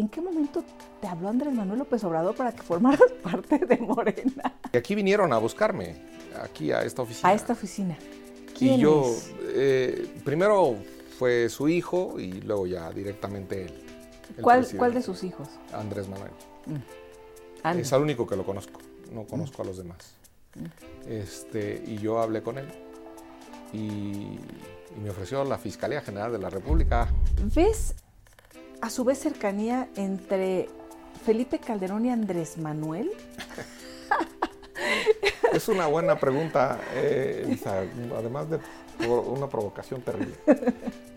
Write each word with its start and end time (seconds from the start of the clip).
¿En 0.00 0.08
qué 0.08 0.22
momento 0.22 0.64
te 1.02 1.06
habló 1.06 1.28
Andrés 1.28 1.52
Manuel 1.52 1.80
López 1.80 2.02
Obrador 2.04 2.34
para 2.34 2.52
que 2.52 2.62
formaras 2.62 3.12
parte 3.22 3.58
de 3.58 3.76
Morena? 3.76 4.56
Y 4.72 4.78
aquí 4.78 4.94
vinieron 4.94 5.30
a 5.34 5.36
buscarme, 5.36 5.94
aquí 6.42 6.72
a 6.72 6.82
esta 6.84 7.02
oficina. 7.02 7.28
A 7.28 7.34
esta 7.34 7.52
oficina. 7.52 7.98
y 8.58 8.78
yo, 8.78 9.14
eh, 9.42 10.10
primero 10.24 10.76
fue 11.18 11.50
su 11.50 11.68
hijo 11.68 12.18
y 12.18 12.40
luego 12.40 12.66
ya 12.66 12.90
directamente 12.92 13.66
él. 13.66 13.74
¿Cuál, 14.40 14.66
¿Cuál, 14.74 14.94
de 14.94 15.02
sus 15.02 15.22
hijos? 15.22 15.48
Andrés 15.74 16.08
Manuel. 16.08 16.32
Mm. 16.64 17.78
Es 17.78 17.92
el 17.92 18.00
único 18.00 18.26
que 18.26 18.36
lo 18.36 18.46
conozco, 18.46 18.80
no 19.12 19.24
conozco 19.26 19.60
a 19.60 19.66
los 19.66 19.76
demás. 19.76 20.14
Mm. 20.54 21.10
Este, 21.10 21.84
y 21.86 21.98
yo 21.98 22.20
hablé 22.20 22.42
con 22.42 22.56
él 22.56 22.68
y, 23.74 23.76
y 23.76 25.00
me 25.02 25.10
ofreció 25.10 25.44
la 25.44 25.58
Fiscalía 25.58 26.00
General 26.00 26.32
de 26.32 26.38
la 26.38 26.48
República. 26.48 27.06
¿Ves 27.54 27.94
a 28.80 28.90
su 28.90 29.04
vez 29.04 29.18
cercanía 29.18 29.88
entre 29.96 30.68
Felipe 31.24 31.58
Calderón 31.58 32.06
y 32.06 32.10
Andrés 32.10 32.58
Manuel? 32.58 33.10
es 35.52 35.68
una 35.68 35.86
buena 35.86 36.18
pregunta, 36.18 36.80
eh, 36.94 37.58
además 38.16 38.48
de 38.50 38.58
una 39.08 39.48
provocación 39.48 40.02
terrible. 40.02 40.34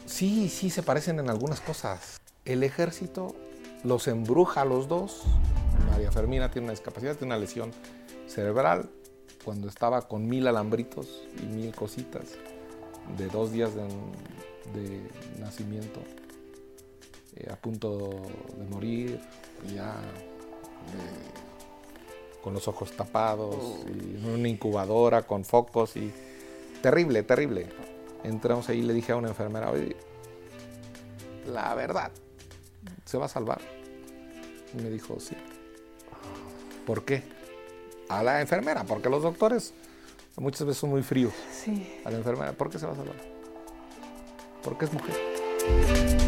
Sí, 0.06 0.50
sí, 0.50 0.70
se 0.70 0.84
parecen 0.84 1.20
en 1.20 1.30
algunas 1.30 1.62
cosas. 1.62 2.20
El 2.46 2.64
ejército 2.64 3.36
los 3.84 4.08
embruja 4.08 4.62
a 4.62 4.66
los 4.66 4.88
dos. 4.88 5.24
María 5.92 6.12
Fermina 6.12 6.52
tiene 6.52 6.66
una 6.66 6.74
discapacidad, 6.74 7.16
tiene 7.16 7.34
una 7.34 7.40
lesión 7.40 7.72
cerebral 8.28 8.90
cuando 9.44 9.68
estaba 9.68 10.08
con 10.08 10.28
mil 10.28 10.48
alambritos 10.48 11.24
y 11.42 11.46
mil 11.46 11.76
cositas 11.76 12.36
de 13.18 13.28
dos 13.28 13.52
días 13.52 13.72
de 13.76 15.02
nacimiento. 15.40 16.02
Eh, 17.36 17.50
a 17.52 17.56
punto 17.56 18.12
de 18.56 18.66
morir, 18.66 19.20
ya 19.74 19.96
eh, 20.94 22.42
con 22.44 22.54
los 22.54 22.68
ojos 22.68 22.92
tapados, 22.96 23.56
y 23.88 24.18
en 24.18 24.30
una 24.30 24.48
incubadora 24.48 25.24
con 25.24 25.44
focos 25.44 25.96
y 25.96 26.12
terrible, 26.82 27.24
terrible. 27.24 27.70
Entramos 28.24 28.70
ahí 28.70 28.80
y 28.80 28.84
le 28.84 28.94
dije 28.94 29.14
a 29.14 29.16
una 29.16 29.30
enfermera, 29.30 29.72
oye, 29.72 29.96
la 31.48 31.74
verdad, 31.74 32.12
¿se 33.06 33.18
va 33.18 33.26
a 33.26 33.30
salvar? 33.30 33.60
Y 34.78 34.82
me 34.82 34.90
dijo, 34.90 35.20
sí. 35.20 35.36
¿Por 36.86 37.06
qué? 37.06 37.24
A 38.10 38.22
la 38.22 38.42
enfermera, 38.42 38.84
porque 38.84 39.10
los 39.10 39.24
doctores 39.24 39.74
muchas 40.36 40.68
veces 40.68 40.80
son 40.80 40.92
muy 40.92 41.02
fríos. 41.02 41.34
Sí. 41.52 42.00
A 42.06 42.12
la 42.12 42.18
enfermera, 42.18 42.54
¿por 42.54 42.70
qué 42.70 42.78
se 42.78 42.86
va 42.86 42.94
a 42.94 42.96
salvar? 42.96 43.16
Porque 44.62 44.86
es 44.86 44.94
mujer. 44.94 46.23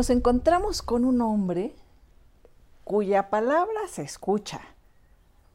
Nos 0.00 0.08
encontramos 0.08 0.80
con 0.80 1.04
un 1.04 1.20
hombre 1.20 1.74
cuya 2.84 3.28
palabra 3.28 3.80
se 3.86 4.00
escucha. 4.00 4.62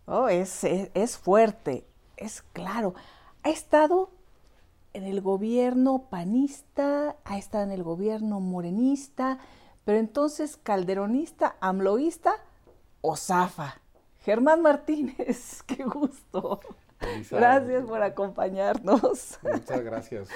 Oh, 0.05 0.27
es, 0.27 0.63
es, 0.63 1.17
fuerte, 1.17 1.83
es 2.15 2.43
claro. 2.53 2.93
Ha 3.41 3.49
estado 3.49 4.11
en 4.93 5.03
el 5.03 5.21
gobierno 5.21 6.09
panista, 6.11 7.15
ha 7.23 7.39
estado 7.39 7.63
en 7.63 7.71
el 7.71 7.81
gobierno 7.81 8.39
morenista, 8.39 9.39
pero 9.83 9.97
entonces 9.97 10.57
calderonista, 10.61 11.55
amloísta 11.59 12.35
o 13.01 13.15
zafa. 13.15 13.81
Germán 14.19 14.61
Martínez, 14.61 15.63
qué 15.65 15.85
gusto. 15.85 16.59
Gracias 17.31 17.83
por 17.83 18.03
acompañarnos. 18.03 19.39
Muchas 19.41 19.81
gracias. 19.81 20.29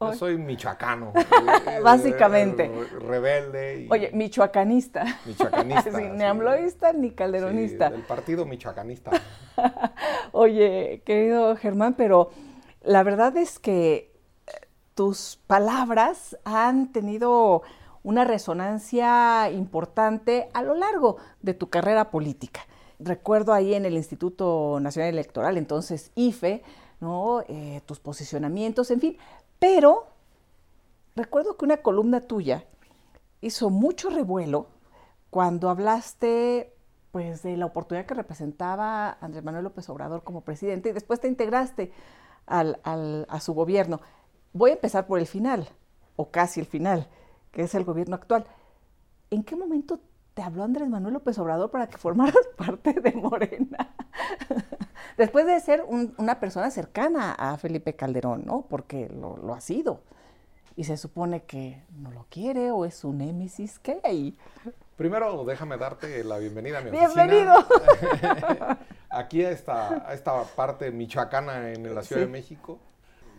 Yo 0.00 0.12
soy 0.14 0.38
michoacano. 0.38 1.12
Básicamente. 1.82 2.70
Rebelde. 3.00 3.88
Oye, 3.90 4.10
michoacanista. 4.12 5.04
Michoacanista. 5.26 5.90
ni 6.00 6.24
ambloísta 6.24 6.92
ni 6.92 7.10
calderonista. 7.10 7.90
del 7.90 8.02
partido 8.02 8.44
michoacanista. 8.44 9.10
Oye, 10.32 11.02
querido 11.04 11.56
Germán, 11.56 11.94
pero 11.94 12.30
la 12.82 13.02
verdad 13.02 13.36
es 13.36 13.58
que 13.58 14.14
eh, 14.46 14.52
tus 14.94 15.40
palabras 15.46 16.38
han 16.44 16.92
tenido 16.92 17.62
una 18.04 18.24
resonancia 18.24 19.50
importante 19.50 20.48
a 20.54 20.62
lo 20.62 20.74
largo 20.74 21.16
de 21.42 21.54
tu 21.54 21.68
carrera 21.70 22.10
política. 22.10 22.60
Recuerdo 23.00 23.52
ahí 23.52 23.74
en 23.74 23.84
el 23.84 23.94
Instituto 23.94 24.78
Nacional 24.80 25.10
Electoral, 25.12 25.56
entonces 25.56 26.12
IFE, 26.14 26.62
¿no? 27.00 27.42
Eh, 27.48 27.80
tus 27.86 28.00
posicionamientos, 28.00 28.90
en 28.90 29.00
fin, 29.00 29.18
pero 29.58 30.06
recuerdo 31.16 31.56
que 31.56 31.64
una 31.64 31.78
columna 31.78 32.20
tuya 32.20 32.64
hizo 33.40 33.70
mucho 33.70 34.10
revuelo 34.10 34.68
cuando 35.30 35.70
hablaste 35.70 36.74
pues 37.10 37.42
de 37.42 37.56
la 37.56 37.66
oportunidad 37.66 38.06
que 38.06 38.14
representaba 38.14 39.18
Andrés 39.20 39.42
Manuel 39.42 39.64
López 39.64 39.88
Obrador 39.88 40.22
como 40.22 40.42
presidente 40.42 40.90
y 40.90 40.92
después 40.92 41.20
te 41.20 41.28
integraste 41.28 41.92
a 42.46 43.40
su 43.40 43.54
gobierno. 43.54 44.00
Voy 44.52 44.70
a 44.70 44.74
empezar 44.74 45.06
por 45.06 45.18
el 45.18 45.26
final, 45.26 45.68
o 46.16 46.30
casi 46.30 46.60
el 46.60 46.66
final, 46.66 47.08
que 47.50 47.62
es 47.62 47.74
el 47.74 47.84
gobierno 47.84 48.14
actual. 48.14 48.46
¿En 49.30 49.44
qué 49.44 49.56
momento 49.56 50.00
te 50.34 50.42
habló 50.42 50.64
Andrés 50.64 50.88
Manuel 50.88 51.14
López 51.14 51.38
Obrador 51.38 51.70
para 51.70 51.88
que 51.88 51.98
formaras 51.98 52.36
parte 52.56 52.92
de 52.92 53.12
Morena? 53.12 53.94
Después 55.18 55.46
de 55.46 55.58
ser 55.58 55.82
una 55.88 56.38
persona 56.38 56.70
cercana 56.70 57.32
a 57.32 57.58
Felipe 57.58 57.94
Calderón, 57.94 58.46
¿no? 58.46 58.64
Porque 58.70 59.08
lo, 59.08 59.52
ha 59.52 59.60
sido. 59.60 60.00
Y 60.76 60.84
se 60.84 60.96
supone 60.96 61.42
que 61.42 61.82
no 61.98 62.12
lo 62.12 62.26
quiere 62.30 62.70
o 62.70 62.84
es 62.84 63.02
un 63.02 63.18
némesis. 63.18 63.80
¿Qué 63.80 64.00
hay? 64.04 64.38
Primero, 64.96 65.44
déjame 65.44 65.76
darte 65.76 66.22
la 66.22 66.38
bienvenida 66.38 66.78
a 66.78 66.82
mi 66.82 66.92
¡Bienvenido! 66.92 67.52
Aquí 69.10 69.44
a 69.44 69.50
esta, 69.50 70.06
esta 70.12 70.44
parte 70.54 70.92
michoacana 70.92 71.72
en 71.72 71.92
la 71.92 72.04
Ciudad 72.04 72.22
de 72.22 72.28
México. 72.28 72.78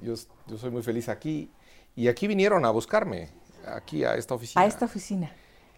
Yo, 0.01 0.16
yo 0.47 0.57
soy 0.57 0.72
muy 0.72 0.84
feliz 0.84 1.07
aquí. 1.07 1.50
Y 1.95 2.09
aquí 2.09 2.28
vinieron 2.28 2.66
a 2.66 2.72
buscarme, 2.72 3.29
aquí 3.66 4.03
a 4.03 4.16
esta 4.16 4.34
oficina. 4.34 4.62
A 4.62 4.66
esta 4.66 4.84
oficina. 4.84 5.31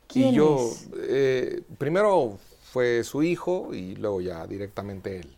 ¿Quién 0.08 0.30
y 0.30 0.34
yo, 0.34 0.72
eh, 0.98 1.62
primero 1.78 2.40
fue 2.72 3.04
su 3.04 3.22
hijo 3.22 3.74
y 3.74 3.96
luego 3.96 4.22
ya 4.22 4.48
directamente 4.48 5.20
él. 5.20 5.38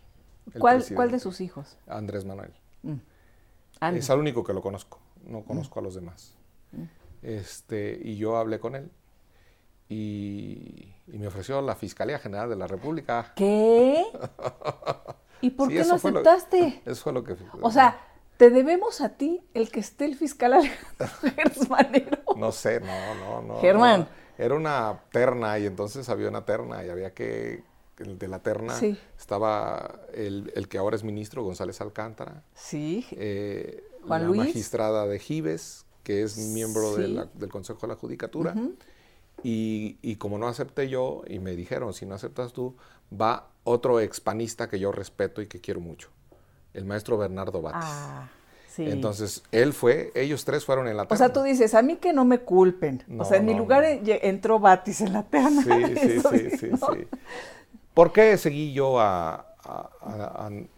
¿Cuál, 0.58 0.84
¿Cuál, 0.94 1.10
de 1.10 1.18
sus 1.18 1.40
hijos? 1.40 1.76
Andrés 1.86 2.24
Manuel. 2.24 2.52
Mm. 2.82 2.98
Es 3.96 4.08
el 4.08 4.18
único 4.18 4.44
que 4.44 4.52
lo 4.52 4.62
conozco, 4.62 4.98
no 5.26 5.44
conozco 5.44 5.80
a 5.80 5.82
los 5.82 5.94
demás. 5.94 6.34
Mm. 6.72 6.84
Este, 7.22 8.00
y 8.02 8.16
yo 8.16 8.36
hablé 8.36 8.60
con 8.60 8.74
él 8.74 8.90
y, 9.88 10.92
me 11.06 11.26
ofreció 11.26 11.60
la 11.60 11.74
Fiscalía 11.74 12.18
General 12.18 12.48
de 12.48 12.56
la 12.56 12.66
República. 12.66 13.32
¿Qué? 13.36 14.04
¿Y 15.40 15.50
por 15.50 15.68
qué 15.72 15.84
no 15.84 15.94
aceptaste? 15.94 16.82
eso 16.86 17.02
fue 17.02 17.12
lo 17.12 17.24
que... 17.24 17.36
O 17.60 17.70
sea, 17.70 17.98
¿te 18.36 18.50
debemos 18.50 19.00
a 19.00 19.10
ti 19.10 19.42
el 19.54 19.70
que 19.70 19.80
esté 19.80 20.06
el 20.06 20.16
fiscal 20.16 20.54
Germán 21.22 21.92
No 22.36 22.52
sé, 22.52 22.80
no, 22.80 23.14
no, 23.14 23.42
no. 23.42 23.60
Germán. 23.60 24.08
Era 24.36 24.54
una 24.54 25.00
terna 25.12 25.58
y 25.58 25.66
entonces 25.66 26.08
había 26.08 26.28
una 26.28 26.44
terna 26.44 26.84
y 26.84 26.88
había 26.88 27.14
que 27.14 27.62
de 27.96 28.28
la 28.28 28.40
terna, 28.40 28.74
estaba 29.18 30.00
el, 30.14 30.66
que 30.68 30.78
ahora 30.78 30.96
es 30.96 31.04
ministro, 31.04 31.42
González 31.44 31.80
Alcántara. 31.80 32.42
Sí. 32.54 33.06
Eh, 33.12 33.84
la 34.06 34.18
magistrada 34.18 35.06
de 35.06 35.18
Gives, 35.18 35.86
que 36.02 36.22
es 36.22 36.36
miembro 36.36 36.96
del 36.96 37.48
Consejo 37.50 37.80
de 37.82 37.88
la 37.88 37.96
Judicatura. 37.96 38.54
y, 39.42 40.16
como 40.16 40.38
no 40.38 40.48
acepté 40.48 40.88
yo, 40.88 41.22
y 41.26 41.38
me 41.38 41.54
dijeron, 41.54 41.94
si 41.94 42.06
no 42.06 42.14
aceptas 42.14 42.52
tú, 42.52 42.76
va 43.12 43.48
otro 43.64 44.00
expanista 44.00 44.68
que 44.68 44.78
yo 44.78 44.92
respeto 44.92 45.40
y 45.40 45.46
que 45.46 45.60
quiero 45.60 45.80
mucho, 45.80 46.10
el 46.72 46.84
maestro 46.84 47.16
Bernardo 47.16 47.62
Batis. 47.62 47.80
Ah. 47.84 48.28
Sí. 48.68 48.90
Entonces, 48.90 49.44
él 49.52 49.72
fue, 49.72 50.10
ellos 50.16 50.44
tres 50.44 50.64
fueron 50.64 50.88
en 50.88 50.96
la 50.96 51.04
terna. 51.04 51.14
O 51.14 51.16
sea, 51.16 51.32
tú 51.32 51.44
dices, 51.44 51.76
a 51.76 51.82
mí 51.82 51.94
que 51.94 52.12
no 52.12 52.24
me 52.24 52.40
culpen. 52.40 53.04
o 53.20 53.24
sea, 53.24 53.36
en 53.36 53.46
mi 53.46 53.54
lugar 53.54 53.84
entró 53.84 54.58
Batis 54.58 55.00
en 55.00 55.12
la 55.12 55.22
terna. 55.22 55.62
Sí, 55.62 55.94
sí, 56.00 56.20
sí, 56.20 56.50
sí, 56.50 56.70
sí. 56.76 57.06
¿Por 57.94 58.12
qué 58.12 58.36
seguí 58.36 58.72
yo 58.72 58.98
a, 59.00 59.46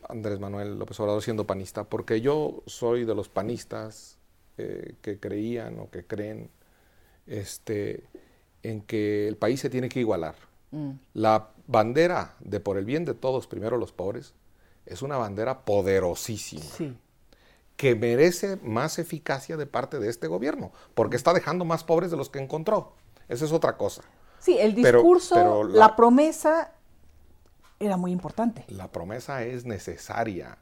Andrés 0.08 0.38
Manuel 0.38 0.78
López 0.78 1.00
Obrador 1.00 1.22
siendo 1.22 1.46
panista? 1.46 1.84
Porque 1.84 2.20
yo 2.20 2.62
soy 2.66 3.04
de 3.04 3.14
los 3.14 3.28
panistas 3.28 4.18
eh, 4.58 4.94
que 5.02 5.18
creían 5.18 5.80
o 5.80 5.90
que 5.90 6.04
creen 6.04 6.50
este, 7.26 8.04
en 8.62 8.82
que 8.82 9.26
el 9.26 9.36
país 9.36 9.60
se 9.60 9.70
tiene 9.70 9.88
que 9.88 10.00
igualar. 10.00 10.36
Mm. 10.70 10.90
La 11.14 11.48
bandera 11.66 12.36
de 12.40 12.60
por 12.60 12.76
el 12.76 12.84
bien 12.84 13.04
de 13.04 13.14
todos, 13.14 13.46
primero 13.46 13.76
los 13.76 13.92
pobres, 13.92 14.34
es 14.84 15.02
una 15.02 15.16
bandera 15.16 15.64
poderosísima. 15.64 16.64
que 17.76 17.94
merece 17.94 18.56
más 18.62 18.98
eficacia 18.98 19.56
de 19.56 19.66
parte 19.66 19.98
de 19.98 20.08
este 20.08 20.28
gobierno, 20.28 20.72
porque 20.94 21.16
está 21.16 21.34
dejando 21.34 21.64
más 21.64 21.84
pobres 21.84 22.10
de 22.10 22.16
los 22.16 22.30
que 22.30 22.38
encontró. 22.38 22.94
Esa 23.28 23.44
es 23.44 23.52
otra 23.52 23.76
cosa. 23.76 24.02
Sí, 24.38 24.56
el 24.58 24.74
discurso, 24.74 25.64
la... 25.64 25.96
promesa 25.96 26.72
era 27.78 27.96
muy 27.96 28.12
importante. 28.12 28.64
La 28.68 28.90
promesa 28.90 29.44
es 29.44 29.64
necesaria. 29.64 30.58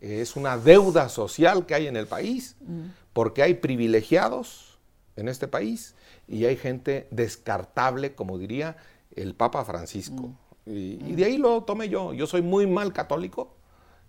Es 0.00 0.36
una 0.36 0.56
deuda 0.56 1.08
social 1.08 1.66
que 1.66 1.74
hay 1.74 1.86
en 1.86 1.96
el 1.96 2.06
país, 2.06 2.56
mm. 2.60 2.82
porque 3.12 3.42
hay 3.42 3.54
privilegiados 3.54 4.78
en 5.16 5.28
este 5.28 5.48
país 5.48 5.94
y 6.28 6.44
hay 6.44 6.56
gente 6.56 7.08
descartable, 7.10 8.14
como 8.14 8.38
diría 8.38 8.76
el 9.16 9.34
Papa 9.34 9.64
Francisco. 9.64 10.28
Mm. 10.66 10.70
Y, 10.70 11.14
de 11.14 11.24
ahí 11.24 11.38
lo 11.38 11.62
tomé 11.62 11.88
yo. 11.88 12.12
Yo 12.12 12.26
soy 12.26 12.42
muy 12.42 12.66
mal 12.66 12.92
católico, 12.92 13.54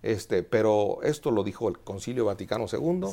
este, 0.04 0.44
pero 0.44 1.00
esto 1.04 1.32
lo 1.32 1.44
dijo 1.44 1.70
el 1.70 1.80
Concilio 1.80 2.26
Vaticano 2.26 2.66
II, 2.72 3.08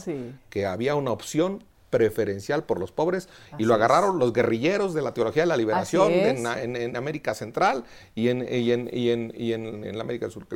que 0.50 0.66
había 0.66 0.96
una 0.96 1.12
opción 1.12 1.62
preferencial 1.90 2.64
por 2.64 2.80
los 2.80 2.92
pobres 2.92 3.28
y 3.58 3.64
lo 3.64 3.74
agarraron 3.74 4.18
los 4.18 4.32
guerrilleros 4.32 4.94
de 4.94 5.02
la 5.02 5.14
teología 5.14 5.42
de 5.42 5.46
la 5.46 5.56
liberación 5.56 6.12
en, 6.12 6.96
América 6.96 7.34
Central 7.34 7.84
y 8.14 8.28
en, 8.28 8.46
y 8.50 8.70
en, 8.72 8.90
y 9.34 9.52
en, 9.52 9.96
la 9.96 10.02
América 10.02 10.26
del 10.26 10.32
Sur. 10.32 10.46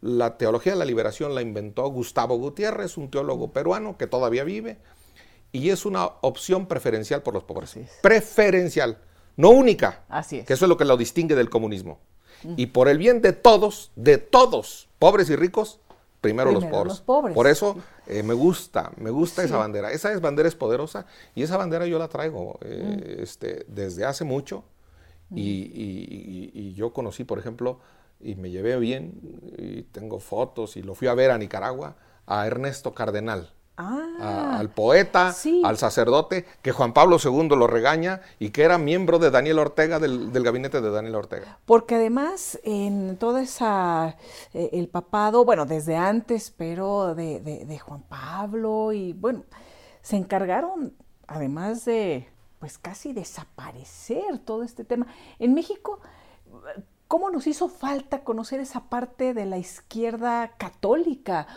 La 0.00 0.38
teología 0.38 0.72
de 0.72 0.78
la 0.78 0.84
liberación 0.84 1.34
la 1.34 1.42
inventó 1.42 1.86
Gustavo 1.88 2.36
Gutiérrez, 2.36 2.96
un 2.96 3.10
teólogo 3.10 3.52
peruano 3.52 3.98
que 3.98 4.06
todavía 4.06 4.44
vive, 4.44 4.78
y 5.52 5.70
es 5.70 5.84
una 5.84 6.06
opción 6.06 6.66
preferencial 6.66 7.22
por 7.22 7.34
los 7.34 7.44
pobres. 7.44 7.76
Preferencial, 8.00 8.98
no 9.36 9.50
única. 9.50 10.04
Así 10.08 10.38
es. 10.38 10.46
Que 10.46 10.54
eso 10.54 10.64
es 10.64 10.68
lo 10.68 10.76
que 10.76 10.84
lo 10.84 10.96
distingue 10.96 11.34
del 11.34 11.50
comunismo. 11.50 11.98
Y 12.56 12.66
por 12.66 12.88
el 12.88 12.96
bien 12.96 13.20
de 13.20 13.34
todos, 13.34 13.92
de 13.96 14.16
todos, 14.16 14.88
pobres 14.98 15.28
y 15.28 15.36
ricos, 15.36 15.80
primero, 16.20 16.52
los, 16.52 16.64
pobres. 16.64 17.34
Por 17.34 17.46
eso 17.46 17.76
eh, 18.06 18.22
me 18.22 18.34
gusta, 18.34 18.92
me 18.96 19.10
gusta 19.10 19.42
esa 19.42 19.56
bandera. 19.56 19.90
Esa 19.92 20.12
es 20.12 20.20
bandera 20.20 20.48
es 20.48 20.54
poderosa 20.54 21.06
y 21.34 21.42
esa 21.42 21.56
bandera 21.56 21.86
yo 21.86 21.98
la 21.98 22.08
traigo 22.08 22.58
eh, 22.62 23.18
este, 23.20 23.64
desde 23.68 24.04
hace 24.04 24.24
mucho. 24.24 24.64
y, 25.34 26.74
yo 26.74 26.92
conocí, 26.92 27.24
por 27.24 27.38
ejemplo, 27.38 27.78
y 28.20 28.34
me 28.34 28.50
llevé 28.50 28.76
bien, 28.78 29.20
y 29.56 29.82
tengo 29.82 30.18
fotos, 30.18 30.76
y 30.76 30.82
lo 30.82 30.94
fui 30.94 31.08
a 31.08 31.14
ver 31.14 31.30
a 31.30 31.38
Nicaragua, 31.38 31.96
a 32.26 32.46
Ernesto 32.46 32.94
Cardenal. 32.94 33.52
Ah, 33.82 34.56
al 34.58 34.70
poeta, 34.70 35.34
al 35.64 35.78
sacerdote, 35.78 36.44
que 36.62 36.72
Juan 36.72 36.92
Pablo 36.92 37.16
II 37.22 37.48
lo 37.50 37.66
regaña 37.66 38.20
y 38.38 38.50
que 38.50 38.62
era 38.62 38.78
miembro 38.78 39.18
de 39.18 39.30
Daniel 39.30 39.58
Ortega, 39.58 39.98
del, 39.98 40.30
gabinete 40.32 40.80
de 40.80 40.90
Daniel 40.90 41.14
Ortega. 41.14 41.58
Porque 41.66 41.96
además 41.96 42.58
en 42.64 43.16
toda 43.16 43.42
esa, 43.42 44.16
eh, 44.54 44.70
el 44.72 44.88
papado, 44.88 45.44
bueno, 45.44 45.66
desde 45.66 45.96
antes, 45.96 46.52
pero 46.56 47.14
de, 47.14 47.40
de 47.40 47.78
Juan 47.78 48.02
Pablo 48.02 48.92
y 48.92 49.12
bueno, 49.12 49.44
se 50.02 50.16
encargaron 50.16 50.94
además 51.26 51.84
de, 51.84 52.28
pues 52.58 52.76
casi 52.78 53.12
desaparecer 53.12 54.38
todo 54.44 54.62
este 54.62 54.84
tema. 54.84 55.06
En 55.38 55.54
México 55.54 56.00
¿Cómo 57.10 57.28
nos 57.28 57.48
hizo 57.48 57.68
falta 57.68 58.22
conocer 58.22 58.60
esa 58.60 58.84
parte 58.84 59.34
de 59.34 59.44
la 59.44 59.58
izquierda 59.58 60.52
católica 60.56 61.48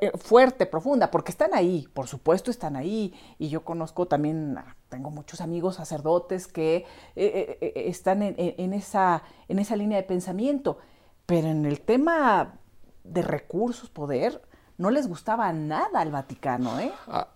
eh, 0.00 0.10
fuerte, 0.16 0.64
profunda? 0.64 1.10
Porque 1.10 1.30
están 1.30 1.52
ahí, 1.52 1.86
por 1.92 2.08
supuesto 2.08 2.50
están 2.50 2.74
ahí. 2.74 3.12
Y 3.38 3.50
yo 3.50 3.66
conozco 3.66 4.06
también, 4.06 4.56
tengo 4.88 5.10
muchos 5.10 5.42
amigos 5.42 5.74
sacerdotes 5.74 6.46
que 6.46 6.86
eh, 7.16 7.58
eh, 7.60 7.72
están 7.86 8.22
en, 8.22 8.72
esa, 8.72 9.22
en 9.46 9.58
esa 9.58 9.76
línea 9.76 9.98
de 9.98 10.04
pensamiento. 10.04 10.78
Pero 11.26 11.48
en 11.48 11.66
el 11.66 11.82
tema 11.82 12.54
de 13.02 13.20
recursos, 13.20 13.90
poder, 13.90 14.40
no 14.78 14.90
les 14.90 15.06
gustaba 15.06 15.52
nada 15.52 16.00
al 16.00 16.12
Vaticano. 16.12 16.80
¿eh? 16.80 16.90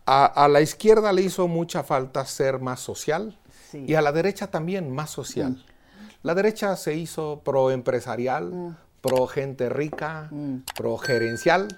A, 0.06 0.48
la 0.50 0.62
izquierda 0.62 1.12
le 1.12 1.20
hizo 1.20 1.46
mucha 1.48 1.82
falta 1.82 2.24
ser 2.24 2.60
más 2.60 2.80
social 2.80 3.38
y 3.74 3.92
a 3.92 4.00
la 4.00 4.12
derecha 4.12 4.50
también 4.50 4.90
más 4.90 5.10
social. 5.10 5.50
Mm. 5.50 5.77
La 6.22 6.34
derecha 6.34 6.74
se 6.76 6.94
hizo 6.96 7.42
pro 7.44 7.70
empresarial, 7.70 8.52
mm. 8.52 8.76
pro 9.00 9.26
gente 9.26 9.68
rica, 9.68 10.28
mm. 10.30 10.56
pro 10.76 10.96
gerencial, 10.98 11.68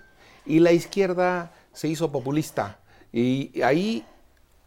y 0.46 0.60
la 0.60 0.72
izquierda 0.72 1.52
se 1.72 1.88
hizo 1.88 2.10
populista. 2.10 2.80
Y 3.12 3.60
ahí 3.62 4.04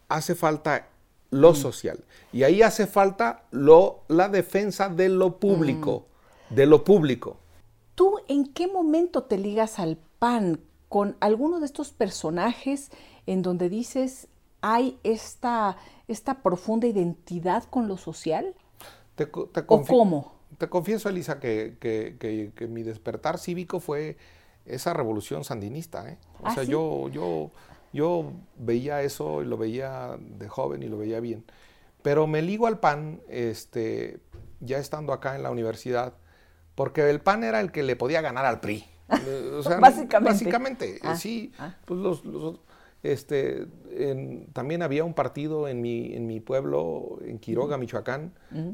hace 0.09 0.35
falta 0.35 0.87
lo 1.31 1.51
mm. 1.51 1.55
social. 1.55 2.03
Y 2.31 2.43
ahí 2.43 2.61
hace 2.61 2.87
falta 2.87 3.43
lo, 3.51 4.03
la 4.07 4.29
defensa 4.29 4.89
de 4.89 5.09
lo 5.09 5.39
público, 5.39 6.05
de 6.49 6.65
lo 6.65 6.83
público. 6.83 7.37
¿Tú 7.95 8.19
en 8.27 8.45
qué 8.45 8.67
momento 8.67 9.23
te 9.23 9.37
ligas 9.37 9.79
al 9.79 9.97
PAN 10.19 10.59
con 10.89 11.17
alguno 11.19 11.59
de 11.59 11.65
estos 11.65 11.91
personajes 11.91 12.91
en 13.25 13.41
donde 13.41 13.69
dices 13.69 14.27
hay 14.61 14.97
esta, 15.03 15.77
esta 16.07 16.41
profunda 16.41 16.87
identidad 16.87 17.63
con 17.65 17.87
lo 17.87 17.97
social? 17.97 18.55
Te, 19.15 19.29
¿O 19.31 19.83
cómo? 19.83 20.33
Te 20.57 20.69
confieso, 20.69 21.09
Elisa, 21.09 21.39
que, 21.39 22.57
mi 22.69 22.83
despertar 22.83 23.37
cívico 23.37 23.79
fue 23.79 24.17
esa 24.65 24.93
revolución 24.93 25.43
sandinista. 25.43 26.09
¿eh? 26.09 26.17
O 26.41 26.47
¿Ah, 26.47 26.53
sea, 26.53 26.63
yo, 26.63 27.09
yo, 27.09 27.51
yo 27.91 28.31
veía 28.57 29.01
eso 29.01 29.41
y 29.41 29.45
lo 29.45 29.57
veía 29.57 30.17
de 30.19 30.47
joven 30.47 30.83
y 30.83 30.87
lo 30.87 30.97
veía 30.97 31.19
bien. 31.19 31.43
Pero 32.01 32.27
me 32.27 32.41
ligo 32.41 32.67
al 32.67 32.79
PAN, 32.79 33.21
este, 33.29 34.19
ya 34.59 34.77
estando 34.77 35.13
acá 35.13 35.35
en 35.35 35.43
la 35.43 35.51
universidad, 35.51 36.13
porque 36.75 37.09
el 37.09 37.21
PAN 37.21 37.43
era 37.43 37.59
el 37.61 37.71
que 37.71 37.83
le 37.83 37.95
podía 37.95 38.21
ganar 38.21 38.45
al 38.45 38.59
PRI. 38.59 38.85
básicamente. 39.79 40.31
Básicamente, 40.31 40.99
ah, 41.03 41.15
sí. 41.15 41.53
Ah. 41.57 41.75
Pues 41.85 41.99
los, 41.99 42.25
los 42.25 42.59
este, 43.03 43.67
también 44.53 44.81
había 44.81 45.03
un 45.03 45.13
partido 45.13 45.67
en 45.67 45.81
mi, 45.81 46.13
en 46.13 46.25
mi 46.25 46.39
pueblo, 46.39 47.19
en 47.25 47.37
Quiroga, 47.37 47.77
Michoacán, 47.77 48.31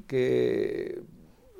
que 0.08 1.02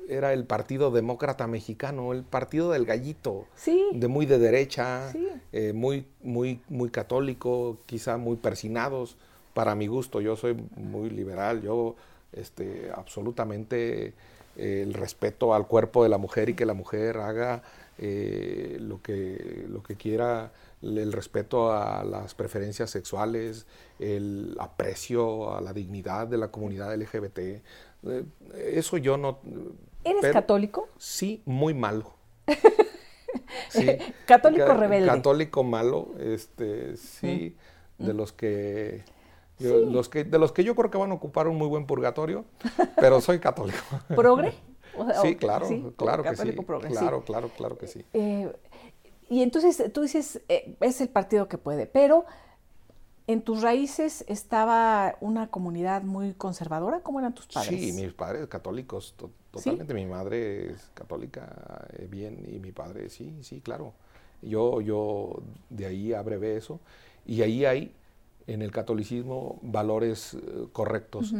era 0.08 0.32
el 0.32 0.44
Partido 0.44 0.90
Demócrata 0.90 1.46
Mexicano, 1.46 2.12
el 2.12 2.22
Partido 2.22 2.70
del 2.70 2.84
Gallito, 2.84 3.46
de 3.92 4.08
muy 4.08 4.26
de 4.26 4.38
derecha, 4.38 5.12
eh, 5.52 5.72
muy, 5.72 6.06
muy, 6.22 6.60
muy 6.68 6.90
católico, 6.90 7.78
quizá 7.86 8.16
muy 8.16 8.36
persinados, 8.36 9.16
para 9.54 9.74
mi 9.74 9.86
gusto. 9.86 10.20
Yo 10.20 10.36
soy 10.36 10.56
muy 10.76 11.10
liberal, 11.10 11.62
yo 11.62 11.96
este, 12.32 12.90
absolutamente 12.94 14.14
el 14.60 14.94
respeto 14.94 15.54
al 15.54 15.66
cuerpo 15.66 16.02
de 16.02 16.08
la 16.08 16.18
mujer 16.18 16.48
y 16.50 16.54
que 16.54 16.66
la 16.66 16.74
mujer 16.74 17.18
haga 17.18 17.62
eh, 17.98 18.78
lo, 18.80 19.02
que, 19.02 19.66
lo 19.68 19.82
que 19.82 19.96
quiera 19.96 20.52
el 20.82 21.12
respeto 21.12 21.72
a 21.72 22.02
las 22.04 22.34
preferencias 22.34 22.90
sexuales, 22.90 23.66
el 23.98 24.56
aprecio 24.58 25.54
a 25.54 25.60
la 25.60 25.72
dignidad 25.72 26.26
de 26.26 26.38
la 26.38 26.48
comunidad 26.48 26.94
LGBT. 26.96 27.38
Eh, 27.38 27.62
eso 28.54 28.96
yo 28.96 29.16
no... 29.16 29.40
¿Eres 30.04 30.32
católico? 30.32 30.88
Sí, 30.96 31.42
muy 31.44 31.74
malo. 31.74 32.14
católico 34.26 34.72
rebelde. 34.72 35.06
Católico 35.06 35.62
malo, 35.62 36.08
este, 36.18 36.96
sí, 36.96 37.56
mm. 37.98 38.06
de 38.06 38.14
los 38.14 38.32
que... 38.32 39.04
los 39.60 40.08
que, 40.08 40.24
de 40.24 40.38
los 40.38 40.52
que 40.52 40.64
yo 40.64 40.74
creo 40.74 40.90
que 40.90 40.98
van 40.98 41.10
a 41.10 41.14
ocupar 41.14 41.48
un 41.48 41.56
muy 41.56 41.68
buen 41.68 41.86
purgatorio, 41.86 42.44
pero 42.96 43.20
soy 43.20 43.38
católico. 43.38 43.78
¿Progre? 44.08 44.54
sí, 45.22 45.36
claro, 45.36 45.68
claro 45.96 46.22
que 46.22 46.36
sí. 46.36 46.52
claro, 46.88 47.24
claro, 47.24 47.50
claro 47.56 47.78
que 47.78 47.86
sí. 47.86 48.04
Eh, 48.12 48.52
y 49.28 49.42
entonces 49.42 49.92
tú 49.92 50.02
dices, 50.02 50.40
eh, 50.48 50.76
es 50.80 51.00
el 51.00 51.08
partido 51.08 51.48
que 51.48 51.56
puede, 51.56 51.86
pero 51.86 52.24
en 53.26 53.42
tus 53.42 53.62
raíces 53.62 54.24
estaba 54.26 55.16
una 55.20 55.48
comunidad 55.48 56.02
muy 56.02 56.34
conservadora. 56.34 57.00
¿Cómo 57.00 57.20
eran 57.20 57.32
tus 57.32 57.46
padres? 57.46 57.80
Sí, 57.80 57.92
mis 57.92 58.12
padres 58.12 58.48
católicos, 58.48 59.14
totalmente. 59.52 59.94
Mi 59.94 60.04
madre 60.04 60.72
es 60.72 60.90
católica, 60.94 61.86
eh, 61.92 62.08
bien, 62.10 62.44
y 62.52 62.58
mi 62.58 62.72
padre, 62.72 63.08
sí, 63.08 63.38
sí, 63.42 63.60
claro. 63.60 63.92
Yo, 64.42 64.80
yo 64.80 65.42
de 65.68 65.86
ahí 65.86 66.12
abrevé 66.12 66.56
eso. 66.56 66.80
Y 67.24 67.42
ahí 67.42 67.64
hay 67.64 67.94
en 68.52 68.62
el 68.62 68.70
catolicismo 68.70 69.58
valores 69.62 70.34
eh, 70.34 70.66
correctos 70.72 71.34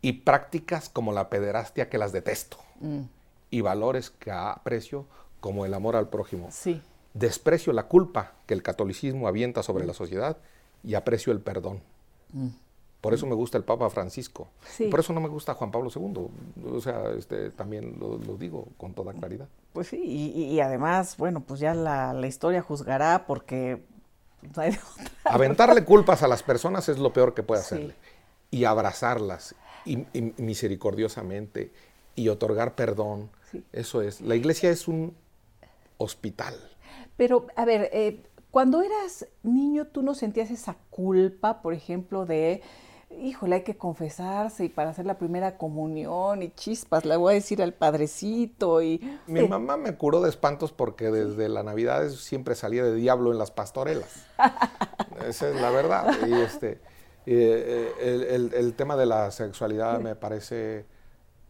y 0.00 0.12
prácticas 0.12 0.88
como 0.88 1.12
la 1.12 1.28
pederastia 1.28 1.88
que 1.88 1.98
las 1.98 2.12
detesto. 2.12 2.58
Mm. 2.80 3.02
Y 3.50 3.62
valores 3.62 4.10
que 4.10 4.30
aprecio 4.30 5.06
como 5.40 5.64
el 5.64 5.72
amor 5.72 5.96
al 5.96 6.08
prójimo. 6.08 6.48
Sí 6.50 6.82
desprecio 7.18 7.72
la 7.72 7.84
culpa 7.84 8.32
que 8.46 8.54
el 8.54 8.62
catolicismo 8.62 9.28
avienta 9.28 9.62
sobre 9.62 9.86
la 9.86 9.94
sociedad 9.94 10.38
y 10.84 10.94
aprecio 10.94 11.32
el 11.32 11.40
perdón. 11.40 11.80
Mm. 12.32 12.48
Por 13.00 13.14
eso 13.14 13.26
me 13.26 13.34
gusta 13.34 13.56
el 13.56 13.64
Papa 13.64 13.88
Francisco. 13.90 14.48
Por 14.90 14.98
eso 14.98 15.12
no 15.12 15.20
me 15.20 15.28
gusta 15.28 15.54
Juan 15.54 15.70
Pablo 15.70 15.88
II. 15.94 16.72
O 16.72 16.80
sea, 16.80 17.12
este, 17.16 17.50
también 17.50 17.96
lo, 18.00 18.18
digo 18.36 18.66
con 18.76 18.92
toda 18.92 19.12
claridad. 19.12 19.46
Pues 19.72 19.86
sí, 19.86 20.02
y, 20.04 20.58
además, 20.58 21.16
bueno, 21.16 21.40
pues 21.40 21.60
ya 21.60 21.74
la, 21.74 22.26
historia 22.26 22.60
juzgará 22.60 23.24
porque... 23.26 23.84
Aventarle 25.24 25.84
culpas 25.84 26.22
a 26.22 26.28
las 26.28 26.42
personas 26.42 26.88
es 26.88 26.98
lo 26.98 27.12
peor 27.12 27.34
que 27.34 27.42
puede 27.42 27.60
hacerle. 27.60 27.94
Y 28.50 28.64
abrazarlas 28.64 29.54
y, 29.84 30.06
misericordiosamente 30.36 31.70
y 32.14 32.28
otorgar 32.28 32.74
perdón. 32.74 33.30
Eso 33.72 34.02
es. 34.02 34.20
La 34.20 34.34
iglesia 34.34 34.70
es 34.70 34.88
un 34.88 35.14
hospital. 35.96 36.54
Pero, 37.16 37.46
a 37.56 37.64
ver, 37.64 37.90
eh, 37.92 38.22
cuando 38.50 38.82
eras 38.82 39.26
niño, 39.42 39.86
¿tú 39.86 40.02
no 40.02 40.14
sentías 40.14 40.50
esa 40.50 40.76
culpa, 40.90 41.62
por 41.62 41.74
ejemplo, 41.74 42.26
de 42.26 42.62
híjole, 43.10 43.56
hay 43.56 43.62
que 43.62 43.76
confesarse 43.76 44.64
y 44.64 44.68
para 44.68 44.90
hacer 44.90 45.06
la 45.06 45.18
primera 45.18 45.56
comunión 45.56 46.42
y 46.42 46.50
chispas, 46.50 47.04
le 47.04 47.16
voy 47.16 47.32
a 47.32 47.34
decir 47.34 47.62
al 47.62 47.72
padrecito 47.74 48.82
y... 48.82 49.00
Mi 49.26 49.46
mamá 49.48 49.76
me 49.76 49.94
curó 49.96 50.20
de 50.20 50.28
espantos 50.28 50.72
porque 50.72 51.10
desde 51.10 51.48
la 51.48 51.62
Navidad 51.62 52.08
siempre 52.10 52.54
salía 52.54 52.84
de 52.84 52.94
diablo 52.94 53.32
en 53.32 53.38
las 53.38 53.50
pastorelas. 53.50 54.26
Esa 55.26 55.48
es 55.48 55.60
la 55.60 55.70
verdad. 55.70 56.14
Y 56.26 56.32
este, 56.34 56.80
eh, 57.26 58.50
el, 58.54 58.74
tema 58.74 58.96
de 58.96 59.06
la 59.06 59.30
sexualidad 59.30 60.00
me 60.00 60.14
parece 60.14 60.86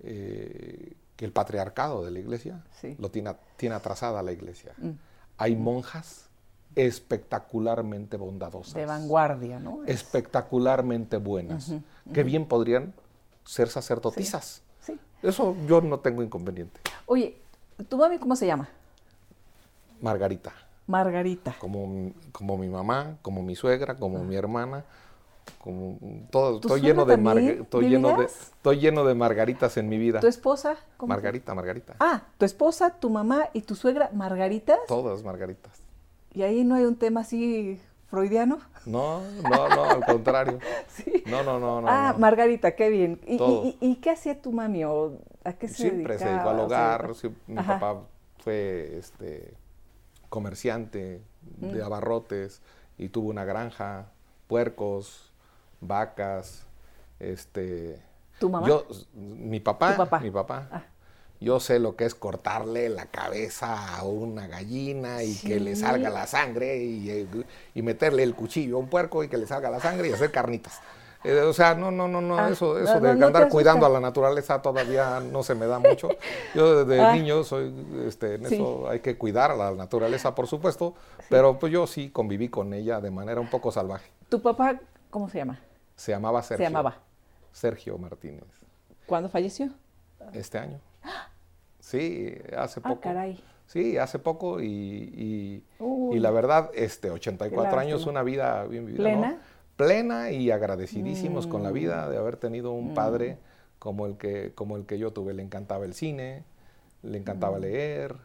eh, 0.00 0.95
que 1.17 1.25
el 1.25 1.33
patriarcado 1.33 2.05
de 2.05 2.11
la 2.11 2.19
iglesia 2.21 2.65
lo 2.99 3.11
tiene, 3.11 3.35
tiene 3.57 3.75
atrasada 3.75 4.23
la 4.23 4.33
iglesia. 4.33 4.73
Mm. 4.79 4.91
Hay 5.37 5.57
monjas 5.57 6.27
espectacularmente 6.78 8.16
bondadosas. 8.16 8.75
De 8.75 8.87
vanguardia, 8.87 9.58
¿no? 9.58 9.80
Espectacularmente 9.85 11.16
buenas, 11.16 11.73
que 12.12 12.23
bien 12.23 12.47
podrían 12.47 12.94
ser 13.44 13.68
sacerdotisas. 13.68 14.62
Sí, 14.80 14.97
Eso 15.23 15.56
yo 15.66 15.80
no 15.80 15.99
tengo 15.99 16.23
inconveniente. 16.23 16.80
Oye, 17.06 17.37
¿tu 17.88 17.97
mami 17.99 18.18
cómo 18.18 18.37
se 18.37 18.47
llama? 18.47 18.68
Margarita. 20.00 20.52
Margarita. 20.87 21.56
Como, 21.58 22.12
como 22.30 22.56
mi 22.56 22.68
mamá, 22.68 23.16
como 23.23 23.42
mi 23.42 23.56
suegra, 23.56 23.97
como 23.97 24.23
mi 24.23 24.37
hermana, 24.37 24.85
como 25.58 25.99
todo, 26.30 26.61
estoy 26.61 26.80
lleno 26.80 27.04
de, 27.04 27.14
estoy 27.61 27.88
lleno 27.88 28.16
de 28.16 28.25
estoy 28.26 28.78
lleno 28.78 29.04
de 29.04 29.14
margaritas 29.16 29.76
en 29.78 29.88
mi 29.88 29.99
vida. 29.99 30.20
¿Tu 30.20 30.28
esposa? 30.28 30.76
Margarita, 31.04 31.54
Margarita. 31.56 31.97
Ah, 31.99 32.23
tu 32.38 32.44
esposa, 32.44 32.90
tu 33.00 33.11
mamá 33.11 33.49
y 33.52 33.62
tu 33.62 33.75
suegra, 33.75 34.11
Margaritas. 34.12 34.78
Todas 34.87 35.25
Margaritas. 35.25 35.88
¿Y 36.32 36.42
ahí 36.42 36.64
no 36.64 36.75
hay 36.75 36.85
un 36.85 36.97
tema 36.97 37.20
así 37.20 37.80
freudiano? 38.08 38.58
No, 38.87 39.23
no, 39.42 39.68
no, 39.68 39.85
al 39.85 40.04
contrario. 40.04 40.58
¿Sí? 40.88 41.25
No, 41.26 41.42
no, 41.42 41.58
no, 41.58 41.80
no. 41.80 41.88
Ah, 41.88 42.14
Margarita, 42.18 42.75
qué 42.75 42.88
bien. 42.88 43.20
¿Y, 43.26 43.97
qué 43.97 44.11
hacía 44.11 44.40
tu 44.40 44.52
mami 44.52 44.85
o 44.85 45.18
a 45.44 45.52
qué 45.54 45.68
se 45.68 45.75
Siempre 45.75 46.18
se 46.18 46.26
dedicó 46.26 46.50
al 46.50 46.61
hogar. 46.61 47.11
mi 47.47 47.56
papá 47.56 48.02
fue 48.38 48.97
este 48.99 49.54
comerciante 50.28 51.23
de 51.42 51.80
mm. 51.80 51.85
abarrotes 51.85 52.61
y 52.99 53.08
tuvo 53.08 53.30
una 53.30 53.44
granja, 53.44 54.11
puercos, 54.47 55.32
vacas, 55.80 56.66
este... 57.18 58.02
¿Tu 58.38 58.49
mamá? 58.49 58.66
Yo, 58.66 58.87
mi 59.14 59.61
papá, 59.61 59.97
papá? 59.97 60.20
mi 60.20 60.30
papá. 60.30 60.68
Ah. 60.70 60.82
Yo 61.40 61.61
sé 61.61 61.78
lo 61.78 61.95
que 61.95 62.04
es 62.04 62.14
cortarle 62.14 62.88
la 62.88 63.07
cabeza 63.07 63.97
a 63.97 64.02
una 64.02 64.49
gallina 64.49 65.23
y 65.23 65.37
que 65.37 65.61
le 65.61 65.76
salga 65.76 66.11
la 66.11 66.26
sangre 66.26 66.78
y, 66.78 67.83
meterle 67.83 68.25
el 68.25 68.35
cuchillo 68.35 68.76
a 68.76 68.80
un 68.80 68.88
puerco 68.88 69.23
y 69.23 69.28
que 69.28 69.37
le 69.38 69.47
salga 69.47 69.71
la 69.71 69.80
sangre 69.80 70.09
y 70.09 70.12
hacer 70.12 70.33
carnitas. 70.33 70.80
Eh, 71.25 71.40
o 71.40 71.52
sea, 71.52 71.75
no, 71.75 71.90
no, 71.90 72.07
no, 72.07 72.21
no, 72.21 72.38
ah, 72.38 72.49
eso, 72.49 72.78
eso 72.78 73.00
de 73.00 73.11
andar 73.11 73.49
cuidando 73.49 73.85
a 73.87 73.88
la 73.88 73.99
naturaleza 73.99 74.62
todavía 74.62 75.21
no 75.21 75.42
se 75.42 75.54
me 75.54 75.66
da 75.66 75.78
mucho. 75.80 76.11
Yo 76.54 76.85
desde 76.85 77.02
ah. 77.02 77.12
niño 77.12 77.42
soy, 77.42 77.75
este, 78.07 78.37
en 78.37 78.47
eso 78.47 78.88
hay 78.88 79.00
que 79.00 79.16
cuidar 79.16 79.50
a 79.50 79.57
la 79.57 79.73
naturaleza, 79.73 80.35
por 80.35 80.47
supuesto, 80.47 80.95
pero 81.28 81.59
pues 81.59 81.73
yo 81.73 81.87
sí 81.87 82.11
conviví 82.11 82.49
con 82.49 82.73
ella 82.73 83.00
de 83.00 83.11
manera 83.11 83.40
un 83.40 83.50
poco 83.50 83.73
salvaje. 83.73 84.11
¿Tu 84.28 84.40
papá 84.40 84.80
cómo 85.11 85.28
se 85.28 85.38
llama? 85.38 85.61
Se 85.97 86.12
llamaba 86.12 86.42
Sergio. 86.42 86.66
Se 86.66 86.71
llamaba. 86.71 86.99
Sergio 87.52 87.99
Martínez. 87.99 88.45
¿Cuándo 89.07 89.28
falleció? 89.28 89.71
Este 90.33 90.59
año. 90.59 90.80
Sí, 91.81 92.35
hace 92.57 92.81
ah, 92.81 92.88
poco. 92.88 93.00
Ah, 93.00 93.15
caray. 93.15 93.41
Sí, 93.67 93.99
hace 93.99 94.19
poco 94.19 94.62
y, 94.62 95.62
y, 95.79 96.19
la 96.19 96.31
verdad, 96.31 96.71
este, 96.75 97.11
84 97.11 97.79
años, 97.79 98.07
una 98.07 98.23
vida 98.23 98.65
bien 98.65 98.87
vivida. 98.87 99.05
¿Plena? 99.05 99.38
Plena 99.77 100.31
y 100.31 100.50
agradecidísimos 100.50 101.47
con 101.47 101.62
la 101.62 101.71
vida 101.71 102.07
mm. 102.07 102.11
de 102.11 102.17
haber 102.17 102.37
tenido 102.37 102.73
un 102.73 102.95
padre 102.95 103.35
mm. 103.35 103.38
como, 103.79 104.07
el 104.07 104.17
que, 104.17 104.53
como 104.55 104.77
el 104.77 104.87
que 104.87 104.99
yo 104.99 105.12
tuve. 105.12 105.35
Le 105.35 105.43
encantaba 105.43 105.85
el 105.85 105.93
cine, 105.93 106.45
le 107.03 107.19
encantaba 107.19 107.59
mm. 107.59 107.61
leer, 107.61 108.17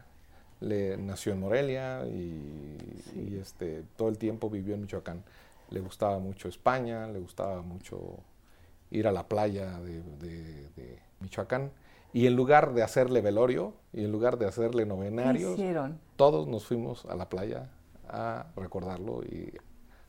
le, 0.60 0.96
nació 0.96 1.32
en 1.32 1.40
Morelia 1.40 2.06
y, 2.06 3.38
este, 3.40 3.82
todo 3.96 4.08
el 4.08 4.16
tiempo 4.16 4.48
vivió 4.48 4.74
en 4.74 4.80
Michoacán. 4.80 5.22
Le 5.70 5.80
gustaba 5.80 6.18
mucho 6.18 6.48
España, 6.48 7.06
le 7.06 7.18
gustaba 7.18 7.60
mucho 7.60 8.18
ir 8.90 9.06
a 9.06 9.12
la 9.12 9.26
playa 9.26 9.78
de 9.80 10.98
Michoacán 11.20 11.70
y 12.14 12.28
en 12.28 12.36
lugar 12.36 12.74
de 12.74 12.84
hacerle 12.84 13.20
velorio 13.20 13.74
y 13.92 14.04
en 14.04 14.12
lugar 14.12 14.38
de 14.38 14.46
hacerle 14.46 14.86
novenarios, 14.86 15.58
todos 16.14 16.46
nos 16.46 16.64
fuimos 16.64 17.04
a 17.06 17.16
la 17.16 17.28
playa 17.28 17.68
a 18.08 18.46
recordarlo 18.56 19.24
y 19.24 19.52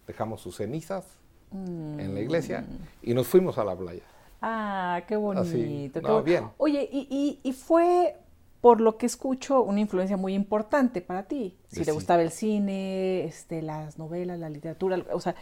dejamos 0.05 0.39
sus 0.39 0.57
cenizas 0.57 1.03
en 1.51 2.13
la 2.13 2.19
iglesia 2.19 2.63
y 3.01 3.15
nos 3.15 3.27
fuimos 3.27 3.57
a 3.57 3.63
la 3.63 3.75
playa. 3.75 4.03
Ah, 4.39 5.01
qué 5.07 5.15
bonito. 5.15 5.99
no, 6.01 6.21
bien. 6.21 6.49
Oye, 6.57 6.87
y, 6.91 7.39
y, 7.41 7.53
fue, 7.53 8.15
por 8.61 8.81
lo 8.81 8.99
que 8.99 9.07
escucho, 9.07 9.63
una 9.63 9.79
influencia 9.79 10.15
muy 10.15 10.35
importante 10.35 11.01
para 11.01 11.23
ti. 11.23 11.57
Si 11.69 11.83
te 11.83 11.91
gustaba 11.91 12.21
el 12.21 12.29
cine, 12.29 13.23
este, 13.23 13.63
las 13.63 13.97
novelas, 13.97 14.37
la 14.37 14.49
literatura, 14.51 15.03
o 15.11 15.19
sea, 15.19 15.33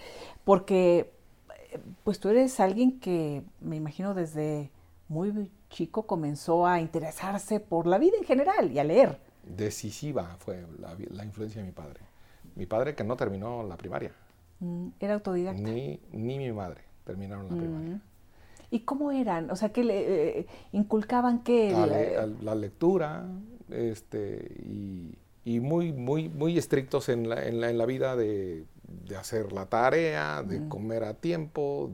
porque 0.45 1.11
pues 2.05 2.21
tú 2.21 2.29
eres 2.29 2.61
alguien 2.61 3.01
que 3.01 3.41
me 3.59 3.75
imagino 3.75 4.13
desde 4.13 4.71
muy 5.07 5.51
chico 5.69 6.05
comenzó 6.07 6.65
a 6.65 6.79
interesarse 6.79 7.59
por 7.59 7.87
la 7.87 7.97
vida 7.97 8.17
en 8.17 8.23
general 8.23 8.71
y 8.71 8.79
a 8.79 8.83
leer. 8.83 9.19
Decisiva 9.43 10.35
fue 10.39 10.65
la, 10.79 11.25
influencia 11.25 11.61
de 11.61 11.67
mi 11.67 11.73
padre. 11.73 12.01
Mi 12.55 12.65
padre 12.65 12.95
que 12.95 13.03
no 13.03 13.15
terminó 13.15 13.63
la 13.63 13.77
primaria. 13.77 14.11
Mm, 14.59 14.89
¿Era 14.99 15.15
autodidacta? 15.15 15.61
Ni, 15.61 15.99
ni 16.11 16.37
mi 16.37 16.51
madre 16.51 16.81
terminaron 17.03 17.49
la 17.49 17.55
primaria. 17.55 17.95
Mm. 17.95 18.01
¿Y 18.73 18.79
cómo 18.79 19.11
eran? 19.11 19.51
O 19.51 19.55
sea, 19.55 19.69
¿qué 19.69 19.83
le 19.83 20.39
eh, 20.39 20.47
inculcaban 20.71 21.43
qué? 21.43 21.71
La, 22.41 22.55
lectura, 22.55 23.23
este, 23.69 24.63
y, 25.45 25.59
muy, 25.59 25.93
muy, 25.93 26.27
muy 26.29 26.57
estrictos 26.57 27.09
en 27.09 27.29
la, 27.29 27.45
en 27.45 27.77
la, 27.77 27.85
vida 27.85 28.15
de, 28.15 28.65
hacer 29.15 29.53
la 29.53 29.67
tarea, 29.67 30.41
de 30.41 30.61
mm. 30.61 30.69
comer 30.69 31.03
a 31.03 31.13
tiempo, 31.13 31.91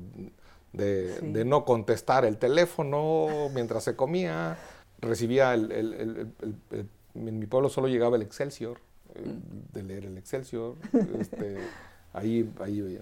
de, 0.74 1.44
no 1.46 1.66
contestar 1.66 2.26
el 2.26 2.38
teléfono 2.38 3.50
mientras 3.54 3.84
se 3.84 3.96
comía. 3.96 4.58
Recibía 5.00 5.54
el, 5.54 6.34
en 7.16 7.40
mi 7.40 7.46
pueblo 7.46 7.70
solo 7.70 7.88
llegaba 7.88 8.18
el 8.18 8.22
Excelsior, 8.22 8.80
eh, 9.16 9.36
de 9.74 9.84
leer 9.84 10.06
el 10.06 10.18
Excelsior. 10.18 10.76
Este, 11.20 11.58
ahí, 12.14 12.52
ahí 12.60 13.00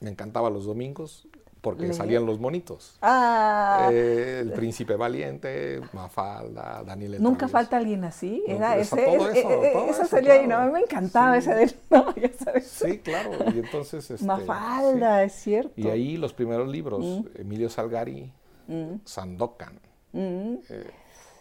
me 0.00 0.10
encantaba 0.10 0.50
los 0.50 0.64
domingos 0.64 1.26
porque 1.64 1.94
salían 1.94 2.26
los 2.26 2.38
monitos. 2.38 2.98
Ah. 3.00 3.88
Eh, 3.90 4.40
el 4.42 4.52
príncipe 4.52 4.96
valiente, 4.96 5.80
Mafalda, 5.94 6.84
Daniel 6.84 7.16
Nunca 7.20 7.48
falta 7.48 7.78
alguien 7.78 8.04
así. 8.04 8.44
Era 8.46 8.76
ese, 8.76 9.02
todo 9.02 9.30
eso, 9.30 9.48
todo 9.72 9.86
esa 9.86 10.04
salía 10.04 10.34
ahí, 10.34 10.46
no, 10.46 10.56
a 10.56 10.66
mí 10.66 10.72
me 10.72 10.80
encantaba 10.80 11.38
ese 11.38 11.54
de 11.54 11.74
no, 11.90 12.14
ya 12.14 12.30
sabes. 12.34 12.66
Sí, 12.66 12.98
claro. 12.98 13.30
Y 13.54 13.60
entonces. 13.60 14.10
Este, 14.10 14.26
Mafalda, 14.26 15.24
es 15.24 15.32
cierto. 15.32 15.72
Y 15.74 15.88
ahí 15.88 16.18
los 16.18 16.34
primeros 16.34 16.68
libros, 16.68 17.02
mm. 17.02 17.40
Emilio 17.40 17.70
Salgari, 17.70 18.30
mm. 18.68 18.96
Sandokan. 19.04 19.80
Mm. 20.12 20.56
Eh, 20.68 20.90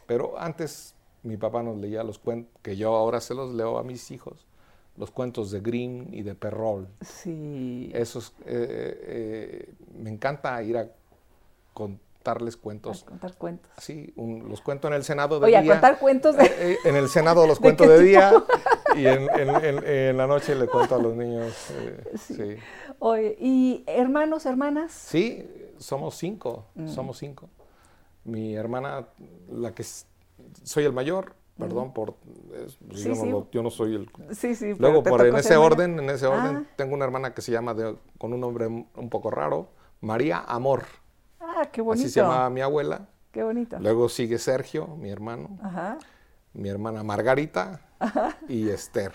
pero 0.08 0.40
antes 0.40 0.96
mi 1.22 1.36
papá 1.36 1.62
nos 1.64 1.78
leía 1.78 2.02
los 2.04 2.18
cuentos, 2.18 2.50
que 2.62 2.78
yo 2.78 2.96
ahora 2.96 3.20
se 3.20 3.34
los 3.34 3.54
leo 3.54 3.78
a 3.78 3.84
mis 3.84 4.10
hijos 4.12 4.48
los 4.98 5.12
cuentos 5.12 5.52
de 5.52 5.60
Grimm 5.60 6.14
y 6.14 6.22
de 6.22 6.36
Perrol. 6.36 6.88
Sí. 7.02 7.92
Esos, 7.94 8.34
eh, 8.46 9.02
eh, 9.06 9.74
me 9.98 10.10
encanta 10.10 10.62
ir 10.62 10.78
a 10.78 10.88
contarles 11.74 12.58
cuentos. 12.58 13.04
A 13.04 13.06
contar 13.06 13.36
cuentos. 13.36 13.72
Sí, 13.80 14.14
los 14.16 14.62
cuento 14.62 14.88
en 14.88 14.94
el 14.94 15.04
Senado 15.04 15.40
de 15.40 15.48
Oye, 15.48 15.62
día. 15.62 15.72
a 15.72 15.76
contar 15.76 16.00
cuentos 16.00 16.38
de... 16.38 16.46
Eh, 16.46 16.78
en 16.86 16.96
el 16.96 17.10
Senado 17.10 17.48
los 17.48 17.60
cuento 17.60 17.88
de, 17.88 18.04
día 18.04 18.32
y 18.96 19.08
en, 19.08 20.18
la 20.18 20.28
noche 20.28 20.56
le 20.56 20.68
cuento 20.68 20.96
a 20.96 21.00
los 21.00 21.16
niños. 21.16 21.54
sí. 22.28 22.56
Oye, 23.00 23.36
¿y 23.40 23.84
hermanos, 23.88 24.46
hermanas? 24.46 24.92
Sí, 24.92 25.46
somos 25.78 26.16
cinco, 26.16 26.68
mm. 26.76 26.88
somos 26.88 27.18
cinco. 27.18 27.50
Mi 28.24 28.56
hermana, 28.56 29.08
la 29.52 29.74
que 29.74 29.84
soy 30.64 30.86
el 30.86 30.94
mayor, 30.94 31.36
Perdón 31.58 31.94
por, 31.94 32.16
yo 33.52 33.62
no 33.62 33.70
soy 33.70 33.96
el... 33.96 34.10
Sí, 34.36 34.56
sí, 34.56 34.74
Luego, 34.78 35.04
por, 35.04 35.26
en 35.26 35.36
ese 35.36 35.56
orden, 35.56 36.00
en 36.00 36.10
ese 36.10 36.26
orden, 36.26 36.56
ah. 36.56 36.74
tengo 36.76 36.96
una 36.96 37.06
hermana 37.06 37.36
que 37.36 37.44
se 37.44 37.52
llama, 37.52 37.76
con 38.18 38.34
un 38.34 38.40
nombre 38.40 38.66
un 38.68 39.10
poco 39.12 39.30
raro, 39.30 39.70
María 40.02 40.40
Amor. 40.40 40.86
Ah, 41.40 41.70
qué 41.72 41.82
bonito. 41.82 42.06
Así 42.06 42.12
se 42.12 42.22
llamaba 42.22 42.50
mi 42.50 42.62
abuela. 42.62 43.08
Qué 43.32 43.44
bonito. 43.44 43.78
Luego 43.80 44.10
sigue 44.10 44.40
Sergio, 44.40 44.88
mi 44.98 45.10
hermano. 45.10 45.58
Ajá. 45.62 45.98
Mi 46.54 46.70
hermana 46.70 47.04
Margarita 47.04 47.82
y 48.48 48.70
Esther. 48.70 49.14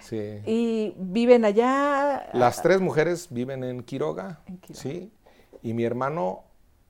Sí. 0.00 0.40
¿Y 0.46 0.94
viven 0.98 1.44
allá? 1.44 2.28
Las 2.32 2.62
tres 2.62 2.80
mujeres 2.80 3.28
viven 3.30 3.64
en 3.64 3.82
Quiroga. 3.82 4.40
En 4.46 4.58
Quiroga. 4.58 4.80
Sí. 4.80 5.12
Y 5.62 5.74
mi 5.74 5.84
hermano 5.84 6.44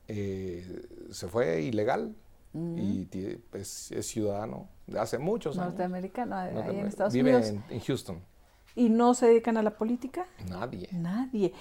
eh, 0.09 0.83
se 1.11 1.29
fue 1.29 1.63
ilegal 1.63 2.15
y 2.57 3.07
pues, 3.51 3.93
es 3.93 4.07
ciudadano 4.07 4.69
de 4.87 4.99
hace 4.99 5.19
muchos 5.19 5.59
años. 5.59 5.69
Norteamericano, 5.69 6.37
ahí 6.37 6.79
en 6.79 6.87
Estados 6.87 7.13
Vive 7.13 7.37
Unidos. 7.37 7.65
En, 7.69 7.81
Houston. 7.81 8.23
¿Y 8.75 8.89
no 8.89 9.15
se 9.15 9.27
dedican 9.27 9.57
a 9.57 9.63
la 9.63 9.77
política? 9.77 10.27
Nadie. 10.49 10.89
Nadie. 10.93 11.53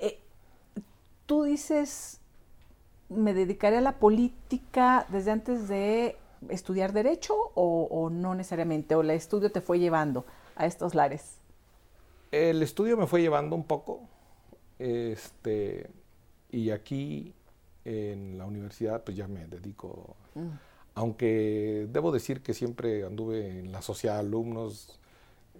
Eh, 0.00 0.20
tú 1.26 1.44
dices, 1.44 2.20
me 3.08 3.34
dedicaré 3.34 3.78
a 3.78 3.80
la 3.80 3.98
política 3.98 5.06
desde 5.10 5.30
antes 5.30 5.68
de 5.68 6.16
estudiar 6.48 6.92
derecho 6.92 7.34
o, 7.54 8.08
no 8.10 8.34
necesariamente, 8.34 8.94
o 8.94 9.02
el 9.02 9.10
estudio 9.10 9.52
te 9.52 9.60
fue 9.60 9.78
llevando 9.78 10.24
a 10.56 10.66
estos 10.66 10.94
lares. 10.94 11.36
El 12.32 12.62
estudio 12.62 12.96
me 12.96 13.06
fue 13.06 13.20
llevando 13.20 13.56
un 13.56 13.64
poco, 13.64 14.00
este, 14.78 15.90
y 16.50 16.70
aquí 16.70 17.34
en 17.84 18.38
la 18.38 18.44
universidad 18.44 19.04
pues 19.04 19.16
ya 19.16 19.28
me 19.28 19.46
dedico, 19.46 20.16
mm. 20.34 20.48
aunque 20.94 21.86
debo 21.90 22.12
decir 22.12 22.42
que 22.42 22.54
siempre 22.54 23.04
anduve 23.04 23.60
en 23.60 23.72
la 23.72 23.82
sociedad 23.82 24.14
de 24.14 24.20
alumnos, 24.20 25.00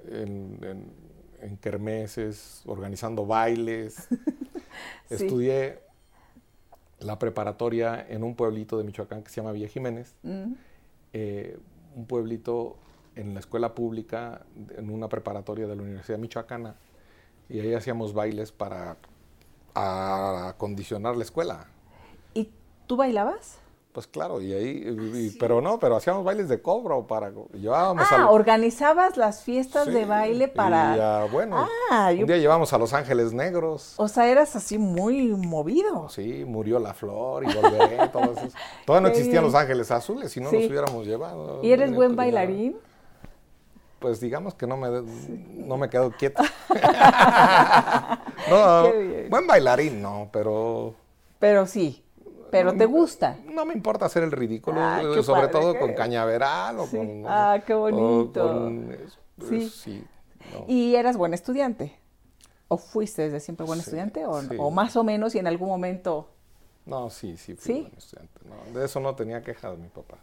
en, 0.09 0.93
en, 1.41 1.57
kermeses, 1.59 2.63
organizando 2.67 3.27
bailes. 3.27 4.09
Estudié 5.11 5.81
la 7.01 7.19
preparatoria 7.19 8.07
en 8.09 8.23
un 8.23 8.35
pueblito 8.35 8.79
de 8.79 8.85
Michoacán 8.85 9.23
que 9.23 9.31
se 9.31 9.41
llama 9.41 9.53
Villa 9.53 9.69
Jiménez, 9.69 10.15
mm. 10.23 10.53
eh, 11.13 11.59
un 11.97 12.07
pueblito 12.07 12.77
en 13.17 13.35
la 13.35 13.41
escuela 13.41 13.75
pública, 13.75 14.47
en 14.77 14.91
una 14.91 15.09
preparatoria 15.09 15.67
de 15.67 15.77
la 15.77 15.83
Universidad 15.83 16.19
Michoacana, 16.19 16.77
y 17.49 17.61
ahí 17.61 17.75
hacíamos 17.75 18.15
bailes 18.15 18.53
para 18.53 18.97
acondicionar 19.75 21.17
la 21.17 21.25
escuela. 21.25 21.69
¿Y 22.91 22.93
tú 22.93 22.97
bailabas? 22.97 23.61
Pues 23.93 24.09
claro, 24.09 24.41
y 24.41 24.53
ahí, 24.53 25.37
pero 25.39 25.61
no, 25.61 25.79
pero 25.79 25.95
hacíamos 25.95 26.25
bailes 26.25 26.49
de 26.49 26.61
cobro 26.61 27.07
para, 27.07 27.31
llevábamos 27.53 28.05
Ah, 28.11 28.29
organizabas 28.31 29.17
las 29.17 29.45
fiestas 29.45 29.87
de 29.87 30.07
baile 30.07 30.49
para... 30.49 30.95
Y 30.95 30.99
ya, 30.99 31.25
bueno, 31.31 31.69
ah, 31.93 32.11
un 32.11 32.27
día 32.27 32.39
llevamos 32.39 32.73
a 32.73 32.79
Los 32.79 32.93
Ángeles 32.93 33.33
Negros. 33.33 33.95
O 33.97 34.09
sea, 34.09 34.29
eras 34.29 34.57
así 34.57 34.77
muy 34.77 35.29
movido. 35.29 36.09
Sí, 36.09 36.45
murió 36.45 36.81
la 36.81 36.93
flor 36.95 37.45
y 37.45 37.55
volveré, 37.55 38.09
todo 38.09 38.33
eso. 38.33 38.49
Todavía 38.85 39.09
no 39.09 39.15
existían 39.15 39.45
Los 39.45 39.55
Ángeles 39.55 39.89
Azules, 39.93 40.33
si 40.33 40.41
no 40.41 40.51
nos 40.51 40.65
hubiéramos 40.65 41.07
llevado. 41.07 41.61
¿Y 41.63 41.71
eres 41.71 41.95
buen 41.95 42.17
bailarín? 42.17 42.77
Pues 44.01 44.19
digamos 44.19 44.55
que 44.55 44.67
no 44.67 44.77
me, 44.77 44.89
no 44.89 45.77
me 45.77 45.89
quedo 45.89 46.11
quieto. 46.11 46.43
no, 48.51 48.83
buen 49.29 49.47
bailarín 49.47 50.03
no, 50.03 50.29
pero... 50.33 50.97
Pero 51.39 51.67
sí. 51.67 52.05
Pero 52.51 52.75
te 52.75 52.87
gusta. 52.87 53.39
No 53.47 53.65
me 53.65 53.75
importa 53.75 54.07
hacer 54.07 54.23
el 54.23 54.33
ridículo, 54.33 54.81
ah, 54.81 55.03
eh, 55.03 55.23
sobre 55.23 55.49
todo 55.49 55.79
con 55.79 55.95
cañaveral 55.95 56.79
o 56.81 56.87
con... 56.87 57.25
Ah, 57.27 57.63
qué 57.67 57.75
bonito. 57.75 58.71
sí. 59.49 60.05
¿Y 60.67 60.95
eras 60.95 61.17
buen 61.17 61.35
estudiante? 61.35 61.97
¿O 62.69 62.77
fuiste 62.77 63.23
desde 63.23 63.41
siempre 63.41 63.67
buen 63.67 63.81
estudiante? 63.81 64.25
O, 64.27 64.71
más 64.71 64.97
o 64.97 65.05
menos 65.05 65.35
y 65.35 65.39
en 65.39 65.47
algún 65.47 65.69
momento...? 65.69 66.29
No, 66.87 67.11
sí, 67.11 67.37
sí 67.37 67.55
fui 67.55 67.83
buen 67.83 67.95
estudiante. 67.97 68.41
de 68.73 68.85
eso 68.85 69.01
no 69.01 69.15
tenía 69.15 69.43
quejas 69.43 69.79
mi 69.79 69.89
papá. 69.89 70.19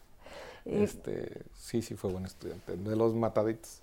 este, 0.65 1.43
sí, 1.53 1.81
sí 1.81 1.95
fue 1.95 2.11
buen 2.11 2.25
estudiante. 2.25 2.75
De 2.75 2.95
los 2.95 3.13
mataditos. 3.13 3.81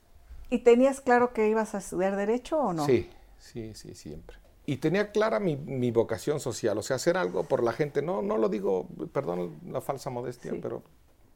¿Y 0.51 0.59
tenías 0.59 1.01
claro 1.01 1.33
que 1.33 1.49
ibas 1.49 1.75
a 1.75 1.79
estudiar 1.79 2.17
Derecho 2.17 2.59
o 2.59 2.73
no? 2.73 2.85
Sí, 2.85 3.09
sí, 3.39 3.75
sí, 3.75 3.95
siempre 3.95 4.44
y 4.67 4.79
tenía 4.79 5.13
clara 5.13 5.41
mi, 5.41 5.91
vocación 5.91 6.41
social, 6.41 6.79
o 6.79 6.83
sea, 6.83 6.97
hacer 6.97 7.17
algo 7.17 7.45
por 7.45 7.63
la 7.63 7.73
gente. 7.73 8.01
No, 8.01 8.23
no 8.23 8.39
lo 8.39 8.49
digo, 8.49 8.89
perdón 9.13 9.59
la 9.69 9.81
falsa 9.81 10.09
modestia, 10.09 10.55
pero 10.61 10.83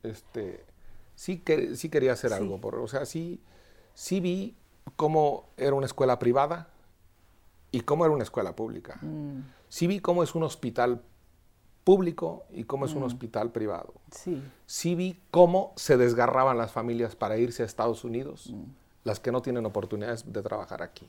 este, 0.03 0.65
sí, 1.15 1.39
que, 1.39 1.77
sí 1.77 1.91
quería 1.91 2.13
hacer 2.13 2.33
algo. 2.33 2.59
Por, 2.59 2.77
o 2.77 2.89
sea, 2.89 3.05
sí, 3.05 3.41
sí 3.93 4.21
vi 4.21 4.57
cómo 4.97 5.51
era 5.59 5.75
una 5.75 5.87
escuela 5.87 6.19
privada 6.19 6.71
y 7.71 7.81
cómo 7.81 8.07
era 8.07 8.15
una 8.15 8.25
escuela 8.25 8.57
pública. 8.57 8.99
Mm. 9.03 9.41
Sí 9.69 9.87
vi 9.87 10.01
cómo 10.01 10.23
es 10.23 10.35
un 10.35 10.45
hospital 10.45 11.03
público 11.85 12.47
y 12.51 12.65
cómo 12.65 12.87
es 12.87 12.95
un 12.95 13.03
mm. 13.03 13.07
hospital 13.07 13.53
privado. 13.53 13.93
Sí. 14.11 14.43
sí 14.65 14.95
vi 14.95 15.21
cómo 15.31 15.75
se 15.77 15.99
desgarraban 15.99 16.57
las 16.57 16.73
familias 16.73 17.15
para 17.15 17.37
irse 17.37 17.63
a 17.63 17.67
Estados 17.67 18.05
Unidos, 18.05 18.51
mm. 18.51 18.63
las 19.05 19.21
que 19.21 19.33
no 19.33 19.43
tienen 19.43 19.67
oportunidades 19.67 20.33
de 20.33 20.43
trabajar 20.43 20.83
aquí. 20.83 21.07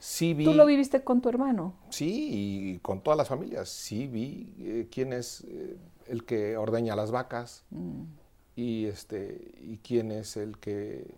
¿Tú 0.00 0.54
lo 0.54 0.64
viviste 0.64 1.04
con 1.04 1.20
tu 1.20 1.28
hermano? 1.28 1.74
Sí, 1.90 2.28
y 2.30 2.78
con 2.78 3.02
todas 3.02 3.18
las 3.18 3.28
familias. 3.28 3.68
Sí 3.68 4.06
vi 4.06 4.52
eh, 4.58 4.88
quién 4.90 5.12
es 5.12 5.44
eh, 5.48 5.76
el 6.06 6.24
que 6.24 6.56
ordeña 6.56 6.96
las 6.96 7.10
vacas 7.10 7.64
mm. 7.70 8.02
y, 8.56 8.86
este, 8.86 9.52
y 9.60 9.78
quién 9.78 10.10
es 10.10 10.38
el 10.38 10.56
que 10.56 11.14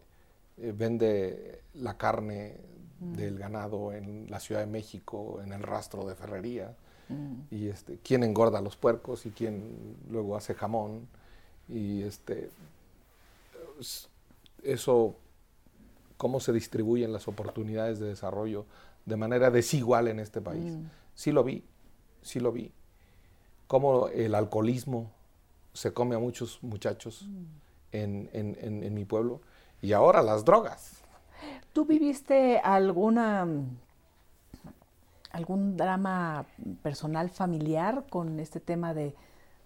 eh, 0.59 0.75
vende 0.77 1.63
la 1.75 1.97
carne 1.97 2.57
mm. 2.99 3.13
del 3.13 3.39
ganado 3.39 3.93
en 3.93 4.29
la 4.29 4.41
Ciudad 4.41 4.61
de 4.63 4.67
México, 4.67 5.41
en 5.45 5.53
el 5.53 5.63
rastro 5.63 6.05
de 6.05 6.17
ferrería. 6.17 6.75
Mm. 7.09 7.55
Y 7.55 7.69
este, 7.69 7.99
quién 8.03 8.25
engorda 8.25 8.61
los 8.61 8.77
puercos 8.77 9.27
y 9.27 9.31
quién 9.31 9.97
luego 10.11 10.37
hace 10.37 10.55
jamón. 10.55 11.07
Y 11.69 12.03
este, 12.03 12.51
eso 14.65 15.15
cómo 16.23 16.39
se 16.39 16.53
distribuyen 16.53 17.13
las 17.13 17.27
oportunidades 17.27 17.99
de 17.99 18.07
desarrollo 18.07 18.65
de 19.07 19.17
manera 19.17 19.51
desigual 19.51 20.07
en 20.07 20.21
este 20.21 20.41
país. 20.41 20.77
Mm. 20.77 20.85
Sí 21.17 21.33
lo 21.33 21.43
vi, 21.43 21.65
sí 22.23 22.39
lo 22.39 22.53
vi. 22.53 22.71
Cómo 23.67 24.07
el 24.07 24.37
alcoholismo 24.37 25.11
se 25.73 25.93
come 25.93 26.15
a 26.15 26.21
muchos 26.21 26.63
muchachos 26.63 27.27
mm. 27.27 27.45
en, 27.91 28.95
mi 28.95 29.05
pueblo. 29.05 29.41
Y 29.81 29.95
ahora 29.95 30.23
las 30.23 30.45
drogas. 30.45 31.03
¿Tú 31.73 31.87
viviste 31.87 32.61
alguna 32.61 33.49
algún 35.33 35.77
drama 35.77 36.47
personal 36.85 37.31
familiar 37.31 38.05
con 38.09 38.39
este 38.39 38.61
tema 38.61 38.95
de, 38.95 39.17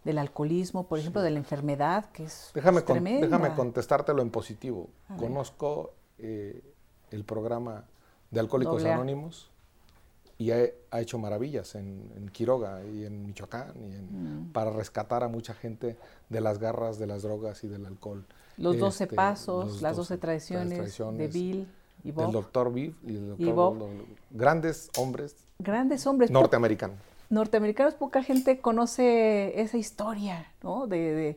del 0.04 0.16
alcoholismo, 0.16 0.86
por 0.86 1.00
ejemplo, 1.00 1.20
de 1.20 1.32
la 1.32 1.38
enfermedad, 1.38 2.06
que 2.12 2.24
es 2.24 2.50
déjame 2.54 2.80
déjame 2.80 3.52
contestártelo 3.54 4.22
en 4.22 4.30
positivo. 4.30 4.88
Conozco 5.18 5.92
eh, 6.18 6.62
el 7.10 7.24
programa 7.24 7.84
de 8.30 8.40
Alcohólicos 8.40 8.84
Anónimos 8.84 9.50
y 10.38 10.50
ha, 10.50 10.68
hecho 11.00 11.18
maravillas 11.18 11.74
en, 11.74 12.30
Quiroga 12.32 12.84
y 12.84 13.04
en 13.04 13.26
Michoacán 13.26 13.72
mm. 13.74 14.52
para 14.52 14.70
rescatar 14.70 15.22
a 15.22 15.28
mucha 15.28 15.54
gente 15.54 15.96
de 16.28 16.40
las 16.40 16.58
garras 16.58 16.98
de 16.98 17.06
las 17.06 17.22
drogas 17.22 17.64
y 17.64 17.68
del 17.68 17.86
alcohol. 17.86 18.24
Los 18.58 18.78
12 18.78 19.04
este, 19.04 19.16
pasos, 19.16 19.82
las 19.82 19.96
12 19.96 20.18
tradiciones, 20.18 20.98
de 20.98 21.28
Bill 21.28 21.68
y 22.04 22.10
Bob. 22.10 22.24
Del 22.24 22.32
doctor 22.32 22.72
Bill 22.72 22.94
y 23.06 23.16
el 23.16 23.28
doctor 23.36 23.88
Grandes 24.30 24.90
hombres. 24.98 25.36
Grandes 25.58 26.06
hombres. 26.06 26.30
Norteamericanos. 26.30 26.98
Norteamericanos, 27.28 27.94
poca 27.94 28.22
gente 28.22 28.60
conoce 28.60 29.60
esa 29.60 29.76
historia, 29.78 30.52
¿no? 30.62 30.86
de 30.86 31.14
de 31.14 31.36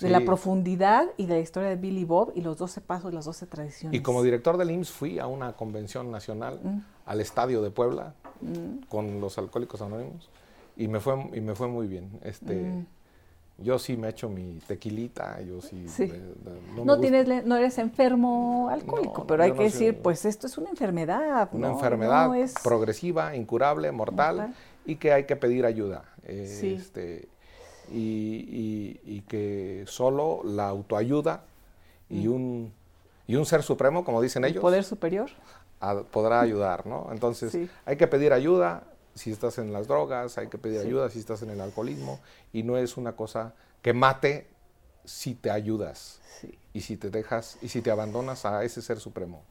la 0.00 0.20
profundidad 0.20 1.08
y 1.16 1.26
de 1.26 1.34
la 1.34 1.40
historia 1.40 1.68
de 1.68 1.76
Billy 1.76 2.04
Bob 2.04 2.32
y 2.34 2.40
los 2.40 2.58
12 2.58 2.80
pasos, 2.80 3.12
las 3.12 3.24
12 3.24 3.46
tradiciones. 3.46 3.98
Y 3.98 4.02
como 4.02 4.22
director 4.22 4.56
del 4.56 4.70
IMSS 4.70 4.90
fui 4.90 5.18
a 5.18 5.26
una 5.26 5.52
convención 5.52 6.10
nacional 6.10 6.60
mm. 6.62 6.78
al 7.06 7.20
estadio 7.20 7.62
de 7.62 7.70
Puebla 7.70 8.14
mm. 8.40 8.86
con 8.88 9.20
los 9.20 9.38
alcohólicos 9.38 9.80
anónimos 9.82 10.30
y 10.76 10.88
me 10.88 11.00
fue 11.00 11.30
y 11.34 11.40
me 11.40 11.54
fue 11.54 11.68
muy 11.68 11.86
bien. 11.86 12.10
Este 12.22 12.54
mm. 12.54 12.86
yo 13.58 13.78
sí 13.78 13.96
me 13.96 14.08
he 14.08 14.10
hecho 14.10 14.28
mi 14.28 14.58
tequilita, 14.66 15.40
yo 15.42 15.60
sí, 15.60 15.86
no, 16.84 16.98
tienes 16.98 17.44
no 17.44 17.56
eres 17.56 17.78
enfermo 17.78 18.68
alcohólico, 18.70 19.26
pero 19.26 19.42
hay 19.42 19.52
que 19.52 19.64
decir, 19.64 19.98
pues 20.02 20.24
esto 20.24 20.46
es 20.46 20.58
una 20.58 20.70
enfermedad, 20.70 21.48
una 21.52 21.70
enfermedad 21.70 22.30
progresiva, 22.62 23.36
incurable, 23.36 23.92
mortal, 23.92 24.54
y 24.84 24.96
que 24.96 25.12
hay 25.12 25.24
que 25.24 25.36
pedir 25.36 25.64
ayuda. 25.64 26.04
Este, 26.24 27.28
y, 27.90 29.22
que 29.28 29.84
solo 29.86 30.42
la 30.44 30.68
autoayuda 30.68 31.44
y, 32.10 32.28
mm. 32.28 32.32
un, 32.32 32.72
y 33.26 33.36
un 33.36 33.46
ser 33.46 33.62
supremo, 33.62 34.04
como 34.04 34.20
dicen 34.20 34.44
ellos. 34.44 34.60
poder 34.60 34.84
superior. 34.84 35.30
podrá 36.10 36.40
ayudar, 36.42 36.86
¿no? 36.86 37.08
Entonces, 37.12 37.56
hay 37.86 37.96
que 37.96 38.06
pedir 38.06 38.32
ayuda 38.32 38.84
si 39.14 39.30
estás 39.30 39.58
en 39.58 39.72
las 39.72 39.88
drogas, 39.88 40.38
hay 40.38 40.48
que 40.48 40.58
pedir 40.58 40.80
ayuda 40.80 41.10
si 41.10 41.18
estás 41.18 41.42
en 41.42 41.50
el 41.50 41.60
alcoholismo, 41.60 42.20
y 42.52 42.62
no 42.62 42.76
es 42.76 42.96
una 42.96 43.12
cosa 43.12 43.54
que 43.82 43.92
mate 43.92 44.46
si 45.04 45.34
te 45.34 45.50
ayudas 45.50 46.20
y 46.72 46.80
si 46.80 46.96
te 46.96 47.10
dejas 47.10 47.58
y 47.60 47.68
si 47.68 47.82
te 47.82 47.90
abandonas 47.90 48.44
a 48.46 48.64
ese 48.64 48.82
ser 48.82 49.00
supremo. 49.00 49.42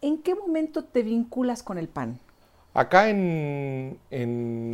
¿En 0.00 0.18
qué 0.18 0.34
momento 0.34 0.84
te 0.84 1.02
vinculas 1.02 1.62
con 1.62 1.78
el 1.78 1.88
PAN? 1.88 2.18
Acá 2.74 3.08
en, 3.08 3.98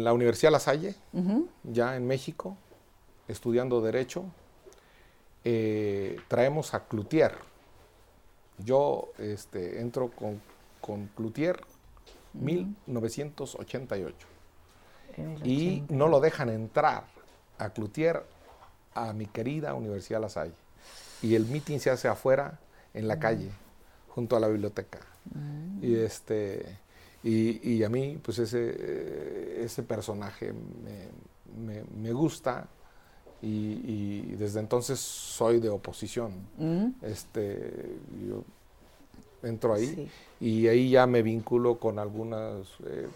la 0.02 0.12
Universidad 0.12 0.50
La 0.50 0.58
Salle, 0.58 0.94
ya 1.64 1.96
en 1.96 2.06
México, 2.06 2.56
estudiando 3.30 3.80
Derecho, 3.80 4.24
eh, 5.44 6.20
traemos 6.28 6.74
a 6.74 6.86
Cloutier. 6.86 7.34
Yo 8.58 9.10
este, 9.18 9.80
entro 9.80 10.10
con, 10.10 10.40
con 10.80 11.06
Cloutier 11.16 11.60
1988. 12.34 14.26
Y 15.44 15.82
no 15.88 16.08
lo 16.08 16.20
dejan 16.20 16.48
entrar 16.48 17.04
a 17.58 17.70
Cloutier 17.70 18.24
a 18.94 19.12
mi 19.12 19.26
querida 19.26 19.74
Universidad 19.74 20.20
La 20.20 20.28
Salle. 20.28 20.54
Y 21.22 21.34
el 21.34 21.46
meeting 21.46 21.78
se 21.78 21.90
hace 21.90 22.08
afuera, 22.08 22.58
en 22.94 23.06
la 23.06 23.18
calle, 23.18 23.50
junto 24.08 24.36
a 24.36 24.40
la 24.40 24.48
biblioteca. 24.48 25.00
Y 25.80 25.96
este 25.96 26.78
Y, 27.22 27.82
a 27.82 27.88
mí, 27.88 28.18
pues 28.22 28.38
ese, 28.38 29.62
ese 29.62 29.82
personaje 29.82 30.52
me, 31.56 32.12
gusta 32.12 32.66
y, 33.42 34.34
desde 34.36 34.60
entonces 34.60 34.98
soy 34.98 35.60
de 35.60 35.68
oposición. 35.68 36.32
Mm. 36.58 36.88
Este, 37.02 37.98
yo 38.28 38.44
entro 39.42 39.72
ahí 39.72 40.10
y 40.40 40.68
ahí 40.68 40.90
ya 40.90 41.06
me 41.06 41.22
vinculo 41.22 41.78
con 41.78 41.98
algunas 41.98 42.66
eh, 42.86 43.08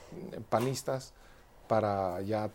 panistas 0.49 1.13
para 1.69 2.21
ya 2.23 2.51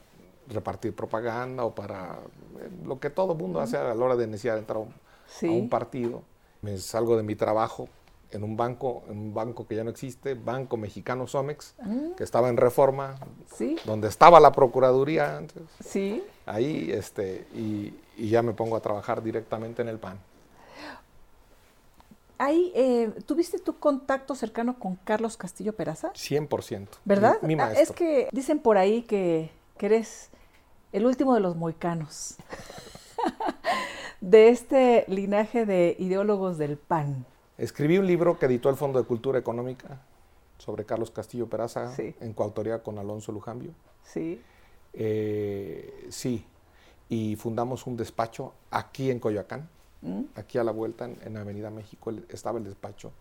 repartir 0.47 0.95
propaganda 0.95 1.63
o 1.65 1.75
para 1.75 2.19
eh, 2.59 2.69
lo 2.85 2.99
que 2.99 3.09
todo 3.09 3.35
mundo 3.35 3.59
hace 3.59 3.77
a 3.77 3.93
la 3.93 4.05
hora 4.05 4.15
de 4.15 4.25
iniciar 4.25 4.57
entrar 4.57 4.79
a 4.79 5.45
un 5.45 5.69
partido. 5.69 6.23
Me 6.61 6.77
salgo 6.77 7.15
de 7.15 7.23
mi 7.23 7.35
trabajo 7.35 7.87
en 8.31 8.43
un 8.43 8.55
banco, 8.55 9.03
en 9.09 9.17
un 9.17 9.33
banco 9.33 9.67
que 9.67 9.75
ya 9.75 9.83
no 9.83 9.89
existe, 9.89 10.33
Banco 10.33 10.77
Mexicano 10.77 11.27
Somex, 11.27 11.75
mm. 11.81 12.11
que 12.15 12.23
estaba 12.23 12.49
en 12.49 12.57
reforma, 12.57 13.15
donde 13.85 14.07
estaba 14.07 14.39
la 14.39 14.51
Procuraduría 14.51 15.37
antes. 15.37 15.63
Sí. 15.83 16.23
Ahí, 16.45 16.91
este, 16.91 17.47
y, 17.53 17.93
ya 18.17 18.41
me 18.41 18.53
pongo 18.53 18.75
a 18.75 18.81
trabajar 18.81 19.23
directamente 19.23 19.81
en 19.81 19.87
el 19.87 19.97
PAN. 19.97 20.19
Ahí, 22.37 22.71
eh, 22.75 23.11
¿tuviste 23.25 23.59
tu 23.59 23.79
contacto 23.79 24.35
cercano 24.35 24.77
con 24.79 24.95
Carlos 24.97 25.35
Castillo 25.35 25.73
Peraza? 25.73 26.13
100%. 26.13 26.87
¿Verdad? 27.05 27.41
Mi, 27.41 27.55
ah, 27.59 27.73
es 27.73 27.91
que 27.91 28.29
dicen 28.31 28.59
por 28.59 28.77
ahí 28.77 29.01
que, 29.03 29.51
que 29.77 29.85
eres 29.87 30.29
el 30.91 31.05
último 31.05 31.33
de 31.33 31.41
los 31.41 31.55
moicanos, 31.55 32.35
de 34.21 34.49
este 34.49 35.05
linaje 35.07 35.65
de 35.65 35.95
ideólogos 35.99 36.57
del 36.57 36.77
PAN. 36.77 37.25
Escribí 37.59 37.97
un 37.97 38.07
libro 38.07 38.39
que 38.39 38.45
editó 38.45 38.69
el 38.69 38.77
Fondo 38.77 38.99
de 38.99 39.05
Cultura 39.05 39.37
Económica 39.37 39.99
sobre 40.57 40.85
Carlos 40.85 41.11
Castillo 41.11 41.47
Peraza, 41.47 41.93
en 41.97 42.33
coautoría 42.33 42.81
con 42.81 42.97
Alonso 42.97 43.33
Lujambio. 43.33 43.71
Sí. 44.01 44.41
Eh, 44.93 46.07
sí. 46.09 46.45
Y 47.09 47.35
fundamos 47.35 47.85
un 47.85 47.97
despacho 47.97 48.53
aquí 48.71 49.11
en 49.11 49.19
Coyoacán, 49.19 49.67
¿Mm? 50.01 50.21
aquí 50.35 50.57
a 50.57 50.63
la 50.63 50.71
vuelta, 50.71 51.03
en, 51.05 51.35
Avenida 51.35 51.69
México, 51.69 52.13
estaba 52.29 52.59
el 52.59 52.63
despacho 52.63 53.11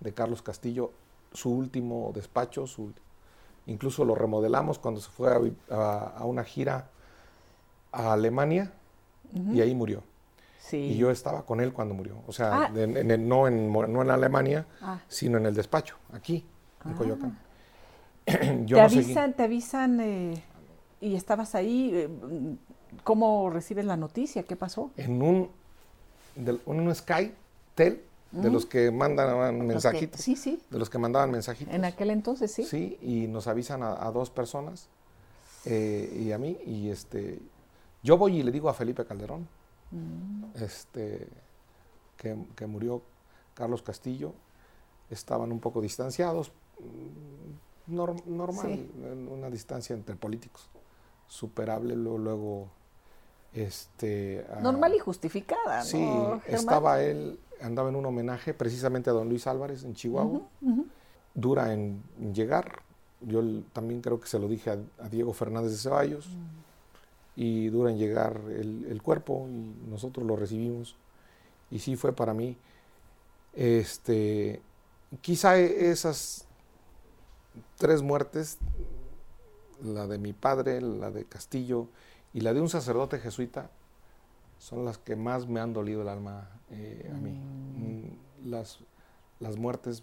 de 0.00 0.12
Carlos 0.12 0.42
Castillo, 0.42 0.92
su 1.32 1.50
último 1.50 2.12
despacho, 2.14 2.66
su, 2.66 2.92
incluso 3.66 4.04
lo 4.04 4.14
remodelamos 4.14 4.78
cuando 4.78 5.00
se 5.00 5.08
fue 5.08 5.30
a, 5.70 6.24
una 6.24 6.44
gira 6.44 6.90
a 7.90 8.12
Alemania 8.12 8.70
y 9.32 9.62
ahí 9.62 9.74
murió. 9.74 10.02
Y 10.76 10.96
yo 10.96 11.10
estaba 11.10 11.44
con 11.44 11.60
él 11.60 11.72
cuando 11.72 11.94
murió. 11.94 12.22
O 12.26 12.32
sea, 12.32 12.64
ah. 12.64 12.68
no, 12.70 13.48
en, 13.48 13.72
no 13.72 14.02
en 14.02 14.10
Alemania, 14.10 14.66
ah. 14.82 15.00
sino 15.08 15.38
en 15.38 15.46
el 15.46 15.54
despacho, 15.54 15.96
aquí, 16.12 16.44
en 16.84 16.92
ah. 16.92 16.94
Coyoacán. 16.96 17.38
¿Te, 18.66 18.80
avisan, 18.80 19.32
¿Te 19.34 19.42
avisan 19.44 20.00
eh, 20.00 20.42
y 21.00 21.14
estabas 21.14 21.54
ahí? 21.54 21.90
Eh, 21.94 22.08
¿Cómo 23.04 23.50
recibes 23.50 23.84
la 23.84 23.96
noticia? 23.96 24.42
¿Qué 24.42 24.56
pasó? 24.56 24.90
En 24.96 25.22
un, 25.22 25.50
un 26.66 26.94
Sky 26.94 27.32
Tel, 27.74 28.02
de 28.30 28.50
los 28.50 28.66
que 28.66 28.90
mandan 28.90 29.66
mensajitos. 29.66 30.20
sí, 30.20 30.36
sí. 30.36 30.60
De 30.70 30.78
los 30.78 30.90
que 30.90 30.98
mandaban 30.98 31.30
mensajitos. 31.30 31.72
En 31.72 31.84
aquel 31.84 32.10
entonces, 32.10 32.52
sí. 32.52 32.64
Sí, 32.64 32.98
y 33.00 33.26
nos 33.26 33.46
avisan 33.46 33.82
a, 33.82 34.10
dos 34.10 34.30
personas 34.30 34.88
eh, 35.64 36.14
y 36.20 36.32
a 36.32 36.38
mí. 36.38 36.58
Y 36.66 36.90
este, 36.90 37.38
yo 38.02 38.18
voy 38.18 38.40
y 38.40 38.42
le 38.42 38.52
digo 38.52 38.68
a 38.68 38.74
Felipe 38.74 39.04
Calderón, 39.06 39.48
Mm. 39.90 40.44
este, 40.54 41.28
que, 42.16 42.66
murió 42.66 43.02
Carlos 43.54 43.82
Castillo, 43.82 44.32
estaban 45.08 45.50
un 45.52 45.60
poco 45.60 45.80
distanciados, 45.80 46.52
mm, 46.80 47.94
normal, 47.94 48.86
una 49.30 49.48
distancia 49.48 49.94
entre 49.94 50.14
políticos, 50.14 50.68
superable, 51.26 51.96
luego, 51.96 52.68
este... 53.54 54.46
Normal 54.60 54.94
y 54.94 54.98
justificada, 54.98 55.82
Sí, 55.82 56.06
estaba 56.46 57.00
él, 57.00 57.40
andaba 57.62 57.88
en 57.88 57.96
un 57.96 58.04
homenaje 58.04 58.52
precisamente 58.52 59.08
a 59.08 59.14
don 59.14 59.28
Luis 59.28 59.46
Álvarez 59.46 59.84
en 59.84 59.94
Chihuahua, 59.94 60.42
dura 61.34 61.72
en, 61.72 62.02
llegar, 62.34 62.82
yo 63.22 63.42
también 63.72 64.02
creo 64.02 64.20
que 64.20 64.28
se 64.28 64.38
lo 64.38 64.48
dije 64.48 64.70
a, 64.70 65.08
Diego 65.08 65.32
Fernández 65.32 65.72
de 65.72 65.78
Ceballos, 65.78 66.28
mm 66.28 66.67
y 67.40 67.68
dura 67.68 67.92
en 67.92 67.98
llegar 67.98 68.40
el, 68.48 69.00
cuerpo 69.00 69.46
y 69.48 69.88
nosotros 69.88 70.26
lo 70.26 70.34
recibimos. 70.34 70.96
Y 71.70 71.78
sí 71.78 71.94
fue 71.94 72.12
para 72.12 72.34
mí, 72.34 72.56
este, 73.52 74.60
quizá 75.20 75.56
esas 75.56 76.48
tres 77.76 78.02
muertes, 78.02 78.58
la 79.80 80.08
de 80.08 80.18
mi 80.18 80.32
padre, 80.32 80.80
la 80.80 81.12
de 81.12 81.26
Castillo 81.26 81.86
y 82.34 82.40
la 82.40 82.52
de 82.54 82.60
un 82.60 82.68
sacerdote 82.68 83.20
jesuita, 83.20 83.70
son 84.58 84.84
las 84.84 84.98
que 84.98 85.14
más 85.14 85.46
me 85.46 85.60
han 85.60 85.72
dolido 85.72 86.02
el 86.02 86.08
alma 86.08 86.50
eh, 86.70 87.08
a 87.08 87.18
mí. 87.18 87.30
Mm. 87.30 88.48
Las, 88.50 88.80
las 89.38 89.56
muertes 89.56 90.02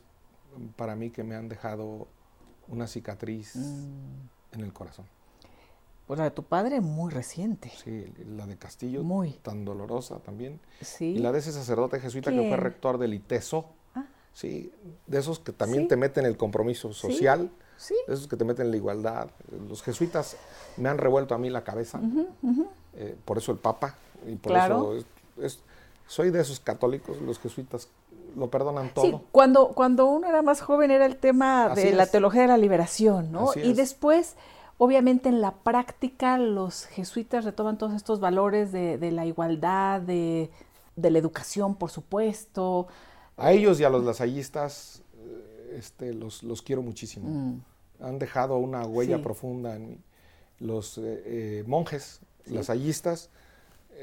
para 0.77 0.95
mí 0.95 1.09
que 1.09 1.25
me 1.25 1.35
han 1.35 1.49
dejado 1.49 2.07
una 2.69 2.87
cicatriz 2.87 3.57
mm. 3.57 4.53
en 4.53 4.61
el 4.61 4.71
corazón. 4.71 5.05
Pues 6.07 6.19
la 6.19 6.25
de 6.25 6.31
tu 6.31 6.43
padre 6.43 6.81
muy 6.81 7.11
reciente. 7.11 7.71
Sí, 7.83 8.13
la 8.35 8.45
de 8.45 8.57
Castillo, 8.57 9.03
muy. 9.03 9.31
tan 9.31 9.65
dolorosa 9.65 10.19
también. 10.19 10.59
Sí. 10.81 11.15
Y 11.15 11.17
la 11.17 11.31
de 11.31 11.39
ese 11.39 11.51
sacerdote 11.51 11.99
jesuita 11.99 12.31
que 12.31 12.47
fue 12.47 12.57
rector 12.57 12.97
del 12.99 13.13
ITESO. 13.13 13.69
Ah. 13.95 14.05
Sí, 14.31 14.71
de 15.07 15.19
esos 15.19 15.39
que 15.39 15.51
también 15.51 15.87
te 15.87 15.95
meten 15.95 16.25
el 16.25 16.37
compromiso 16.37 16.93
social, 16.93 17.49
¿Sí? 17.77 17.95
de 18.07 18.13
esos 18.13 18.27
que 18.27 18.37
te 18.37 18.45
meten 18.45 18.69
la 18.69 18.77
igualdad. 18.77 19.29
Los 19.67 19.81
jesuitas 19.81 20.37
me 20.77 20.89
han 20.89 20.99
revuelto 20.99 21.33
a 21.33 21.39
mí 21.39 21.49
la 21.49 21.63
cabeza, 21.63 21.99
eh, 22.93 23.15
por 23.25 23.39
eso 23.39 23.51
el 23.51 23.57
Papa, 23.57 23.95
y 24.27 24.35
por 24.35 24.55
eso 24.55 25.65
soy 26.07 26.29
de 26.29 26.41
esos 26.41 26.59
católicos, 26.59 27.19
los 27.21 27.39
jesuitas 27.39 27.89
lo 28.35 28.49
perdonan 28.49 28.93
todo. 28.93 29.05
Sí, 29.05 29.17
cuando, 29.31 29.69
cuando 29.69 30.05
uno 30.07 30.27
era 30.27 30.41
más 30.41 30.61
joven 30.61 30.91
era 30.91 31.05
el 31.05 31.17
tema 31.17 31.69
de 31.69 31.93
la 31.93 32.05
teología 32.05 32.41
de 32.41 32.47
la 32.49 32.57
liberación, 32.57 33.31
¿no? 33.31 33.51
y 33.55 33.73
después 33.73 34.35
Obviamente 34.77 35.29
en 35.29 35.39
la 35.39 35.53
práctica 35.53 36.37
los 36.37 36.85
jesuitas 36.85 37.45
retoman 37.45 37.77
todos 37.77 37.93
estos 37.93 38.19
valores 38.19 38.73
de, 38.73 39.11
la 39.11 39.25
igualdad, 39.25 40.01
de, 40.01 40.49
la 40.97 41.17
educación, 41.17 41.75
por 41.75 41.91
supuesto. 41.91 42.87
A 43.37 43.53
ellos 43.53 43.79
y 43.79 43.85
a 43.85 43.89
los 43.89 44.03
lasallistas 44.03 45.01
eh, 45.17 45.77
este, 45.77 46.13
los, 46.13 46.41
quiero 46.65 46.81
muchísimo. 46.81 47.29
Mm. 47.29 47.61
Han 48.01 48.19
dejado 48.19 48.57
una 48.57 48.85
huella 48.85 49.21
profunda 49.21 49.75
en 49.75 49.87
mí. 49.87 49.97
Los 50.59 50.97
eh, 50.97 51.01
eh, 51.25 51.63
monjes 51.65 52.19
lasallistas 52.45 53.29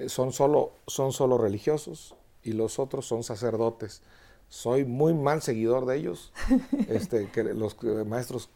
son, 0.06 0.32
solo, 0.32 0.72
son 0.86 1.12
solo 1.12 1.36
religiosos 1.36 2.14
y 2.42 2.52
los 2.52 2.78
otros 2.78 3.06
son 3.06 3.24
sacerdotes. 3.24 4.00
Soy 4.48 4.86
muy 4.86 5.12
mal 5.12 5.42
seguidor 5.42 5.84
de 5.84 5.98
ellos. 5.98 6.32
este, 6.88 7.30
que 7.30 7.44
los 7.44 7.76
maestros 8.06 8.48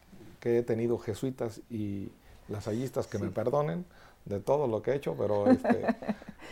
he 0.46 0.62
tenido 0.62 0.98
jesuitas 0.98 1.60
y 1.70 2.08
lasallistas 2.48 3.06
que 3.06 3.18
me 3.18 3.30
perdonen 3.30 3.84
de 4.24 4.40
todo 4.40 4.66
lo 4.66 4.82
que 4.82 4.92
he 4.92 4.96
hecho, 4.96 5.14
pero 5.16 5.46
este, 5.50 5.86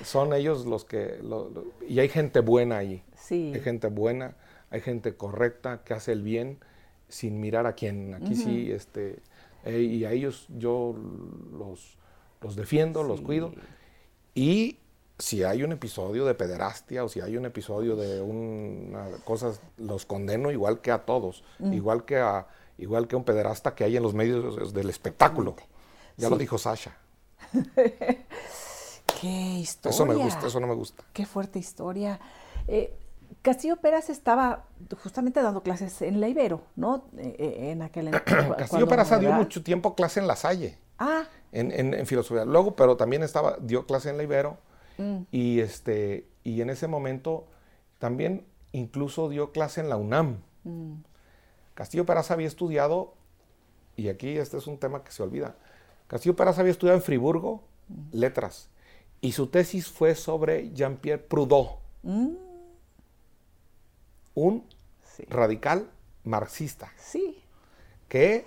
son 0.05 0.33
ellos 0.33 0.67
los 0.67 0.85
que... 0.85 1.21
y 1.89 1.99
hay 1.99 2.09
gente 2.09 2.41
buena 2.41 2.79
ahí. 2.79 3.03
Sí. 3.17 3.53
Hay 3.55 3.61
gente 3.61 3.89
buena, 3.89 4.37
hay 4.71 4.81
gente 4.81 5.15
correcta 5.17 5.83
que 5.85 5.95
hace 5.95 6.13
el 6.13 6.23
bien 6.23 6.59
sin 7.09 7.41
mirar 7.41 7.67
a 7.67 7.75
quién. 7.75 8.15
Aquí 8.15 8.35
sí, 8.35 8.73
este, 8.73 9.19
eh, 9.65 9.81
y 9.81 10.05
a 10.05 10.13
ellos 10.13 10.47
yo 10.57 10.95
los, 11.53 11.97
los 12.41 12.57
defiendo, 12.57 13.03
los 13.03 13.21
cuido. 13.21 13.53
Y 14.35 14.79
si 15.19 15.45
hay 15.45 15.63
un 15.63 15.73
episodio 15.73 16.25
de 16.25 16.35
pederastia 16.35 17.05
o 17.05 17.09
si 17.09 17.21
hay 17.21 17.37
un 17.37 17.45
episodio 17.45 17.95
de 17.97 18.21
una 18.21 19.07
cosas, 19.25 19.61
los 19.77 20.07
condeno 20.07 20.51
igual 20.51 20.81
que 20.81 20.91
a 20.91 21.05
todos, 21.05 21.45
mm. 21.61 21.73
igual 21.73 22.05
que 22.05 22.19
a 22.19 22.47
igual 22.79 23.07
que 23.09 23.17
un 23.17 23.25
pederasta 23.25 23.75
que 23.75 23.85
hay 23.85 23.97
en 23.97 24.03
los 24.03 24.15
medios 24.15 24.73
del 24.73 24.91
espectáculo. 24.91 25.57
Ya 26.17 26.29
lo 26.29 26.37
dijo 26.37 26.59
Sasha. 26.59 26.97
Qué 29.21 29.59
historia. 29.59 29.95
Eso 29.95 30.07
me 30.07 30.15
gusta, 30.15 30.47
eso 30.47 30.61
no 30.61 30.67
me 30.67 30.75
gusta. 30.75 31.05
Qué 31.13 31.27
fuerte 31.27 31.59
historia. 31.59 32.21
Eh, 32.69 32.97
Castillo 33.43 33.77
Pérez 33.77 34.11
estaba 34.11 34.67
justamente 35.03 35.43
dando 35.43 35.63
clases 35.63 36.03
en 36.03 36.21
la 36.21 36.29
Ibero, 36.29 36.63
¿no? 36.77 37.05
Eh, 37.17 37.37
eh, 37.39 37.71
en 37.71 37.83
aquel 37.83 38.11
Castillo 38.59 38.89
Pérez 38.89 39.19
dio 39.21 39.33
mucho 39.33 39.63
tiempo 39.63 39.95
clase 39.95 40.21
en 40.21 40.27
La 40.27 40.37
Salle. 40.37 40.79
Ah. 40.99 41.25
En, 41.53 42.07
filosofía. 42.07 42.45
Luego, 42.45 42.75
pero 42.75 42.97
también 42.97 43.23
estaba, 43.23 43.57
dio 43.61 43.87
clase 43.87 44.11
en 44.11 44.17
la 44.17 44.23
Ibero. 44.25 44.59
Mm. 44.99 45.19
Y 45.31 45.61
este, 45.61 46.29
y 46.43 46.61
en 46.61 46.71
ese 46.71 46.89
momento 46.89 47.47
también 47.99 48.47
incluso 48.73 49.29
dio 49.29 49.53
clase 49.53 49.81
en 49.81 49.89
la 49.89 49.97
UNAM. 49.97 50.41
Mm. 50.65 50.95
Castillo 51.75 52.07
Peraza 52.07 52.35
había 52.35 52.47
estudiado, 52.47 53.15
y 53.97 54.09
aquí 54.09 54.37
este 54.39 54.57
es 54.57 54.67
un 54.67 54.79
tema 54.79 55.05
que 55.05 55.13
se 55.13 55.23
olvida, 55.23 55.57
Castillo 56.07 56.37
Peraza 56.37 56.61
había 56.61 56.73
estudiado 56.73 56.99
en 56.99 57.03
Friburgo 57.03 57.63
letras, 58.13 58.69
y 59.21 59.33
su 59.33 59.49
tesis 59.49 59.89
fue 59.89 60.15
sobre 60.15 60.73
Jean-Pierre 60.73 61.23
Proudhon, 61.23 61.69
mm. 62.03 62.29
un 64.35 64.65
radical 65.29 65.91
marxista, 66.25 66.93
sí. 66.97 67.43
que 68.09 68.47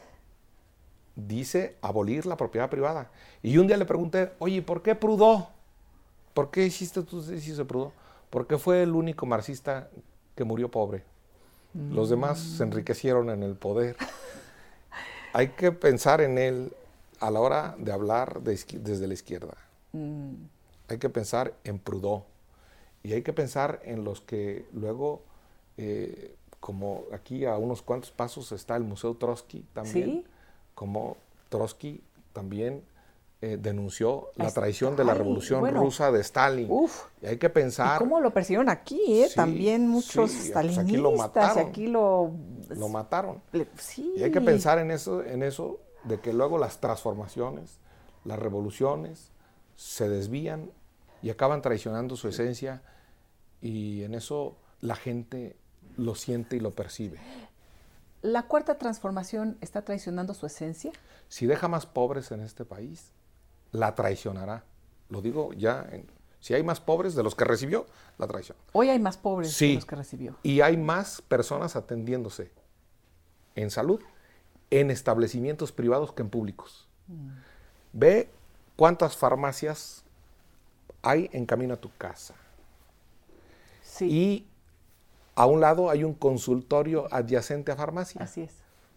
dice 1.15 1.77
abolir 1.81 2.25
la 2.25 2.37
propiedad 2.37 2.69
privada. 2.69 3.11
Y 3.41 3.57
un 3.57 3.67
día 3.67 3.77
le 3.77 3.85
pregunté, 3.85 4.33
oye, 4.39 4.61
¿por 4.61 4.81
qué 4.81 4.95
Prudó? 4.95 5.49
¿Por 6.33 6.51
qué 6.51 6.65
hiciste 6.65 7.01
tú 7.03 7.19
hiciste 7.19 7.65
Prudó? 7.65 7.91
Porque 8.29 8.57
fue 8.57 8.83
el 8.83 8.93
único 8.93 9.25
marxista 9.25 9.89
que 10.35 10.43
murió 10.43 10.69
pobre. 10.69 11.03
Los 11.91 12.09
demás 12.09 12.39
se 12.39 12.63
enriquecieron 12.63 13.29
en 13.29 13.43
el 13.43 13.55
poder. 13.55 13.97
Hay 15.33 15.49
que 15.49 15.71
pensar 15.71 16.21
en 16.21 16.39
él 16.39 16.73
a 17.19 17.29
la 17.29 17.39
hora 17.39 17.75
de 17.77 17.91
hablar 17.91 18.41
desde 18.41 19.07
la 19.07 19.13
izquierda. 19.13 19.55
Mm. 19.91 20.33
Hay 20.87 20.97
que 20.97 21.09
pensar 21.09 21.53
en 21.63 21.77
Prudó. 21.77 22.25
Y 23.03 23.13
hay 23.13 23.21
que 23.21 23.31
pensar 23.31 23.79
en 23.83 24.03
los 24.03 24.21
que 24.21 24.65
luego, 24.73 25.21
eh, 25.77 26.35
como 26.59 27.03
aquí 27.13 27.45
a 27.45 27.57
unos 27.57 27.81
cuantos 27.81 28.11
pasos 28.11 28.51
está 28.51 28.75
el 28.75 28.83
Museo 28.83 29.15
Trotsky 29.15 29.63
también, 29.73 30.25
como 30.73 31.17
Trotsky 31.49 32.01
también 32.33 32.83
eh, 33.39 33.57
denunció 33.61 34.31
la 34.35 34.51
traición 34.51 34.95
de 34.95 35.03
la 35.03 35.13
revolución 35.13 35.63
rusa 35.75 36.11
de 36.11 36.21
Stalin. 36.21 36.69
Y 37.21 37.27
hay 37.27 37.37
que 37.37 37.49
pensar. 37.49 37.99
¿Cómo 37.99 38.19
lo 38.19 38.31
persiguieron 38.31 38.67
aquí? 38.67 39.21
Eh? 39.21 39.29
también 39.35 39.87
muchos 39.87 40.31
sí, 40.31 40.47
stalinistas. 40.47 40.85
aquí 40.85 40.97
lo 40.97 41.11
mataron. 41.11 41.67
Aquí 41.67 41.87
lo, 41.87 42.31
lo 42.69 42.89
mataron. 42.89 43.41
Y 43.53 44.23
hay 44.23 44.31
que 44.31 44.41
pensar 44.41 44.79
en 44.79 44.89
eso, 44.89 45.23
en 45.23 45.43
eso 45.43 45.79
de 46.03 46.19
que 46.19 46.33
luego 46.33 46.57
las 46.57 46.79
transformaciones, 46.79 47.77
las 48.23 48.39
revoluciones 48.39 49.31
se 49.75 50.09
desvían 50.09 50.71
y 51.21 51.29
acaban 51.29 51.61
traicionando 51.61 52.15
su 52.15 52.27
esencia 52.29 52.81
y 53.61 54.03
en 54.03 54.15
eso 54.15 54.57
la 54.81 54.95
gente 54.95 55.57
lo 55.95 56.15
siente 56.15 56.55
y 56.55 56.59
lo 56.59 56.71
percibe. 56.71 57.19
¿La 58.23 58.47
cuarta 58.47 58.79
transformación 58.79 59.57
está 59.61 59.83
traicionando 59.83 60.33
su 60.33 60.47
esencia? 60.47 60.91
Si 61.29 61.45
deja 61.45 61.67
más 61.67 61.85
pobres 61.85 62.31
en 62.31 62.41
este 62.41 62.65
país, 62.65 63.11
la 63.71 63.95
traicionará. 63.95 64.63
Lo 65.09 65.21
digo 65.21 65.53
ya, 65.53 65.89
si 66.39 66.53
hay 66.53 66.63
más 66.63 66.79
pobres 66.79 67.15
de 67.15 67.23
los 67.23 67.35
que 67.35 67.45
recibió, 67.45 67.85
la 68.17 68.27
traición. 68.27 68.57
Hoy 68.73 68.89
hay 68.89 68.99
más 68.99 69.17
pobres 69.17 69.57
de 69.57 69.75
los 69.75 69.85
que 69.85 69.95
recibió. 69.95 70.35
Y 70.43 70.61
hay 70.61 70.77
más 70.77 71.21
personas 71.21 71.75
atendiéndose 71.75 72.51
en 73.55 73.71
salud 73.71 74.01
en 74.69 74.91
establecimientos 74.91 75.71
privados 75.71 76.11
que 76.11 76.21
en 76.21 76.29
públicos. 76.29 76.87
Mm. 77.07 77.29
Ve 77.93 78.29
cuántas 78.75 79.15
farmacias 79.15 80.03
hay 81.01 81.29
en 81.33 81.45
camino 81.45 81.75
a 81.75 81.77
tu 81.77 81.89
casa. 81.97 82.35
Y 83.99 84.45
a 85.35 85.45
un 85.45 85.59
lado 85.61 85.89
hay 85.89 86.03
un 86.03 86.13
consultorio 86.13 87.07
adyacente 87.11 87.71
a 87.71 87.75
farmacia. 87.75 88.21
Así 88.21 88.41
es. 88.41 88.51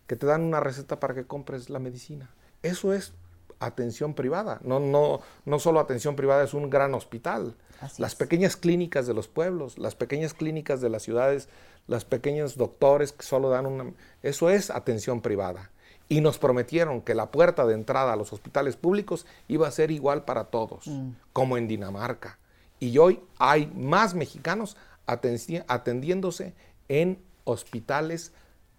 Que 0.06 0.16
te 0.16 0.26
dan 0.26 0.42
una 0.42 0.60
receta 0.60 1.00
para 1.00 1.14
que 1.14 1.24
compres 1.24 1.70
la 1.70 1.78
medicina. 1.78 2.30
Eso 2.62 2.92
es 2.92 3.14
atención 3.60 4.14
privada. 4.14 4.58
No, 4.64 4.80
no, 4.80 5.20
no 5.44 5.58
solo 5.58 5.78
atención 5.78 6.16
privada, 6.16 6.42
es 6.42 6.54
un 6.54 6.68
gran 6.68 6.94
hospital. 6.94 7.54
las 7.98 8.14
pequeñas 8.14 8.56
clínicas 8.56 9.06
de 9.06 9.14
los 9.14 9.28
pueblos, 9.28 9.78
las 9.78 9.94
pequeñas 9.94 10.34
clínicas 10.34 10.80
de 10.80 10.88
las 10.88 11.02
ciudades, 11.02 11.48
las 11.86 12.04
pequeños 12.04 12.56
doctores 12.56 13.12
que 13.12 13.22
solo 13.22 13.50
dan 13.50 13.66
una... 13.66 13.92
Eso 14.22 14.50
es 14.50 14.70
atención 14.70 15.20
privada. 15.20 15.70
Y 16.08 16.20
nos 16.20 16.38
prometieron 16.38 17.02
que 17.02 17.14
la 17.14 17.30
puerta 17.30 17.66
de 17.66 17.74
entrada 17.74 18.12
a 18.12 18.16
los 18.16 18.32
hospitales 18.32 18.76
públicos 18.76 19.26
iba 19.46 19.68
a 19.68 19.70
ser 19.70 19.92
igual 19.92 20.24
para 20.24 20.44
todos, 20.44 20.88
mm. 20.88 21.10
como 21.32 21.56
en 21.56 21.68
Dinamarca. 21.68 22.38
Y 22.80 22.98
hoy 22.98 23.20
hay 23.38 23.66
más 23.76 24.14
mexicanos 24.14 24.76
atendiéndose 25.06 26.54
en 26.88 27.22
hospitales 27.44 28.32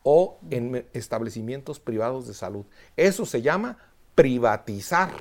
o 0.03 0.39
en 0.49 0.87
establecimientos 0.93 1.79
privados 1.79 2.27
de 2.27 2.33
salud. 2.33 2.65
Eso 2.97 3.25
se 3.25 3.41
llama 3.41 3.77
privatizar 4.15 5.11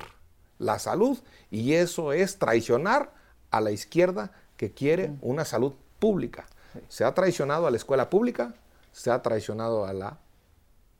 la 0.59 0.79
salud 0.79 1.17
y 1.49 1.73
eso 1.73 2.13
es 2.13 2.37
traicionar 2.37 3.13
a 3.49 3.61
la 3.61 3.71
izquierda 3.71 4.31
que 4.57 4.71
quiere 4.71 5.13
una 5.21 5.45
salud 5.45 5.73
pública. 5.99 6.45
Se 6.87 7.03
ha 7.03 7.13
traicionado 7.13 7.67
a 7.67 7.71
la 7.71 7.77
escuela 7.77 8.09
pública, 8.09 8.53
se 8.91 9.11
ha 9.11 9.21
traicionado 9.21 9.85
a 9.85 9.93
la 9.93 10.17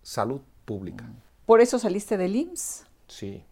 salud 0.01 0.41
pública. 0.65 1.05
¿Por 1.45 1.61
eso 1.61 1.79
saliste 1.79 2.17
del 2.17 2.35
IMSS? 2.35 2.85
Sí. 3.07 3.45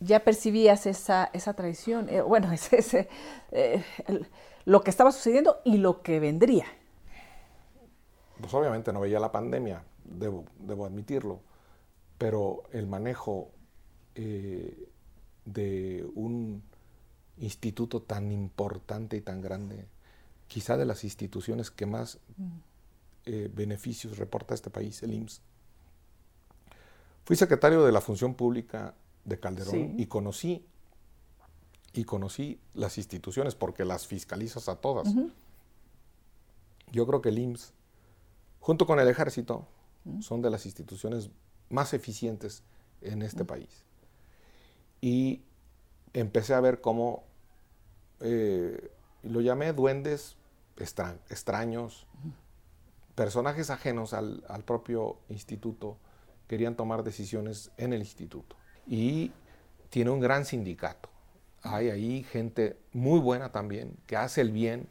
¿Ya 0.00 0.20
percibías 0.20 0.86
esa, 0.86 1.30
esa 1.32 1.54
traición? 1.54 2.08
Eh, 2.08 2.22
bueno, 2.22 2.52
ese, 2.70 3.08
eh, 3.50 3.84
lo 4.64 4.82
que 4.82 4.90
estaba 4.90 5.12
sucediendo 5.12 5.60
y 5.64 5.78
lo 5.78 6.02
que 6.02 6.20
vendría. 6.20 6.66
Pues 8.40 8.54
obviamente 8.54 8.92
no 8.92 9.00
veía 9.00 9.18
la 9.18 9.32
pandemia, 9.32 9.82
debo, 10.04 10.44
debo 10.58 10.86
admitirlo, 10.86 11.40
pero 12.16 12.62
el 12.72 12.86
manejo 12.86 13.50
eh, 14.20 14.88
de 15.44 16.04
un 16.16 16.60
instituto 17.36 18.02
tan 18.02 18.32
importante 18.32 19.16
y 19.16 19.20
tan 19.20 19.40
grande, 19.40 19.86
quizá 20.48 20.76
de 20.76 20.84
las 20.84 21.04
instituciones 21.04 21.70
que 21.70 21.86
más 21.86 22.18
mm. 22.36 22.48
eh, 23.26 23.50
beneficios 23.54 24.18
reporta 24.18 24.54
este 24.54 24.70
país, 24.70 25.04
el 25.04 25.14
IMSS. 25.14 25.40
Fui 27.26 27.36
secretario 27.36 27.84
de 27.84 27.92
la 27.92 28.00
Función 28.00 28.34
Pública 28.34 28.96
de 29.24 29.38
Calderón 29.38 29.94
y 30.00 30.06
conocí 30.06 30.66
y 31.92 32.02
conocí 32.02 32.58
las 32.74 32.98
instituciones 32.98 33.54
porque 33.54 33.84
las 33.84 34.08
fiscalizas 34.08 34.68
a 34.68 34.80
todas. 34.80 35.14
Yo 36.90 37.06
creo 37.06 37.22
que 37.22 37.28
el 37.28 37.38
IMSS, 37.38 37.72
junto 38.58 38.84
con 38.84 38.98
el 38.98 39.06
ejército, 39.06 39.68
son 40.20 40.42
de 40.42 40.50
las 40.50 40.66
instituciones 40.66 41.30
más 41.70 41.94
eficientes 41.94 42.64
en 43.00 43.22
este 43.22 43.44
país 43.44 43.84
y 45.00 45.42
empecé 46.12 46.54
a 46.54 46.60
ver 46.60 46.80
cómo, 46.80 47.24
eh, 48.20 48.90
lo 49.22 49.40
llamé 49.40 49.72
duendes 49.72 50.36
extraños, 50.76 52.06
personajes 53.14 53.70
ajenos 53.70 54.14
al, 54.14 54.42
propio 54.64 55.18
instituto, 55.28 55.96
querían 56.46 56.76
tomar 56.76 57.02
decisiones 57.02 57.72
en 57.76 57.92
el 57.92 58.00
instituto. 58.00 58.56
Y 58.86 59.32
tiene 59.90 60.10
un 60.10 60.20
gran 60.20 60.44
sindicato. 60.44 61.08
Hay 61.62 61.90
ahí 61.90 62.22
gente 62.22 62.78
muy 62.92 63.18
buena 63.18 63.50
también, 63.50 63.96
que 64.06 64.16
hace 64.16 64.40
el 64.40 64.52
bien, 64.52 64.88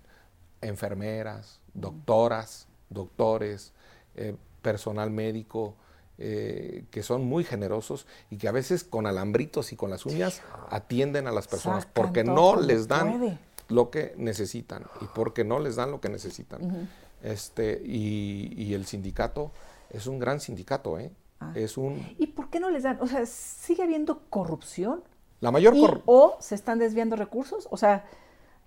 enfermeras, 0.62 1.62
doctoras, 1.74 2.68
doctores, 2.90 3.74
eh, 4.16 4.36
personal 4.62 5.10
médico, 5.10 5.76
eh, 6.20 6.86
que 6.90 7.04
son 7.04 7.26
muy 7.26 7.44
generosos 7.44 8.08
y 8.32 8.38
que 8.38 8.48
a 8.48 8.52
veces 8.52 8.84
con 8.84 9.06
alambritos 9.06 9.72
y 9.72 9.76
con 9.76 9.92
las 9.92 10.04
uñas 10.04 10.42
atienden 10.72 11.28
a 11.28 11.32
las 11.32 11.48
personas 11.48 11.86
porque 11.86 12.24
no 12.24 12.60
les 12.60 12.88
dan 12.88 13.40
lo 13.68 13.92
que 13.92 14.16
necesitan 14.18 14.86
y 15.02 15.06
porque 15.14 15.44
no 15.44 15.60
les 15.60 15.76
dan 15.76 15.92
lo 15.92 16.02
que 16.02 16.10
necesitan. 16.10 16.90
este, 17.22 17.84
y, 17.86 18.74
el 18.74 18.88
sindicato 18.88 19.52
es 19.92 20.08
un 20.08 20.18
gran 20.18 20.40
sindicato, 20.40 20.98
¿eh? 20.98 21.12
Ah. 21.40 21.52
Es 21.54 21.78
un... 21.78 22.16
¿Y 22.18 22.28
por 22.28 22.50
qué 22.50 22.60
no 22.60 22.72
les 22.72 22.82
dan? 22.82 22.98
O 23.00 23.06
sea, 23.06 23.24
¿sigue 23.28 23.84
habiendo 23.84 24.24
corrupción? 24.32 25.04
La 25.40 25.52
mayor 25.52 26.02
¿O 26.08 26.36
se 26.40 26.56
están 26.56 26.80
desviando 26.80 27.16
recursos? 27.16 27.68
O 27.70 27.78
sea... 27.78 28.06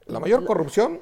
La 0.06 0.20
mayor 0.20 0.44
corrupción 0.44 1.00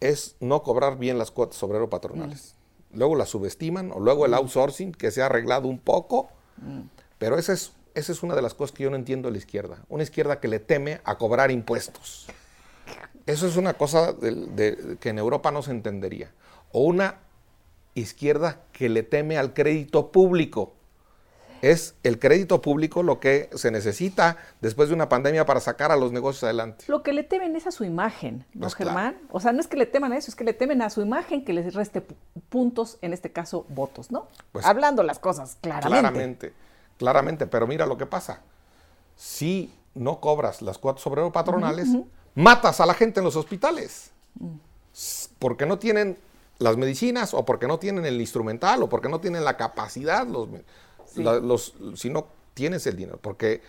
es 0.00 0.36
no 0.40 0.62
cobrar 0.62 0.98
bien 0.98 1.18
las 1.18 1.30
cuotas 1.30 1.62
obrero 1.62 1.90
patronales 1.90 2.56
luego 2.92 3.16
la 3.16 3.26
subestiman, 3.26 3.92
o 3.92 4.00
luego 4.00 4.26
el 4.26 4.32
mm. 4.32 4.34
outsourcing, 4.34 4.92
que 4.92 5.10
se 5.10 5.22
ha 5.22 5.26
arreglado 5.26 5.68
un 5.68 5.78
poco, 5.78 6.28
mm. 6.58 6.80
pero 7.18 7.38
esa 7.38 7.52
es, 7.52 7.72
esa 7.94 8.12
es 8.12 8.22
una 8.22 8.34
de 8.34 8.42
las 8.42 8.54
cosas 8.54 8.76
que 8.76 8.84
yo 8.84 8.90
no 8.90 8.96
entiendo 8.96 9.28
de 9.28 9.32
la 9.32 9.38
izquierda. 9.38 9.78
Una 9.88 10.02
izquierda 10.02 10.40
que 10.40 10.48
le 10.48 10.58
teme 10.58 11.00
a 11.04 11.18
cobrar 11.18 11.50
impuestos. 11.50 12.26
Eso 13.26 13.46
es 13.46 13.56
una 13.56 13.74
cosa 13.74 14.14
que 14.20 15.08
en 15.08 15.18
Europa 15.18 15.50
no 15.50 15.62
se 15.62 15.70
entendería. 15.70 16.32
O 16.72 16.82
una 16.82 17.18
izquierda 17.94 18.62
que 18.72 18.88
le 18.88 19.02
teme 19.02 19.38
al 19.38 19.52
crédito 19.52 20.10
público 20.10 20.74
es 21.62 21.94
el 22.02 22.18
crédito 22.18 22.62
público 22.62 23.02
lo 23.02 23.20
que 23.20 23.50
se 23.54 23.70
necesita 23.70 24.36
después 24.60 24.88
de 24.88 24.94
una 24.94 25.08
pandemia 25.08 25.44
para 25.46 25.60
sacar 25.60 25.92
a 25.92 25.96
los 25.96 26.12
negocios 26.12 26.44
adelante. 26.44 26.84
Lo 26.88 27.02
que 27.02 27.12
le 27.12 27.22
temen 27.22 27.56
es 27.56 27.66
a 27.66 27.70
su 27.70 27.84
imagen, 27.84 28.46
¿no, 28.54 28.62
pues 28.62 28.74
Germán? 28.74 29.18
O 29.30 29.40
sea, 29.40 29.52
no 29.52 29.60
es 29.60 29.66
que 29.66 29.76
le 29.76 29.86
teman 29.86 30.12
a 30.12 30.16
eso, 30.16 30.30
es 30.30 30.36
que 30.36 30.44
le 30.44 30.54
temen 30.54 30.82
a 30.82 30.90
su 30.90 31.02
imagen 31.02 31.44
que 31.44 31.52
les 31.52 31.74
reste 31.74 32.02
puntos, 32.48 32.98
en 33.02 33.12
este 33.12 33.32
caso 33.32 33.66
votos, 33.68 34.10
¿no? 34.10 34.28
Pues 34.52 34.64
Hablando 34.64 35.02
las 35.02 35.18
cosas 35.18 35.56
claramente. 35.60 35.88
Claramente, 35.88 36.52
claramente, 36.98 37.46
pero 37.46 37.66
mira 37.66 37.86
lo 37.86 37.96
que 37.96 38.06
pasa. 38.06 38.40
Si 39.16 39.72
no 39.94 40.20
cobras 40.20 40.62
las 40.62 40.78
cuotas 40.78 41.06
obrero 41.06 41.30
patronales, 41.32 41.88
matas 42.34 42.80
a 42.80 42.86
la 42.86 42.94
gente 42.94 43.20
en 43.20 43.24
los 43.24 43.36
hospitales. 43.36 44.12
Mm. 44.38 44.56
Porque 45.38 45.66
no 45.66 45.78
tienen 45.78 46.18
las 46.58 46.76
medicinas 46.76 47.34
o 47.34 47.44
porque 47.44 47.66
no 47.66 47.78
tienen 47.78 48.04
el 48.04 48.20
instrumental 48.20 48.82
o 48.82 48.88
porque 48.88 49.08
no 49.08 49.20
tienen 49.20 49.44
la 49.44 49.56
capacidad 49.56 50.26
los 50.26 50.48
los, 51.16 51.74
si 51.94 52.10
no 52.10 52.26
tienes 52.54 52.86
el 52.86 52.96
dinero, 52.96 53.18
porque 53.20 53.62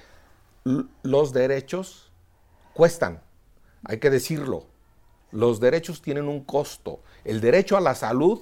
los 0.63 1.33
derechos 1.33 2.11
cuestan, 2.73 3.21
hay 3.83 3.99
que 3.99 4.09
decirlo. 4.09 4.65
Los 5.31 5.59
derechos 5.59 6.01
tienen 6.01 6.27
un 6.27 6.43
costo. 6.43 6.99
El 7.23 7.39
derecho 7.41 7.77
a 7.77 7.81
la 7.81 7.95
salud 7.95 8.41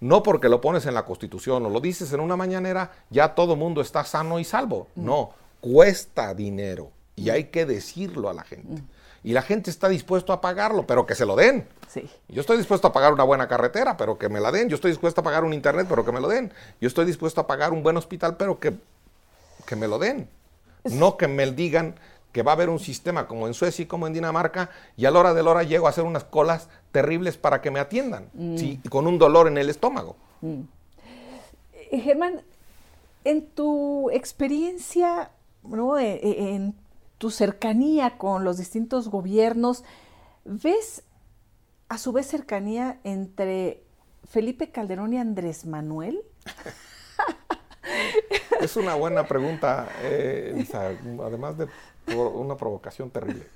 No 0.00 0.22
porque 0.22 0.48
lo 0.48 0.60
pones 0.60 0.86
en 0.86 0.94
la 0.94 1.04
Constitución 1.04 1.66
o 1.66 1.70
lo 1.70 1.80
dices 1.80 2.12
en 2.12 2.20
una 2.20 2.36
mañanera, 2.36 2.92
ya 3.10 3.34
todo 3.34 3.56
mundo 3.56 3.80
está 3.80 4.04
sano 4.04 4.38
y 4.38 4.44
salvo. 4.44 4.86
Mm. 4.94 5.04
No, 5.04 5.30
cuesta 5.60 6.34
dinero 6.34 6.92
y 7.16 7.30
hay 7.30 7.44
que 7.44 7.66
decirlo 7.66 8.28
a 8.28 8.34
la 8.34 8.44
gente. 8.44 8.80
Mm. 8.80 8.86
Y 9.28 9.34
la 9.34 9.42
gente 9.42 9.68
está 9.68 9.90
dispuesto 9.90 10.32
a 10.32 10.40
pagarlo, 10.40 10.86
pero 10.86 11.04
que 11.04 11.14
se 11.14 11.26
lo 11.26 11.36
den. 11.36 11.68
Sí. 11.86 12.08
Yo 12.28 12.40
estoy 12.40 12.56
dispuesto 12.56 12.88
a 12.88 12.94
pagar 12.94 13.12
una 13.12 13.24
buena 13.24 13.46
carretera, 13.46 13.94
pero 13.98 14.16
que 14.16 14.30
me 14.30 14.40
la 14.40 14.50
den. 14.50 14.70
Yo 14.70 14.76
estoy 14.76 14.90
dispuesto 14.90 15.20
a 15.20 15.24
pagar 15.24 15.44
un 15.44 15.52
internet, 15.52 15.84
pero 15.86 16.02
que 16.02 16.12
me 16.12 16.20
lo 16.22 16.28
den. 16.28 16.50
Yo 16.80 16.88
estoy 16.88 17.04
dispuesto 17.04 17.42
a 17.42 17.46
pagar 17.46 17.74
un 17.74 17.82
buen 17.82 17.98
hospital, 17.98 18.38
pero 18.38 18.58
que, 18.58 18.72
que 19.66 19.76
me 19.76 19.86
lo 19.86 19.98
den. 19.98 20.30
No 20.84 21.18
que 21.18 21.28
me 21.28 21.44
digan 21.52 21.96
que 22.32 22.42
va 22.42 22.52
a 22.52 22.54
haber 22.54 22.70
un 22.70 22.78
sistema 22.78 23.26
como 23.26 23.46
en 23.46 23.52
Suecia 23.52 23.82
y 23.82 23.86
como 23.86 24.06
en 24.06 24.14
Dinamarca, 24.14 24.70
y 24.96 25.04
a 25.04 25.10
la 25.10 25.18
hora 25.18 25.34
de 25.34 25.42
la 25.42 25.50
hora 25.50 25.62
llego 25.62 25.88
a 25.88 25.90
hacer 25.90 26.04
unas 26.04 26.24
colas 26.24 26.70
terribles 26.90 27.36
para 27.36 27.60
que 27.60 27.70
me 27.70 27.80
atiendan, 27.80 28.30
mm. 28.32 28.88
con 28.88 29.06
un 29.06 29.18
dolor 29.18 29.46
en 29.46 29.58
el 29.58 29.68
estómago. 29.68 30.16
Mm. 30.40 30.60
Eh, 31.74 32.00
Germán, 32.00 32.40
en 33.24 33.46
tu 33.48 34.08
experiencia, 34.10 35.32
¿no? 35.64 35.98
E, 35.98 36.14
e, 36.14 36.54
en 36.54 36.74
tu 37.18 37.30
cercanía 37.30 38.16
con 38.16 38.44
los 38.44 38.56
distintos 38.56 39.08
gobiernos, 39.08 39.84
¿ves 40.44 41.02
a 41.88 41.98
su 41.98 42.12
vez 42.12 42.26
cercanía 42.26 43.00
entre 43.04 43.82
Felipe 44.24 44.70
Calderón 44.70 45.12
y 45.12 45.18
Andrés 45.18 45.66
Manuel? 45.66 46.22
Es 48.60 48.76
una 48.76 48.94
buena 48.94 49.26
pregunta, 49.26 49.88
eh, 50.02 50.66
además 51.22 51.56
de 51.56 51.68
una 52.16 52.56
provocación 52.56 53.10
terrible. 53.10 53.46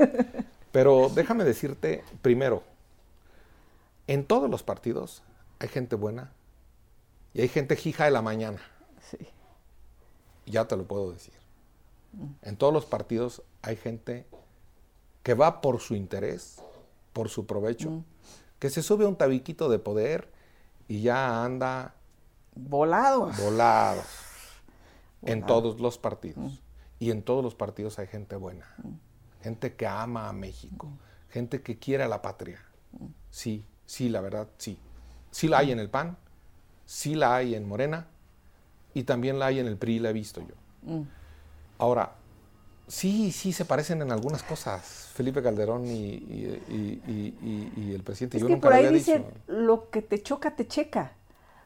Pero 0.70 1.10
déjame 1.14 1.44
decirte 1.44 2.04
primero, 2.22 2.62
en 4.06 4.24
todos 4.24 4.48
los 4.48 4.62
partidos 4.62 5.22
hay 5.58 5.68
gente 5.68 5.96
buena 5.96 6.32
y 7.34 7.42
hay 7.42 7.48
gente 7.48 7.78
hija 7.84 8.04
de 8.04 8.10
la 8.10 8.22
mañana. 8.22 8.60
Sí. 9.10 9.18
Ya 10.46 10.66
te 10.66 10.76
lo 10.76 10.84
puedo 10.84 11.12
decir. 11.12 11.34
En 12.42 12.56
todos 12.56 12.72
los 12.72 12.84
partidos 12.84 13.42
hay 13.62 13.76
gente 13.76 14.26
que 15.22 15.34
va 15.34 15.60
por 15.60 15.80
su 15.80 15.94
interés, 15.94 16.60
por 17.12 17.28
su 17.28 17.46
provecho, 17.46 17.90
mm. 17.90 18.04
que 18.58 18.70
se 18.70 18.82
sube 18.82 19.04
a 19.04 19.08
un 19.08 19.16
tabiquito 19.16 19.68
de 19.68 19.78
poder 19.78 20.30
y 20.88 21.02
ya 21.02 21.44
anda 21.44 21.94
volado. 22.54 23.30
Volado. 23.40 24.02
En 25.22 25.46
todos 25.46 25.80
los 25.80 25.98
partidos. 25.98 26.52
Mm. 26.52 26.58
Y 26.98 27.10
en 27.10 27.22
todos 27.22 27.42
los 27.42 27.54
partidos 27.54 27.98
hay 27.98 28.06
gente 28.08 28.36
buena. 28.36 28.66
Gente 29.42 29.74
que 29.74 29.86
ama 29.86 30.28
a 30.28 30.32
México. 30.32 30.88
Gente 31.30 31.62
que 31.62 31.78
quiere 31.78 32.04
a 32.04 32.08
la 32.08 32.22
patria. 32.22 32.60
Sí, 33.30 33.64
sí, 33.86 34.08
la 34.08 34.20
verdad, 34.20 34.48
sí. 34.58 34.78
Sí 35.30 35.48
la 35.48 35.58
hay 35.58 35.72
en 35.72 35.78
el 35.78 35.88
PAN, 35.88 36.18
sí 36.84 37.14
la 37.14 37.34
hay 37.34 37.54
en 37.54 37.66
Morena 37.66 38.06
y 38.92 39.04
también 39.04 39.38
la 39.38 39.46
hay 39.46 39.58
en 39.58 39.66
el 39.66 39.78
PRI, 39.78 39.98
la 39.98 40.10
he 40.10 40.12
visto 40.12 40.42
yo. 40.42 40.54
Ahora, 41.78 42.14
sí, 42.92 43.32
sí 43.32 43.52
se 43.52 43.64
parecen 43.64 44.02
en 44.02 44.12
algunas 44.12 44.42
cosas, 44.42 45.08
Felipe 45.14 45.42
Calderón 45.42 45.86
y, 45.86 46.60
el 47.94 48.02
presidente. 48.04 48.36
Es 48.36 48.44
que 48.44 48.56
por 48.58 48.72
ahí 48.72 48.92
dicen, 48.92 49.24
lo 49.46 49.88
que 49.90 50.02
te 50.02 50.22
choca, 50.22 50.54
te 50.54 50.66
checa, 50.66 51.12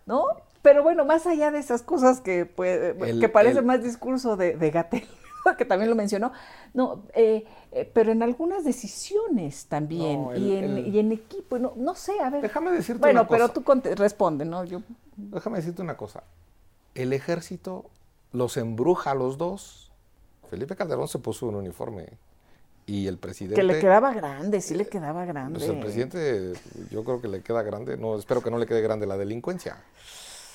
¿no? 0.06 0.26
Pero 0.62 0.82
bueno, 0.82 1.04
más 1.04 1.26
allá 1.26 1.50
de 1.50 1.58
esas 1.58 1.82
cosas 1.82 2.20
que, 2.20 2.46
pues, 2.46 2.94
que 3.20 3.28
parece 3.28 3.62
más 3.62 3.82
discurso 3.82 4.36
de, 4.36 4.56
de 4.56 4.70
Gatel, 4.70 5.06
que 5.58 5.64
también 5.64 5.90
lo 5.90 5.96
mencionó, 5.96 6.32
no, 6.74 7.04
eh, 7.14 7.44
eh, 7.72 7.90
pero 7.92 8.12
en 8.12 8.22
algunas 8.22 8.64
decisiones 8.64 9.66
también, 9.66 10.28
y, 10.36 10.56
en, 10.56 11.12
equipo, 11.12 11.58
no, 11.58 11.72
no, 11.76 11.94
sé, 11.94 12.18
a 12.20 12.30
ver. 12.30 12.42
Déjame 12.42 12.70
decirte 12.70 13.00
bueno, 13.00 13.20
una 13.20 13.28
cosa. 13.28 13.52
Bueno, 13.52 13.64
pero 13.64 13.92
tú 13.92 14.02
responde, 14.02 14.44
¿no? 14.44 14.64
Yo... 14.64 14.82
Déjame 15.16 15.58
decirte 15.58 15.82
una 15.82 15.96
cosa. 15.96 16.22
El 16.94 17.12
ejército 17.12 17.86
los 18.32 18.56
embruja 18.56 19.12
a 19.12 19.14
los 19.14 19.38
dos. 19.38 19.85
Felipe 20.46 20.76
Calderón 20.76 21.08
se 21.08 21.18
puso 21.18 21.46
un 21.46 21.56
uniforme 21.56 22.18
y 22.86 23.06
el 23.06 23.18
presidente... 23.18 23.56
Que 23.56 23.62
le 23.62 23.80
quedaba 23.80 24.12
grande, 24.12 24.60
sí 24.60 24.74
le 24.74 24.86
quedaba 24.86 25.24
grande. 25.24 25.58
Pues 25.58 25.68
el 25.68 25.80
presidente, 25.80 26.52
yo 26.90 27.04
creo 27.04 27.20
que 27.20 27.28
le 27.28 27.42
queda 27.42 27.62
grande, 27.62 27.96
no, 27.96 28.16
espero 28.16 28.42
que 28.42 28.50
no 28.50 28.58
le 28.58 28.66
quede 28.66 28.80
grande 28.80 29.06
la 29.06 29.16
delincuencia. 29.16 29.82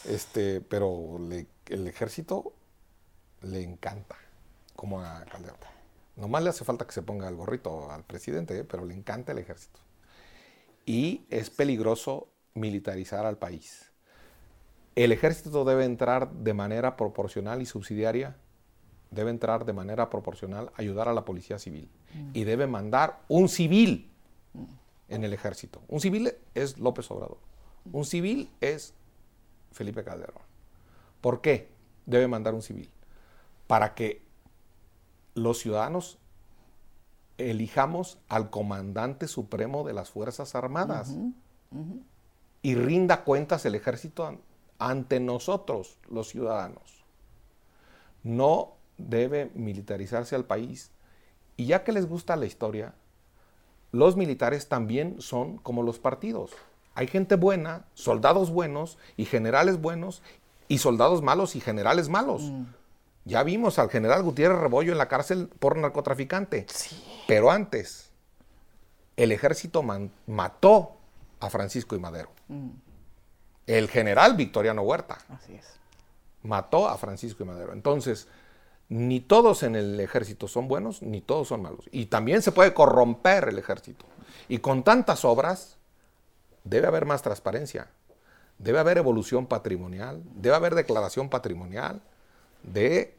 Este, 0.06 0.62
pero 0.62 1.18
el 1.68 1.88
ejército 1.88 2.54
le 3.42 3.62
encanta, 3.62 4.16
como 4.76 5.02
a 5.02 5.26
Calderón. 5.26 5.58
Nomás 6.16 6.44
le 6.44 6.50
hace 6.50 6.64
falta 6.64 6.86
que 6.86 6.94
se 6.94 7.02
ponga 7.02 7.28
el 7.28 7.36
gorrito 7.36 7.92
al 7.92 8.04
presidente, 8.04 8.60
¿eh? 8.60 8.64
pero 8.64 8.86
le 8.86 8.94
encanta 8.94 9.32
el 9.32 9.38
ejército. 9.38 9.80
Y 10.86 11.26
es 11.30 11.50
peligroso 11.50 12.28
militarizar 12.54 13.26
al 13.26 13.38
país. 13.38 13.92
El 14.96 15.12
ejército 15.12 15.64
debe 15.64 15.86
entrar 15.86 16.32
de 16.32 16.54
manera 16.54 16.98
proporcional 16.98 17.62
y 17.62 17.66
subsidiaria, 17.66 18.36
debe 19.12 19.30
entrar 19.30 19.66
de 19.66 19.74
manera 19.74 20.10
proporcional, 20.10 20.72
ayudar 20.76 21.08
a 21.08 21.14
la 21.14 21.26
policía 21.26 21.60
civil. 21.60 21.90
Mm. 22.14 22.30
Y 22.34 22.44
debe 22.46 22.66
mandar 22.66 23.20
un 23.28 23.50
civil 23.50 24.10
en 25.10 25.24
el 25.24 25.34
ejército. 25.34 25.82
Un 25.90 26.00
civil 26.00 26.34
es 26.56 26.78
López 26.80 27.12
Obrador. 27.12 27.38
Un 27.92 28.06
civil 28.06 28.50
es 28.62 28.94
Felipe 29.72 30.04
Calderón. 30.04 30.42
¿Por 31.20 31.42
qué 31.42 31.70
debe 32.06 32.28
mandar 32.28 32.54
un 32.54 32.62
civil? 32.62 32.90
Para 33.68 33.94
que 33.94 34.22
los 35.36 35.60
ciudadanos 35.60 36.18
elijamos 37.38 38.18
al 38.30 38.50
comandante 38.50 39.28
supremo 39.28 39.84
de 39.84 39.94
las 39.94 40.10
Fuerzas 40.10 40.56
Armadas 40.56 41.16
y 42.62 42.76
rinda 42.76 43.24
cuentas 43.24 43.66
el 43.66 43.76
ejército 43.76 44.40
ante 44.78 45.20
nosotros, 45.20 45.98
los 46.10 46.30
ciudadanos. 46.30 47.04
No 48.24 48.76
debe 49.10 49.52
militarizarse 49.56 50.36
al 50.36 50.46
país. 50.46 50.92
Y 51.58 51.66
ya 51.66 51.84
que 51.84 51.92
les 51.92 52.08
gusta 52.08 52.36
la 52.36 52.46
historia, 52.46 52.94
los 53.92 54.16
militares 54.16 54.68
también 54.70 55.22
son 55.22 55.58
como 55.58 55.84
los 55.84 56.00
partidos. 56.00 56.52
Hay 56.96 57.08
gente 57.08 57.36
buena, 57.36 57.86
soldados 57.94 58.52
buenos 58.52 58.98
y 59.18 59.26
generales 59.26 59.82
buenos 59.82 60.22
y 60.68 60.78
soldados 60.78 61.22
malos 61.22 61.56
y 61.56 61.62
generales 61.62 62.10
malos. 62.10 62.44
Mm. 62.44 62.64
Ya 63.26 63.44
vimos 63.44 63.78
al 63.80 63.90
general 63.90 64.24
Gutiérrez 64.24 64.58
Rebollo 64.58 64.92
en 64.92 64.98
la 64.98 65.08
cárcel 65.08 65.50
por 65.60 65.78
narcotraficante. 65.78 66.66
Pero 67.28 67.52
antes, 67.52 68.10
el 69.16 69.32
ejército 69.32 69.84
mató 70.26 70.98
a 71.40 71.50
Francisco 71.50 71.96
y 71.96 72.00
Madero. 72.00 72.32
Mm. 72.48 72.70
El 73.68 73.90
general 73.90 74.36
Victoriano 74.36 74.82
Huerta. 74.82 75.20
Así 75.30 75.54
es. 75.54 75.66
Mató 76.44 76.88
a 76.88 76.98
Francisco 76.98 77.44
y 77.44 77.46
Madero. 77.46 77.74
Entonces, 77.74 78.28
ni 78.92 79.22
todos 79.22 79.64
en 79.64 79.78
el 79.78 79.98
ejército 80.02 80.50
son 80.50 80.68
buenos, 80.68 81.02
ni 81.02 81.22
todos 81.22 81.48
son 81.48 81.62
malos. 81.62 81.86
Y 81.94 82.08
también 82.08 82.42
se 82.42 82.52
puede 82.52 82.74
corromper 82.74 83.48
el 83.48 83.58
ejército. 83.58 84.04
Y 84.50 84.58
con 84.58 84.84
tantas 84.84 85.24
obras, 85.24 85.78
debe 86.66 86.88
haber 86.88 87.06
más 87.06 87.22
transparencia, 87.22 87.88
debe 88.58 88.80
haber 88.80 88.98
evolución 88.98 89.46
patrimonial, 89.46 90.22
debe 90.36 90.58
haber 90.58 90.76
declaración 90.76 91.30
patrimonial 91.30 92.02
de 92.64 93.16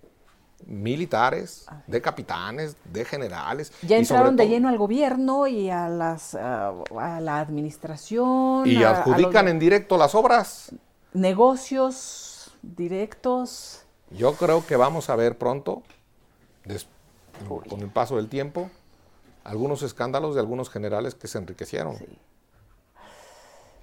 militares, 0.67 1.65
de 1.87 2.03
capitanes, 2.03 2.77
de 2.93 3.07
generales. 3.07 3.73
Ya 3.81 3.97
entraron 3.97 4.37
de 4.37 4.49
lleno 4.49 4.69
al 4.69 4.77
gobierno 4.77 5.47
y 5.47 5.71
a, 5.71 5.89
las, 5.89 6.35
a, 6.35 6.75
la 7.19 7.41
administración. 7.41 8.67
Y 8.67 8.85
adjudican 8.85 9.49
en 9.49 9.59
directo 9.59 9.97
las 9.97 10.15
obras. 10.15 10.71
Negocios 11.15 12.51
directos. 12.61 13.82
Yo 14.17 14.35
creo 14.35 14.67
que 14.67 14.77
vamos 14.77 15.11
a 15.11 15.17
ver 15.17 15.39
pronto, 15.39 15.83
con 17.69 17.81
el 17.81 17.89
paso 17.89 18.17
del 18.17 18.29
tiempo, 18.29 18.71
algunos 19.45 19.83
escándalos 19.83 20.35
de 20.35 20.41
algunos 20.41 20.71
generales 20.71 21.15
que 21.15 21.29
se 21.29 21.39
enriquecieron. 21.39 21.97
Sí. 21.97 22.07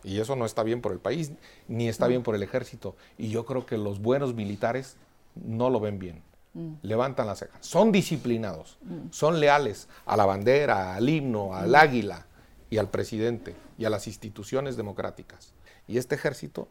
Y 0.04 0.20
eso 0.20 0.36
no 0.36 0.46
está 0.46 0.64
bien 0.64 0.82
por 0.82 0.92
el 0.92 1.00
país, 1.00 1.32
ni 1.68 1.90
está 1.90 2.08
bien 2.08 2.24
por 2.24 2.36
el 2.36 2.44
ejército. 2.44 2.96
Y 3.18 3.30
yo 3.30 3.46
creo 3.46 3.66
que 3.66 3.78
los 3.78 4.02
buenos 4.02 4.34
militares 4.34 4.96
no 5.36 5.70
lo 5.70 5.80
ven 5.80 6.00
bien. 6.00 6.24
Mm. 6.54 6.74
Levantan 6.82 7.28
la 7.28 7.36
ceja. 7.36 7.58
Son 7.60 7.92
disciplinados, 7.92 8.78
mm. 8.82 9.12
son 9.12 9.40
leales 9.40 9.88
a 10.06 10.18
la 10.18 10.26
bandera, 10.26 10.96
al 10.96 11.10
himno, 11.10 11.54
al 11.54 11.72
mm. 11.72 11.76
águila 11.76 12.26
y 12.70 12.78
al 12.78 12.90
presidente 12.90 13.56
y 13.78 13.86
a 13.86 13.90
las 13.90 14.08
instituciones 14.08 14.78
democráticas. 14.78 15.54
Y 15.88 15.98
este 15.98 16.16
ejército 16.16 16.68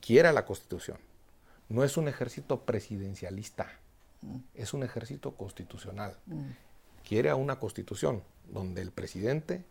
quiere 0.00 0.32
la 0.32 0.44
constitución. 0.44 0.98
No 1.70 1.84
es 1.84 1.96
un 1.96 2.08
ejército 2.08 2.62
presidencialista, 2.62 3.68
es 4.54 4.74
un 4.74 4.82
ejército 4.82 5.36
constitucional. 5.36 6.16
Quiere 7.08 7.30
a 7.30 7.36
una 7.36 7.60
constitución 7.60 8.22
donde 8.48 8.82
el 8.82 8.90
presidente 8.90 9.64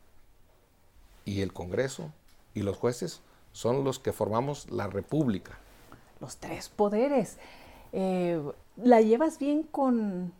y 1.25 1.41
el 1.41 1.51
Congreso 1.51 2.11
y 2.53 2.61
los 2.61 2.77
jueces 2.77 3.21
son 3.51 3.83
los 3.83 3.99
que 3.99 4.13
formamos 4.13 4.71
la 4.71 4.87
República. 4.87 5.59
Los 6.21 6.37
tres 6.37 6.69
poderes. 6.69 7.37
Eh, 7.91 8.41
¿La 8.77 9.01
llevas 9.01 9.37
bien 9.37 9.63
con, 9.63 10.31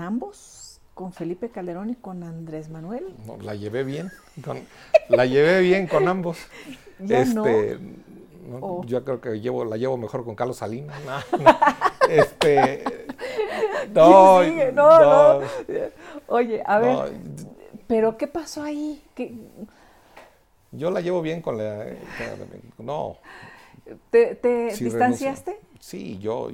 ambos? 0.00 0.80
¿Con 0.94 1.12
Felipe 1.12 1.50
Calderón 1.50 1.90
y 1.90 1.96
con 1.96 2.22
Andrés 2.22 2.68
Manuel? 2.68 3.16
No, 3.26 3.36
la 3.38 3.56
llevé 3.56 3.82
bien. 3.82 4.12
la 5.08 5.26
llevé 5.26 5.60
bien 5.60 5.88
con 5.88 6.06
ambos. 6.06 6.38
este, 7.00 7.34
No, 7.34 7.44
Yo 8.86 9.04
creo 9.04 9.20
que 9.20 9.40
llevo, 9.40 9.64
la 9.64 9.76
llevo 9.76 9.96
mejor 9.96 10.24
con 10.24 10.34
Carlos 10.34 10.58
Salinas. 10.58 10.96
este, 12.08 12.84
no, 13.94 14.42
no, 14.72 15.40
no, 15.40 15.46
Oye, 16.28 16.62
a 16.64 16.78
ver, 16.78 17.12
pero 17.86 18.16
¿qué 18.16 18.26
pasó 18.26 18.62
ahí? 18.62 19.02
Yo 20.72 20.90
la 20.90 21.00
llevo 21.00 21.22
bien 21.22 21.42
con 21.42 21.58
la... 21.58 21.86
No. 22.78 23.18
¿Te, 24.10 24.38
distanciaste? 24.78 25.60
Sí, 25.80 26.18
yo, 26.18 26.50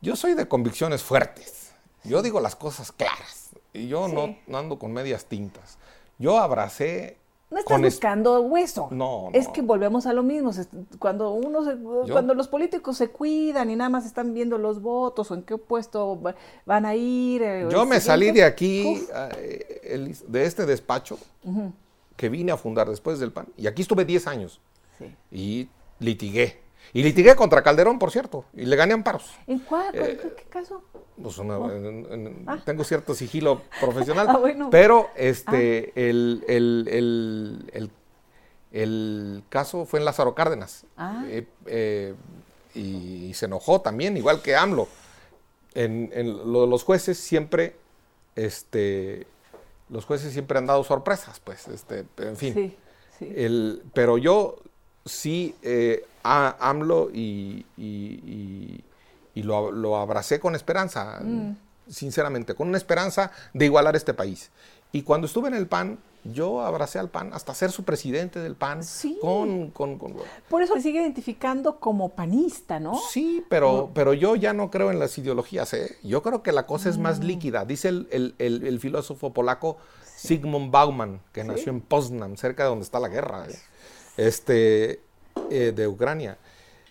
yo 0.00 0.16
soy 0.16 0.34
de 0.34 0.48
convicciones 0.48 1.02
fuertes. 1.02 1.72
Yo 2.02 2.22
digo 2.22 2.40
las 2.40 2.56
cosas 2.56 2.90
claras. 2.92 3.50
Y 3.72 3.86
yo 3.86 4.08
no, 4.08 4.36
ando 4.56 4.78
con 4.78 4.92
medias 4.92 5.26
tintas. 5.26 5.78
Yo 6.18 6.38
abracé 6.38 7.16
no 7.50 7.58
estás 7.58 7.80
buscando 7.80 8.40
hueso. 8.42 8.88
No, 8.90 9.28
Es 9.32 9.48
que 9.48 9.62
volvemos 9.62 10.06
a 10.06 10.12
lo 10.12 10.22
mismo. 10.22 10.52
Cuando 10.98 11.32
uno 11.32 11.60
cuando 12.10 12.34
los 12.34 12.48
políticos 12.48 12.96
se 12.96 13.08
cuidan 13.08 13.70
y 13.70 13.76
nada 13.76 13.90
más 13.90 14.06
están 14.06 14.32
viendo 14.34 14.56
los 14.56 14.80
votos 14.80 15.30
o 15.30 15.34
en 15.34 15.42
qué 15.42 15.58
puesto 15.58 16.20
van 16.64 16.86
a 16.86 16.94
ir. 16.94 17.42
Eh, 17.42 17.68
yo 17.70 17.84
me 17.86 18.00
salí 18.00 18.30
de 18.30 18.44
aquí, 18.44 19.02
eh, 19.34 20.14
de 20.28 20.44
este 20.44 20.64
despacho, 20.64 21.18
que 22.16 22.28
vine 22.28 22.52
a 22.52 22.56
fundar 22.56 22.88
después 22.88 23.18
del 23.18 23.32
PAN. 23.32 23.46
Y 23.56 23.66
aquí 23.66 23.82
estuve 23.82 24.04
10 24.04 24.26
años. 24.28 24.60
Sí. 24.98 25.14
Y 25.32 25.68
litigué. 25.98 26.60
Y 26.92 27.02
litigué 27.02 27.36
contra 27.36 27.62
Calderón, 27.62 27.98
por 27.98 28.10
cierto, 28.10 28.44
y 28.52 28.64
le 28.64 28.74
gané 28.74 28.94
amparos. 28.94 29.30
¿En 29.46 29.60
cuál? 29.60 29.94
¿En 29.94 30.04
eh, 30.04 30.18
qué 30.36 30.44
caso? 30.48 30.82
Pues 31.22 31.38
ah. 31.38 32.58
tengo 32.64 32.82
cierto 32.84 33.14
sigilo 33.14 33.62
profesional, 33.80 34.26
ah, 34.28 34.68
pero 34.70 35.10
este, 35.14 35.92
ah. 35.96 36.00
el, 36.00 36.44
el, 38.72 39.42
caso 39.48 39.84
fue 39.84 40.00
en 40.00 40.04
Lázaro 40.04 40.34
Cárdenas. 40.34 40.84
Eh, 41.28 41.46
eh, 41.66 42.14
y, 42.74 43.32
se 43.34 43.46
enojó 43.46 43.80
también, 43.80 44.16
igual 44.16 44.42
que 44.42 44.56
AMLO. 44.56 44.88
En, 45.74 46.10
lo 46.52 46.62
de 46.62 46.66
los 46.66 46.82
jueces 46.82 47.18
siempre, 47.18 47.76
este, 48.34 49.28
los 49.88 50.04
jueces 50.06 50.32
siempre 50.32 50.58
han 50.58 50.66
dado 50.66 50.82
sorpresas, 50.82 51.38
pues, 51.38 51.68
este, 51.68 52.04
en 52.18 52.36
fin. 52.36 52.54
Sí, 52.54 52.76
sí. 53.18 53.32
El, 53.36 53.82
pero 53.92 54.18
yo 54.18 54.56
sí 55.04 55.54
eh, 55.62 56.04
a 56.22 56.56
AMLO 56.68 57.10
y, 57.12 57.64
lo, 59.34 59.96
abracé 59.96 60.38
con 60.38 60.54
esperanza, 60.54 61.20
mm. 61.22 61.56
sinceramente, 61.88 62.54
con 62.54 62.68
una 62.68 62.78
esperanza 62.78 63.32
de 63.54 63.64
igualar 63.64 63.96
este 63.96 64.14
país. 64.14 64.50
Y 64.92 65.02
cuando 65.02 65.26
estuve 65.26 65.48
en 65.48 65.54
el 65.54 65.66
PAN, 65.66 65.98
yo 66.24 66.60
abracé 66.60 66.98
al 66.98 67.08
PAN 67.08 67.32
hasta 67.32 67.54
ser 67.54 67.70
su 67.70 67.84
presidente 67.84 68.40
del 68.40 68.54
PAN. 68.54 68.84
Sí. 68.84 69.18
Con, 69.20 69.72
Por 70.48 70.62
eso 70.62 70.74
se 70.74 70.82
sigue 70.82 71.00
identificando 71.00 71.78
como 71.78 72.10
panista, 72.10 72.80
¿no? 72.80 72.98
Sí, 73.10 73.44
pero, 73.48 73.90
pero 73.94 74.12
yo 74.12 74.36
ya 74.36 74.52
no 74.52 74.70
creo 74.70 74.90
en 74.90 74.98
las 74.98 75.16
ideologías. 75.16 75.72
¿eh? 75.72 75.96
Yo 76.02 76.22
creo 76.22 76.42
que 76.42 76.52
la 76.52 76.66
cosa 76.66 76.90
es 76.90 76.98
más 76.98 77.20
mm. 77.20 77.22
líquida. 77.22 77.64
Dice 77.64 77.88
el, 77.88 78.78
filósofo 78.80 79.32
polaco 79.32 79.78
Sigmund 80.16 80.70
Bauman, 80.70 81.20
que 81.32 81.44
nació 81.44 81.72
en 81.72 81.80
Poznan, 81.80 82.36
cerca 82.36 82.64
de 82.64 82.68
donde 82.68 82.84
está 82.84 83.00
la 83.00 83.08
guerra. 83.08 83.46
¿eh? 83.48 83.56
Este, 84.20 85.00
eh, 85.48 85.72
de 85.74 85.88
Ucrania. 85.88 86.36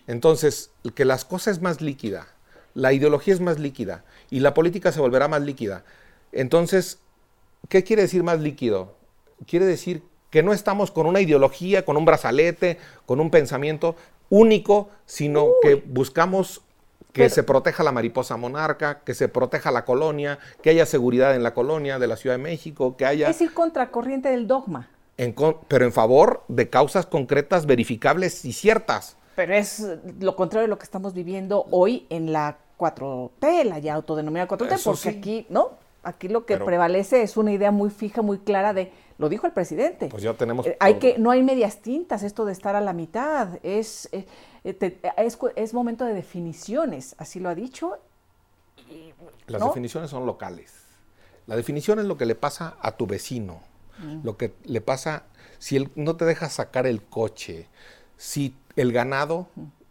Entonces, 0.08 0.72
que 0.96 1.04
las 1.04 1.24
cosas 1.24 1.58
es 1.58 1.62
más 1.62 1.80
líquida, 1.80 2.26
la 2.74 2.92
ideología 2.92 3.32
es 3.32 3.40
más 3.40 3.60
líquida 3.60 4.02
y 4.30 4.40
la 4.40 4.52
política 4.52 4.90
se 4.90 4.98
volverá 4.98 5.28
más 5.28 5.40
líquida. 5.42 5.84
Entonces, 6.32 6.98
¿qué 7.68 7.84
quiere 7.84 8.02
decir 8.02 8.24
más 8.24 8.40
líquido? 8.40 8.96
Quiere 9.46 9.64
decir 9.64 10.02
que 10.30 10.42
no 10.42 10.52
estamos 10.52 10.90
con 10.90 11.06
una 11.06 11.20
ideología, 11.20 11.84
con 11.84 11.96
un 11.96 12.04
brazalete, 12.04 12.78
con 13.06 13.20
un 13.20 13.30
pensamiento 13.30 13.94
único, 14.28 14.90
sino 15.06 15.50
que 15.62 15.76
buscamos 15.76 16.62
que 17.12 17.30
se 17.30 17.44
proteja 17.44 17.84
la 17.84 17.92
mariposa 17.92 18.36
monarca, 18.36 19.02
que 19.04 19.14
se 19.14 19.28
proteja 19.28 19.70
la 19.70 19.84
colonia, 19.84 20.40
que 20.62 20.70
haya 20.70 20.84
seguridad 20.84 21.36
en 21.36 21.44
la 21.44 21.54
colonia 21.54 22.00
de 22.00 22.08
la 22.08 22.16
Ciudad 22.16 22.34
de 22.34 22.42
México, 22.42 22.96
que 22.96 23.06
haya... 23.06 23.30
Es 23.30 23.40
ir 23.40 23.54
contracorriente 23.54 24.30
del 24.30 24.48
dogma 24.48 24.88
pero 25.68 25.84
en 25.84 25.92
favor 25.92 26.44
de 26.48 26.70
causas 26.70 27.06
concretas, 27.06 27.66
verificables 27.66 28.44
y 28.44 28.52
ciertas. 28.52 29.16
Pero 29.36 29.54
es 29.54 29.84
lo 30.20 30.36
contrario 30.36 30.66
de 30.66 30.68
lo 30.68 30.78
que 30.78 30.84
estamos 30.84 31.14
viviendo 31.14 31.66
hoy 31.70 32.06
en 32.10 32.32
la 32.32 32.58
4T, 32.78 33.64
la 33.64 33.78
ya 33.78 33.94
autodenominada 33.94 34.48
4T, 34.48 34.82
porque 34.82 35.08
aquí, 35.08 35.46
¿no? 35.48 35.72
Aquí 36.02 36.28
lo 36.28 36.46
que 36.46 36.56
prevalece 36.56 37.22
es 37.22 37.36
una 37.36 37.52
idea 37.52 37.70
muy 37.70 37.90
fija, 37.90 38.22
muy 38.22 38.38
clara 38.38 38.72
de, 38.72 38.90
lo 39.18 39.28
dijo 39.28 39.46
el 39.46 39.52
presidente. 39.52 40.08
Pues 40.08 40.22
ya 40.22 40.32
tenemos. 40.32 40.66
Eh, 40.66 40.76
hay 40.80 40.94
que, 40.94 41.18
no 41.18 41.30
hay 41.30 41.42
medias 41.42 41.82
tintas, 41.82 42.22
esto 42.22 42.46
de 42.46 42.52
estar 42.52 42.74
a 42.74 42.80
la 42.80 42.94
mitad, 42.94 43.58
es, 43.62 44.08
eh, 44.12 44.26
es, 44.64 45.38
es, 45.56 45.74
momento 45.74 46.06
de 46.06 46.14
definiciones, 46.14 47.14
así 47.18 47.38
lo 47.38 47.50
ha 47.50 47.54
dicho. 47.54 47.98
Las 49.46 49.62
definiciones 49.62 50.08
son 50.10 50.24
locales. 50.24 50.72
La 51.46 51.56
definición 51.56 51.98
es 51.98 52.06
lo 52.06 52.16
que 52.16 52.24
le 52.24 52.34
pasa 52.34 52.76
a 52.80 52.92
tu 52.92 53.06
vecino 53.06 53.60
lo 54.22 54.36
que 54.36 54.54
le 54.64 54.80
pasa 54.80 55.24
si 55.58 55.76
él 55.76 55.90
no 55.94 56.16
te 56.16 56.24
deja 56.24 56.48
sacar 56.48 56.86
el 56.86 57.02
coche, 57.02 57.68
si 58.16 58.54
el 58.76 58.92
ganado 58.92 59.48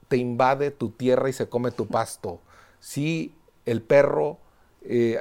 te 0.08 0.18
invade 0.18 0.72
tu 0.72 0.90
tierra 0.90 1.30
y 1.30 1.34
se 1.34 1.48
come 1.48 1.72
tu 1.72 1.88
pasto, 1.88 2.42
si 2.80 3.36
el 3.66 3.82
perro 3.82 4.40
eh, 4.82 5.20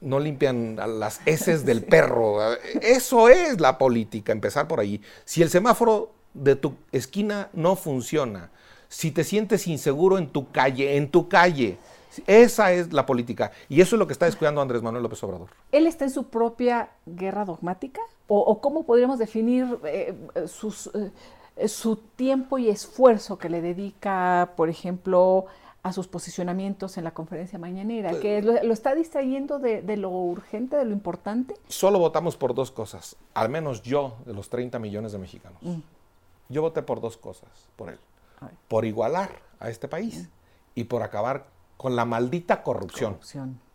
no 0.00 0.20
limpian 0.20 0.76
las 0.76 1.20
heces 1.26 1.64
del 1.64 1.82
perro. 1.84 2.54
Eso 2.80 3.28
es 3.28 3.60
la 3.60 3.78
política, 3.78 4.32
empezar 4.32 4.68
por 4.68 4.80
ahí. 4.80 5.00
Si 5.24 5.42
el 5.42 5.50
semáforo 5.50 6.12
de 6.34 6.56
tu 6.56 6.76
esquina 6.92 7.50
no 7.52 7.76
funciona, 7.76 8.50
si 8.88 9.10
te 9.10 9.24
sientes 9.24 9.66
inseguro 9.66 10.18
en 10.18 10.28
tu 10.28 10.50
calle, 10.52 10.96
en 10.96 11.10
tu 11.10 11.28
calle, 11.28 11.78
esa 12.26 12.72
es 12.72 12.92
la 12.92 13.06
política. 13.06 13.52
Y 13.68 13.80
eso 13.80 13.96
es 13.96 13.98
lo 13.98 14.06
que 14.06 14.12
está 14.12 14.26
descuidando 14.26 14.60
Andrés 14.60 14.82
Manuel 14.82 15.02
López 15.02 15.22
Obrador. 15.24 15.48
¿Él 15.70 15.86
está 15.86 16.04
en 16.04 16.10
su 16.10 16.24
propia 16.24 16.90
guerra 17.06 17.44
dogmática? 17.44 18.00
¿O, 18.28 18.60
cómo 18.60 18.84
podríamos 18.84 19.18
definir 19.18 19.78
eh, 19.84 20.14
sus, 20.46 20.90
eh, 21.56 21.68
su 21.68 21.96
tiempo 21.96 22.58
y 22.58 22.70
esfuerzo 22.70 23.38
que 23.38 23.50
le 23.50 23.60
dedica, 23.60 24.52
por 24.56 24.70
ejemplo, 24.70 25.46
a 25.82 25.92
sus 25.92 26.06
posicionamientos 26.06 26.96
en 26.96 27.04
la 27.04 27.12
conferencia 27.12 27.58
mañanera? 27.58 28.10
Pues 28.10 28.22
¿Que 28.22 28.42
lo, 28.42 28.72
está 28.72 28.94
distrayendo 28.94 29.58
de, 29.58 29.96
lo 29.96 30.10
urgente, 30.10 30.76
de 30.76 30.84
lo 30.84 30.92
importante? 30.92 31.54
Solo 31.68 31.98
votamos 31.98 32.36
por 32.36 32.54
dos 32.54 32.70
cosas. 32.70 33.16
Al 33.34 33.48
menos 33.48 33.82
yo, 33.82 34.16
de 34.24 34.32
los 34.32 34.48
30 34.48 34.78
millones 34.78 35.12
de 35.12 35.18
mexicanos. 35.18 35.58
Mm. 35.62 35.80
Yo 36.48 36.62
voté 36.62 36.82
por 36.82 37.00
dos 37.00 37.16
cosas, 37.16 37.48
por 37.76 37.90
él. 37.90 37.98
Por 38.68 38.84
igualar 38.84 39.30
a 39.60 39.70
este 39.70 39.88
país 39.88 40.22
mm. 40.22 40.28
y 40.76 40.84
por 40.84 41.02
acabar 41.02 41.46
con 41.82 41.96
la 41.96 42.06
maldita 42.06 42.62
corrupción. 42.62 43.18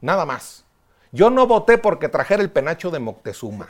Nada 0.01 0.25
más. 0.25 0.63
Yo 1.11 1.29
no 1.29 1.45
voté 1.45 1.77
porque 1.77 2.09
trajera 2.09 2.41
el 2.41 2.49
penacho 2.49 2.89
de 2.89 2.99
Moctezuma. 2.99 3.67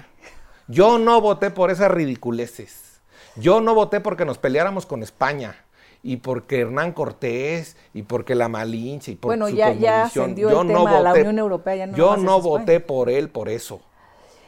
Yo 0.67 0.99
no 0.99 1.19
voté 1.19 1.49
por 1.49 1.71
esas 1.71 1.91
ridiculeces. 1.91 3.01
Yo 3.35 3.61
no 3.61 3.75
voté 3.75 3.99
porque 3.99 4.25
nos 4.25 4.37
peleáramos 4.37 4.85
con 4.85 5.03
España 5.03 5.55
y 6.03 6.17
porque 6.17 6.61
Hernán 6.61 6.93
Cortés 6.93 7.77
y 7.93 8.03
porque 8.03 8.35
la 8.35 8.47
Malinche 8.47 9.11
y 9.11 9.15
por 9.15 9.29
bueno, 9.29 9.49
ya, 9.49 9.73
ya 9.73 10.03
ascendió 10.03 10.49
yo 10.49 10.61
el 10.61 10.67
no 10.67 10.85
tema 10.85 10.91
voté, 10.91 11.03
la 11.03 11.13
Unión 11.13 11.39
Europea. 11.39 11.75
Ya 11.75 11.87
no 11.87 11.97
yo 11.97 12.17
no 12.17 12.41
voté 12.41 12.79
por 12.79 13.09
él 13.09 13.29
por 13.29 13.49
eso. 13.49 13.81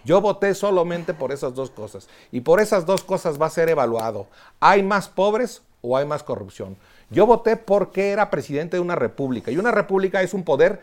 Yo 0.05 0.21
voté 0.21 0.53
solamente 0.53 1.13
por 1.13 1.31
esas 1.31 1.53
dos 1.53 1.69
cosas. 1.71 2.07
Y 2.31 2.41
por 2.41 2.59
esas 2.59 2.85
dos 2.85 3.03
cosas 3.03 3.39
va 3.39 3.47
a 3.47 3.49
ser 3.49 3.69
evaluado. 3.69 4.27
¿Hay 4.59 4.83
más 4.83 5.09
pobres 5.09 5.61
o 5.81 5.97
hay 5.97 6.05
más 6.05 6.23
corrupción? 6.23 6.77
Yo 7.09 7.25
voté 7.25 7.55
porque 7.57 8.11
era 8.11 8.29
presidente 8.29 8.77
de 8.77 8.81
una 8.81 8.95
república 8.95 9.51
y 9.51 9.57
una 9.57 9.71
república 9.71 10.21
es 10.21 10.33
un 10.33 10.43
poder 10.43 10.81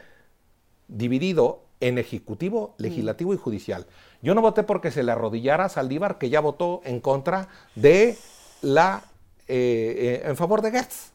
dividido 0.88 1.62
en 1.80 1.98
ejecutivo, 1.98 2.74
mm. 2.78 2.82
legislativo 2.82 3.34
y 3.34 3.36
judicial. 3.36 3.86
Yo 4.22 4.34
no 4.34 4.40
voté 4.40 4.62
porque 4.62 4.90
se 4.90 5.02
le 5.02 5.12
arrodillara 5.12 5.66
a 5.66 5.68
Saldívar, 5.68 6.18
que 6.18 6.30
ya 6.30 6.40
votó 6.40 6.80
en 6.84 7.00
contra 7.00 7.48
de 7.74 8.16
la, 8.62 9.04
eh, 9.46 10.22
eh, 10.24 10.28
en 10.28 10.36
favor 10.36 10.62
de 10.62 10.70
Gertz. 10.70 11.12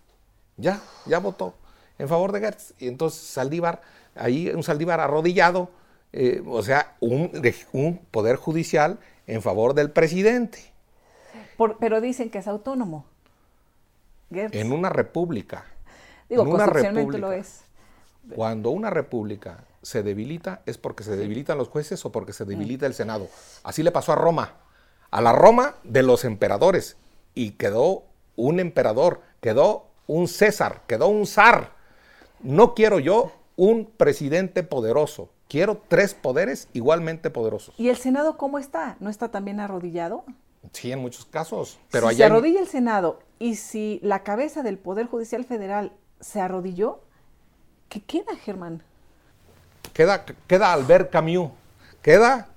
Ya, 0.57 0.81
ya 1.05 1.19
votó 1.19 1.55
en 1.97 2.07
favor 2.07 2.31
de 2.31 2.39
Gertz. 2.39 2.73
Y 2.79 2.87
entonces 2.87 3.21
Saldívar, 3.21 3.81
ahí 4.15 4.49
un 4.49 4.63
Saldívar 4.63 4.99
arrodillado, 4.99 5.69
eh, 6.13 6.43
o 6.45 6.61
sea, 6.61 6.95
un, 6.99 7.31
un, 7.73 7.97
poder 8.11 8.35
judicial 8.35 8.99
en 9.27 9.41
favor 9.41 9.73
del 9.73 9.91
presidente. 9.91 10.71
pero 11.79 12.01
dicen 12.01 12.29
que 12.29 12.39
es 12.39 12.47
autónomo. 12.47 13.05
En 14.31 14.71
una 14.71 14.89
república. 14.89 15.65
Digo, 16.29 16.43
una 16.43 16.65
república, 16.65 17.17
lo 17.17 17.31
es. 17.31 17.63
Cuando 18.35 18.69
una 18.69 18.89
república 18.89 19.65
se 19.81 20.03
debilita 20.03 20.61
es 20.65 20.77
porque 20.77 21.03
se 21.03 21.15
debilitan 21.17 21.57
los 21.57 21.67
jueces 21.67 22.05
o 22.05 22.11
porque 22.11 22.33
se 22.33 22.45
debilita 22.45 22.85
el 22.85 22.93
Senado. 22.93 23.27
Así 23.63 23.83
le 23.83 23.91
pasó 23.91 24.13
a 24.13 24.15
Roma. 24.15 24.53
A 25.09 25.21
la 25.21 25.33
Roma 25.33 25.75
de 25.83 26.03
los 26.03 26.23
emperadores. 26.23 26.97
Y 27.33 27.51
quedó 27.51 28.03
un 28.35 28.59
emperador, 28.59 29.21
quedó 29.41 29.87
un 30.07 30.27
César, 30.27 30.83
quedó 30.87 31.07
un 31.07 31.25
zar. 31.25 31.71
No 32.41 32.73
quiero 32.73 32.99
yo 32.99 33.31
un 33.55 33.85
presidente 33.85 34.63
poderoso. 34.63 35.29
Quiero 35.47 35.81
tres 35.87 36.13
poderes 36.13 36.69
igualmente 36.71 37.29
poderosos. 37.29 37.75
¿Y 37.77 37.89
el 37.89 37.97
Senado 37.97 38.37
cómo 38.37 38.57
está? 38.57 38.95
¿No 38.99 39.09
está 39.09 39.29
también 39.31 39.59
arrodillado? 39.59 40.23
Sí, 40.71 40.91
en 40.91 40.99
muchos 40.99 41.25
casos. 41.25 41.77
Pero 41.91 42.09
si 42.09 42.15
se 42.15 42.23
arrodilla 42.23 42.61
el 42.61 42.67
Senado 42.67 43.19
Y 43.41 43.55
si 43.55 43.99
la 44.03 44.21
cabeza 44.21 44.61
del 44.61 44.77
Poder 44.77 45.07
Judicial 45.07 45.43
Federal 45.45 45.93
se 46.19 46.39
arrodilló, 46.39 47.01
¿qué 47.89 47.99
queda, 47.99 48.35
Germán? 48.35 48.83
Queda, 49.93 50.23
queda 50.45 50.71
Albert 50.71 51.09
Camus. 51.09 51.49
Queda 52.03 52.49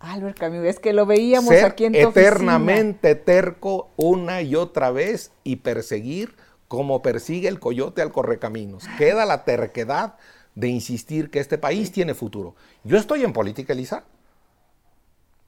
Albert 0.00 0.36
Camus, 0.36 0.64
es 0.64 0.80
que 0.80 0.92
lo 0.92 1.06
veíamos 1.06 1.50
ser 1.50 1.64
aquí 1.64 1.84
en 1.84 1.92
tu 1.92 2.08
eternamente 2.08 3.14
terco 3.14 3.88
una 3.96 4.42
y 4.42 4.56
otra 4.56 4.90
vez 4.90 5.30
y 5.44 5.56
perseguir 5.56 6.34
como 6.66 7.00
persigue 7.00 7.46
el 7.46 7.60
coyote 7.60 8.02
al 8.02 8.10
correcaminos. 8.10 8.82
Queda 8.98 9.24
la 9.26 9.44
terquedad 9.44 10.16
de 10.56 10.66
insistir 10.66 11.30
que 11.30 11.38
este 11.38 11.56
país 11.56 11.92
tiene 11.92 12.14
futuro. 12.14 12.56
Yo 12.82 12.98
estoy 12.98 13.22
en 13.22 13.32
política, 13.32 13.74
Elisa, 13.74 14.02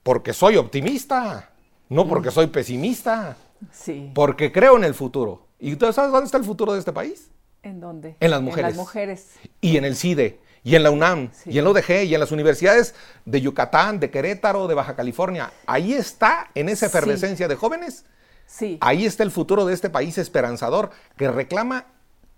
porque 0.04 0.32
soy 0.32 0.54
optimista, 0.54 1.50
no 1.88 2.06
porque 2.06 2.30
soy 2.30 2.46
pesimista. 2.46 3.36
Sí. 3.72 4.10
Porque 4.14 4.52
creo 4.52 4.76
en 4.76 4.84
el 4.84 4.94
futuro. 4.94 5.46
¿Y 5.58 5.74
tú 5.76 5.92
sabes 5.92 6.10
dónde 6.12 6.26
está 6.26 6.38
el 6.38 6.44
futuro 6.44 6.72
de 6.72 6.78
este 6.78 6.92
país? 6.92 7.30
¿En 7.62 7.80
dónde? 7.80 8.16
En 8.20 8.30
las 8.30 8.40
mujeres. 8.40 8.70
En 8.70 8.76
las 8.76 8.76
mujeres. 8.76 9.26
Y 9.60 9.76
en 9.76 9.84
el 9.84 9.96
CIDE, 9.96 10.40
y 10.62 10.76
en 10.76 10.82
la 10.84 10.90
UNAM, 10.90 11.30
Sí. 11.32 11.50
y 11.50 11.58
en 11.58 11.64
la 11.64 11.70
UDG, 11.70 12.04
y 12.04 12.14
en 12.14 12.20
las 12.20 12.30
universidades 12.30 12.94
de 13.24 13.40
Yucatán, 13.40 13.98
de 13.98 14.10
Querétaro, 14.10 14.68
de 14.68 14.74
Baja 14.74 14.94
California. 14.94 15.52
Ahí 15.66 15.92
está, 15.92 16.50
en 16.54 16.68
esa 16.68 16.88
Sí. 16.88 16.96
efervescencia 16.96 17.48
de 17.48 17.56
jóvenes, 17.56 18.04
Sí. 18.46 18.78
ahí 18.80 19.04
está 19.04 19.24
el 19.24 19.30
futuro 19.32 19.64
de 19.66 19.74
este 19.74 19.90
país 19.90 20.16
esperanzador 20.18 20.90
que 21.16 21.28
reclama 21.30 21.86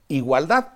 igualdad 0.09 0.69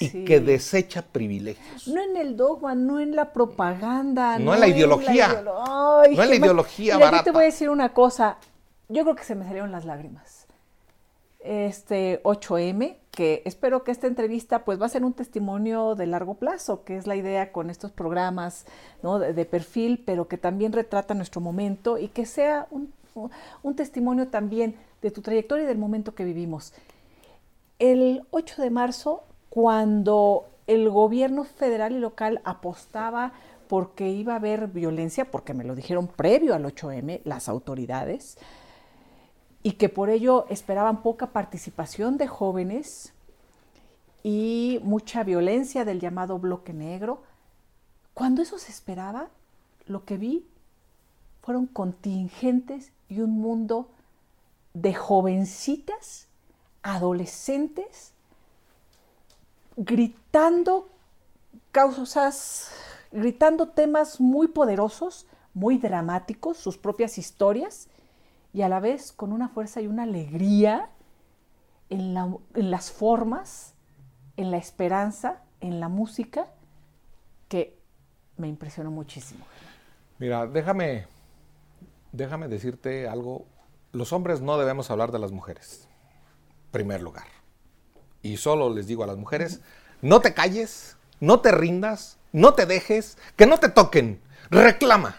y 0.00 0.08
Sí. 0.08 0.24
que 0.24 0.40
desecha 0.40 1.02
privilegios. 1.02 1.88
No 1.88 2.02
en 2.02 2.16
el 2.16 2.36
dogma, 2.36 2.74
no 2.74 3.00
en 3.00 3.16
la 3.16 3.32
propaganda. 3.32 4.38
No 4.38 4.52
en 4.54 4.60
la 4.60 4.68
ideología. 4.68 5.28
ideolo- 5.28 6.02
Ay, 6.02 6.14
No 6.16 6.22
en 6.22 6.28
la 6.28 6.34
ideología 6.36 6.94
mira, 6.96 7.06
Yo 7.06 7.10
barata. 7.12 7.24
te 7.24 7.30
voy 7.30 7.42
a 7.42 7.46
decir 7.46 7.70
una 7.70 7.92
cosa. 7.94 8.36
Yo 8.88 9.02
creo 9.02 9.16
que 9.16 9.24
se 9.24 9.34
me 9.34 9.44
salieron 9.44 9.72
las 9.72 9.84
lágrimas. 9.84 10.46
Este 11.40 12.22
8M, 12.22 12.96
que 13.10 13.42
espero 13.44 13.84
que 13.84 13.92
esta 13.92 14.06
entrevista 14.06 14.64
pues 14.64 14.80
va 14.80 14.86
a 14.86 14.90
ser 14.90 15.04
un 15.04 15.12
testimonio 15.12 15.94
de 15.94 16.06
largo 16.06 16.34
plazo, 16.34 16.84
que 16.84 16.96
es 16.96 17.06
la 17.06 17.16
idea 17.16 17.52
con 17.52 17.70
estos 17.70 17.92
programas 17.92 18.66
¿no? 19.02 19.18
de, 19.18 19.44
perfil, 19.44 20.02
pero 20.04 20.28
que 20.28 20.38
también 20.38 20.72
retrata 20.72 21.14
nuestro 21.14 21.40
momento 21.40 21.98
y 21.98 22.08
que 22.08 22.26
sea 22.26 22.66
un 22.70 23.74
testimonio 23.76 24.28
también 24.28 24.76
de 25.02 25.10
tu 25.10 25.22
trayectoria 25.22 25.64
y 25.64 25.68
del 25.68 25.78
momento 25.78 26.14
que 26.14 26.24
vivimos. 26.24 26.74
El 27.78 28.24
8 28.30 28.62
de 28.62 28.70
marzo, 28.70 29.24
cuando 29.50 30.46
el 30.66 30.88
gobierno 30.90 31.44
federal 31.44 31.92
y 31.92 31.98
local 31.98 32.40
apostaba 32.44 33.32
porque 33.68 34.08
iba 34.08 34.34
a 34.34 34.36
haber 34.36 34.68
violencia, 34.68 35.30
porque 35.30 35.54
me 35.54 35.64
lo 35.64 35.74
dijeron 35.74 36.08
previo 36.08 36.54
al 36.54 36.64
8M 36.64 37.20
las 37.24 37.48
autoridades, 37.48 38.38
y 39.62 39.72
que 39.72 39.88
por 39.88 40.10
ello 40.10 40.46
esperaban 40.48 41.02
poca 41.02 41.28
participación 41.28 42.18
de 42.18 42.28
jóvenes 42.28 43.12
y 44.22 44.80
mucha 44.82 45.22
violencia 45.24 45.84
del 45.84 46.00
llamado 46.00 46.38
bloque 46.38 46.72
negro. 46.72 47.22
Cuando 48.14 48.42
eso 48.42 48.58
se 48.58 48.72
esperaba, 48.72 49.28
lo 49.86 50.04
que 50.04 50.16
vi 50.16 50.46
fueron 51.42 51.66
contingentes 51.66 52.90
y 53.08 53.20
un 53.20 53.30
mundo 53.30 53.88
de 54.74 54.94
jovencitas, 54.94 56.26
adolescentes, 56.82 58.12
gritando 59.76 60.88
causas, 61.70 62.70
gritando 63.12 63.68
temas 63.68 64.20
muy 64.20 64.48
poderosos, 64.48 65.26
muy 65.54 65.78
dramáticos, 65.78 66.56
sus 66.56 66.76
propias 66.78 67.18
historias, 67.18 67.88
y 68.56 68.62
a 68.62 68.70
la 68.70 68.80
vez 68.80 69.12
con 69.12 69.34
una 69.34 69.50
fuerza 69.50 69.82
y 69.82 69.86
una 69.86 70.04
alegría 70.04 70.88
en, 71.90 72.14
la- 72.14 72.34
en 72.54 72.70
las 72.70 72.90
formas, 72.90 73.74
en 74.38 74.50
la 74.50 74.56
esperanza, 74.56 75.42
en 75.60 75.78
la 75.78 75.90
música, 75.90 76.46
que 77.50 77.78
me 78.38 78.48
impresionó 78.48 78.90
muchísimo. 78.90 79.44
Mira, 80.18 80.46
déjame, 80.46 81.04
déjame 82.12 82.48
decirte 82.48 83.06
algo. 83.06 83.44
Los 83.92 84.14
hombres 84.14 84.40
no 84.40 84.56
debemos 84.56 84.90
hablar 84.90 85.12
de 85.12 85.18
las 85.18 85.32
mujeres, 85.32 85.86
primer 86.70 87.02
lugar. 87.02 87.26
Y 88.22 88.38
solo 88.38 88.70
les 88.72 88.86
digo 88.86 89.04
a 89.04 89.06
las 89.06 89.18
mujeres, 89.18 89.60
no 90.00 90.22
te 90.22 90.32
calles, 90.32 90.96
no 91.20 91.40
te 91.40 91.52
rindas, 91.52 92.16
no 92.32 92.54
te 92.54 92.64
dejes, 92.64 93.18
que 93.36 93.44
no 93.44 93.58
te 93.58 93.68
toquen, 93.68 94.22
reclama, 94.48 95.16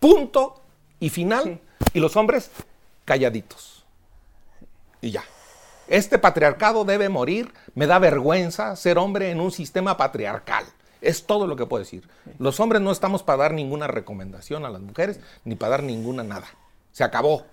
punto 0.00 0.62
y 1.00 1.10
final. 1.10 1.44
Sí. 1.44 1.60
Y 1.92 2.00
los 2.00 2.16
hombres 2.16 2.50
calladitos. 3.08 3.86
Y 5.00 5.12
ya. 5.12 5.24
Este 5.88 6.18
patriarcado 6.18 6.84
debe 6.84 7.08
morir. 7.08 7.54
Me 7.74 7.86
da 7.86 7.98
vergüenza 7.98 8.76
ser 8.76 8.98
hombre 8.98 9.30
en 9.30 9.40
un 9.40 9.50
sistema 9.50 9.96
patriarcal. 9.96 10.66
Es 11.00 11.24
todo 11.24 11.46
lo 11.46 11.56
que 11.56 11.64
puedo 11.64 11.82
decir. 11.82 12.06
Los 12.38 12.60
hombres 12.60 12.82
no 12.82 12.92
estamos 12.92 13.22
para 13.22 13.38
dar 13.38 13.54
ninguna 13.54 13.86
recomendación 13.86 14.66
a 14.66 14.70
las 14.70 14.82
mujeres, 14.82 15.20
ni 15.46 15.54
para 15.54 15.70
dar 15.70 15.82
ninguna 15.84 16.22
nada. 16.22 16.48
Se 16.92 17.02
acabó. 17.02 17.46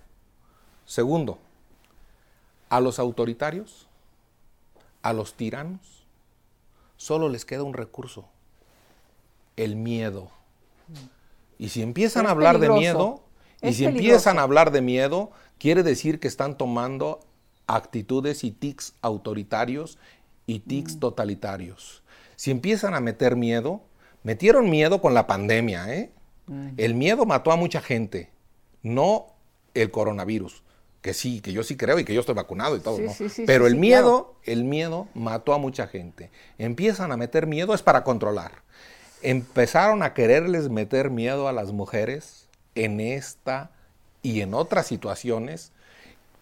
Segundo, 0.86 1.40
a 2.68 2.82
los 2.82 3.00
autoritarios, 3.00 3.88
a 5.04 5.14
los 5.14 5.36
tiranos, 5.36 6.06
solo 6.98 7.30
les 7.30 7.46
queda 7.46 7.64
un 7.64 7.74
recurso, 7.74 8.26
el 9.56 9.78
miedo. 9.78 10.32
Y 11.58 11.70
si 11.70 11.82
empiezan 11.82 12.28
a 12.28 12.32
hablar 12.32 12.60
de 12.60 12.70
miedo, 12.70 13.22
y 13.62 13.74
si 13.74 13.86
peligroso. 13.86 13.98
empiezan 13.98 14.40
a 14.40 14.44
hablar 14.44 14.72
de 14.72 14.82
miedo, 14.82 15.32
quiere 15.60 15.84
decir 15.84 16.20
que 16.20 16.28
están 16.28 16.58
tomando 16.58 17.20
actitudes 17.68 18.44
y 18.44 18.52
tics 18.52 18.94
autoritarios 19.02 19.98
y 20.46 20.60
tics 20.60 21.00
totalitarios. 21.00 22.04
Si 22.36 22.52
empiezan 22.52 22.94
a 22.94 23.00
meter 23.00 23.36
miedo, 23.36 23.82
metieron 24.24 24.70
miedo 24.70 25.02
con 25.02 25.14
la 25.14 25.28
pandemia, 25.28 25.94
¿eh? 25.94 26.12
El 26.78 26.94
miedo 26.94 27.26
mató 27.26 27.52
a 27.52 27.56
mucha 27.56 27.82
gente, 27.82 28.30
no 28.84 29.28
el 29.74 29.90
coronavirus, 29.90 30.62
que 31.02 31.16
sí, 31.16 31.42
que 31.42 31.54
yo 31.54 31.64
sí 31.64 31.76
creo 31.76 31.98
y 31.98 32.06
que 32.06 32.14
yo 32.14 32.20
estoy 32.20 32.36
vacunado 32.36 32.76
y 32.76 32.82
todo, 32.82 32.98
Sí, 32.98 33.04
¿no? 33.04 33.14
sí, 33.14 33.30
sí, 33.30 33.44
Pero 33.48 33.66
el 33.66 33.76
miedo, 33.76 34.36
el 34.44 34.64
miedo 34.64 35.08
mató 35.16 35.54
a 35.54 35.58
mucha 35.58 35.88
gente. 35.88 36.30
Empiezan 36.60 37.12
a 37.12 37.18
meter 37.18 37.48
miedo 37.48 37.74
es 37.74 37.82
para 37.82 38.04
controlar. 38.04 38.62
Empezaron 39.24 40.04
a 40.04 40.14
quererles 40.14 40.70
meter 40.70 41.10
miedo 41.10 41.48
a 41.48 41.54
las 41.54 41.72
mujeres 41.72 42.48
en 42.76 43.00
esta 43.00 43.72
y 44.26 44.42
en 44.42 44.56
otras 44.56 44.88
situaciones 44.88 45.72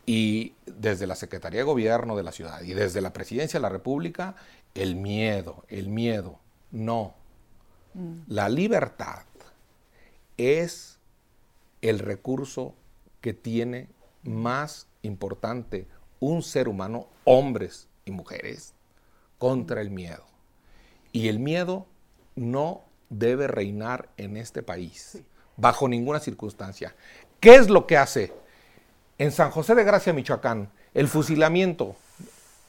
y 0.05 0.53
desde 0.65 1.05
la 1.05 1.15
Secretaría 1.15 1.59
de 1.59 1.65
Gobierno 1.65 2.15
de 2.15 2.23
la 2.23 2.31
ciudad 2.31 2.61
y 2.61 2.73
desde 2.73 3.01
la 3.01 3.11
Presidencia 3.11 3.59
de 3.59 3.61
la 3.61 3.67
República, 3.67 4.35
el 4.73 4.95
miedo, 4.95 5.65
el 5.67 5.89
miedo. 5.89 6.39
No. 6.71 7.13
La 8.27 8.47
libertad 8.47 9.23
es 10.37 10.97
el 11.81 11.99
recurso 11.99 12.73
que 13.19 13.33
tiene 13.33 13.89
más 14.23 14.87
importante 15.01 15.85
un 16.21 16.41
ser 16.41 16.69
humano, 16.69 17.07
hombres 17.25 17.89
y 18.05 18.11
mujeres, 18.11 18.73
contra 19.37 19.81
el 19.81 19.89
miedo. 19.89 20.23
Y 21.11 21.27
el 21.27 21.37
miedo 21.37 21.85
no 22.37 22.85
debe 23.09 23.47
reinar 23.47 24.07
en 24.15 24.37
este 24.37 24.63
país, 24.63 25.21
bajo 25.57 25.87
ninguna 25.87 26.19
circunstancia. 26.19 26.95
¿Qué 27.43 27.55
es 27.55 27.69
lo 27.69 27.87
que 27.87 27.97
hace? 27.97 28.31
En 29.17 29.33
San 29.33 29.51
José 29.51 29.75
de 29.75 29.83
Gracia, 29.83 30.13
Michoacán, 30.13 30.69
el 30.93 31.09
fusilamiento 31.09 31.97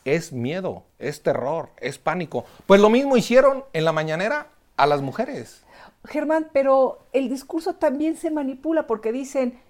es 0.04 0.32
miedo, 0.32 0.82
es 0.98 1.22
terror, 1.22 1.68
es 1.80 1.98
pánico. 1.98 2.44
Pues 2.66 2.80
lo 2.80 2.90
mismo 2.90 3.16
hicieron 3.16 3.62
en 3.72 3.84
la 3.84 3.92
mañanera 3.92 4.48
a 4.76 4.88
las 4.88 5.00
mujeres. 5.00 5.62
Germán, 6.06 6.50
pero 6.52 7.06
el 7.12 7.28
discurso 7.28 7.76
también 7.76 8.16
se 8.16 8.32
manipula 8.32 8.88
porque 8.88 9.12
dicen, 9.12 9.60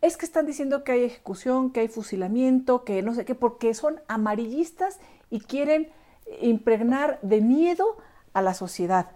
es 0.00 0.16
que 0.16 0.24
están 0.24 0.46
diciendo 0.46 0.82
que 0.82 0.92
hay 0.92 1.04
ejecución, 1.04 1.70
que 1.70 1.80
hay 1.80 1.88
fusilamiento, 1.88 2.84
que 2.84 3.02
no 3.02 3.12
sé 3.12 3.26
qué, 3.26 3.34
porque 3.34 3.74
son 3.74 4.00
amarillistas 4.08 4.98
y 5.28 5.40
quieren 5.40 5.92
impregnar 6.40 7.18
de 7.20 7.42
miedo 7.42 7.98
a 8.32 8.40
la 8.40 8.54
sociedad. 8.54 9.10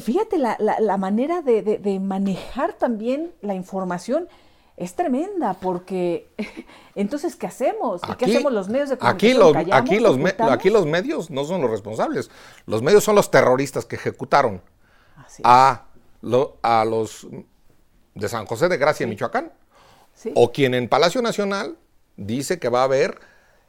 Fíjate, 0.00 0.38
la, 0.38 0.56
la- 0.60 0.78
la 0.80 0.96
manera 0.96 1.42
de, 1.42 1.62
de- 1.62 1.78
de 1.78 1.98
manejar 2.00 2.74
también 2.74 3.32
la 3.42 3.54
información 3.54 4.28
es 4.76 4.94
tremenda, 4.94 5.54
porque 5.54 6.28
entonces, 6.94 7.36
¿qué 7.36 7.46
hacemos? 7.46 8.00
¿Y 8.08 8.14
qué 8.16 8.24
hacemos 8.26 8.52
los 8.52 8.68
medios 8.68 8.88
de 8.90 8.94
aquí 9.00 9.32
comunicación? 9.32 9.38
los, 9.40 9.52
¿Callamos? 9.52 9.80
aquí, 9.90 9.98
los 10.00 10.18
me- 10.18 10.34
aquí 10.52 10.70
los 10.70 10.86
medios 10.86 11.30
no 11.30 11.44
son 11.44 11.60
los 11.62 11.70
responsables. 11.70 12.30
Los 12.66 12.82
medios 12.82 13.02
son 13.04 13.14
los 13.16 13.30
terroristas 13.30 13.84
que 13.84 13.96
ejecutaron 13.96 14.62
a, 15.42 15.86
lo- 16.22 16.56
a 16.62 16.84
los 16.84 17.26
de 18.14 18.28
San 18.28 18.46
José 18.46 18.68
de 18.68 18.76
Gracia, 18.76 19.06
Michoacán. 19.06 19.52
Sí. 20.14 20.30
O 20.36 20.52
quien 20.52 20.74
en 20.74 20.88
Palacio 20.88 21.20
Nacional 21.22 21.76
dice 22.16 22.60
que 22.60 22.68
va 22.68 22.82
a 22.82 22.84
haber 22.84 23.18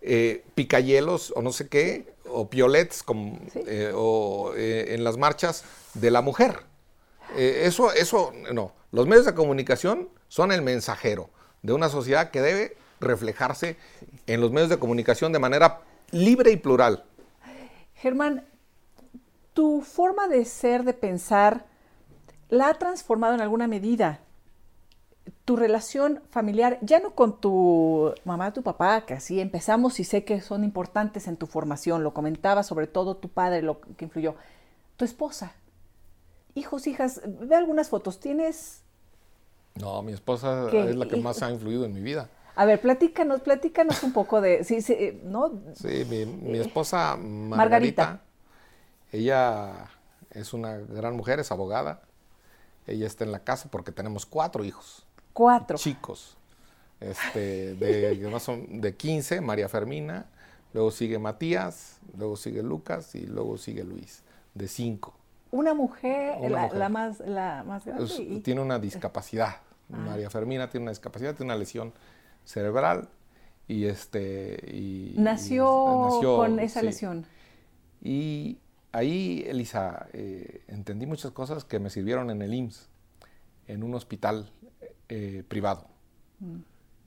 eh, 0.02 0.44
picayelos 0.54 1.34
o 1.36 1.42
no 1.42 1.52
sé 1.52 1.68
qué, 1.68 2.14
o 2.30 2.48
piolets 2.50 3.02
como, 3.02 3.40
Sí. 3.52 3.62
eh, 3.66 3.92
o, 3.96 4.54
eh, 4.56 4.94
en 4.94 5.04
las 5.04 5.18
marchas 5.18 5.64
de 5.96 6.12
la 6.12 6.22
mujer. 6.22 6.62
Eh, 7.36 7.64
eso, 7.66 7.92
eso, 7.92 8.32
no. 8.54 8.72
Los 8.92 9.08
medios 9.08 9.26
de 9.26 9.34
comunicación 9.34 10.10
son 10.28 10.52
el 10.52 10.62
mensajero 10.62 11.30
de 11.64 11.74
una 11.74 11.90
sociedad 11.90 12.30
que 12.30 12.42
debe 12.42 12.78
reflejarse 13.00 13.78
en 14.28 14.42
los 14.42 14.52
medios 14.52 14.70
de 14.70 14.80
comunicación 14.80 15.34
de 15.34 15.40
manera 15.40 15.82
libre 16.12 16.52
y 16.52 16.58
plural. 16.58 17.04
Germán, 17.96 18.46
tu 19.54 19.82
forma 19.82 20.28
de 20.28 20.46
ser, 20.46 20.84
de 20.84 20.94
pensar, 20.94 21.66
la 22.50 22.70
ha 22.70 22.74
transformado 22.76 23.34
en 23.34 23.42
alguna 23.42 23.68
medida. 23.68 24.20
Tu 25.44 25.56
relación 25.56 26.22
familiar, 26.30 26.78
ya 26.82 27.00
no 27.00 27.12
con 27.16 27.40
tu 27.40 28.14
mamá, 28.26 28.54
tu 28.54 28.64
papá, 28.64 29.06
que 29.06 29.14
así 29.14 29.40
empezamos 29.40 30.00
y 30.00 30.04
sé 30.04 30.24
que 30.24 30.42
son 30.42 30.64
importantes 30.64 31.28
en 31.28 31.38
tu 31.38 31.48
formación, 31.48 32.04
lo 32.04 32.14
comentaba 32.14 32.64
sobre 32.64 32.88
todo 32.88 33.18
tu 33.18 33.30
padre, 33.30 33.62
lo 33.62 33.82
que 33.82 34.06
influyó. 34.06 34.36
Tu 34.98 35.06
esposa, 35.06 35.54
hijos, 36.56 36.88
hijas, 36.88 37.22
ve 37.26 37.56
algunas 37.56 37.90
fotos, 37.90 38.20
¿tienes? 38.20 38.82
No, 39.76 40.02
mi 40.02 40.14
esposa 40.14 40.70
es 40.72 40.96
la 40.96 41.08
que 41.08 41.18
más 41.18 41.44
ha 41.44 41.52
influido 41.52 41.86
en 41.86 41.94
mi 41.94 42.02
vida. 42.02 42.30
A 42.56 42.66
ver, 42.66 42.80
platícanos, 42.80 43.42
platícanos 43.42 44.02
un 44.04 44.14
poco 44.14 44.40
de, 44.40 44.64
sí, 44.64 44.82
sí, 44.82 45.20
¿no? 45.24 45.52
Sí, 45.76 46.06
mi, 46.06 46.58
esposa 46.58 47.18
Margarita, 47.18 48.22
ella 49.12 49.90
es 50.32 50.54
una 50.54 50.78
gran 50.78 51.16
mujer, 51.16 51.40
es 51.40 51.52
abogada. 51.52 52.02
Ella 52.88 53.08
está 53.08 53.26
en 53.26 53.32
la 53.32 53.40
casa 53.40 53.70
porque 53.70 53.92
tenemos 53.92 54.26
cuatro 54.26 54.64
hijos. 54.64 55.06
Cuatro. 55.34 55.78
Chicos. 55.78 56.38
Este, 57.02 57.76
de, 57.76 58.16
de 58.16 58.96
15, 58.96 59.42
María 59.42 59.68
Fermina, 59.68 60.28
luego 60.74 60.92
sigue 60.92 61.20
Matías, 61.20 62.00
luego 62.18 62.38
sigue 62.38 62.64
Lucas 62.64 63.16
y 63.16 63.26
luego 63.26 63.58
sigue 63.58 63.84
Luis, 63.84 64.24
de 64.54 64.70
cinco. 64.70 65.14
Una 65.56 65.74
mujer, 65.74 66.52
la, 66.52 66.90
más, 66.90 67.22
la 67.22 67.64
más 67.66 67.86
grande. 67.86 68.42
Tiene 68.44 68.60
una 68.60 68.78
discapacidad. 68.90 69.56
Ah. 69.92 69.98
María 69.98 70.30
Fermina 70.30 70.70
tiene 70.70 70.84
una 70.84 70.92
discapacidad, 70.92 71.34
tiene 71.34 71.54
una 71.54 71.58
lesión 71.58 71.94
cerebral 72.44 73.08
y 73.66 73.86
este... 73.86 74.60
Y, 74.70 75.16
nació, 75.18 75.66
con 76.22 76.60
esa 76.60 76.82
lesión. 76.82 77.26
Y 78.02 78.60
ahí, 78.92 79.46
Elisa, 79.48 80.08
eh, 80.12 80.64
entendí 80.68 81.06
muchas 81.06 81.32
cosas 81.32 81.64
que 81.64 81.80
me 81.80 81.90
sirvieron 81.90 82.30
en 82.30 82.42
el 82.42 82.54
IMSS, 82.54 82.90
en 83.68 83.82
un 83.82 83.96
hospital 83.96 84.52
eh, 85.08 85.44
privado, 85.48 85.88
mm. 86.40 86.58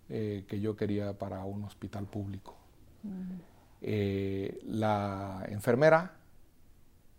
eh, 0.09 0.45
que 0.49 0.61
yo 0.61 0.75
quería 0.75 1.19
para 1.19 1.45
un 1.45 1.65
hospital 1.65 2.07
público. 2.07 2.57
Mm. 3.03 3.39
la 4.65 5.45
enfermera, 5.49 6.18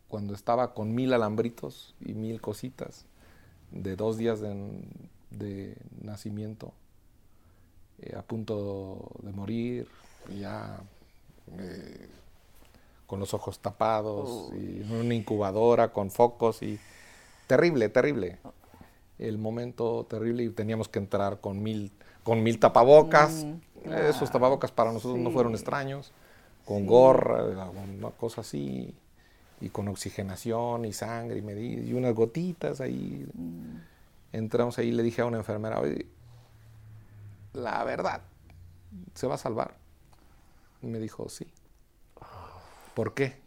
cuando 0.09 0.33
estaba 0.33 0.73
con 0.73 0.93
mil 0.93 1.13
alambritos 1.13 1.95
y 2.01 2.13
mil 2.13 2.41
cositas, 2.41 3.05
de 3.71 3.95
dos 3.95 4.17
días 4.17 4.41
de, 4.41 5.77
nacimiento, 6.01 6.73
a 8.17 8.21
punto 8.23 9.11
de 9.21 9.31
morir, 9.31 9.87
ya 10.39 10.81
con 13.05 13.19
los 13.19 13.33
ojos 13.33 13.59
tapados, 13.59 14.51
y 14.53 14.81
una 14.91 15.13
incubadora 15.13 15.93
con 15.93 16.11
focos 16.11 16.61
y 16.63 16.79
terrible, 17.47 17.89
terrible. 17.89 18.39
El 19.19 19.37
momento 19.37 20.05
terrible 20.09 20.43
y 20.43 20.49
teníamos 20.49 20.87
que 20.87 20.99
entrar 20.99 21.39
con 21.39 21.61
mil, 21.61 21.91
con 22.23 22.41
mil 22.41 22.59
tapabocas. 22.59 23.43
Mm, 23.43 23.93
Esos 23.93 24.31
tapabocas 24.31 24.71
para 24.71 24.91
nosotros 24.91 25.19
no 25.19 25.29
fueron 25.31 25.53
extraños, 25.53 26.11
con 26.65 26.85
gorra, 26.85 27.43
una 27.69 28.11
cosa 28.11 28.41
así, 28.41 28.95
y 29.61 29.69
con 29.69 29.87
oxigenación 29.87 30.85
y 30.85 30.93
sangre 30.93 31.39
y, 31.39 31.89
y 31.89 31.93
unas 31.93 32.13
gotitas 32.13 32.81
ahí. 32.81 33.27
Mm. 33.33 33.77
Entramos 34.31 34.77
ahí 34.77 34.89
y 34.89 34.91
le 34.91 35.03
dije 35.03 35.21
a 35.21 35.25
una 35.25 35.37
enfermera, 35.37 35.79
oye, 35.79 36.05
la 37.53 37.83
verdad, 37.83 38.21
¿se 39.15 39.27
va 39.27 39.35
a 39.35 39.39
salvar? 39.39 39.75
Y 40.81 40.87
me 40.87 40.99
dijo, 40.99 41.29
sí. 41.29 41.51
¿Por 42.93 43.13
qué? 43.13 43.39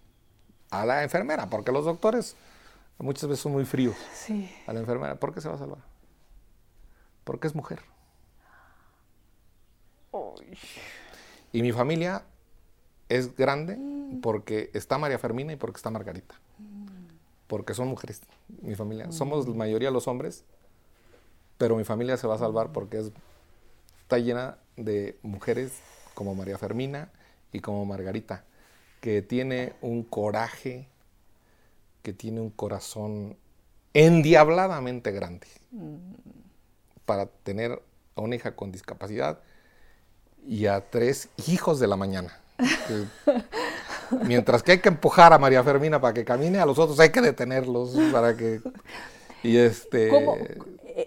A 0.71 0.85
la 0.87 1.03
enfermera, 1.03 1.49
porque 1.49 1.73
los 1.73 1.85
doctores 1.85 2.37
muchas 2.99 3.29
veces 3.29 3.43
son 3.43 3.53
muy 3.53 3.65
fríos. 3.65 3.97
Sí. 4.15 4.51
A 4.67 4.73
la 4.73 4.81
enfermera, 4.81 5.17
¿por 5.17 5.35
qué 5.35 5.41
se 5.41 5.49
va 5.49 5.55
a 5.55 5.59
salvar? 5.59 5.83
Porque 7.25 7.47
es 7.47 7.55
mujer. 7.55 7.81
Y 11.53 11.63
mi 11.63 11.73
familia 11.73 12.23
es 13.17 13.37
grande 13.37 13.79
porque 14.21 14.71
está 14.75 14.99
María 14.99 15.19
Fermina 15.19 15.53
y 15.53 15.57
porque 15.57 15.79
está 15.79 15.91
Margarita. 15.91 16.35
Porque 17.47 17.75
son 17.75 17.89
mujeres, 17.89 18.23
mi 18.63 18.75
familia. 18.75 19.13
Somos 19.13 19.47
la 19.47 19.55
mayoría 19.55 19.91
los 19.91 20.09
hombres, 20.09 20.45
pero 21.59 21.77
mi 21.77 21.85
familia 21.85 22.17
se 22.17 22.27
va 22.27 22.37
a 22.37 22.39
salvar 22.39 22.73
porque 22.73 22.99
es, 22.99 23.13
está 24.01 24.19
llena 24.19 24.59
de 24.77 25.19
mujeres 25.23 25.73
como 26.15 26.35
María 26.35 26.59
Fermina 26.59 27.11
y 27.53 27.61
como 27.61 27.85
Margarita 27.85 28.45
que 29.03 29.21
tiene 29.21 29.73
un 29.81 30.05
coraje, 30.05 30.87
que 32.05 32.13
tiene 32.13 32.41
un 32.41 32.51
corazón 32.51 33.37
endiabladamente 33.95 35.11
grande 35.11 35.49
para 37.05 37.27
tener 37.27 37.83
a 38.15 38.21
una 38.21 38.37
hija 38.37 38.55
con 38.55 38.71
discapacidad 38.71 39.41
y 40.47 40.67
a 40.67 40.89
tres 40.89 41.29
hijos 41.49 41.81
de 41.81 41.89
la 41.89 41.97
mañana. 41.97 42.42
Mientras 44.27 44.63
que 44.63 44.73
hay 44.73 44.81
que 44.81 44.89
empujar 44.89 45.33
a 45.33 45.39
María 45.39 45.63
Fermina 45.63 46.01
para 46.01 46.15
que 46.15 46.25
camine, 46.25 46.59
a 46.59 46.67
los 46.67 46.79
otros 46.79 46.99
hay 47.01 47.11
que 47.11 47.21
detenerlos 47.21 47.97
para 48.13 48.37
que... 48.37 48.61
Y 49.43 49.57
este... 49.57 50.09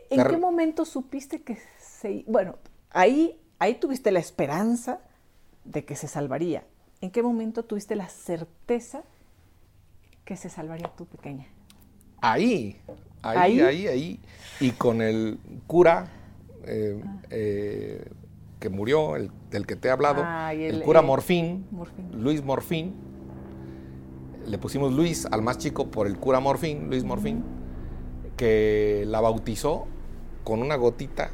¿En 0.09 0.27
qué 0.27 0.37
momento 0.37 0.85
supiste 0.85 1.41
que 1.41 1.57
se... 1.79 2.23
Bueno, 2.27 2.55
ahí, 2.91 3.39
ahí 3.59 3.75
tuviste 3.75 4.11
la 4.11 4.19
esperanza 4.19 4.99
de 5.63 5.85
que 5.85 5.95
se 5.95 6.07
salvaría. 6.07 6.63
¿En 7.01 7.11
qué 7.11 7.21
momento 7.21 7.63
tuviste 7.63 7.95
la 7.95 8.09
certeza 8.09 9.03
que 10.23 10.35
se 10.37 10.49
salvaría 10.49 10.87
tu 10.95 11.05
pequeña? 11.05 11.47
Ahí, 12.21 12.81
ahí, 13.21 13.61
ahí, 13.61 13.87
ahí. 13.87 14.19
Y 14.59 14.71
con 14.71 15.01
el 15.01 15.37
cura 15.67 16.11
eh, 16.65 16.99
ah. 17.05 17.21
eh, 17.29 18.11
que 18.59 18.69
murió, 18.69 19.15
el, 19.15 19.31
del 19.51 19.65
que 19.65 19.75
te 19.75 19.87
he 19.87 19.91
hablado, 19.91 20.21
ah, 20.25 20.53
el, 20.53 20.81
cura 20.81 21.01
Morfín, 21.01 21.65
Luis 22.13 22.43
Morfín. 22.43 22.95
Le 24.45 24.57
pusimos 24.57 24.93
Luis 24.93 25.25
al 25.25 25.41
más 25.41 25.57
chico 25.57 25.89
por 25.89 26.07
el 26.07 26.17
cura 26.17 26.39
Morfín, 26.39 26.87
Luis 26.87 27.03
Morfín, 27.03 27.43
que 28.37 29.03
la 29.07 29.19
bautizó 29.19 29.87
con 30.43 30.61
una 30.61 30.75
gotita 30.75 31.31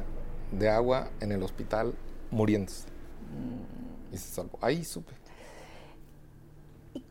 de 0.50 0.70
agua 0.70 1.10
en 1.20 1.32
el 1.32 1.42
hospital 1.42 1.94
muriéndose. 2.30 2.86
Mm. 2.88 4.14
Y 4.14 4.18
se 4.18 4.28
salvó. 4.28 4.58
Ahí 4.60 4.84
supe. 4.84 5.12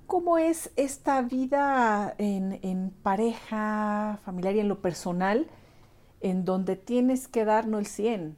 ¿Cómo 0.07 0.38
es 0.38 0.72
esta 0.76 1.22
vida 1.22 2.14
en, 2.18 2.91
pareja, 3.01 4.20
familiar 4.26 4.55
y 4.55 4.59
en 4.59 4.68
lo 4.68 4.82
personal, 4.82 5.47
en 6.20 6.43
donde 6.43 6.76
tienes 6.76 7.30
que 7.30 7.45
dar 7.45 7.66
no 7.66 7.80
el 7.80 7.86
100, 7.86 8.36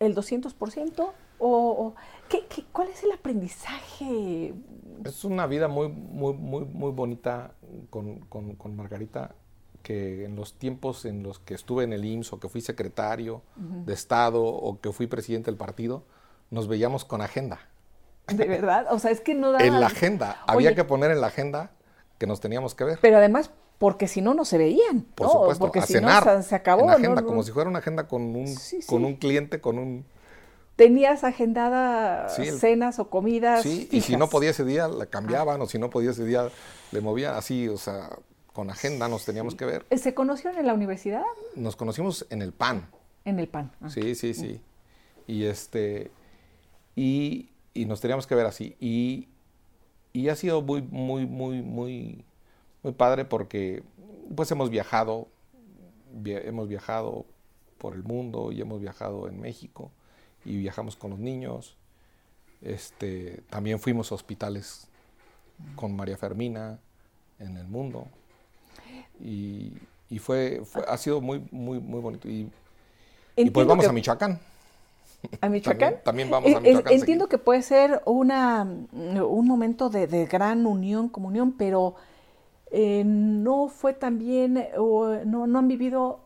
el 0.00 0.14
200%? 0.14 1.10
¿O, 1.40 1.94
¿qué, 2.28 2.44
cuál 2.72 2.88
es 2.88 3.04
el 3.04 3.12
aprendizaje? 3.12 4.54
Es 5.04 5.24
una 5.24 5.46
vida 5.46 5.68
muy, 5.68 5.88
muy, 5.88 6.34
muy, 6.34 6.64
muy 6.64 6.90
bonita 6.90 7.52
con, 7.90 8.76
Margarita, 8.76 9.34
que 9.82 10.24
en 10.24 10.34
los 10.34 10.54
tiempos 10.54 11.04
en 11.04 11.22
los 11.22 11.38
que 11.38 11.54
estuve 11.54 11.84
en 11.84 11.92
el 11.92 12.04
IMSS 12.04 12.32
o 12.32 12.40
que 12.40 12.48
fui 12.48 12.60
secretario 12.60 13.42
de 13.56 13.92
Estado 13.92 14.44
o 14.44 14.80
que 14.80 14.92
fui 14.92 15.06
presidente 15.06 15.50
del 15.50 15.58
partido, 15.58 16.02
nos 16.50 16.66
veíamos 16.66 17.04
con 17.04 17.20
agenda. 17.20 17.60
De 18.26 18.46
verdad, 18.46 18.86
o 18.90 18.98
sea, 18.98 19.10
es 19.10 19.20
que 19.20 19.34
no 19.34 19.52
da... 19.52 19.58
En 19.64 19.80
la 19.80 19.86
agenda, 19.86 20.42
había 20.46 20.74
que 20.74 20.84
poner 20.84 21.10
en 21.12 21.20
la 21.20 21.28
agenda 21.28 21.70
que 22.18 22.26
nos 22.26 22.40
teníamos 22.40 22.74
que 22.74 22.84
ver. 22.84 22.98
Pero 23.00 23.16
además, 23.16 23.52
porque 23.78 24.08
si 24.08 24.20
no, 24.20 24.34
no 24.34 24.44
se 24.44 24.58
veían. 24.58 25.02
Por 25.14 25.30
supuesto, 25.30 25.64
porque 25.64 25.82
si 25.82 25.94
no, 26.00 26.42
se, 26.42 26.54
acabó. 26.54 26.84
En 26.84 26.90
agenda, 26.90 27.22
como 27.22 27.42
si 27.42 27.52
fuera 27.52 27.70
una 27.70 27.78
agenda 27.78 28.08
con 28.08 28.22
un, 28.34 28.54
con 28.86 29.04
un 29.04 29.16
cliente, 29.16 29.60
con 29.60 29.78
un... 29.78 30.04
Tenías 30.76 31.24
agendada 31.24 32.28
cenas 32.28 33.00
o 33.00 33.10
comidas 33.10 33.62
Sí, 33.62 33.88
y 33.90 34.00
si 34.00 34.16
no 34.16 34.28
podía 34.28 34.50
ese 34.50 34.64
día, 34.64 34.86
la 34.86 35.06
cambiaban, 35.06 35.60
o 35.60 35.66
si 35.66 35.78
no 35.78 35.90
podía 35.90 36.10
ese 36.10 36.24
día, 36.24 36.48
le 36.92 37.00
movían 37.00 37.34
así, 37.34 37.66
o 37.68 37.76
sea, 37.78 38.10
con 38.52 38.70
agenda 38.70 39.08
nos 39.08 39.24
teníamos 39.24 39.56
que 39.56 39.64
ver. 39.64 39.86
¿Se 39.96 40.14
conocieron 40.14 40.58
en 40.58 40.66
la 40.66 40.74
universidad? 40.74 41.22
Nos 41.56 41.74
conocimos 41.74 42.26
en 42.30 42.42
el 42.42 42.52
PAN. 42.52 42.88
En 43.24 43.40
el 43.40 43.48
PAN. 43.48 43.72
Ah. 43.80 43.90
Sí, 43.90 44.14
sí, 44.14 44.34
sí. 44.34 44.60
Y 45.26 45.44
este... 45.44 46.12
Y 46.94 47.50
y 47.78 47.84
nos 47.84 48.00
teníamos 48.00 48.26
que 48.26 48.34
ver 48.34 48.46
así. 48.46 48.76
Y, 48.80 49.28
y 50.12 50.28
ha 50.28 50.36
sido 50.36 50.62
muy, 50.62 50.82
muy, 50.82 51.26
muy, 51.26 51.62
muy, 51.62 52.24
muy 52.82 52.92
padre 52.92 53.24
porque 53.24 53.82
pues 54.34 54.50
hemos 54.50 54.70
viajado, 54.70 55.28
hemos 56.24 56.68
viajado 56.68 57.24
por 57.78 57.94
el 57.94 58.02
mundo 58.02 58.52
y 58.52 58.60
hemos 58.60 58.80
viajado 58.80 59.28
en 59.28 59.40
México 59.40 59.90
y 60.44 60.56
viajamos 60.56 60.96
con 60.96 61.10
los 61.10 61.18
niños. 61.18 61.76
Este, 62.62 63.42
también 63.50 63.78
fuimos 63.78 64.10
a 64.10 64.14
hospitales 64.14 64.88
con 65.76 65.94
María 65.94 66.16
Fermina 66.16 66.78
en 67.38 67.56
el 67.56 67.66
mundo. 67.66 68.06
Y, 69.20 69.72
y 70.10 70.18
fue, 70.18 70.62
ha 70.86 70.96
sido 70.96 71.20
muy, 71.20 71.44
muy, 71.50 71.80
muy 71.80 72.00
bonito. 72.00 72.28
Y, 72.28 72.50
y 73.36 73.50
pues 73.50 73.66
vamos 73.66 73.86
a 73.86 73.92
Michoacán. 73.92 74.40
¿A 75.40 75.48
Michoacán? 75.48 75.96
También, 76.04 76.30
vamos 76.30 76.54
a 76.54 76.60
Michoacán. 76.60 76.92
Entiendo 76.92 77.28
que 77.28 77.38
puede 77.38 77.62
ser 77.62 78.02
una, 78.04 78.62
un 78.62 79.46
momento 79.46 79.90
de, 79.90 80.26
gran 80.26 80.66
unión, 80.66 81.08
comunión, 81.08 81.52
pero 81.52 81.94
eh, 82.70 83.02
no 83.04 83.68
fue 83.68 83.94
también, 83.94 84.66
o 84.76 85.08
no, 85.24 85.46
no 85.46 85.58
han 85.58 85.68
vivido 85.68 86.20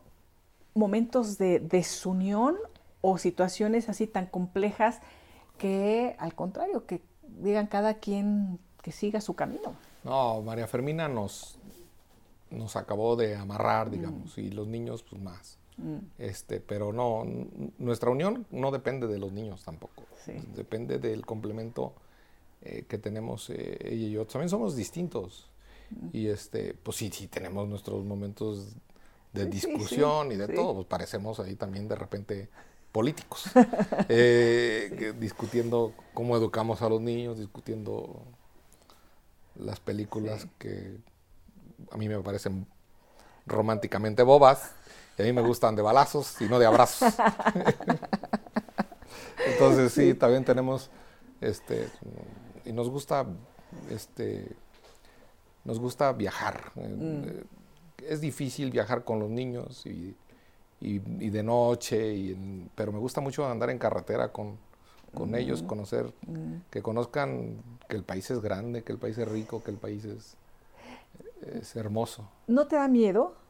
momentos 0.73 1.37
de 1.37 1.59
desunión 1.59 2.57
o 3.01 3.17
situaciones 3.17 3.89
así 3.89 4.07
tan 4.07 4.27
complejas 4.27 4.99
que, 5.57 6.15
al 6.19 6.35
contrario, 6.35 6.85
que 6.85 7.01
digan 7.21 7.67
cada 7.67 7.95
quien 7.95 8.59
que 8.81 8.91
siga 8.91 9.21
su 9.21 9.33
camino. 9.33 9.75
No, 10.03 10.41
María 10.41 10.67
Fermina 10.67 11.07
nos, 11.07 11.57
nos 12.51 12.75
acabó 12.75 13.15
de 13.15 13.35
amarrar, 13.35 13.89
digamos, 13.89 14.37
mm. 14.37 14.41
y 14.41 14.49
los 14.49 14.67
niños, 14.67 15.03
pues 15.03 15.21
más. 15.21 15.57
Mm. 15.77 15.97
Este, 16.19 16.59
pero 16.59 16.91
no, 16.91 17.25
nuestra 17.79 18.09
unión 18.09 18.45
no 18.51 18.71
depende 18.71 19.07
de 19.07 19.17
los 19.17 19.31
niños 19.31 19.63
tampoco. 19.63 20.03
Depende 20.55 20.99
del 20.99 21.25
complemento 21.25 21.93
eh, 22.61 22.85
que 22.87 22.97
tenemos 22.97 23.49
eh, 23.49 23.77
ella 23.81 24.07
y 24.07 24.11
yo. 24.11 24.25
También 24.25 24.49
somos 24.49 24.75
distintos. 24.75 25.49
Y 26.11 26.27
este, 26.27 26.73
pues 26.73 26.97
sí, 26.97 27.09
sí, 27.13 27.27
tenemos 27.27 27.67
nuestros 27.67 28.03
momentos 28.03 28.75
de 29.33 29.45
discusión 29.45 30.31
y 30.31 30.35
de 30.35 30.47
todo. 30.47 30.75
Pues 30.75 30.87
parecemos 30.87 31.39
ahí 31.39 31.55
también 31.55 31.87
de 31.87 31.95
repente 31.95 32.49
políticos. 32.91 33.45
Eh, 34.09 35.13
discutiendo 35.17 35.93
cómo 36.13 36.35
educamos 36.35 36.81
a 36.81 36.89
los 36.89 36.99
niños, 36.99 37.39
discutiendo 37.39 38.21
las 39.55 39.79
películas 39.79 40.47
que 40.57 40.97
a 41.91 41.97
mí 41.97 42.09
me 42.09 42.19
parecen 42.19 42.67
románticamente 43.45 44.23
bobas 44.23 44.71
y 45.17 45.21
a 45.21 45.25
mí 45.25 45.33
me 45.33 45.41
gustan 45.47 45.75
de 45.75 45.81
balazos 45.81 46.41
y 46.41 46.45
no 46.45 46.59
de 46.59 46.65
abrazos. 46.65 47.13
Entonces 49.45 49.93
sí, 49.93 50.13
también 50.13 50.43
tenemos, 50.45 50.89
este, 51.41 51.87
y 52.65 52.71
nos 52.71 52.89
gusta, 52.89 53.25
este, 53.89 54.55
nos 55.63 55.79
gusta 55.79 56.11
viajar. 56.13 56.71
Mm. 56.75 57.23
Es 58.07 58.21
difícil 58.21 58.71
viajar 58.71 59.03
con 59.03 59.19
los 59.19 59.29
niños 59.29 59.85
y, 59.85 60.15
de 60.81 61.43
noche, 61.43 62.35
pero 62.75 62.91
me 62.91 62.99
gusta 62.99 63.21
mucho 63.21 63.47
andar 63.47 63.69
en 63.69 63.79
carretera 63.79 64.31
con, 64.31 64.57
mm. 65.13 65.35
ellos, 65.35 65.63
conocer, 65.63 66.13
mm. 66.27 66.69
que 66.69 66.81
conozcan 66.81 67.57
que 67.87 67.95
el 67.95 68.03
país 68.03 68.29
es 68.31 68.41
grande, 68.41 68.83
que 68.83 68.91
el 68.91 68.97
país 68.97 69.17
es 69.17 69.27
rico, 69.27 69.63
que 69.63 69.71
el 69.71 69.77
país 69.77 70.03
es, 70.03 70.35
es 71.53 71.75
hermoso. 71.75 72.27
¿No 72.47 72.67
te 72.67 72.75
da 72.75 72.87
miedo 72.87 73.43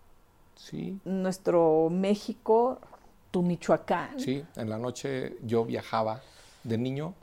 Sí. 0.56 1.00
Nuestro 1.06 1.90
México, 1.90 2.80
tu 3.32 3.42
Michoacán. 3.42 4.20
Sí, 4.20 4.44
en 4.56 4.70
la 4.70 4.78
noche 4.78 5.38
yo 5.44 5.66
viajaba 5.66 6.22
de 6.64 6.78
niño 6.78 7.14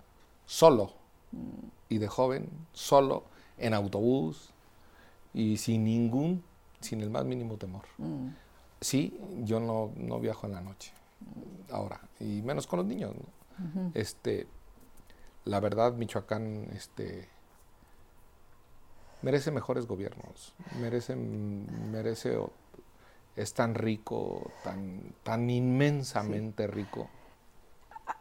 solo 0.47 0.93
y 1.89 1.99
de 1.99 2.09
joven 2.09 2.49
solo 2.73 3.25
en 3.59 3.75
autobús 3.75 4.50
y 5.33 5.57
sin 5.57 5.85
ningún, 5.85 6.43
sin 6.81 7.01
el 7.01 7.11
más 7.11 7.25
mínimo 7.25 7.57
temor. 7.57 7.85
Mm. 7.99 8.29
Sí, 8.81 9.19
yo 9.43 9.61
no, 9.61 9.93
no, 9.97 10.21
viajo 10.21 10.47
en 10.47 10.55
la 10.55 10.61
noche 10.63 10.93
ahora 11.71 12.01
y 12.19 12.43
menos 12.43 12.67
con 12.67 12.79
los 12.79 12.87
niños. 12.87 13.15
Este, 13.93 14.47
la 15.45 15.61
verdad, 15.61 15.93
Michoacán, 15.93 16.69
este, 16.73 17.29
merece 19.21 19.51
mejores 19.51 19.87
gobiernos, 19.87 20.55
merece, 20.81 21.15
merece 21.15 22.39
es 23.37 23.55
tan 23.55 23.75
rico, 23.75 24.51
tan, 24.65 25.15
tan 25.23 25.51
inmensamente 25.51 26.67
rico. 26.67 27.09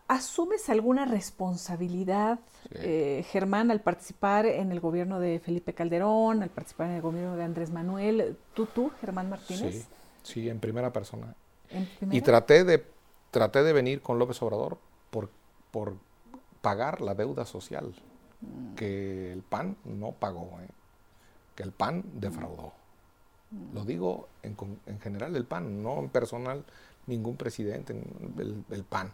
¿Asumes 0.09 0.69
alguna 0.69 1.05
responsabilidad, 1.05 2.39
eh, 2.71 3.23
Germán, 3.29 3.71
al 3.71 3.79
participar 3.79 4.45
en 4.45 4.71
el 4.71 4.79
gobierno 4.79 5.19
de 5.19 5.39
Felipe 5.39 5.73
Calderón, 5.73 6.43
al 6.43 6.49
participar 6.49 6.89
en 6.89 6.95
el 6.95 7.01
gobierno 7.01 7.37
de 7.37 7.43
Andrés 7.43 7.69
Manuel? 7.69 8.35
¿Tú, 8.53 8.65
tú, 8.65 8.91
Germán 8.99 9.29
Martínez? 9.29 9.87
Sí, 10.23 10.41
sí 10.41 10.49
en 10.49 10.59
primera 10.59 10.91
persona. 10.91 11.35
Y 12.11 12.21
traté 12.21 12.63
de, 12.63 12.83
traté 13.31 13.63
de 13.63 13.71
venir 13.71 14.01
con 14.01 14.19
López 14.19 14.41
Obrador 14.41 14.79
por, 15.11 15.29
por 15.71 15.95
pagar 16.61 17.01
la 17.01 17.13
deuda 17.15 17.45
social 17.45 17.93
mm. 18.41 18.75
que 18.75 19.31
el 19.31 19.43
PAN 19.43 19.77
no 19.85 20.11
pagó, 20.11 20.59
¿eh? 20.61 20.69
que 21.55 21.63
el 21.63 21.71
PAN 21.71 22.03
defraudó. 22.13 22.73
Lo 23.73 23.83
digo 23.83 24.27
en, 24.43 24.55
general 25.01 25.35
el 25.35 25.45
PAN, 25.45 25.81
no 25.81 25.99
en 25.99 26.09
personal 26.09 26.63
ningún 27.07 27.35
presidente, 27.35 27.99
el, 28.37 28.83
PAN. 28.83 29.11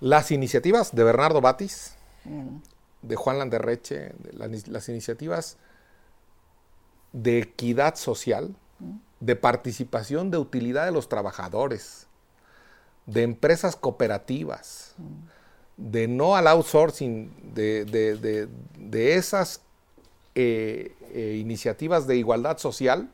Las 0.00 0.30
iniciativas 0.30 0.94
de 0.94 1.04
Bernardo 1.04 1.40
Batis, 1.40 1.94
de 3.02 3.16
Juan 3.16 3.38
Landerreche, 3.38 4.12
las, 4.32 4.88
iniciativas 4.88 5.56
de 7.12 7.38
equidad 7.38 7.96
social, 7.96 8.54
de 9.20 9.36
participación 9.36 10.30
de 10.30 10.38
utilidad 10.38 10.84
de 10.84 10.92
los 10.92 11.08
trabajadores, 11.08 12.06
de 13.06 13.22
empresas 13.22 13.76
cooperativas, 13.76 14.94
de 15.76 16.06
no 16.06 16.36
al 16.36 16.46
outsourcing, 16.46 17.54
de, 17.54 17.84
de 17.84 19.14
esas 19.14 19.62
eh, 20.40 20.94
eh, 21.14 21.36
iniciativas 21.40 22.06
de 22.06 22.14
igualdad 22.16 22.58
social 22.58 23.08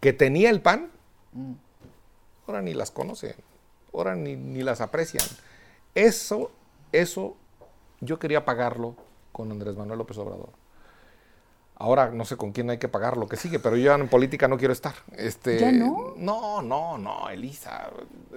que 0.00 0.14
tenía 0.14 0.48
el 0.48 0.62
PAN, 0.62 0.90
ahora 2.46 2.62
ni 2.62 2.72
las 2.72 2.90
conocen, 2.90 3.34
ahora 3.92 4.14
ni, 4.14 4.62
las 4.62 4.80
aprecian. 4.80 5.26
Eso, 5.94 6.50
eso 6.92 7.36
yo 8.00 8.18
quería 8.18 8.44
pagarlo 8.44 8.96
con 9.32 9.50
Andrés 9.50 9.76
Manuel 9.76 9.98
López 9.98 10.18
Obrador. 10.18 10.50
Ahora 11.76 12.10
no 12.10 12.24
sé 12.24 12.36
con 12.36 12.52
quién 12.52 12.70
hay 12.70 12.78
que 12.78 12.88
pagar 12.88 13.16
lo 13.16 13.26
que 13.26 13.36
sigue, 13.36 13.58
pero 13.58 13.76
yo 13.76 13.92
en 13.94 14.08
política 14.08 14.46
no 14.46 14.56
quiero 14.56 14.72
estar. 14.72 14.94
Este, 15.16 15.72
no? 15.72 16.14
No, 16.16 16.62
no, 16.62 16.98
no, 16.98 17.28
Elisa. 17.28 17.90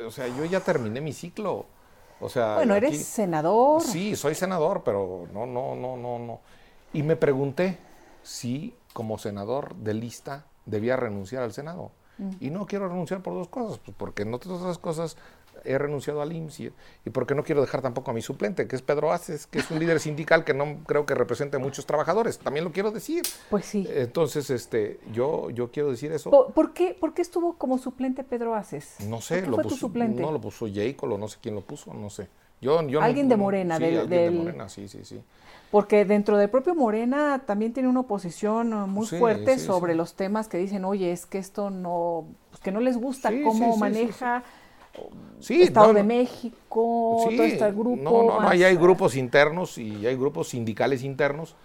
O 0.05 0.11
sea, 0.11 0.27
yo 0.27 0.43
ya 0.45 0.59
terminé 0.59 1.01
mi 1.01 1.13
ciclo. 1.13 1.65
O 2.19 2.29
sea, 2.29 2.55
bueno, 2.55 2.75
eres 2.75 3.05
senador. 3.05 3.81
Sí, 3.81 4.15
soy 4.15 4.33
senador, 4.33 4.81
pero 4.83 5.27
no, 5.31 5.45
no, 5.45 5.75
no, 5.75 5.95
no, 5.95 6.17
no. 6.17 6.39
Y 6.93 7.03
me 7.03 7.15
pregunté, 7.15 7.77
si 8.23 8.75
como 8.93 9.19
senador 9.19 9.75
de 9.75 9.93
lista 9.93 10.45
debía 10.65 10.95
renunciar 10.95 11.43
al 11.43 11.53
Senado. 11.53 11.91
Mm. 12.17 12.31
Y 12.39 12.49
no 12.49 12.65
quiero 12.65 12.89
renunciar 12.89 13.21
por 13.21 13.33
dos 13.33 13.47
cosas, 13.47 13.79
pues 13.79 13.95
porque 13.95 14.23
en 14.23 14.33
otras 14.33 14.77
cosas 14.79 15.17
he 15.63 15.77
renunciado 15.77 16.21
al 16.21 16.31
IMSS 16.31 16.59
y, 17.05 17.09
porque 17.11 17.35
no 17.35 17.43
quiero 17.43 17.61
dejar 17.61 17.81
tampoco 17.81 18.11
a 18.11 18.13
mi 18.13 18.21
suplente, 18.21 18.67
que 18.67 18.75
es 18.75 18.81
Pedro 18.81 19.11
Aces, 19.11 19.47
que 19.47 19.59
es 19.59 19.71
un 19.71 19.79
líder 19.79 19.99
sindical 19.99 20.43
que 20.43 20.53
no 20.53 20.77
creo 20.85 21.05
que 21.05 21.15
represente 21.15 21.57
a 21.57 21.59
muchos 21.59 21.85
trabajadores. 21.85 22.39
También 22.39 22.65
lo 22.65 22.71
quiero 22.71 22.91
decir. 22.91 23.23
Pues 23.49 23.65
sí. 23.65 23.87
Entonces, 23.89 24.49
este, 24.49 24.99
yo, 25.11 25.49
yo 25.49 25.71
quiero 25.71 25.91
decir 25.91 26.11
eso. 26.11 26.29
¿Por, 26.29 26.73
qué, 26.73 26.95
¿Por 26.99 27.13
qué 27.13 27.21
estuvo 27.21 27.53
como 27.53 27.77
suplente 27.77 28.23
Pedro 28.23 28.55
Aces? 28.55 28.95
No 29.07 29.21
sé, 29.21 29.45
lo 29.45 29.55
fue 29.55 29.63
puso, 29.63 29.75
tu 29.75 29.79
suplente? 29.79 30.21
No 30.21 30.31
lo 30.31 30.41
puso 30.41 30.67
Jacob, 30.73 31.11
o 31.11 31.17
no 31.17 31.27
sé 31.27 31.37
quién 31.41 31.55
lo 31.55 31.61
puso, 31.61 31.93
no 31.93 32.09
sé. 32.09 32.27
Yo, 32.59 32.79
alguien 33.01 33.29
de 33.29 33.37
Morena, 33.37 33.77
del, 33.77 34.09
de 34.09 34.31
Morena, 34.31 34.67
sí, 34.67 34.87
sí, 34.87 35.05
sí. 35.05 35.21
Porque 35.69 36.05
dentro 36.05 36.37
del 36.37 36.49
propio 36.49 36.73
Morena 36.73 37.43
también 37.45 37.73
tiene 37.73 37.89
una 37.89 37.99
oposición 37.99 38.73
uh, 38.73 38.87
muy 38.87 39.05
fuerte 39.05 39.59
sobre 39.59 39.95
los 39.95 40.15
temas 40.15 40.47
que 40.47 40.57
dicen, 40.57 40.85
oye, 40.85 41.11
es 41.11 41.25
que 41.25 41.37
esto 41.37 41.69
no, 41.69 42.25
pues, 42.49 42.61
que 42.61 42.71
no 42.71 42.79
les 42.79 42.97
gusta 42.97 43.31
cómo 43.43 43.75
maneja 43.77 44.43
Estado 45.39 45.93
de 45.93 46.03
México, 46.03 47.17
todo 47.29 47.43
este 47.43 47.71
grupo. 47.71 48.01
No, 48.01 48.23
no, 48.23 48.41
no, 48.41 48.49
ahí 48.49 48.63
hay 48.63 48.75
grupos 48.75 49.15
internos 49.15 49.77
y 49.77 50.05
hay 50.05 50.15
grupos 50.15 50.49
sindicales 50.49 51.03
internos. 51.03 51.55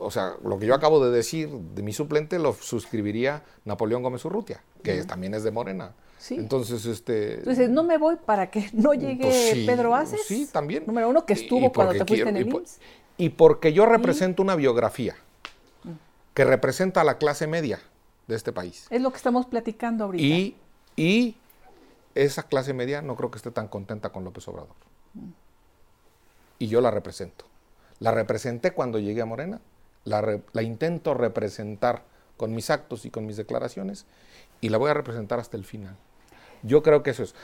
O 0.00 0.10
sea, 0.10 0.34
lo 0.44 0.58
que 0.58 0.66
yo 0.66 0.74
acabo 0.74 1.04
de 1.04 1.10
decir 1.10 1.48
de 1.48 1.82
mi 1.82 1.92
suplente 1.92 2.38
lo 2.38 2.52
suscribiría 2.52 3.42
Napoleón 3.64 4.02
Gómez 4.02 4.24
Urrutia, 4.24 4.62
que 4.82 5.04
también 5.04 5.34
es 5.34 5.42
de 5.42 5.50
Morena. 5.50 5.92
Entonces, 6.30 6.84
este. 6.86 7.34
Entonces, 7.34 7.70
no 7.70 7.84
me 7.84 7.98
voy 7.98 8.16
para 8.16 8.50
que 8.50 8.68
no 8.72 8.94
llegue 8.94 9.24
pues 9.24 9.66
Pedro 9.66 9.94
Aces. 9.94 10.24
Sí, 10.26 10.48
también. 10.50 10.84
Número 10.86 11.08
uno, 11.08 11.24
que 11.24 11.32
estuvo 11.32 11.72
cuando 11.72 11.94
te 11.94 12.04
fuiste 12.04 12.28
en 12.28 12.36
el 12.36 12.48
IMSS 12.48 12.78
y 13.18 13.30
porque 13.30 13.72
yo 13.72 13.84
represento 13.84 14.42
una 14.42 14.54
biografía 14.54 15.16
que 16.32 16.44
representa 16.44 17.00
a 17.00 17.04
la 17.04 17.18
clase 17.18 17.48
media 17.48 17.80
de 18.28 18.36
este 18.36 18.52
país. 18.52 18.86
Es 18.90 19.02
lo 19.02 19.10
que 19.10 19.16
estamos 19.16 19.46
platicando 19.46 20.04
ahorita. 20.04 20.24
Y, 20.24 20.56
y 20.96 21.36
esa 22.24 22.44
clase 22.44 22.74
media 22.74 23.02
no 23.02 23.16
creo 23.16 23.30
que 23.30 23.38
esté 23.38 23.50
tan 23.50 23.68
contenta 23.68 24.10
con 24.10 24.24
López 24.24 24.46
Obrador. 24.48 24.74
Y 26.58 26.68
yo 26.68 26.80
la 26.80 26.90
represento. 26.90 27.44
La 28.00 28.10
representé 28.10 28.72
cuando 28.72 28.98
llegué 28.98 29.22
a 29.22 29.26
Morena, 29.26 29.60
la, 30.04 30.40
la, 30.52 30.62
intento 30.62 31.14
representar 31.14 32.04
con 32.36 32.54
mis 32.54 32.70
actos 32.70 33.04
y 33.04 33.10
con 33.10 33.26
mis 33.26 33.36
declaraciones 33.36 34.06
y 34.60 34.68
la 34.68 34.78
voy 34.78 34.90
a 34.90 34.94
representar 34.94 35.38
hasta 35.40 35.56
el 35.56 35.64
final. 35.64 35.96
Yo 36.62 36.82
creo 36.82 37.02
que 37.02 37.10
eso 37.10 37.22
es. 37.22 37.34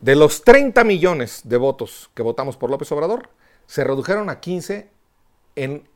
De 0.00 0.16
los 0.16 0.42
30 0.42 0.84
millones 0.84 1.42
de 1.44 1.56
votos 1.56 2.10
que 2.14 2.22
votamos 2.22 2.56
por 2.56 2.70
López 2.70 2.90
Obrador, 2.92 3.30
se 3.66 3.84
redujeron 3.84 4.30
a 4.30 4.40
15 4.40 4.90
en 5.56 5.88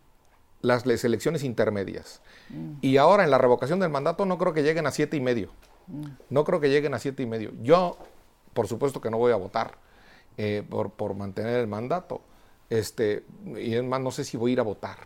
las, 0.62 0.86
elecciones 1.04 1.44
intermedias. 1.44 2.20
Mm. 2.48 2.74
Y 2.80 2.96
ahora 2.96 3.24
en 3.24 3.30
la 3.30 3.38
revocación 3.38 3.80
del 3.80 3.90
mandato 3.90 4.26
no 4.26 4.38
creo 4.38 4.52
que 4.52 4.62
lleguen 4.62 4.86
a 4.86 4.90
siete 4.90 5.16
y 5.16 5.20
medio. 5.20 5.50
Mm. 5.86 6.06
No 6.30 6.44
creo 6.44 6.60
que 6.60 6.70
lleguen 6.70 6.94
a 6.94 6.98
siete 6.98 7.22
y 7.22 7.26
medio. 7.26 7.52
Yo, 7.62 7.98
por 8.56 8.66
supuesto 8.66 9.00
que 9.00 9.10
no 9.10 9.18
voy 9.18 9.30
a 9.30 9.36
votar. 9.36 9.74
eh, 10.38 10.62
por, 10.68 10.90
por, 10.90 11.14
mantener 11.14 11.60
el 11.60 11.66
mandato. 11.66 12.20
Este, 12.68 13.24
y 13.56 13.74
es 13.74 13.84
más, 13.84 14.00
no 14.00 14.10
sé 14.10 14.24
si 14.24 14.36
voy 14.36 14.50
a 14.50 14.54
ir 14.54 14.60
a 14.60 14.64
votar. 14.64 14.98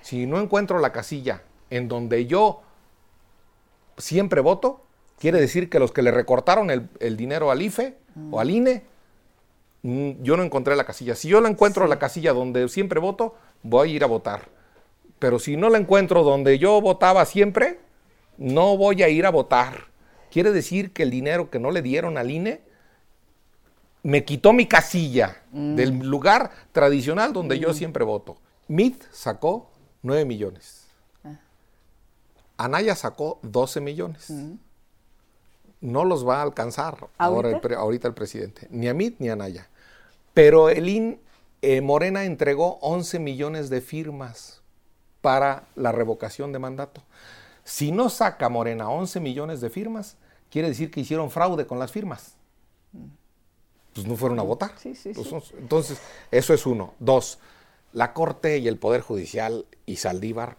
Si 0.00 0.26
no 0.26 0.40
encuentro 0.40 0.78
la 0.78 0.92
casilla 0.92 1.42
en 1.70 1.88
donde 1.88 2.26
yo 2.26 2.62
siempre 3.96 4.40
voto, 4.40 4.84
quiere 5.18 5.40
decir 5.40 5.68
que 5.68 5.78
los 5.78 5.92
que 5.92 6.02
le 6.02 6.10
recortaron 6.10 6.70
el, 6.70 7.16
dinero 7.16 7.50
al 7.50 7.62
IFE 7.62 7.96
o 8.30 8.40
al 8.40 8.50
INE, 8.50 8.82
mm, 9.82 10.22
yo 10.22 10.36
no 10.36 10.42
encontré 10.42 10.74
la 10.74 10.84
casilla. 10.84 11.14
Si 11.14 11.28
yo 11.28 11.40
la 11.40 11.48
encuentro 11.48 11.86
la 11.86 11.98
casilla 11.98 12.32
donde 12.32 12.68
siempre 12.68 12.98
voto, 12.98 13.34
voy 13.62 13.92
a 13.92 13.94
ir 13.94 14.04
a 14.04 14.08
votar. 14.08 14.48
Pero 15.18 15.38
si 15.38 15.56
no 15.56 15.70
la 15.70 15.78
encuentro 15.78 16.24
donde 16.24 16.58
yo 16.58 16.80
votaba 16.80 17.24
siempre, 17.24 17.78
no 18.36 18.76
voy 18.76 19.02
a 19.02 19.08
ir 19.08 19.26
a 19.26 19.30
votar. 19.30 19.86
Quiere 20.30 20.50
decir 20.50 20.92
que 20.92 21.04
el 21.04 21.10
dinero 21.10 21.50
que 21.50 21.58
no 21.58 21.70
le 21.70 21.82
dieron 21.82 22.18
al 22.18 22.30
INE 22.30 22.65
me 24.06 24.24
quitó 24.24 24.52
mi 24.52 24.66
casilla 24.66 25.42
mm. 25.50 25.74
del 25.74 25.98
lugar 25.98 26.52
tradicional 26.70 27.32
donde 27.32 27.58
yo 27.58 27.70
mm. 27.70 27.74
siempre 27.74 28.04
voto. 28.04 28.36
MIT 28.68 29.02
sacó 29.10 29.68
9 30.02 30.24
millones. 30.24 30.86
Ah. 31.24 31.40
Anaya 32.56 32.94
sacó 32.94 33.40
12 33.42 33.80
millones. 33.80 34.30
Mm. 34.30 34.52
No 35.80 36.04
los 36.04 36.26
va 36.26 36.38
a 36.38 36.42
alcanzar 36.42 36.94
¿Ahorita? 37.18 37.76
Ahora 37.78 37.98
el, 38.06 38.14
presidente, 38.14 38.68
ni 38.70 38.86
a 38.86 38.94
MIT 38.94 39.16
ni 39.18 39.28
a 39.28 39.32
Anaya. 39.32 39.68
Pero 40.34 40.68
el 40.68 40.88
IN, 40.88 41.20
eh, 41.62 41.80
Morena 41.80 42.22
entregó 42.22 42.78
11 42.82 43.18
millones 43.18 43.70
de 43.70 43.80
firmas 43.80 44.62
para 45.20 45.64
la 45.74 45.90
revocación 45.90 46.52
de 46.52 46.60
mandato. 46.60 47.02
Si 47.64 47.90
no 47.90 48.08
saca 48.08 48.48
Morena 48.48 48.88
11 48.88 49.18
millones 49.18 49.60
de 49.60 49.68
firmas, 49.68 50.16
quiere 50.48 50.68
decir 50.68 50.92
que 50.92 51.00
hicieron 51.00 51.28
fraude 51.28 51.66
con 51.66 51.80
las 51.80 51.90
firmas. 51.90 52.36
Pues 53.96 54.06
no 54.06 54.16
fueron 54.16 54.38
a 54.38 54.42
votar. 54.42 54.72
Pues 54.82 55.06
entonces, 55.58 55.98
eso 56.30 56.54
es 56.54 56.66
uno. 56.66 56.94
Dos, 57.00 57.38
la 57.92 58.12
Corte 58.12 58.58
y 58.58 58.68
el 58.68 58.78
Poder 58.78 59.00
Judicial 59.00 59.66
y 59.86 59.96
Saldívar, 59.96 60.58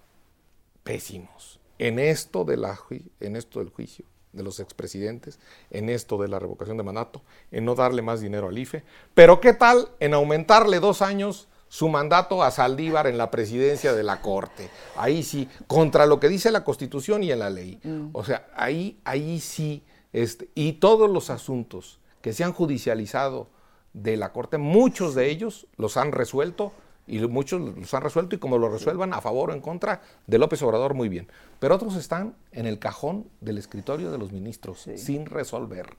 pésimos. 0.84 1.60
En 1.80 2.00
esto, 2.00 2.44
de 2.44 2.58
la, 2.58 2.80
en 3.20 3.36
esto 3.36 3.60
del 3.60 3.70
juicio 3.70 4.06
de 4.34 4.44
los 4.44 4.60
expresidentes, 4.60 5.40
en 5.72 5.90
esto 5.90 6.18
de 6.18 6.28
la 6.28 6.38
revocación 6.38 6.78
de 6.78 6.84
mandato, 6.84 7.22
en 7.52 7.66
no 7.66 7.76
darle 7.76 8.02
más 8.02 8.22
dinero 8.22 8.50
al 8.50 8.58
IFE. 8.58 8.84
Pero 9.14 9.40
¿qué 9.40 9.54
tal 9.54 9.90
en 10.00 10.14
aumentarle 10.14 10.80
dos 10.80 11.02
años 11.02 11.48
su 11.70 11.90
mandato 11.90 12.44
a 12.44 12.52
Saldívar 12.52 13.08
en 13.08 13.18
la 13.18 13.30
presidencia 13.30 13.94
de 13.94 14.04
la 14.04 14.22
Corte. 14.22 14.70
Ahí 14.96 15.24
sí, 15.24 15.50
contra 15.68 16.06
lo 16.06 16.20
que 16.20 16.30
dice 16.30 16.52
la 16.52 16.64
Constitución 16.64 17.24
y 17.24 17.32
en 17.32 17.40
la 17.40 17.50
ley. 17.50 17.80
Mm. 17.84 18.10
O 18.14 18.24
sea, 18.24 18.48
ahí, 18.56 19.00
ahí 19.04 19.40
sí, 19.40 19.84
este, 20.14 20.50
y 20.56 20.74
todos 20.74 21.10
los 21.10 21.30
asuntos 21.30 22.00
que 22.28 22.34
se 22.34 22.44
han 22.44 22.52
judicializado 22.52 23.48
de 23.94 24.18
la 24.18 24.34
Corte, 24.34 24.58
muchos 24.58 25.16
de 25.16 25.30
ellos 25.30 25.66
los 25.78 25.96
han 25.96 26.12
resuelto 26.12 26.74
y 27.08 27.20
muchos 27.20 27.62
los 27.62 27.94
han 27.94 28.02
resuelto 28.02 28.36
y 28.36 28.38
como 28.38 28.58
lo 28.58 28.68
resuelvan 28.68 29.14
a 29.14 29.22
favor 29.22 29.50
o 29.50 29.54
en 29.54 29.62
contra 29.62 30.02
de 30.26 30.38
López 30.38 30.62
Obrador, 30.62 30.94
muy 30.94 31.08
bien. 31.08 31.30
Pero 31.62 31.76
otros 31.76 31.96
están 31.96 32.36
en 32.52 32.66
el 32.66 32.80
cajón 32.80 33.30
del 33.40 33.58
escritorio 33.58 34.12
de 34.12 34.18
los 34.18 34.34
ministros, 34.34 34.90
sin 34.98 35.26
resolver, 35.26 35.96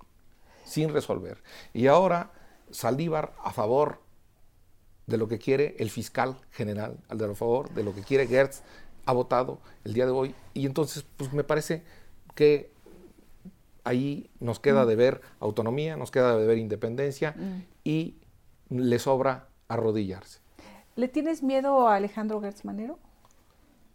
sin 0.67 0.93
resolver. 0.93 1.43
Y 1.73 1.87
ahora 1.87 2.31
Saldívar 2.71 3.33
a 3.43 3.55
favor 3.55 4.03
de 5.07 5.17
lo 5.17 5.29
que 5.29 5.39
quiere 5.39 5.77
el 5.79 5.89
fiscal 5.89 6.37
general, 6.51 6.99
al 7.09 7.17
de 7.17 7.35
favor, 7.35 7.71
de 7.71 7.85
lo 7.85 7.95
que 7.95 8.03
quiere 8.03 8.27
Gertz, 8.27 8.61
ha 9.07 9.15
votado 9.15 9.61
el 9.85 9.95
día 9.95 10.05
de 10.05 10.13
hoy. 10.13 10.35
Y 10.53 10.67
entonces, 10.67 11.07
pues 11.17 11.33
me 11.33 11.43
parece 11.43 11.85
que 12.35 12.71
ahí 13.89 14.31
nos 14.41 14.61
queda 14.61 14.85
mm. 14.85 14.89
de 14.89 14.97
ver 14.97 15.21
autonomía, 15.41 15.97
nos 15.97 16.11
queda 16.11 16.37
de 16.37 16.47
ver 16.47 16.59
independencia 16.59 17.35
mm. 17.37 17.63
y 17.85 18.17
le 18.71 18.99
sobra 18.99 19.49
arrodillarse. 19.69 20.41
¿Le 20.97 21.09
tienes 21.09 21.43
miedo 21.43 21.89
a 21.89 21.97
Alejandro 21.97 22.41
Gertz 22.41 22.65
Manero? 22.65 22.99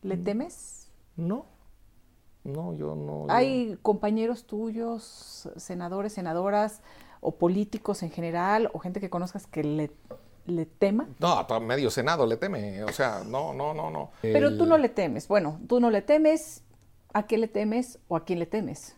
¿Le 0.02 0.18
mm. 0.18 0.24
temes? 0.24 0.90
No, 1.16 1.46
no, 2.44 2.76
yo 2.76 2.96
no. 2.96 3.28
¿Hay 3.30 3.78
compañeros 3.82 4.46
tuyos, 4.46 5.50
senadores, 5.56 6.14
senadoras 6.14 6.82
o 7.22 7.36
políticos 7.36 8.04
en 8.04 8.12
general 8.12 8.70
o 8.74 8.80
gente 8.80 9.00
que 9.00 9.10
conozcas 9.10 9.48
que 9.48 9.64
le 9.64 9.92
le 10.46 10.66
tema? 10.66 11.08
No, 11.20 11.60
medio 11.62 11.90
Senado 11.90 12.26
le 12.26 12.38
teme, 12.38 12.84
o 12.84 12.92
sea, 12.92 13.24
no, 13.26 13.54
no, 13.54 13.74
no, 13.74 13.90
no. 13.90 14.12
Pero 14.22 14.58
tú 14.58 14.66
no 14.66 14.78
le 14.78 14.90
temes, 14.90 15.28
bueno, 15.28 15.60
tú 15.68 15.80
no 15.80 15.90
le 15.90 16.02
temes, 16.02 16.64
¿a 17.14 17.24
qué 17.28 17.38
le 17.38 17.48
temes 17.48 18.00
o 18.08 18.16
a 18.16 18.26
quién 18.26 18.40
le 18.40 18.46
temes? 18.46 18.96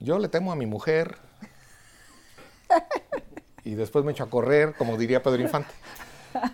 Yo 0.00 0.18
le 0.18 0.28
temo 0.28 0.50
a 0.50 0.56
mi 0.56 0.66
mujer 0.66 1.18
y 3.64 3.74
después 3.74 4.04
me 4.04 4.12
echo 4.12 4.24
a 4.24 4.30
correr, 4.30 4.74
como 4.76 4.96
diría 4.96 5.22
Pedro 5.22 5.42
Infante. 5.42 5.70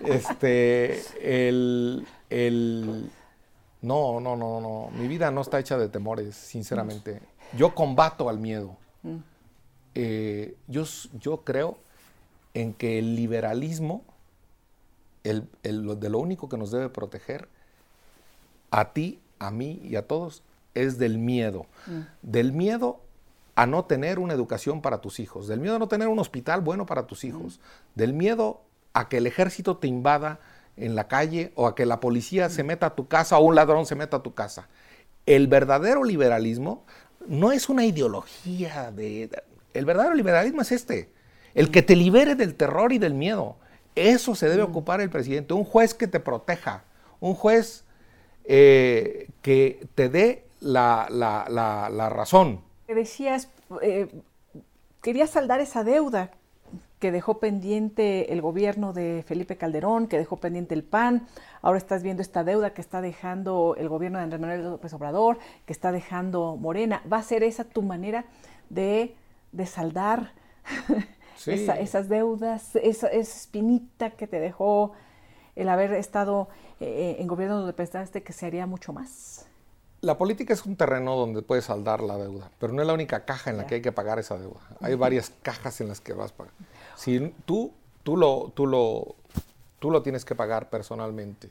Este, 0.04 1.02
el, 1.22 2.06
el, 2.30 3.10
no, 3.82 4.20
no, 4.20 4.36
no, 4.36 4.60
no, 4.60 4.90
mi 4.92 5.06
vida 5.06 5.30
no 5.30 5.42
está 5.42 5.60
hecha 5.60 5.78
de 5.78 5.88
temores, 5.88 6.34
sinceramente. 6.34 7.20
Yo 7.56 7.74
combato 7.74 8.28
al 8.28 8.38
miedo. 8.38 8.76
Mm. 9.02 9.16
Eh, 9.94 10.56
yo, 10.66 10.84
yo 11.20 11.44
creo 11.44 11.78
en 12.54 12.74
que 12.74 12.98
el 12.98 13.14
liberalismo, 13.16 14.02
el, 15.24 15.48
de 15.62 16.10
lo 16.10 16.18
único 16.18 16.48
que 16.48 16.56
nos 16.56 16.70
debe 16.70 16.88
proteger, 16.88 17.48
a 18.70 18.92
ti, 18.92 19.20
a 19.38 19.50
mí 19.50 19.80
y 19.84 19.96
a 19.96 20.06
todos, 20.06 20.42
es 20.74 20.98
del 20.98 21.18
miedo. 21.18 21.66
Mm. 21.86 22.00
Del 22.22 22.52
miedo 22.52 23.00
a 23.56 23.66
no 23.66 23.86
tener 23.86 24.18
una 24.18 24.34
educación 24.34 24.82
para 24.82 25.00
tus 25.00 25.18
hijos, 25.18 25.48
del 25.48 25.60
miedo 25.60 25.76
a 25.76 25.78
no 25.78 25.88
tener 25.88 26.08
un 26.08 26.18
hospital 26.18 26.60
bueno 26.60 26.86
para 26.86 27.06
tus 27.06 27.24
hijos, 27.24 27.58
del 27.94 28.12
miedo 28.12 28.62
a 28.92 29.08
que 29.08 29.16
el 29.16 29.26
ejército 29.26 29.78
te 29.78 29.88
invada 29.88 30.40
en 30.76 30.94
la 30.94 31.08
calle 31.08 31.52
o 31.54 31.66
a 31.66 31.74
que 31.74 31.86
la 31.86 31.98
policía 31.98 32.50
se 32.50 32.62
meta 32.62 32.86
a 32.86 32.94
tu 32.94 33.08
casa 33.08 33.38
o 33.38 33.44
un 33.44 33.54
ladrón 33.54 33.86
se 33.86 33.94
meta 33.94 34.18
a 34.18 34.22
tu 34.22 34.34
casa. 34.34 34.68
El 35.24 35.48
verdadero 35.48 36.04
liberalismo 36.04 36.84
no 37.26 37.50
es 37.50 37.68
una 37.68 37.84
ideología 37.84 38.92
de... 38.92 39.30
El 39.74 39.84
verdadero 39.84 40.14
liberalismo 40.14 40.62
es 40.62 40.72
este. 40.72 41.12
El 41.54 41.70
que 41.70 41.82
te 41.82 41.96
libere 41.96 42.34
del 42.34 42.54
terror 42.54 42.92
y 42.92 42.98
del 42.98 43.14
miedo. 43.14 43.56
Eso 43.94 44.34
se 44.34 44.48
debe 44.48 44.62
ocupar 44.62 45.00
el 45.00 45.10
presidente. 45.10 45.54
Un 45.54 45.64
juez 45.64 45.94
que 45.94 46.06
te 46.06 46.20
proteja. 46.20 46.84
Un 47.20 47.34
juez 47.34 47.84
eh, 48.44 49.28
que 49.42 49.86
te 49.94 50.08
dé 50.08 50.44
la, 50.60 51.08
razón. 52.10 52.65
Decías, 52.88 53.48
eh, 53.82 54.08
querías 55.02 55.30
saldar 55.30 55.60
esa 55.60 55.84
deuda 55.84 56.30
que 56.98 57.12
dejó 57.12 57.38
pendiente 57.38 58.32
el 58.32 58.40
gobierno 58.40 58.92
de 58.92 59.22
Felipe 59.26 59.56
Calderón, 59.56 60.06
que 60.06 60.16
dejó 60.16 60.38
pendiente 60.38 60.74
el 60.74 60.82
PAN. 60.82 61.26
Ahora 61.60 61.78
estás 61.78 62.02
viendo 62.02 62.22
esta 62.22 62.42
deuda 62.42 62.72
que 62.72 62.80
está 62.80 63.00
dejando 63.00 63.74
el 63.76 63.88
gobierno 63.88 64.18
de 64.18 64.24
Andrés 64.24 64.40
Manuel 64.40 64.64
López 64.64 64.92
Obrador, 64.94 65.38
que 65.66 65.72
está 65.72 65.92
dejando 65.92 66.56
Morena. 66.56 67.02
¿Va 67.12 67.18
a 67.18 67.22
ser 67.22 67.42
esa 67.42 67.64
tu 67.64 67.82
manera 67.82 68.24
de, 68.70 69.14
de 69.52 69.66
saldar 69.66 70.32
esas 71.46 72.08
deudas, 72.08 72.76
esa, 72.76 73.08
espinita 73.08 74.10
que 74.10 74.26
te 74.26 74.40
dejó 74.40 74.92
el 75.54 75.68
haber 75.68 75.92
estado 75.92 76.48
eh, 76.80 77.16
en 77.18 77.26
gobierno 77.26 77.58
donde 77.58 77.72
pensaste 77.72 78.22
que 78.22 78.32
se 78.32 78.46
haría 78.46 78.66
mucho 78.66 78.92
más. 78.92 79.46
La 80.06 80.16
política 80.16 80.54
es 80.54 80.64
un 80.64 80.76
terreno 80.76 81.16
donde 81.16 81.42
puedes 81.42 81.64
saldar 81.64 82.00
la 82.00 82.16
deuda, 82.16 82.48
pero 82.60 82.72
no 82.72 82.80
es 82.80 82.86
la 82.86 82.94
única 82.94 83.24
caja 83.24 83.50
en 83.50 83.56
la 83.56 83.66
que 83.66 83.74
hay 83.74 83.82
que 83.82 83.90
pagar 83.90 84.20
esa 84.20 84.38
deuda. 84.38 84.60
Hay 84.80 84.94
varias 84.94 85.32
cajas 85.42 85.80
en 85.80 85.88
las 85.88 86.00
que 86.00 86.12
vas 86.12 86.30
a 86.30 86.36
pagar. 86.36 86.52
Si 86.94 87.34
tú, 87.44 87.72
tú, 88.04 88.16
lo, 88.16 88.52
tú, 88.54 88.68
lo, 88.68 89.16
tú 89.80 89.90
lo 89.90 90.02
tienes 90.02 90.24
que 90.24 90.36
pagar 90.36 90.70
personalmente, 90.70 91.50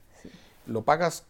lo 0.68 0.84
pagas, 0.84 1.26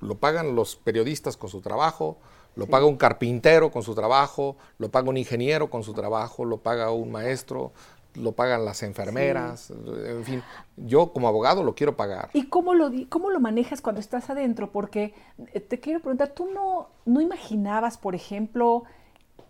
lo 0.00 0.16
pagan 0.16 0.56
los 0.56 0.74
periodistas 0.74 1.36
con 1.36 1.48
su 1.48 1.60
trabajo, 1.60 2.18
lo 2.56 2.66
paga 2.66 2.86
un 2.86 2.96
carpintero 2.96 3.70
con 3.70 3.84
su 3.84 3.94
trabajo, 3.94 4.56
lo 4.78 4.90
paga 4.90 5.10
un 5.10 5.18
ingeniero 5.18 5.70
con 5.70 5.84
su 5.84 5.94
trabajo, 5.94 6.44
lo 6.44 6.56
paga 6.56 6.90
un 6.90 7.12
maestro, 7.12 7.70
lo 8.14 8.32
pagan 8.32 8.64
las 8.64 8.82
enfermeras, 8.82 9.70
en 9.70 10.24
fin, 10.24 10.42
yo 10.76 11.12
como 11.12 11.28
abogado 11.28 11.62
lo 11.62 11.74
quiero 11.74 11.96
pagar. 11.96 12.30
¿Y 12.32 12.48
cómo 12.48 12.74
lo, 12.74 12.90
cómo 13.08 13.30
lo 13.30 13.40
manejas 13.40 13.80
cuando 13.80 14.00
estás 14.00 14.30
adentro? 14.30 14.70
Porque 14.70 15.14
eh, 15.52 15.60
te 15.60 15.80
quiero 15.80 16.00
preguntar, 16.00 16.28
¿tú 16.28 16.48
no, 16.52 16.88
no 17.04 17.20
imaginabas, 17.20 17.98
por 17.98 18.14
ejemplo, 18.14 18.84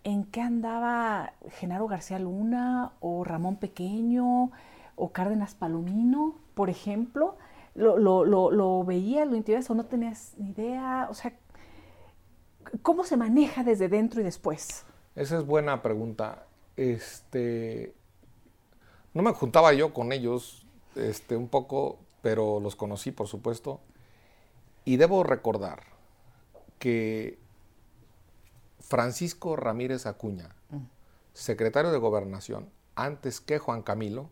en 0.05 0.25
qué 0.25 0.41
andaba 0.41 1.33
Genaro 1.59 1.87
García 1.87 2.19
Luna 2.19 2.93
o 3.01 3.25
Ramón 3.25 3.57
Pequeño 3.57 4.51
o 4.97 5.13
Cárdenas 5.13 5.55
Palomino, 5.55 6.37
por 6.55 6.71
ejemplo? 6.71 7.37
¿Lo, 7.75 7.99
lo, 7.99 8.25
lo, 8.25 8.51
lo 8.51 8.85
veías, 8.85 9.27
lo 9.27 9.35
intuías 9.35 9.69
o 9.71 9.75
no 9.75 9.87
tenías 9.87 10.35
ni 10.37 10.51
idea? 10.51 11.09
O 11.11 11.15
sea, 11.15 11.33
¿Cómo 12.83 13.05
se 13.05 13.17
maneja 13.17 13.65
desde 13.65 13.89
dentro 13.89 14.21
y 14.21 14.25
después? 14.25 14.85
Esa 15.15 15.39
es 15.39 15.47
buena 15.47 15.83
pregunta. 15.83 16.47
Este, 16.77 17.95
no 19.15 19.23
me 19.23 19.33
juntaba 19.33 19.73
yo 19.73 19.93
con 19.93 20.13
ellos 20.13 20.67
este, 20.95 21.37
un 21.37 21.49
poco, 21.49 21.99
pero 22.23 22.61
los 22.61 22.77
conocí, 22.77 23.11
por 23.11 23.29
supuesto. 23.29 23.81
Y 24.85 24.97
debo 24.97 25.23
recordar 25.23 25.85
que 26.79 27.39
Francisco 28.81 29.57
Ramírez 29.57 30.07
Acuña, 30.07 30.55
secretario 31.35 31.93
de 31.93 31.99
Gobernación, 31.99 32.69
antes 32.95 33.41
que 33.41 33.59
Juan 33.59 33.83
Camilo, 33.83 34.31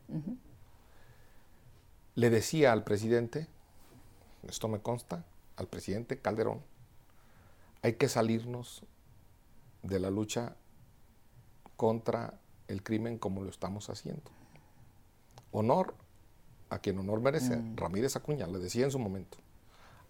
le 2.15 2.31
decía 2.31 2.73
al 2.73 2.85
presidente, 2.85 3.47
esto 4.49 4.69
me 4.69 4.81
consta, 4.81 5.25
al 5.57 5.69
presidente 5.69 6.19
Calderón, 6.19 6.63
hay 7.83 7.95
que 7.95 8.09
salirnos 8.09 8.83
de 9.83 10.01
la 10.01 10.11
lucha 10.11 10.57
contra 11.77 12.35
el 12.69 12.83
crimen 12.83 13.19
como 13.19 13.43
lo 13.43 13.51
estamos 13.51 13.89
haciendo. 13.89 14.31
Honor 15.53 15.95
a 16.71 16.79
quien 16.79 16.99
honor 16.99 17.21
merece. 17.21 17.57
Mm. 17.57 17.77
Ramírez 17.77 18.17
Acuña 18.17 18.47
le 18.47 18.59
decía 18.59 18.85
en 18.85 18.91
su 18.91 18.99
momento, 18.99 19.39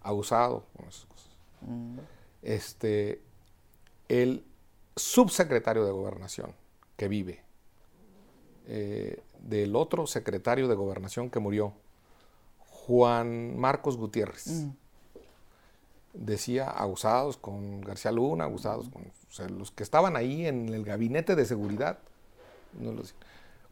abusado 0.01 0.65
con 0.75 0.87
esas 0.87 1.05
cosas. 1.05 1.29
Mm. 1.61 1.97
Este, 2.43 3.21
el 4.07 4.45
subsecretario 4.95 5.85
de 5.85 5.91
Gobernación 5.91 6.53
que 6.95 7.07
vive, 7.07 7.43
eh, 8.67 9.21
del 9.39 9.75
otro 9.75 10.05
secretario 10.05 10.67
de 10.67 10.75
Gobernación 10.75 11.29
que 11.29 11.39
murió, 11.39 11.73
Juan 12.59 13.57
Marcos 13.57 13.97
Gutiérrez. 13.97 14.47
Mm. 14.47 14.71
Decía 16.13 16.69
abusados 16.69 17.37
con 17.37 17.81
García 17.81 18.11
Luna, 18.11 18.43
abusados 18.43 18.89
con 18.89 19.57
los 19.57 19.71
que 19.71 19.81
estaban 19.81 20.15
ahí 20.17 20.45
en 20.45 20.69
el 20.69 20.83
gabinete 20.83 21.35
de 21.35 21.45
seguridad. 21.45 21.99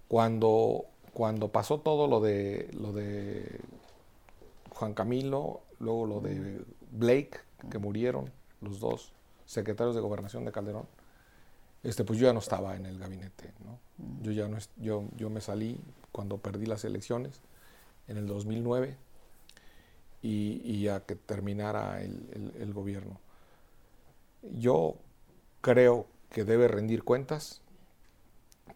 cuando, 0.07 0.85
cuando 1.19 1.49
pasó 1.49 1.81
todo 1.81 2.07
lo 2.07 2.21
de, 2.21 2.69
lo 2.79 2.93
de 2.93 3.59
Juan 4.69 4.93
Camilo, 4.93 5.59
luego 5.77 6.05
lo 6.05 6.21
de 6.21 6.63
Blake, 6.91 7.41
que 7.69 7.77
murieron 7.77 8.31
los 8.61 8.79
dos 8.79 9.11
secretarios 9.45 9.95
de 9.95 10.01
gobernación 10.01 10.45
de 10.45 10.53
Calderón, 10.53 10.85
este, 11.83 12.05
pues 12.05 12.19
yo 12.19 12.27
ya 12.27 12.31
no 12.31 12.39
estaba 12.39 12.77
en 12.77 12.85
el 12.85 12.97
gabinete. 12.97 13.51
Yo, 14.21 14.31
ya 14.31 14.47
no, 14.47 14.59
yo, 14.77 15.03
yo 15.17 15.29
me 15.29 15.41
salí 15.41 15.81
cuando 16.13 16.37
perdí 16.37 16.65
las 16.65 16.85
elecciones 16.85 17.41
en 18.07 18.15
el 18.15 18.25
2009 18.25 18.95
y, 20.21 20.87
a 20.87 21.01
que 21.01 21.17
terminara 21.17 22.01
el, 22.01 22.71
gobierno. 22.73 23.19
Yo 24.57 24.95
creo 25.59 26.07
que 26.29 26.45
debe 26.45 26.69
rendir 26.69 27.03
cuentas, 27.03 27.61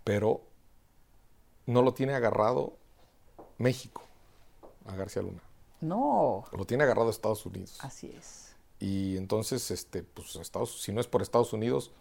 pero 0.03 0.41
no 1.66 1.82
lo 1.82 1.93
tiene 1.93 2.14
agarrado 2.14 2.74
México 3.57 4.03
a 4.86 4.95
García 4.95 5.22
Luna. 5.22 5.41
No. 5.82 6.45
Lo 6.51 6.66
tiene 6.66 6.84
agarrado 6.84 7.09
Estados 7.09 7.45
Unidos. 7.45 7.78
Así 7.82 8.14
es. 8.18 8.55
Y 8.80 9.18
entonces, 9.18 9.72
este, 9.72 10.03
pues 10.03 10.36
Estados, 10.36 10.82
si 10.82 10.91
no 10.91 10.99
es 10.99 11.07
por 11.07 11.22
Estados 11.22 11.53
Unidos, 11.53 11.91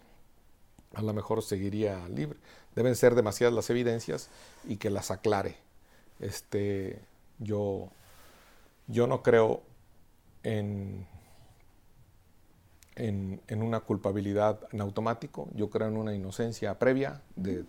a 0.93 1.01
lo 1.01 1.13
mejor 1.13 1.41
seguiría 1.41 2.07
libre. 2.09 2.39
Deben 2.75 2.95
ser 2.95 3.15
demasiadas 3.15 3.53
las 3.53 3.69
evidencias 3.69 4.29
y 4.65 4.77
que 4.77 4.89
las 4.89 5.11
aclare. 5.11 5.57
Este, 6.19 7.01
yo 7.39 7.89
yo 8.87 9.07
no 9.07 9.23
creo 9.23 9.61
en, 10.43 11.07
en, 12.95 13.63
una 13.63 13.79
culpabilidad 13.81 14.59
en 14.71 14.81
automático, 14.81 15.47
yo 15.55 15.69
creo 15.69 15.87
en 15.87 15.97
una 15.97 16.13
inocencia 16.13 16.77
previa 16.79 17.21
de, 17.35 17.63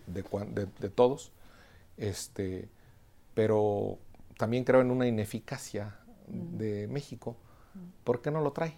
todos, 0.93 1.31
este, 1.97 2.69
pero 3.33 3.97
también 4.37 4.63
creo 4.63 4.81
en 4.81 4.91
una 4.91 5.07
ineficacia 5.07 5.95
de 6.27 6.87
México. 6.87 7.35
¿Por 8.03 8.21
qué 8.21 8.31
no 8.31 8.41
lo 8.41 8.51
trae? 8.51 8.73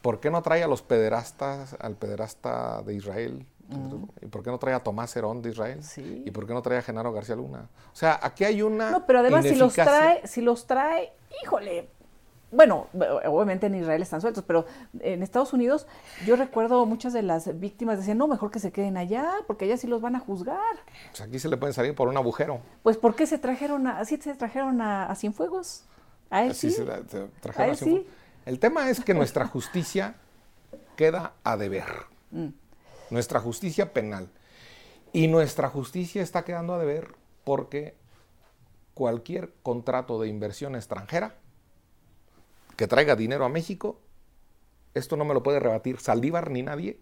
¿Por 0.00 0.20
qué 0.20 0.30
no 0.30 0.42
trae 0.42 0.62
a 0.62 0.68
los 0.68 0.82
pederastas, 0.82 1.76
al 1.80 1.96
pederasta 1.96 2.82
de 2.82 2.94
Israel, 2.94 3.46
¿Y 4.20 4.26
por 4.26 4.42
qué 4.42 4.50
no 4.50 4.58
trae 4.58 4.74
a 4.74 4.80
Tomás 4.82 5.14
Herón 5.16 5.42
de 5.42 5.50
Israel? 5.50 5.80
¿Y 5.96 6.30
por 6.30 6.46
qué 6.46 6.52
no 6.52 6.62
trae 6.62 6.78
a 6.78 6.82
Genaro 6.82 7.12
García 7.12 7.36
Luna? 7.36 7.68
O 7.92 7.96
sea, 7.96 8.18
aquí 8.22 8.44
hay 8.44 8.62
una. 8.62 8.90
No, 8.90 9.06
pero 9.06 9.20
además, 9.20 9.44
si 9.44 9.54
los 9.54 9.74
trae, 9.74 10.26
si 10.26 10.40
los 10.40 10.66
trae, 10.66 11.12
híjole. 11.42 11.88
Bueno, 12.52 12.86
obviamente 13.26 13.66
en 13.66 13.74
Israel 13.74 14.02
están 14.02 14.20
sueltos, 14.20 14.44
pero 14.46 14.66
en 15.00 15.22
Estados 15.22 15.52
Unidos 15.52 15.86
yo 16.26 16.36
recuerdo 16.36 16.86
muchas 16.86 17.12
de 17.12 17.22
las 17.22 17.58
víctimas 17.58 17.98
decían, 17.98 18.18
no, 18.18 18.28
mejor 18.28 18.50
que 18.50 18.60
se 18.60 18.70
queden 18.70 18.96
allá, 18.96 19.32
porque 19.46 19.64
allá 19.64 19.76
sí 19.76 19.86
los 19.86 20.00
van 20.00 20.14
a 20.14 20.20
juzgar. 20.20 20.76
Pues 21.10 21.20
aquí 21.22 21.38
se 21.38 21.48
le 21.48 21.56
pueden 21.56 21.74
salir 21.74 21.94
por 21.94 22.08
un 22.08 22.16
agujero. 22.16 22.60
Pues 22.82 22.96
¿por 22.96 23.16
qué 23.16 23.26
se 23.26 23.38
trajeron 23.38 23.86
a, 23.86 23.98
así 23.98 24.16
se 24.18 24.34
trajeron 24.34 24.80
a, 24.80 25.06
a 25.06 25.14
Cienfuegos? 25.16 25.84
A 26.30 26.44
él 26.44 26.54
sí. 26.54 26.70
Se, 26.70 26.84
trajeron 27.40 27.74
a, 27.74 28.48
El 28.48 28.58
tema 28.58 28.88
es 28.90 29.00
que 29.00 29.14
nuestra 29.14 29.46
justicia 29.46 30.14
queda 30.96 31.32
a 31.42 31.56
deber. 31.56 31.86
Mm 32.30 32.48
nuestra 33.12 33.40
justicia 33.40 33.92
penal. 33.92 34.28
Y 35.12 35.28
nuestra 35.28 35.68
justicia 35.68 36.22
está 36.22 36.44
quedando 36.44 36.74
a 36.74 36.78
deber 36.78 37.14
porque 37.44 37.94
cualquier 38.94 39.52
contrato 39.62 40.20
de 40.20 40.28
inversión 40.28 40.74
extranjera 40.74 41.36
que 42.76 42.86
traiga 42.86 43.16
dinero 43.16 43.44
a 43.44 43.48
México, 43.48 44.00
esto 44.94 45.16
no 45.16 45.24
me 45.24 45.34
lo 45.34 45.42
puede 45.42 45.60
rebatir 45.60 45.98
Saldívar 45.98 46.50
ni 46.50 46.62
nadie. 46.62 46.98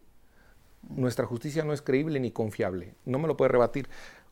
Nuestra 0.88 1.26
justicia 1.26 1.64
no 1.64 1.72
es 1.72 1.82
creíble 1.82 2.20
ni 2.20 2.30
confiable, 2.30 2.94
no 3.04 3.18
me 3.18 3.28
lo 3.28 3.36
puede 3.36 3.50
rebatir. 3.50 3.88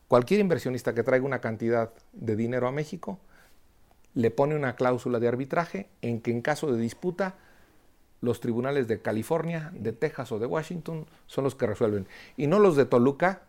Cualquier 0.07 0.41
inversionista 0.41 0.95
que 0.95 1.03
traiga 1.03 1.27
una 1.27 1.41
cantidad 1.41 1.93
de 2.13 2.37
dinero 2.37 2.67
a 2.67 2.73
México 2.73 3.19
le 4.15 4.31
pone 4.31 4.57
una 4.57 4.75
cláusula 4.75 5.21
de 5.21 5.29
arbitraje 5.29 5.89
en 6.01 6.21
que 6.21 6.31
en 6.31 6.41
caso 6.41 6.73
de 6.73 6.81
disputa 6.81 7.37
los 8.21 8.41
tribunales 8.41 8.89
de 8.89 9.01
California, 9.01 9.71
de 9.75 9.93
Texas 9.93 10.33
o 10.33 10.39
de 10.39 10.47
Washington 10.47 11.07
son 11.27 11.45
los 11.45 11.55
que 11.55 11.67
resuelven. 11.67 12.07
Y 12.37 12.47
no 12.47 12.59
los 12.59 12.75
de 12.75 12.85
Toluca, 12.85 13.43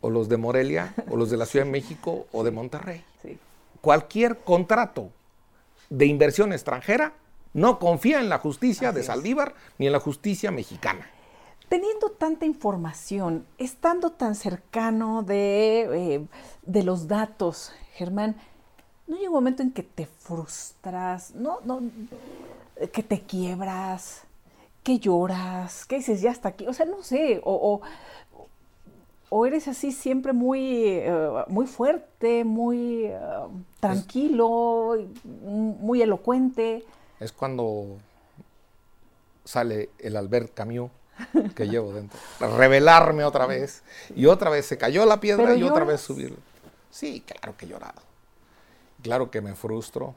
o 0.00 0.10
los 0.10 0.28
de 0.28 0.36
Morelia, 0.36 0.94
o 1.10 1.16
los 1.16 1.30
de 1.30 1.36
la 1.36 1.46
Ciudad 1.46 1.66
de 1.66 1.72
México, 1.72 2.26
o 2.32 2.44
de 2.44 2.50
Monterrey. 2.50 3.04
Cualquier 3.80 4.38
contrato 4.38 5.10
de 5.90 6.06
inversión 6.06 6.52
extranjera 6.52 7.14
no 7.52 7.78
confía 7.78 8.20
en 8.20 8.28
la 8.28 8.38
justicia 8.38 8.92
de 8.92 9.02
Saldívar 9.02 9.54
ni 9.78 9.86
en 9.86 9.92
la 9.92 10.00
justicia 10.00 10.50
mexicana. 10.50 11.08
Teniendo 11.68 12.10
tanta 12.10 12.46
información, 12.46 13.46
estando 13.58 14.10
tan 14.10 14.34
cercano 14.34 15.22
de, 15.22 16.14
eh, 16.14 16.26
de 16.62 16.82
los 16.82 17.08
datos, 17.08 17.72
Germán, 17.94 18.36
¿no 19.06 19.16
llega 19.16 19.28
un 19.28 19.34
momento 19.34 19.62
en 19.62 19.72
que 19.72 19.82
te 19.82 20.06
frustras? 20.06 21.34
No, 21.34 21.60
no, 21.64 21.80
que 22.92 23.02
te 23.02 23.20
quiebras, 23.20 24.22
que 24.82 24.98
lloras, 24.98 25.86
que 25.86 25.96
dices, 25.96 26.20
ya 26.20 26.30
está 26.30 26.50
aquí, 26.50 26.66
o 26.66 26.72
sea, 26.74 26.86
no 26.86 27.02
sé, 27.02 27.40
o, 27.44 27.54
o, 27.54 27.80
eres 29.44 29.68
así 29.68 29.92
siempre 29.92 30.32
muy, 30.32 30.84
eh, 30.86 31.44
muy 31.48 31.66
fuerte, 31.66 32.44
muy 32.44 33.06
eh, 33.06 33.18
tranquilo, 33.80 34.96
muy 35.34 36.02
elocuente. 36.02 36.84
Es 37.20 37.32
cuando 37.32 37.96
sale 39.44 39.90
el 39.98 40.16
Albert 40.16 40.54
Camus 40.54 40.90
que 41.54 41.68
llevo 41.68 41.92
dentro. 41.92 42.18
Revelarme 42.40 43.24
otra 43.24 43.46
vez. 43.46 43.82
Y 44.14 44.26
otra 44.26 44.50
vez 44.50 44.66
se 44.66 44.78
cayó 44.78 45.04
la 45.06 45.20
piedra 45.20 45.54
y 45.54 45.62
otra 45.62 45.84
vez 45.84 46.00
subir. 46.00 46.36
Sí, 46.90 47.22
claro 47.26 47.56
que 47.56 47.66
he 47.66 47.68
llorado. 47.68 48.02
Claro 49.02 49.30
que 49.30 49.40
me 49.40 49.54
frustro 49.54 50.14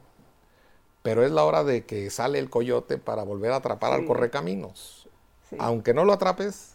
pero 1.02 1.24
es 1.24 1.30
la 1.30 1.44
hora 1.44 1.64
de 1.64 1.86
que 1.86 2.10
sale 2.10 2.38
el 2.38 2.50
coyote 2.50 2.98
para 2.98 3.22
volver 3.22 3.52
a 3.52 3.56
atrapar 3.56 3.92
al 3.92 4.04
correcaminos. 4.04 5.08
Aunque 5.58 5.94
no 5.94 6.04
lo 6.04 6.12
atrapes, 6.12 6.74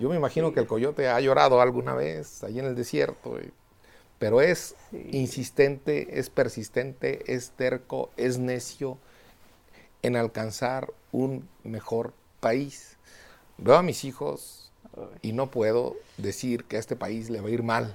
yo 0.00 0.08
me 0.08 0.16
imagino 0.16 0.54
que 0.54 0.60
el 0.60 0.66
coyote 0.66 1.08
ha 1.08 1.20
llorado 1.20 1.60
alguna 1.60 1.94
vez 1.94 2.42
ahí 2.42 2.58
en 2.58 2.64
el 2.64 2.74
desierto, 2.74 3.36
pero 4.18 4.40
es 4.40 4.74
insistente, 5.10 6.18
es 6.18 6.30
persistente, 6.30 7.22
es 7.34 7.50
terco, 7.50 8.10
es 8.16 8.38
necio 8.38 8.96
en 10.00 10.16
alcanzar 10.16 10.90
un 11.12 11.46
mejor 11.64 12.14
país. 12.40 12.96
Veo 13.58 13.76
a 13.76 13.82
mis 13.82 14.04
hijos 14.06 14.72
y 15.20 15.32
no 15.32 15.50
puedo 15.50 15.96
decir 16.16 16.64
que 16.64 16.76
a 16.76 16.80
este 16.80 16.96
país 16.96 17.28
le 17.28 17.42
va 17.42 17.48
a 17.48 17.52
ir 17.52 17.62
mal. 17.62 17.94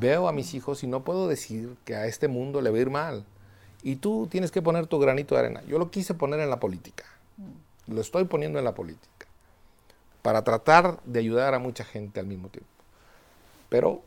Veo 0.00 0.28
a 0.28 0.32
mis 0.32 0.54
hijos 0.54 0.82
y 0.82 0.86
no 0.86 1.04
puedo 1.04 1.28
decir 1.28 1.76
que 1.84 1.94
a 1.94 2.06
este 2.06 2.28
mundo 2.28 2.62
le 2.62 2.70
va 2.70 2.78
a 2.78 2.80
ir 2.80 2.90
mal. 2.90 3.26
Y 3.82 3.96
tú 3.96 4.28
tienes 4.30 4.50
que 4.50 4.62
poner 4.62 4.86
tu 4.86 4.98
granito 4.98 5.34
de 5.34 5.42
arena. 5.42 5.62
Yo 5.68 5.78
lo 5.78 5.90
quise 5.90 6.14
poner 6.14 6.40
en 6.40 6.48
la 6.48 6.58
política. 6.58 7.04
Mm. 7.36 7.94
Lo 7.94 8.00
estoy 8.00 8.24
poniendo 8.24 8.58
en 8.58 8.64
la 8.64 8.74
política. 8.74 9.27
Para 10.22 10.44
tratar 10.44 10.98
de 11.04 11.20
ayudar 11.20 11.54
a 11.54 11.58
mucha 11.58 11.84
gente 11.84 12.20
al 12.20 12.26
mismo 12.26 12.48
tiempo. 12.48 12.70
Pero 13.68 14.02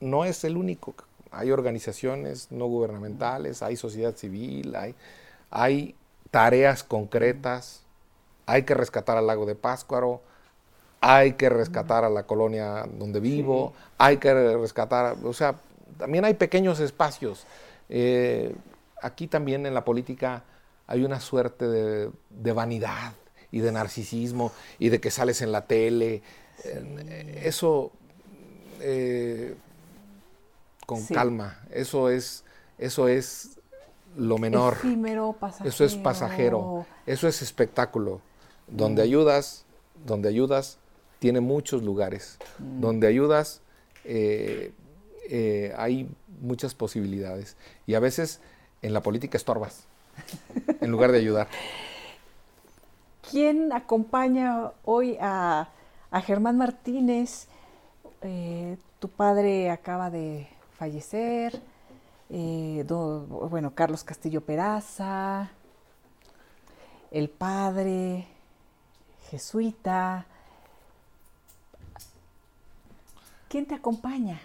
no 0.00 0.24
es 0.24 0.44
el 0.44 0.56
único. 0.56 0.94
Hay 1.30 1.50
organizaciones 1.50 2.50
no 2.50 2.66
gubernamentales, 2.66 3.62
hay 3.62 3.76
sociedad 3.76 4.16
civil, 4.16 4.74
hay, 4.74 4.94
hay 5.50 5.94
tareas 6.30 6.82
concretas. 6.82 7.82
Hay 8.46 8.64
que 8.64 8.74
rescatar 8.74 9.16
al 9.16 9.28
lago 9.28 9.46
de 9.46 9.54
Páscuaro, 9.54 10.20
hay 11.00 11.34
que 11.34 11.48
rescatar 11.48 12.04
a 12.04 12.10
la 12.10 12.24
colonia 12.24 12.84
donde 12.98 13.20
vivo, 13.20 13.74
hay 13.96 14.16
que 14.16 14.34
rescatar, 14.56 15.16
o 15.22 15.32
sea, 15.32 15.54
también 15.98 16.24
hay 16.24 16.34
pequeños 16.34 16.80
espacios 16.80 17.46
eh, 17.92 18.54
aquí 19.02 19.26
también 19.26 19.66
en 19.66 19.74
la 19.74 19.84
política 19.84 20.44
hay 20.86 21.04
una 21.04 21.20
suerte 21.20 21.66
de, 21.66 22.52
vanidad 22.52 23.12
y 23.52 23.60
de 23.60 23.72
narcisismo 23.72 24.52
y 24.78 24.88
de 24.88 25.00
que 25.00 25.10
sales 25.10 25.42
en 25.42 25.52
la 25.52 25.66
tele. 25.66 26.22
Eh, 26.64 27.42
eso 27.44 27.92
eh, 28.80 29.54
con 30.86 31.06
calma. 31.06 31.60
Eso 31.70 32.10
es, 32.10 32.44
eso 32.78 33.08
es 33.08 33.60
lo 34.16 34.38
menor. 34.38 34.74
Efímero, 34.74 35.34
pasajero. 35.38 35.68
Eso 35.68 35.84
es 35.84 35.94
pasajero. 35.94 36.86
Eso 37.06 37.28
es 37.28 37.42
espectáculo. 37.42 38.20
Donde 38.66 39.02
mm. 39.02 39.04
ayudas, 39.04 39.64
donde 40.04 40.28
ayudas, 40.28 40.78
tiene 41.20 41.40
muchos 41.40 41.82
lugares. 41.82 42.38
Mm. 42.58 42.80
Donde 42.80 43.06
ayudas, 43.06 43.62
eh, 44.04 44.72
eh, 45.28 45.72
hay 45.76 46.08
muchas 46.40 46.74
posibilidades. 46.74 47.56
Y 47.86 47.94
a 47.94 48.00
veces 48.00 48.40
en 48.82 48.92
la 48.92 49.02
política 49.02 49.36
estorbas, 49.36 49.84
en 50.80 50.90
lugar 50.90 51.12
de 51.12 51.18
ayudar. 51.18 51.48
¿Quién 53.30 53.72
acompaña 53.72 54.72
hoy 54.84 55.16
a, 55.20 55.68
Germán 56.24 56.58
Martínez? 56.58 57.46
Eh, 58.22 58.76
tu 58.98 59.08
padre 59.08 59.70
acaba 59.70 60.10
de 60.10 60.48
fallecer. 60.72 61.62
Eh, 62.28 62.84
bueno, 62.88 63.72
Carlos 63.72 64.02
Castillo 64.02 64.40
Peraza, 64.40 65.48
el 67.12 67.28
padre, 67.30 68.26
jesuita. 69.28 70.26
¿Quién 73.48 73.64
te 73.64 73.76
acompaña? 73.76 74.40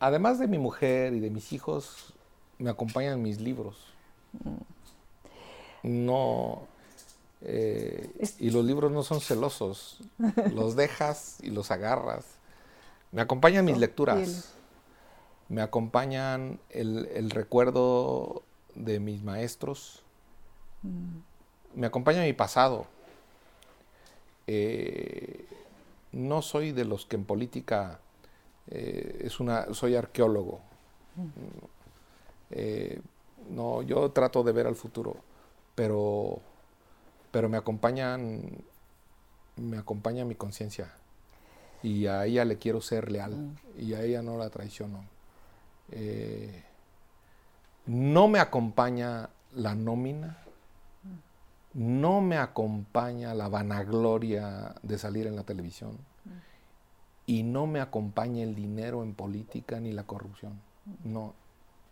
Además 0.00 0.38
de 0.38 0.48
mi 0.48 0.58
mujer 0.58 1.14
y 1.14 1.20
de 1.20 1.30
mis 1.30 1.50
hijos, 1.54 2.12
me 2.58 2.68
acompañan 2.68 3.22
mis 3.22 3.40
libros. 3.40 3.86
No. 5.82 6.71
Eh, 7.44 8.10
y 8.38 8.50
los 8.50 8.64
libros 8.64 8.92
no 8.92 9.02
son 9.02 9.20
celosos. 9.20 10.00
los 10.54 10.76
dejas 10.76 11.38
y 11.42 11.50
los 11.50 11.70
agarras. 11.70 12.24
Me 13.10 13.20
acompañan 13.20 13.64
mis 13.64 13.78
lecturas 13.78 14.54
me 15.52 15.60
acompañan 15.60 16.60
el, 16.70 17.28
recuerdo 17.28 18.42
de 18.74 19.00
mis 19.00 19.22
maestros, 19.22 20.02
mm. 20.80 21.18
me 21.74 21.86
acompaña 21.86 22.22
mi 22.22 22.32
pasado. 22.32 22.86
Eh, 24.46 25.44
no 26.12 26.40
soy 26.40 26.72
de 26.72 26.86
los 26.86 27.04
que 27.04 27.16
en 27.16 27.26
política 27.26 28.00
eh, 28.70 29.20
es 29.24 29.40
una, 29.40 29.74
soy 29.74 29.94
arqueólogo. 29.94 30.60
Mm. 31.16 31.60
No, 33.54 33.82
yo 33.82 34.10
trato 34.10 34.42
de 34.42 34.52
ver 34.52 34.66
al 34.66 34.76
futuro, 34.76 35.16
pero, 35.74 36.40
pero 37.32 37.48
me 37.48 37.56
acompañan, 37.56 38.62
me 39.56 39.78
acompaña 39.78 40.24
mi 40.24 40.36
conciencia 40.36 40.92
y 41.82 42.06
a 42.06 42.24
ella 42.26 42.44
le 42.44 42.58
quiero 42.58 42.80
ser 42.80 43.10
leal 43.10 43.36
mm. 43.36 43.56
y 43.80 43.94
a 43.94 44.02
ella 44.02 44.22
no 44.22 44.38
la 44.38 44.50
traiciono. 44.50 45.04
Eh, 45.90 46.62
no 47.86 48.28
me 48.28 48.38
acompaña 48.38 49.30
la 49.54 49.74
nómina, 49.74 50.38
no 51.74 52.20
me 52.20 52.36
acompaña 52.36 53.34
la 53.34 53.48
vanagloria 53.48 54.76
de 54.82 54.98
salir 54.98 55.26
en 55.26 55.34
la 55.34 55.42
televisión 55.42 55.98
y 57.26 57.42
no 57.42 57.66
me 57.66 57.80
acompaña 57.80 58.42
el 58.42 58.54
dinero 58.54 59.02
en 59.02 59.14
política 59.14 59.80
ni 59.80 59.92
la 59.92 60.04
corrupción. 60.04 60.60
No, 61.04 61.34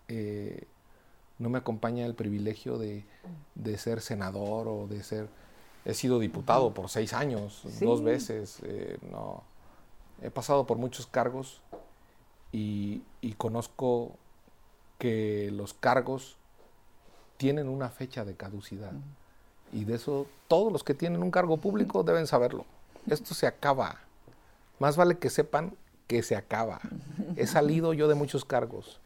eh, 0.08 0.64
no 1.40 1.48
me 1.48 1.58
acompaña 1.58 2.06
el 2.06 2.14
privilegio 2.14 2.78
de, 2.78 3.04
ser 3.78 4.00
senador 4.00 4.68
o 4.68 4.86
de 4.86 5.02
ser... 5.02 5.28
He 5.86 5.94
sido 5.94 6.18
diputado 6.18 6.74
por 6.74 6.90
seis 6.90 7.14
años, 7.14 7.62
dos 7.80 8.04
veces, 8.04 8.58
eh, 8.64 8.98
no. 9.10 9.42
He 10.22 10.30
pasado 10.30 10.66
por 10.66 10.76
muchos 10.76 11.06
cargos 11.06 11.62
y, 12.52 13.02
conozco 13.38 14.12
que 14.98 15.50
los 15.50 15.72
cargos 15.72 16.36
tienen 17.38 17.70
una 17.70 17.88
fecha 17.88 18.26
de 18.26 18.34
caducidad. 18.34 18.92
Y 19.72 19.86
de 19.86 19.94
eso 19.94 20.26
todos 20.46 20.70
los 20.70 20.84
que 20.84 20.92
tienen 20.92 21.22
un 21.22 21.30
cargo 21.30 21.56
público 21.56 22.02
deben 22.02 22.26
saberlo. 22.26 22.66
Esto 23.08 23.34
se 23.34 23.46
acaba. 23.46 24.00
Más 24.78 24.98
vale 24.98 25.16
que 25.16 25.30
sepan 25.30 25.74
que 26.06 26.22
se 26.22 26.36
acaba. 26.36 26.80
He 27.36 27.46
salido 27.46 27.94
yo 27.94 28.08
de 28.08 28.14
muchos 28.14 28.44
cargos. 28.44 29.00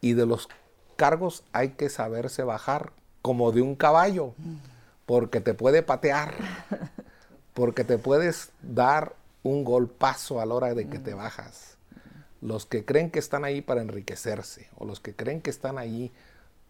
Y 0.00 0.14
de 0.14 0.26
los 0.26 0.48
cargos 0.98 1.44
hay 1.52 1.70
que 1.70 1.88
saberse 1.88 2.42
bajar 2.42 2.92
como 3.22 3.52
de 3.52 3.62
un 3.62 3.74
caballo. 3.74 4.34
Porque 5.06 5.40
te 5.40 5.54
puede 5.54 5.82
patear. 5.82 6.34
Porque 7.54 7.84
te 7.84 7.96
puedes 7.96 8.50
dar 8.60 9.14
un 9.42 9.64
golpazo 9.64 10.40
a 10.40 10.46
la 10.46 10.54
hora 10.54 10.74
de 10.74 10.86
que 10.88 10.98
te 10.98 11.14
bajas 11.14 11.68
los 12.40 12.66
que 12.66 12.84
creen 12.84 13.10
que 13.10 13.18
están 13.18 13.44
ahí 13.44 13.60
para 13.60 13.82
enriquecerse 13.82 14.68
o 14.76 14.84
los 14.84 15.00
que 15.00 15.14
creen 15.14 15.40
que 15.40 15.50
están 15.50 15.78
ahí 15.78 16.12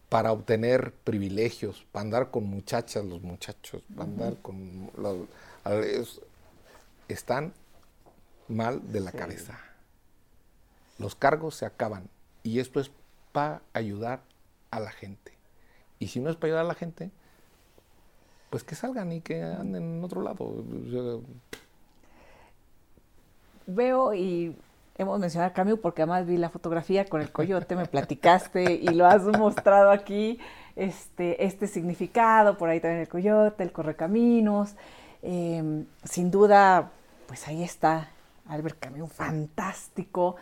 para 0.09 0.31
obtener 0.31 0.91
privilegios, 1.03 1.85
para 1.91 2.01
andar 2.01 2.31
con 2.31 2.45
muchachas, 2.45 3.05
los 3.05 3.21
muchachos, 3.21 3.83
para 3.95 4.09
andar 4.09 4.37
con 4.41 4.89
los, 4.97 6.21
están 7.07 7.53
mal 8.47 8.91
de 8.91 9.01
la 9.01 9.11
cabeza. 9.11 9.59
Los 10.97 11.13
cargos 11.13 11.55
se 11.55 11.67
acaban 11.67 12.09
y 12.41 12.59
esto 12.59 12.79
es 12.79 12.89
para 13.31 13.61
ayudar 13.73 14.21
a 14.71 14.79
la 14.79 14.91
gente. 14.91 15.33
Y 15.99 16.07
si 16.07 16.19
no 16.19 16.29
es 16.29 16.35
para 16.35 16.47
ayudar 16.47 16.65
a 16.65 16.67
la 16.67 16.75
gente, 16.75 17.11
pues 18.49 18.63
que 18.63 18.75
salgan 18.75 19.11
y 19.11 19.21
que 19.21 19.43
anden 19.43 19.97
en 19.97 20.03
otro 20.03 20.21
lado. 20.21 20.63
Veo 23.67 24.13
y 24.13 24.55
hemos 24.97 25.19
mencionado 25.19 25.51
a 25.51 25.53
Camus 25.53 25.79
porque 25.79 26.01
además 26.01 26.25
vi 26.25 26.37
la 26.37 26.49
fotografía 26.49 27.05
con 27.05 27.21
el 27.21 27.31
coyote, 27.31 27.75
me 27.75 27.85
platicaste 27.85 28.73
y 28.73 28.87
lo 28.87 29.05
has 29.05 29.23
mostrado 29.23 29.91
aquí, 29.91 30.39
este, 30.75 31.45
este 31.45 31.67
significado, 31.67 32.57
por 32.57 32.69
ahí 32.69 32.79
también 32.79 33.01
el 33.01 33.07
coyote, 33.07 33.63
el 33.63 33.71
correcaminos. 33.71 34.75
Eh, 35.21 35.83
sin 36.03 36.31
duda, 36.31 36.91
pues 37.27 37.47
ahí 37.47 37.63
está 37.63 38.09
Albert 38.47 38.79
Camus, 38.79 39.11
fantástico. 39.11 40.37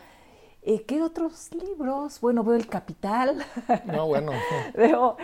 Eh, 0.69 0.83
¿Qué 0.83 1.01
otros 1.01 1.49
libros? 1.53 2.19
Bueno, 2.19 2.43
veo 2.43 2.55
El 2.55 2.67
Capital. 2.67 3.41
No, 3.85 4.05
bueno. 4.05 4.33
veo, 4.75 5.15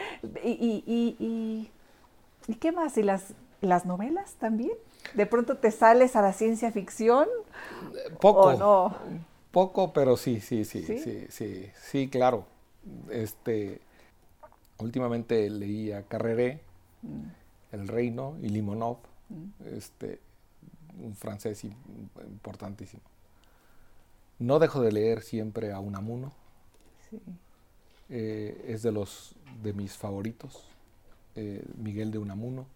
y, 0.41 0.51
y, 0.51 1.17
y, 1.19 1.69
y, 2.47 2.55
qué 2.55 2.71
más? 2.71 2.97
¿Y 2.97 3.03
las, 3.03 3.33
las 3.59 3.85
novelas 3.85 4.35
también? 4.35 4.71
¿De 5.13 5.25
pronto 5.25 5.57
te 5.57 5.71
sales 5.71 6.15
a 6.15 6.21
la 6.21 6.31
ciencia 6.31 6.71
ficción? 6.71 7.27
Poco. 8.21 8.53
no? 8.53 8.95
Poco, 9.51 9.91
pero 9.91 10.15
sí, 10.15 10.39
sí, 10.39 10.63
sí, 10.63 10.81
sí, 10.81 11.27
sí, 11.29 11.69
sí, 11.75 12.07
claro. 12.07 12.45
Este, 13.11 13.81
últimamente 14.77 15.49
leí 15.49 15.91
a 15.91 16.03
Carreré, 16.03 16.61
mm. 17.01 17.73
El 17.73 17.89
Reino 17.89 18.37
y 18.41 18.47
Limonov, 18.47 18.99
mm. 19.27 19.75
este, 19.75 20.21
un 21.01 21.13
francés 21.17 21.65
importantísimo. 21.65 23.03
No 24.39 24.59
dejo 24.59 24.81
de 24.81 24.91
leer 24.91 25.21
siempre 25.21 25.71
a 25.71 25.79
Unamuno. 25.79 26.33
Sí. 27.09 27.19
Eh, 28.09 28.65
es 28.67 28.83
de 28.83 28.91
los 28.91 29.35
de 29.61 29.73
mis 29.73 29.95
favoritos, 29.97 30.63
eh, 31.35 31.63
Miguel 31.77 32.11
de 32.11 32.17
Unamuno. 32.17 32.67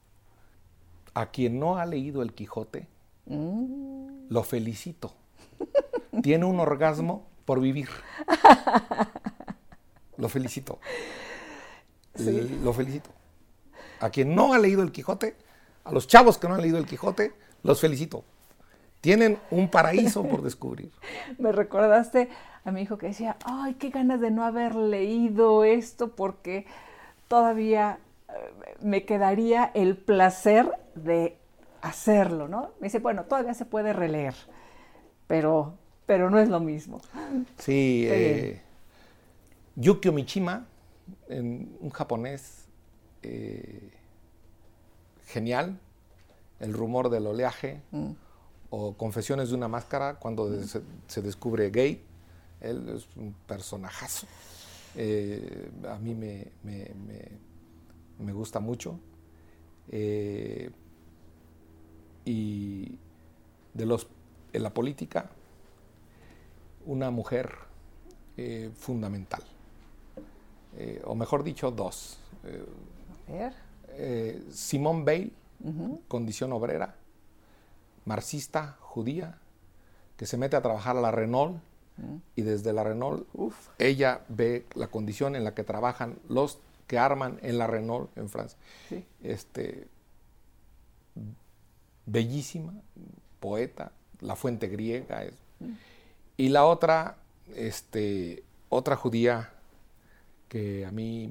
A 1.13 1.31
quien 1.31 1.59
no 1.59 1.77
ha 1.77 1.85
leído 1.85 2.21
El 2.21 2.33
Quijote, 2.33 2.87
mm. 3.25 4.27
lo 4.29 4.43
felicito. 4.43 5.13
Tiene 6.23 6.45
un 6.45 6.59
orgasmo 6.59 7.27
por 7.45 7.59
vivir. 7.59 7.89
Lo 10.17 10.29
felicito. 10.29 10.79
Lo 12.63 12.73
felicito. 12.73 13.11
A 13.99 14.09
quien 14.09 14.33
no 14.33 14.53
ha 14.53 14.59
leído 14.59 14.81
El 14.81 14.91
Quijote, 14.91 15.35
a 15.83 15.91
los 15.91 16.07
chavos 16.07 16.37
que 16.37 16.47
no 16.47 16.55
han 16.55 16.61
leído 16.61 16.77
El 16.77 16.87
Quijote, 16.87 17.33
los 17.63 17.79
felicito. 17.79 18.23
Tienen 19.01 19.37
un 19.51 19.69
paraíso 19.69 20.23
por 20.23 20.41
descubrir. 20.41 20.91
Me 21.37 21.51
recordaste 21.51 22.29
a 22.65 22.71
mi 22.71 22.81
hijo 22.81 22.97
que 22.97 23.07
decía, 23.07 23.37
ay, 23.45 23.75
qué 23.75 23.89
ganas 23.89 24.19
de 24.19 24.31
no 24.31 24.43
haber 24.43 24.75
leído 24.75 25.63
esto 25.63 26.15
porque 26.15 26.65
todavía 27.27 27.99
me 28.81 29.05
quedaría 29.05 29.71
el 29.73 29.97
placer 29.97 30.69
de 30.95 31.37
hacerlo, 31.81 32.47
¿no? 32.47 32.71
Me 32.79 32.87
dice, 32.87 32.99
bueno, 32.99 33.23
todavía 33.23 33.53
se 33.53 33.65
puede 33.65 33.93
releer, 33.93 34.35
pero, 35.27 35.75
pero 36.05 36.29
no 36.29 36.39
es 36.39 36.49
lo 36.49 36.59
mismo. 36.59 37.01
Sí, 37.57 38.05
eh, 38.09 38.61
Yukio 39.75 40.11
Mishima, 40.11 40.67
un 41.29 41.89
japonés 41.93 42.67
eh, 43.23 43.91
genial, 45.25 45.79
El 46.59 46.73
rumor 46.73 47.09
del 47.09 47.27
oleaje, 47.27 47.81
mm. 47.91 48.11
O 48.69 48.93
Confesiones 48.95 49.49
de 49.49 49.55
una 49.55 49.67
máscara, 49.67 50.15
cuando 50.15 50.49
se, 51.07 51.21
descubre 51.21 51.69
gay, 51.69 52.03
él 52.61 52.89
es 52.89 53.07
un 53.15 53.33
personajazo. 53.47 54.27
Eh, 54.95 55.69
a 55.87 55.97
mí 55.99 56.15
me 56.15 56.51
me 58.19 58.33
gusta 58.33 58.59
mucho. 58.59 58.99
Eh, 59.89 60.69
y 62.25 62.97
de 63.73 63.85
los 63.85 64.07
en 64.53 64.63
la 64.63 64.73
política, 64.73 65.29
una 66.85 67.11
mujer 67.11 67.53
eh, 68.37 68.71
fundamental. 68.75 69.43
O 71.05 71.15
mejor 71.15 71.43
dicho, 71.43 71.71
dos. 71.71 72.19
A 73.27 73.31
ver. 73.31 74.43
Simone 74.51 75.03
Bale, 75.03 75.31
condición 76.07 76.53
obrera, 76.53 76.95
marxista, 78.07 78.77
judía, 78.79 79.37
que 80.15 80.25
se 80.25 80.37
mete 80.37 80.55
a 80.55 80.61
trabajar 80.61 80.97
a 80.97 81.01
la 81.01 81.11
Renault 81.11 81.61
y 82.35 82.41
desde 82.41 82.73
la 82.73 82.83
Renault 82.83 83.27
ella 83.79 84.21
ve 84.29 84.65
la 84.75 84.87
condición 84.87 85.35
en 85.35 85.43
la 85.43 85.53
que 85.53 85.63
trabajan 85.63 86.17
los 86.29 86.59
que 86.87 86.97
arman 86.97 87.39
en 87.41 87.57
la 87.57 87.67
Renault 87.67 88.15
en 88.17 88.29
Francia. 88.29 88.57
Este, 89.21 89.87
bellísima, 92.05 92.73
poeta, 93.39 93.91
la 94.21 94.35
fuente 94.35 94.67
griega. 94.67 95.25
Y 96.37 96.49
la 96.49 96.65
otra, 96.65 97.17
este, 97.55 98.43
otra 98.69 98.95
judía 98.95 99.51
que 100.47 100.85
a 100.85 100.91
mí 100.91 101.27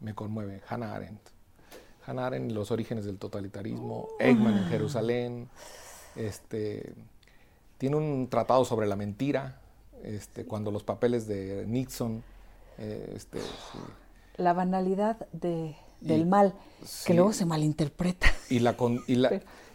me, 0.00 0.14
conmueve, 0.14 0.60
Hannah 0.68 0.94
Arendt. 0.94 1.37
Hannah 2.08 2.26
Arendt, 2.26 2.52
Los 2.52 2.70
orígenes 2.70 3.04
del 3.04 3.18
totalitarismo, 3.18 4.08
Eggman 4.18 4.58
en 4.58 4.64
Jerusalén, 4.64 5.48
este, 6.16 6.92
tiene 7.76 7.96
un 7.96 8.28
tratado 8.28 8.64
sobre 8.64 8.86
la 8.86 8.96
mentira, 8.96 9.60
este, 10.02 10.44
cuando 10.44 10.70
los 10.70 10.82
papeles 10.82 11.26
de 11.26 11.64
Nixon, 11.66 12.22
eh, 12.78 13.12
este, 13.16 13.40
la 14.36 14.52
banalidad 14.52 15.26
de, 15.32 15.76
del 16.00 16.26
mal, 16.26 16.54
que 17.04 17.14
luego 17.14 17.32
se 17.32 17.44
malinterpreta. 17.44 18.28
Y 18.48 18.60
la, 18.60 18.76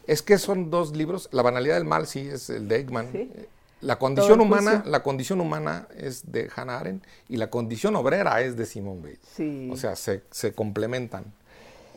es 0.07 0.22
que 0.22 0.38
son 0.38 0.69
dos 0.72 0.95
libros, 0.95 1.30
la 1.31 1.41
banalidad 1.41 1.76
del 1.76 1.85
mal 1.85 2.07
sí 2.07 2.22
es 2.22 2.49
el 2.49 2.68
de 2.68 2.77
Eggman. 2.77 3.10
Eh, 3.14 3.47
la 3.81 3.99
condición 3.99 4.39
humana, 4.39 4.81
la 4.85 5.03
condición 5.03 5.41
humana 5.41 5.88
es 5.97 6.31
de 6.31 6.49
Hannah 6.55 6.80
Arendt 6.80 7.05
y 7.27 7.35
la 7.35 7.49
condición 7.49 7.97
obrera 7.97 8.41
es 8.41 8.55
de 8.55 8.65
Simone 8.65 9.01
Weil. 9.01 9.72
O 9.72 9.76
sea, 9.76 9.97
se, 9.97 10.23
se, 10.31 10.53
complementan. 10.53 11.26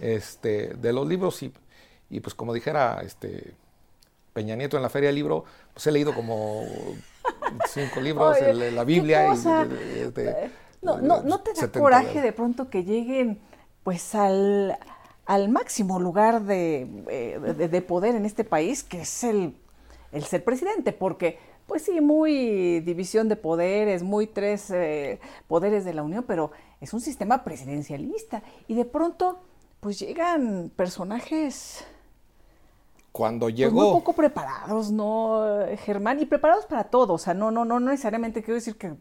Este, 0.01 0.75
de 0.75 0.93
los 0.93 1.07
libros 1.07 1.37
sí. 1.37 1.53
Y 2.11 2.21
pues 2.21 2.35
como 2.35 2.55
dijera 2.55 3.01
este 3.05 3.55
Peña 4.33 4.55
Nieto 4.55 4.77
en 4.77 4.83
la 4.83 4.91
Feria 4.91 5.09
del 5.09 5.17
Libro, 5.17 5.45
pues 5.73 5.87
he 5.87 5.93
leído 5.93 6.15
como 6.15 6.63
cinco 7.69 8.01
libros, 8.01 8.37
la 8.41 8.85
Biblia. 8.85 9.35
no, 10.83 11.01
no, 11.01 11.23
¿No 11.23 11.41
te 11.41 11.53
da 11.55 11.73
coraje 11.73 12.21
de 12.21 12.33
pronto 12.33 12.69
que 12.69 12.85
lleguen 12.85 13.41
pues 13.83 14.15
al, 14.15 14.79
al 15.25 15.49
máximo 15.49 15.99
lugar 16.01 16.43
eh, 16.51 16.87
de, 17.57 17.69
de, 17.69 17.83
poder 17.83 18.15
en 18.15 18.27
este 18.27 18.45
país, 18.45 18.83
que 18.83 19.03
es 19.03 19.25
el, 19.25 19.57
el 20.13 20.25
ser 20.25 20.45
presidente? 20.45 20.93
Porque 20.93 21.39
pues 21.67 21.83
sí, 21.83 22.01
muy 22.01 22.81
división 22.81 23.29
de 23.29 23.37
poderes, 23.37 24.03
muy 24.03 24.27
tres 24.27 24.71
eh, 24.71 25.19
poderes 25.49 25.85
de 25.85 25.95
la 25.95 26.03
Unión, 26.03 26.25
pero 26.27 26.53
es 26.81 26.95
un 26.95 27.01
sistema 27.01 27.43
presidencialista. 27.43 28.43
Y 28.69 28.75
de 28.75 28.85
pronto, 28.85 29.41
pues 29.81 29.99
llegan 29.99 30.71
personajes 30.75 31.87
cuando 33.17 33.47
pues, 33.47 33.55
llegó. 33.55 33.83
muy 33.83 33.93
poco 33.93 34.13
preparados, 34.13 34.91
¿no, 34.91 35.43
Germán? 35.79 36.21
Y 36.21 36.27
preparados 36.27 36.67
para 36.67 36.85
todo. 36.85 37.15
O 37.15 37.19
sea, 37.19 37.33
no, 37.33 37.51
no, 37.51 37.65
no, 37.65 37.81
no 37.81 37.91
necesariamente 37.91 38.43
quiero 38.43 38.57
decir 38.57 38.77
que 38.77 38.93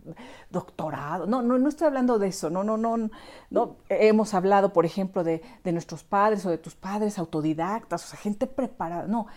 doctorado. 0.49 1.27
No, 1.27 1.41
no, 1.41 1.57
no 1.57 1.67
estoy 1.67 1.87
hablando 1.87 2.17
de 2.17 2.29
eso. 2.29 2.49
No, 2.49 2.63
no, 2.63 2.77
no. 2.77 3.09
no. 3.49 3.75
Hemos 3.89 4.33
hablado, 4.33 4.71
por 4.71 4.85
ejemplo, 4.85 5.25
de, 5.25 5.41
nuestros 5.65 6.05
padres 6.05 6.45
o 6.45 6.49
de 6.49 6.57
tus 6.57 6.75
padres, 6.75 7.19
autodidactas, 7.19 8.05
o 8.05 8.07
sea, 8.07 8.17
gente 8.17 8.47
preparada. 8.47 9.05
No, 9.05 9.27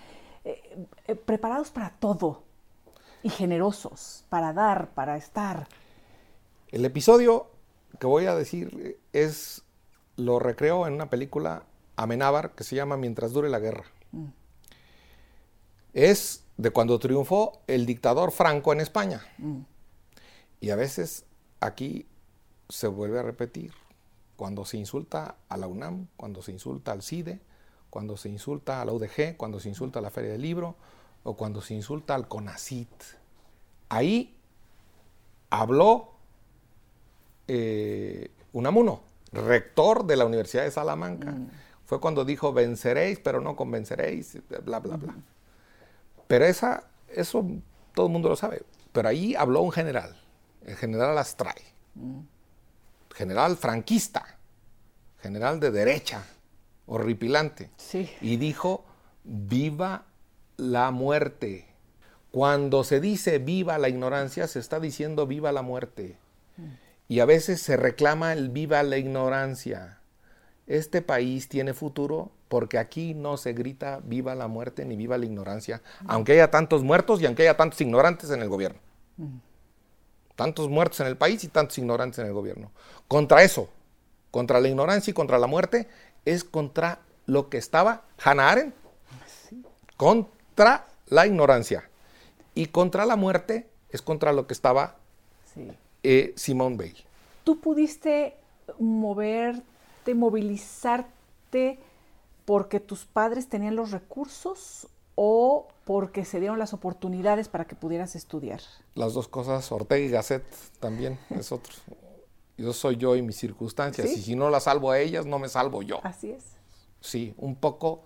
eh, 0.45 0.87
eh, 1.09 1.17
preparados 1.17 1.71
para 1.71 1.91
todo. 1.91 2.45
Y 3.25 3.31
generosos, 3.31 4.27
para 4.29 4.53
dar, 4.53 4.91
para 4.91 5.17
estar. 5.17 5.67
El 6.69 6.85
episodio 6.85 7.49
que 7.99 8.07
voy 8.07 8.27
a 8.27 8.37
decir 8.37 8.97
es. 9.13 9.65
Lo 10.19 10.39
recreo 10.39 10.87
en 10.87 10.93
una 10.93 11.09
película 11.09 11.65
Amenábar 11.97 12.55
que 12.55 12.63
se 12.63 12.77
llama 12.77 12.99
Mientras 12.99 13.33
dure 13.33 13.49
la 13.49 13.59
guerra. 13.59 13.85
Mm 14.13 14.27
es 15.93 16.45
de 16.57 16.71
cuando 16.71 16.99
triunfó 16.99 17.61
el 17.67 17.87
dictador 17.87 18.31
Franco 18.31 18.73
en 18.73 18.81
España. 18.81 19.23
Mm. 19.39 19.61
Y 20.61 20.71
a 20.71 20.77
veces 20.77 21.25
aquí 21.61 22.07
se 22.69 22.87
vuelve 22.87 23.19
a 23.19 23.23
repetir. 23.23 23.73
Cuando 24.37 24.65
se 24.65 24.77
insulta 24.77 25.37
a 25.49 25.57
la 25.57 25.67
UNAM, 25.67 26.07
cuando 26.17 26.43
se 26.43 26.53
insulta 26.53 26.93
al 26.93 27.03
CIDE, 27.03 27.41
cuando 27.91 28.17
se 28.17 28.29
insulta 28.29 28.81
a 28.81 28.85
la 28.85 28.93
UDG, 28.93 29.37
cuando 29.37 29.59
se 29.59 29.69
insulta 29.69 29.99
a 29.99 30.03
la 30.03 30.11
Feria 30.11 30.31
del 30.31 30.43
Libro 30.43 30.77
o 31.25 31.37
cuando 31.37 31.61
se 31.61 31.75
insulta 31.75 32.15
al 32.15 32.29
CONACIT. 32.29 32.89
Ahí 33.89 34.37
habló 35.51 36.13
eh, 37.49 38.31
Unamuno, 38.53 39.03
rector 39.33 40.07
de 40.07 40.17
la 40.17 40.25
Universidad 40.25 40.65
de 40.65 40.71
Salamanca. 40.71 41.31
Mm. 41.33 41.51
Fue 41.85 42.01
cuando 42.01 42.25
dijo, 42.25 42.53
venceréis, 42.53 43.19
pero 43.19 43.41
no 43.41 43.57
convenceréis, 43.57 44.39
bla, 44.65 44.79
bla, 44.81 44.97
bla. 44.97 45.15
Pero 46.27 46.45
esa, 46.45 46.85
eso 47.09 47.45
todo 47.95 48.07
el 48.07 48.13
mundo 48.13 48.29
lo 48.29 48.37
sabe. 48.37 48.63
Pero 48.93 49.09
ahí 49.09 49.35
habló 49.35 49.63
un 49.63 49.73
general, 49.73 50.15
el 50.67 50.77
general 50.77 51.17
Astray, 51.17 51.63
general 53.15 53.57
franquista, 53.57 54.39
general 55.21 55.61
de 55.61 55.71
derecha, 55.71 56.25
horripilante. 56.87 57.71
Y 58.21 58.37
dijo, 58.37 58.85
viva 59.25 60.05
la 60.57 60.91
muerte. 60.91 61.67
Cuando 62.31 62.85
se 62.85 63.01
dice 63.01 63.39
viva 63.39 63.79
la 63.79 63.89
ignorancia, 63.89 64.47
se 64.47 64.59
está 64.59 64.81
diciendo 64.81 65.27
viva 65.27 65.53
la 65.53 65.63
muerte. 65.63 66.19
Y 67.09 67.21
a 67.21 67.25
veces 67.25 67.63
se 67.63 67.77
reclama 67.77 68.35
el 68.35 68.51
viva 68.51 68.83
la 68.83 68.99
ignorancia. 68.99 69.99
Este 70.67 71.01
país 71.01 71.49
tiene 71.49 71.73
futuro 71.73 72.31
porque 72.49 72.79
aquí 72.79 73.15
no 73.15 73.39
se 73.39 73.55
grita 73.55 74.01
viva 74.05 74.35
la 74.35 74.49
muerte 74.49 74.85
ni 74.85 74.97
viva 74.97 75.17
la 75.17 75.25
ignorancia, 75.25 75.83
aunque 76.07 76.33
haya 76.33 76.51
tantos 76.51 76.83
muertos 76.83 77.21
y 77.21 77.27
aunque 77.27 77.43
haya 77.43 77.57
tantos 77.57 77.81
ignorantes 77.81 78.31
en 78.31 78.43
el 78.43 78.49
gobierno. 78.49 78.79
Tantos 80.37 80.69
muertos 80.69 81.01
en 81.01 81.07
el 81.07 81.17
país 81.17 81.43
y 81.45 81.49
tantos 81.49 81.79
ignorantes 81.79 82.19
en 82.19 82.27
el 82.27 82.33
gobierno. 82.33 82.71
Contra 83.09 83.43
eso, 83.43 83.71
contra 84.31 84.61
la 84.61 84.69
ignorancia 84.69 85.11
y 85.11 85.15
contra 85.15 85.39
la 85.39 85.47
muerte, 85.47 85.89
es 86.27 86.45
contra 86.45 87.01
lo 87.27 87.49
que 87.49 87.57
estaba 87.57 88.05
Hannah 88.23 88.51
Arendt. 88.51 88.75
Contra 89.97 90.87
la 91.07 91.27
ignorancia. 91.27 91.89
Y 92.55 92.67
contra 92.67 93.07
la 93.07 93.17
muerte 93.17 93.69
es 93.91 94.03
contra 94.03 94.33
lo 94.33 94.47
que 94.47 94.53
estaba 94.53 94.97
eh, 96.03 96.33
Simone 96.37 96.77
Bale. 96.77 97.05
¿Tú 97.45 97.61
pudiste 97.61 98.37
moverte, 98.79 100.15
movilizarte 100.15 101.79
porque 102.45 102.81
tus 102.81 103.05
padres 103.05 103.49
tenían 103.49 103.77
los 103.77 103.91
recursos 103.91 104.89
o 105.15 105.69
porque 105.85 106.25
se 106.25 106.39
dieron 106.39 106.59
las 106.59 106.73
oportunidades 106.73 107.49
para 107.49 107.67
que 107.67 107.75
pudieras 107.75 108.15
estudiar? 108.15 108.61
Las 108.95 109.15
dos 109.15 109.27
cosas, 109.27 109.71
Ortega 109.73 110.07
y 110.07 110.11
Gasset 110.11 110.45
también 110.81 111.19
es 111.31 111.51
otro. 111.51 111.73
Yo 112.57 112.73
soy 112.73 112.97
yo 112.97 113.17
y 113.17 113.23
mis 113.23 113.37
circunstancias, 113.37 114.11
y 114.11 114.21
si 114.23 114.35
no 114.35 114.51
las 114.51 114.65
salvo 114.65 114.91
a 114.91 114.99
ellas, 114.99 115.27
no 115.27 115.39
me 115.39 115.49
salvo 115.49 115.83
yo. 115.83 116.01
Así 116.05 116.31
es. 116.31 116.45
Sí, 117.01 117.33
un 117.37 117.55
poco, 117.55 118.03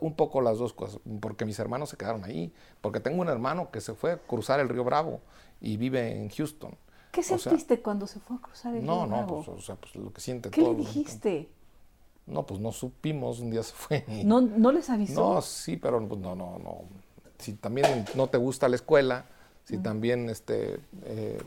un 0.00 0.14
poco 0.14 0.40
las 0.40 0.58
dos 0.58 0.72
cosas, 0.72 1.00
porque 1.20 1.44
mis 1.44 1.58
hermanos 1.58 1.90
se 1.90 1.96
quedaron 1.96 2.24
ahí, 2.24 2.52
porque 2.80 3.00
tengo 3.00 3.20
un 3.22 3.28
hermano 3.28 3.70
que 3.70 3.80
se 3.80 3.94
fue 3.94 4.12
a 4.12 4.18
cruzar 4.18 4.58
el 4.58 4.68
río 4.68 4.84
Bravo 4.84 5.20
y 5.60 5.76
vive 5.76 6.20
en 6.20 6.28
Houston. 6.28 6.76
¿Qué 7.14 7.22
sentiste 7.22 7.80
cuando 7.80 8.08
se 8.08 8.18
fue 8.18 8.36
a 8.36 8.40
cruzar 8.40 8.74
el 8.74 8.82
río 8.82 8.92
Bravo? 8.92 9.06
No, 9.06 9.20
no, 9.20 9.26
pues, 9.26 9.48
o 9.48 9.60
sea, 9.60 9.76
pues 9.76 9.94
lo 9.94 10.12
que 10.12 10.20
siente 10.20 10.50
¿Qué 10.50 10.62
le 10.62 10.74
dijiste? 10.74 11.48
No, 12.26 12.44
pues 12.44 12.58
no 12.58 12.72
supimos, 12.72 13.38
un 13.38 13.50
día 13.50 13.62
se 13.62 13.72
fue. 13.72 14.04
¿No, 14.24 14.40
¿No 14.40 14.72
les 14.72 14.90
avisó? 14.90 15.34
No, 15.34 15.42
sí, 15.42 15.76
pero 15.76 16.06
pues 16.08 16.20
no, 16.20 16.34
no, 16.34 16.58
no. 16.58 16.82
Si 17.38 17.52
también 17.52 18.04
no 18.14 18.26
te 18.28 18.38
gusta 18.38 18.68
la 18.68 18.76
escuela, 18.76 19.26
si 19.64 19.78
también 19.78 20.28
este, 20.28 20.80
eh, 21.04 21.40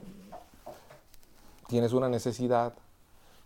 tienes 1.67 1.91
una 1.93 2.07
necesidad, 2.07 2.73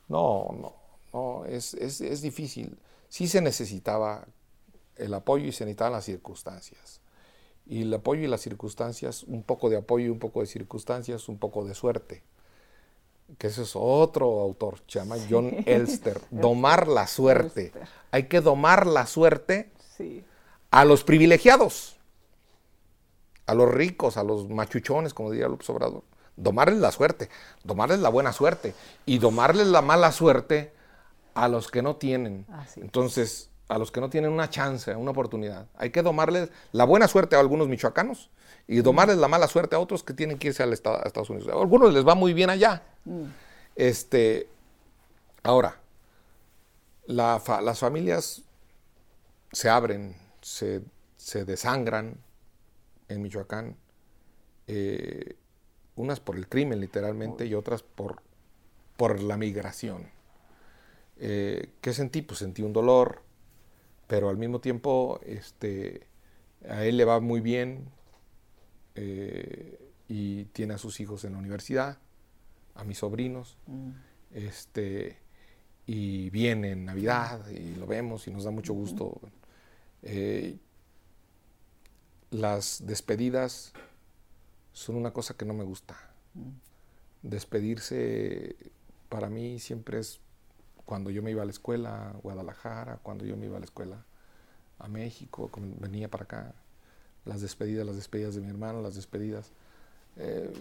no, 0.07 0.49
no, 0.61 0.73
no, 1.13 1.45
es, 1.45 1.73
es, 1.73 2.01
es 2.01 2.21
difícil. 2.21 2.77
Sí 3.09 3.27
se 3.27 3.41
necesitaba 3.41 4.25
el 4.95 5.13
apoyo 5.13 5.45
y 5.45 5.51
se 5.51 5.65
necesitaban 5.65 5.93
las 5.93 6.05
circunstancias. 6.05 7.00
Y 7.71 7.83
el 7.83 7.93
apoyo 7.93 8.21
y 8.21 8.27
las 8.27 8.41
circunstancias, 8.41 9.23
un 9.23 9.43
poco 9.43 9.69
de 9.69 9.77
apoyo 9.77 10.05
y 10.05 10.09
un 10.09 10.19
poco 10.19 10.41
de 10.41 10.45
circunstancias, 10.45 11.29
un 11.29 11.39
poco 11.39 11.65
de 11.65 11.73
suerte 11.73 12.21
que 13.37 13.47
ese 13.47 13.63
es 13.63 13.71
otro 13.75 14.41
autor, 14.41 14.79
se 14.87 14.99
llama 14.99 15.15
John 15.29 15.63
Elster, 15.65 16.19
Domar 16.31 16.87
la 16.87 17.07
suerte. 17.07 17.71
Hay 18.11 18.23
que 18.23 18.41
domar 18.41 18.87
la 18.87 19.05
suerte 19.05 19.71
a 20.69 20.85
los 20.85 21.03
privilegiados, 21.03 21.97
a 23.45 23.53
los 23.53 23.71
ricos, 23.71 24.17
a 24.17 24.23
los 24.23 24.49
machuchones, 24.49 25.13
como 25.13 25.31
diría 25.31 25.47
López 25.47 25.69
Obrador. 25.69 26.03
Domarles 26.35 26.79
la 26.79 26.91
suerte, 26.91 27.29
domarles 27.63 27.99
la 27.99 28.09
buena 28.09 28.33
suerte 28.33 28.73
y 29.05 29.19
domarles 29.19 29.67
la 29.67 29.81
mala 29.81 30.11
suerte 30.11 30.73
a 31.33 31.47
los 31.47 31.69
que 31.69 31.81
no 31.81 31.97
tienen. 31.97 32.45
Entonces, 32.77 33.50
a 33.71 33.77
los 33.77 33.89
que 33.89 34.01
no 34.01 34.09
tienen 34.09 34.31
una 34.31 34.49
chance, 34.49 34.93
una 34.93 35.11
oportunidad. 35.11 35.65
Hay 35.77 35.91
que 35.91 36.01
domarles 36.01 36.49
la 36.73 36.83
buena 36.83 37.07
suerte 37.07 37.37
a 37.37 37.39
algunos 37.39 37.69
michoacanos 37.69 38.29
y 38.67 38.81
domarles 38.81 39.17
la 39.17 39.29
mala 39.29 39.47
suerte 39.47 39.77
a 39.77 39.79
otros 39.79 40.03
que 40.03 40.13
tienen 40.13 40.37
que 40.37 40.49
irse 40.49 40.61
al 40.61 40.73
estado, 40.73 40.97
a 40.97 41.07
Estados 41.07 41.29
Unidos. 41.29 41.47
A 41.47 41.57
algunos 41.57 41.93
les 41.93 42.05
va 42.05 42.13
muy 42.13 42.33
bien 42.33 42.49
allá. 42.49 42.83
Mm. 43.05 43.23
Este, 43.77 44.49
ahora, 45.41 45.79
las 47.07 47.79
familias 47.79 48.43
se 49.53 49.69
abren, 49.69 50.17
se, 50.41 50.83
desangran 51.45 52.17
en 53.07 53.21
Michoacán, 53.21 53.77
eh, 54.67 55.37
unas 55.95 56.19
por 56.19 56.35
el 56.35 56.49
crimen 56.49 56.81
literalmente 56.81 57.45
y 57.45 57.53
otras 57.53 57.83
por, 57.83 58.21
por 58.97 59.21
la 59.23 59.37
migración. 59.37 60.09
Eh, 61.17 61.69
¿Qué 61.79 61.93
sentí? 61.93 62.21
Pues 62.21 62.39
sentí 62.39 62.63
un 62.63 62.73
dolor, 62.73 63.21
pero 64.11 64.27
al 64.27 64.35
mismo 64.35 64.59
tiempo 64.59 65.21
este, 65.25 66.05
a 66.67 66.83
él 66.83 66.97
le 66.97 67.05
va 67.05 67.21
muy 67.21 67.39
bien 67.39 67.85
eh, 68.95 69.79
y 70.09 70.43
tiene 70.51 70.73
a 70.73 70.77
sus 70.77 70.99
hijos 70.99 71.23
en 71.23 71.31
la 71.31 71.39
universidad, 71.39 71.97
a 72.75 72.83
mis 72.83 72.97
sobrinos. 72.97 73.57
Mm. 73.67 73.91
Este, 74.33 75.17
y 75.85 76.29
viene 76.29 76.71
en 76.71 76.83
Navidad 76.83 77.47
y 77.51 77.75
lo 77.75 77.87
vemos 77.87 78.27
y 78.27 78.31
nos 78.31 78.43
da 78.43 78.51
mucho 78.51 78.73
gusto. 78.73 79.17
Eh, 80.03 80.57
las 82.31 82.85
despedidas 82.85 83.71
son 84.73 84.97
una 84.97 85.13
cosa 85.13 85.35
que 85.35 85.45
no 85.45 85.53
me 85.53 85.63
gusta. 85.63 85.95
Despedirse 87.21 88.57
para 89.07 89.29
mí 89.29 89.57
siempre 89.59 89.99
es 89.99 90.19
cuando 90.91 91.09
yo 91.09 91.23
me 91.23 91.31
iba 91.31 91.41
a 91.41 91.45
la 91.45 91.51
escuela 91.51 92.09
a 92.09 92.11
Guadalajara, 92.17 92.99
cuando 93.01 93.23
yo 93.23 93.37
me 93.37 93.45
iba 93.45 93.55
a 93.55 93.59
la 93.61 93.63
escuela 93.63 94.03
a 94.77 94.89
México, 94.89 95.49
venía 95.79 96.09
para 96.09 96.25
acá, 96.25 96.53
las 97.23 97.39
despedidas, 97.39 97.85
las 97.85 97.95
despedidas 97.95 98.35
de 98.35 98.41
mi 98.41 98.49
hermano, 98.49 98.81
las 98.81 98.95
despedidas. 98.95 99.51
Eh, 100.17 100.51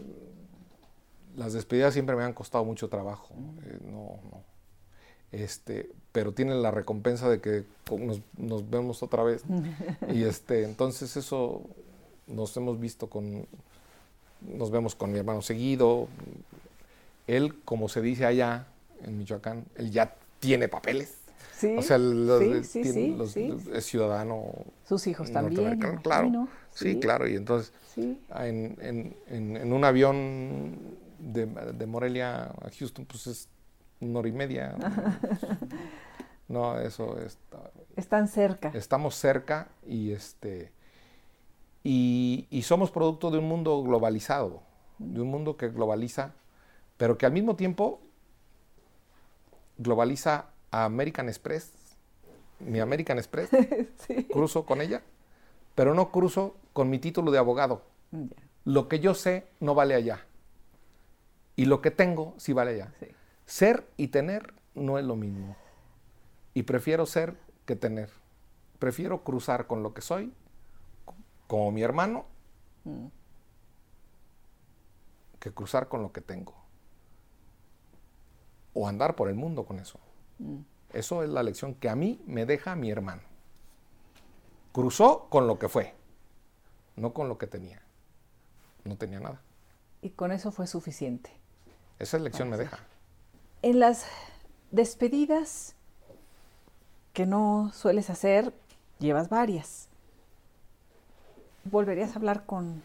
las 1.35 1.52
despedidas 1.52 1.94
siempre 1.94 2.15
me 2.15 2.23
han 2.23 2.32
costado 2.32 2.65
mucho 2.65 2.89
trabajo. 2.89 3.35
Eh, 3.65 3.78
no, 3.86 4.20
no, 4.31 4.44
este, 5.32 5.90
pero 6.12 6.32
tiene 6.32 6.55
la 6.55 6.70
recompensa 6.70 7.28
de 7.28 7.40
que 7.40 7.65
nos, 8.39 8.70
vemos 8.70 9.02
otra 9.02 9.24
vez. 9.24 9.43
y 10.15 10.23
este, 10.23 10.62
entonces 10.62 11.16
eso 11.16 11.61
nos 12.28 12.57
hemos 12.57 12.78
visto 12.78 13.11
con, 13.11 13.48
nos 14.43 14.70
vemos 14.70 14.94
con 14.94 15.11
mi 15.11 15.19
hermano 15.19 15.43
seguido. 15.43 16.07
Él, 17.27 17.61
como 17.65 17.89
se 17.89 18.01
dice 18.01 18.27
allá 18.27 18.69
en 19.02 19.19
Michoacán, 19.19 19.65
él 19.74 19.90
ya 19.90 20.15
tiene 20.41 20.69
papeles. 20.69 21.19
Sí, 21.57 21.77
o 21.77 21.83
sea, 21.83 21.99
sí, 22.62 23.17
es 23.75 23.85
ciudadano. 23.85 24.47
Sus 24.85 25.07
hijos 25.07 25.31
también. 25.31 25.79
Claro, 26.03 26.49
sí, 26.73 26.99
claro. 26.99 27.29
Y 27.29 27.37
entonces, 27.37 27.73
en, 27.97 29.15
en, 29.29 29.73
un 29.73 29.85
avión 29.85 30.97
de, 31.19 31.47
de 31.47 31.87
Morelia 31.87 32.45
a 32.45 32.71
Houston, 32.77 33.05
pues 33.05 33.27
es 33.27 33.49
una 34.01 34.21
hora 34.21 34.29
y 34.29 34.33
media. 34.33 34.75
no, 36.49 36.79
eso 36.81 37.19
está. 37.19 37.71
Están 37.97 38.29
cerca. 38.29 38.71
Estamos 38.75 39.15
cerca 39.15 39.69
y 39.87 40.12
este. 40.12 40.73
Y, 41.83 42.61
somos 42.62 42.91
producto 42.91 43.31
de 43.31 43.39
un 43.39 43.49
mundo 43.49 43.83
globalizado, 43.83 44.62
de 44.99 45.21
un 45.21 45.29
mundo 45.29 45.57
que 45.57 45.69
globaliza, 45.69 46.35
pero 46.97 47.17
que 47.17 47.27
al 47.27 47.33
mismo 47.33 47.57
tiempo 47.57 48.03
globaliza 49.81 50.47
a 50.70 50.85
American 50.85 51.28
Express, 51.28 51.73
mi 52.61 52.81
American 52.81 53.19
Express, 53.19 53.51
cruzo 54.32 54.66
con 54.66 54.81
ella, 54.81 55.02
pero 55.74 55.94
no 55.94 56.12
cruzo 56.12 56.57
con 56.73 56.90
mi 56.90 56.98
título 56.98 57.31
de 57.31 57.39
abogado. 57.39 57.82
Lo 58.65 58.89
que 58.89 59.01
yo 59.01 59.15
sé 59.15 59.47
no 59.59 59.74
vale 59.74 59.94
allá. 59.94 60.27
Y 61.57 61.65
lo 61.65 61.81
que 61.81 61.90
tengo 61.90 62.35
sí 62.36 62.52
vale 62.52 62.73
allá. 62.73 62.93
Ser 63.47 63.86
y 63.97 64.09
tener 64.09 64.55
no 64.74 64.98
es 64.98 65.05
lo 65.05 65.16
mismo. 65.16 65.57
Y 66.52 66.65
prefiero 66.65 67.07
ser 67.07 67.36
que 67.65 67.77
tener. 67.77 68.11
Prefiero 68.78 69.24
cruzar 69.24 69.66
con 69.66 69.82
lo 69.82 69.94
que 69.94 70.02
soy, 70.02 70.32
como 71.47 71.70
mi 71.70 71.82
hermano, 71.82 72.27
mm. 72.85 73.07
que 75.39 75.52
cruzar 75.52 75.89
con 75.89 76.02
lo 76.02 76.12
que 76.12 76.20
tengo. 76.20 76.60
O 78.74 78.86
andar 78.88 79.16
por 79.16 79.28
el 79.28 79.34
mundo 79.34 79.64
con 79.64 79.78
eso. 79.78 79.98
Mm. 80.38 80.59
Eso 80.92 81.22
es 81.22 81.30
la 81.30 81.42
lección 81.42 81.74
que 81.74 81.88
a 81.88 81.97
mí 81.97 82.20
me 82.26 82.47
deja 82.47 82.76
mi 82.76 82.90
hermano. 82.90 83.22
Cruzó 84.72 85.26
con 85.28 85.47
lo 85.47 85.59
que 85.59 85.68
fue, 85.68 85.94
no 86.97 87.12
con 87.12 87.28
lo 87.28 87.38
que 87.38 87.47
tenía. 87.47 87.82
No 88.84 88.97
tenía 88.97 89.20
nada. 89.20 89.40
Y 90.02 90.10
con 90.10 90.32
eso 90.32 90.51
fue 90.52 90.66
suficiente. 90.66 91.30
Esa 91.98 92.18
lección 92.18 92.48
me 92.48 92.56
deja. 92.56 92.78
En 93.62 93.78
las 93.78 94.06
despedidas 94.70 95.74
que 97.12 97.26
no 97.26 97.70
sueles 97.74 98.09
hacer, 98.10 98.55
llevas 98.98 99.28
varias. 99.28 99.88
¿Volverías 101.64 102.12
a 102.12 102.18
hablar 102.18 102.47
con 102.47 102.82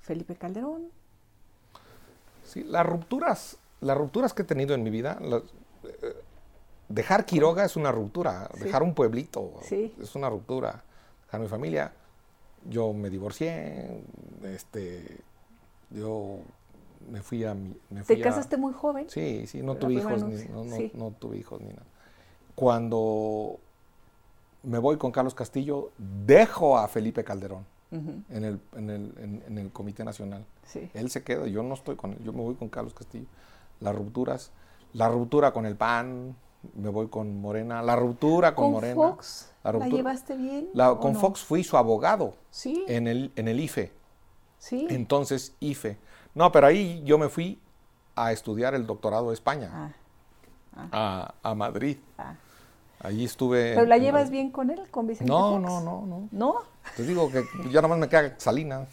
Felipe 0.00 0.36
Calderón? 0.36 0.88
Sí, 2.44 2.62
las 2.64 2.86
rupturas, 2.86 3.58
las 3.86 3.96
rupturas 3.96 4.34
que 4.34 4.42
he 4.42 4.44
tenido 4.44 4.74
en 4.74 4.82
mi 4.82 4.90
vida, 4.90 5.18
eh, 5.22 6.16
dejar 6.88 7.24
Quiroga 7.24 7.64
es 7.64 7.76
una 7.76 7.92
ruptura, 7.92 8.50
dejar 8.58 8.82
un 8.82 8.94
pueblito 8.94 9.60
es 9.70 10.14
una 10.14 10.28
ruptura, 10.28 10.82
dejar 11.26 11.40
mi 11.40 11.48
familia. 11.48 11.92
Yo 12.68 12.92
me 12.92 13.10
divorcié, 13.10 14.02
este, 14.42 15.18
yo 15.90 16.40
me 17.08 17.22
fui 17.22 17.44
a 17.44 17.54
mi... 17.54 17.74
¿Te 18.06 18.20
casaste 18.20 18.56
muy 18.56 18.72
joven? 18.72 19.08
Sí, 19.08 19.46
sí, 19.46 19.62
no 19.62 19.76
tuve 19.76 19.94
hijos, 19.94 20.24
ni, 20.24 20.90
no, 20.94 21.12
tuve 21.12 21.36
hijos 21.36 21.60
ni 21.60 21.68
nada. 21.68 21.86
Cuando 22.56 23.60
me 24.64 24.78
voy 24.78 24.96
con 24.96 25.12
Carlos 25.12 25.34
Castillo, 25.34 25.90
dejo 25.98 26.76
a 26.76 26.88
Felipe 26.88 27.22
Calderón 27.22 27.64
en, 27.92 28.44
el, 28.44 28.60
en, 28.74 28.90
el, 28.90 29.42
en, 29.46 29.58
el, 29.58 29.70
Comité 29.70 30.04
Nacional. 30.04 30.44
Él 30.92 31.10
se 31.10 31.22
queda, 31.22 31.46
yo 31.46 31.62
no 31.62 31.74
estoy 31.74 31.94
con 31.94 32.12
él, 32.12 32.18
yo 32.24 32.32
me 32.32 32.40
voy 32.40 32.56
con 32.56 32.68
Carlos 32.68 32.94
Castillo. 32.94 33.26
Las 33.80 33.94
rupturas, 33.94 34.52
la 34.92 35.08
ruptura 35.08 35.52
con 35.52 35.66
el 35.66 35.76
PAN, 35.76 36.36
me 36.74 36.88
voy 36.88 37.08
con 37.08 37.40
Morena, 37.40 37.82
la 37.82 37.96
ruptura 37.96 38.54
con, 38.54 38.72
Morena. 38.72 38.94
Fox? 38.94 39.52
La, 39.62 39.88
llevaste 39.88 40.36
bien? 40.36 40.70
con 41.00 41.16
Fox 41.16 41.40
fui 41.40 41.64
su 41.64 41.76
abogado 41.76 42.34
¿Sí? 42.50 42.84
en, 42.88 43.06
el, 43.06 43.32
en 43.36 43.48
el 43.48 43.60
IFE. 43.60 43.92
Sí. 44.58 44.86
Entonces, 44.90 45.54
IFE. 45.60 45.98
No, 46.34 46.52
pero 46.52 46.66
ahí 46.66 47.02
yo 47.04 47.18
me 47.18 47.28
fui 47.28 47.60
a 48.14 48.32
estudiar 48.32 48.74
el 48.74 48.86
doctorado 48.86 49.28
de 49.28 49.34
España, 49.34 49.92
ah, 50.76 50.88
ah. 50.92 51.34
A, 51.42 51.54
Madrid. 51.54 51.98
Ah. 52.18 52.34
Allí 53.00 53.24
estuve. 53.24 53.74
¿Pero 53.74 53.86
la 53.86 53.98
llevas 53.98 54.30
bien 54.30 54.50
con 54.50 54.70
él, 54.70 54.82
con 54.90 55.06
Vicente 55.06 55.30
no, 55.30 55.58
No, 55.58 55.80
no, 55.80 56.06
no. 56.06 56.28
¿No? 56.32 56.54
Te 56.96 57.02
digo 57.02 57.30
que 57.30 57.44
ya 57.70 57.82
nomás 57.82 57.98
me 57.98 58.08
queda 58.08 58.34
Salinas. 58.38 58.88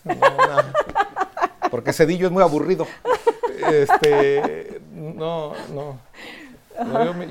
porque 1.72 1.94
Cedillo 1.94 2.28
es 2.28 2.32
muy 2.32 2.44
aburrido. 2.44 2.86
Este, 3.72 4.82
no, 4.94 5.54
no 5.74 5.98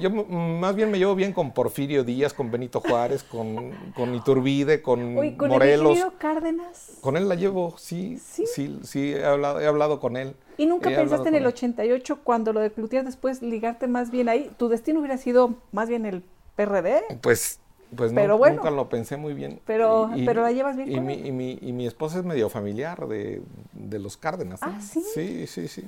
yo, 0.01 0.11
más 0.11 0.75
bien 0.75 0.91
me 0.91 0.99
llevo 0.99 1.15
bien 1.15 1.33
con 1.33 1.53
Porfirio 1.53 2.05
Díaz, 2.05 2.33
con 2.33 2.51
Benito 2.51 2.81
Juárez, 2.81 3.23
con, 3.23 3.73
con 3.95 4.15
Iturbide, 4.15 4.83
con, 4.83 5.15
¿con 5.37 5.49
Morelos. 5.49 5.99
El 5.99 6.13
Cárdenas? 6.19 6.99
Con 7.01 7.17
él 7.17 7.29
la 7.29 7.35
llevo, 7.35 7.75
sí, 7.77 8.19
sí, 8.19 8.47
sí, 8.83 9.13
he, 9.13 9.25
hablado, 9.25 9.61
he 9.61 9.67
hablado 9.67 10.01
con 10.01 10.17
él. 10.17 10.35
¿Y 10.57 10.67
nunca 10.67 10.91
pensaste 10.91 11.29
en 11.29 11.35
el 11.35 11.47
88 11.47 12.21
cuando 12.23 12.53
lo 12.53 12.61
de 12.61 12.71
Cloutier 12.71 13.05
después 13.05 13.43
ligarte 13.43 13.89
más 13.89 14.11
bien 14.11 14.29
ahí? 14.29 14.51
¿Tu 14.59 14.69
destino 14.69 15.01
hubiera 15.01 15.17
sido 15.17 15.55
más 15.73 15.89
bien 15.89 16.07
el 16.07 16.23
PRD? 16.57 17.03
Pues 17.21 17.59
pues 17.95 18.11
nunca 18.11 18.71
lo 18.71 18.89
pensé 18.89 19.19
muy 19.19 19.35
bien. 19.35 19.61
Pero, 19.67 20.11
pero 20.25 20.43
la 20.43 20.53
llevas 20.53 20.77
bien 20.77 20.91
y 20.91 21.01
mi, 21.01 21.15
Y 21.15 21.33
mi, 21.33 21.59
y 21.61 21.73
mi 21.73 21.87
esposa 21.87 22.21
es 22.21 22.25
medio 22.25 22.49
familiar 22.49 23.07
de, 23.07 23.43
de 23.73 23.99
los 23.99 24.17
Cárdenas. 24.17 24.61
Ah, 24.63 24.81
¿sí? 24.81 25.03
Sí, 25.15 25.47
sí, 25.47 25.69
sí. 25.69 25.85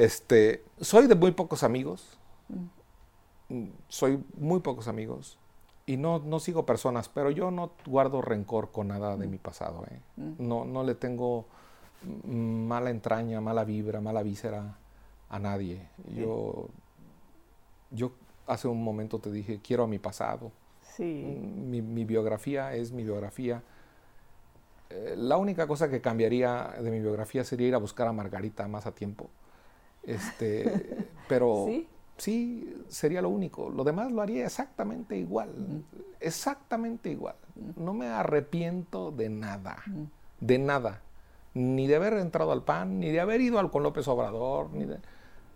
Este, 0.00 0.64
soy 0.80 1.08
de 1.08 1.14
muy 1.14 1.32
pocos 1.32 1.62
amigos. 1.62 2.18
Soy 3.88 4.24
muy 4.38 4.60
pocos 4.60 4.88
amigos 4.88 5.38
y 5.84 5.98
no, 5.98 6.20
no 6.20 6.38
sigo 6.38 6.64
personas, 6.64 7.10
pero 7.10 7.30
yo 7.30 7.50
no 7.50 7.72
guardo 7.84 8.22
rencor 8.22 8.70
con 8.70 8.88
nada 8.88 9.16
de 9.18 9.26
mm. 9.26 9.30
mi 9.30 9.36
pasado. 9.36 9.84
¿eh? 9.90 10.00
Mm. 10.16 10.48
No, 10.48 10.64
no 10.64 10.84
le 10.84 10.94
tengo 10.94 11.44
mala 12.24 12.88
entraña, 12.88 13.42
mala 13.42 13.64
vibra, 13.64 14.00
mala 14.00 14.22
víscera 14.22 14.78
a 15.28 15.38
nadie. 15.38 15.86
Yo, 16.16 16.68
yo 17.90 18.12
hace 18.46 18.68
un 18.68 18.82
momento 18.82 19.18
te 19.18 19.30
dije, 19.30 19.60
quiero 19.62 19.84
a 19.84 19.86
mi 19.86 19.98
pasado. 19.98 20.50
Mi, 20.98 21.82
mi, 21.82 22.04
biografía 22.04 22.74
es 22.74 22.92
mi 22.92 23.04
biografía. 23.04 23.62
Eh, 24.90 25.14
la 25.16 25.36
única 25.36 25.66
cosa 25.66 25.90
que 25.90 26.00
cambiaría 26.00 26.74
de 26.80 26.90
mi 26.90 27.00
biografía 27.00 27.44
sería 27.44 27.68
ir 27.68 27.74
a 27.74 27.78
buscar 27.78 28.06
a 28.06 28.12
Margarita 28.12 28.66
más 28.66 28.86
a 28.86 28.92
tiempo. 28.92 29.28
Este, 30.02 31.06
pero, 31.28 31.64
¿Sí? 31.66 31.88
sí, 32.16 32.76
sería 32.88 33.22
lo 33.22 33.28
único. 33.28 33.70
Lo 33.70 33.84
demás 33.84 34.12
lo 34.12 34.22
haría 34.22 34.44
exactamente 34.44 35.16
igual. 35.16 35.50
exactamente 36.20 37.10
igual. 37.10 37.36
No 37.76 37.94
me 37.94 38.06
arrepiento 38.08 39.10
de 39.10 39.28
nada, 39.28 39.82
de 40.40 40.58
nada. 40.58 41.02
Ni 41.52 41.86
de 41.86 41.96
haber 41.96 42.14
entrado 42.14 42.52
al 42.52 42.62
PAN, 42.62 43.00
ni 43.00 43.10
de 43.10 43.20
haber 43.20 43.40
ido 43.40 43.58
al 43.58 43.70
con 43.70 43.82
López 43.82 44.06
Obrador, 44.08 44.70
ni 44.72 44.84
de... 44.84 44.98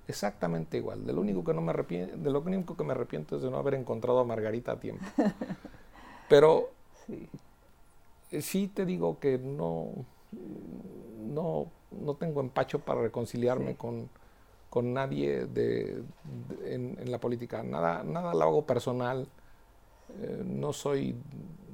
Exactamente 0.06 0.76
igual. 0.76 1.06
De 1.06 1.12
lo 1.12 1.20
único 1.20 1.44
que 1.44 1.54
no 1.54 1.62
me 1.62 1.70
arrepiento, 1.70 2.16
de 2.16 2.30
lo 2.30 2.40
único 2.40 2.76
que 2.76 2.84
me 2.84 2.92
arrepiento 2.92 3.36
es 3.36 3.42
de 3.42 3.50
no 3.50 3.56
haber 3.56 3.74
encontrado 3.74 4.18
a 4.18 4.24
Margarita 4.24 4.72
a 4.72 4.80
tiempo. 4.80 5.04
Pero 6.28 6.70
sí, 7.06 7.28
eh, 8.30 8.42
sí 8.42 8.68
te 8.68 8.84
digo 8.84 9.18
que 9.18 9.38
no, 9.38 9.88
no, 11.32 11.68
no 11.90 12.14
tengo 12.14 12.40
empacho 12.40 12.80
para 12.80 13.00
reconciliarme 13.00 13.76
con, 13.76 14.08
con, 14.74 14.92
nadie 14.92 15.46
de, 15.46 16.02
en, 16.64 17.10
la 17.10 17.18
política. 17.18 17.62
Nada, 17.62 18.02
nada 18.02 18.34
lo 18.34 18.42
hago 18.42 18.66
personal. 18.66 19.28
Eh, 20.20 20.42
no 20.44 20.72
soy 20.72 21.14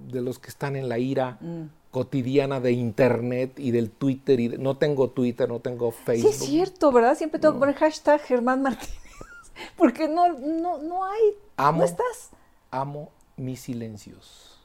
de 0.08 0.20
los 0.20 0.38
que 0.38 0.48
están 0.48 0.76
en 0.76 0.88
la 0.88 0.98
ira 0.98 1.38
mm. 1.40 1.62
cotidiana 1.90 2.60
de 2.60 2.72
internet 2.72 3.58
y 3.58 3.70
del 3.70 3.90
Twitter. 3.90 4.38
Y 4.38 4.48
no 4.50 4.76
tengo 4.76 5.10
Twitter, 5.10 5.48
no 5.48 5.60
tengo 5.60 5.90
Facebook. 5.90 6.32
Sí, 6.32 6.42
es 6.42 6.48
cierto, 6.48 6.92
¿verdad? 6.92 7.16
Siempre 7.16 7.40
tengo 7.40 7.54
que 7.54 7.60
poner 7.60 7.76
hashtag 7.76 8.20
Germán 8.20 8.62
Martínez. 8.62 9.00
Porque 9.76 10.08
no, 10.08 10.32
no, 10.32 10.78
no 10.78 11.04
hay. 11.04 11.22
Amo, 11.56 11.78
no 11.78 11.84
estás. 11.84 12.30
Amo 12.70 13.10
mis 13.36 13.60
silencios. 13.60 14.58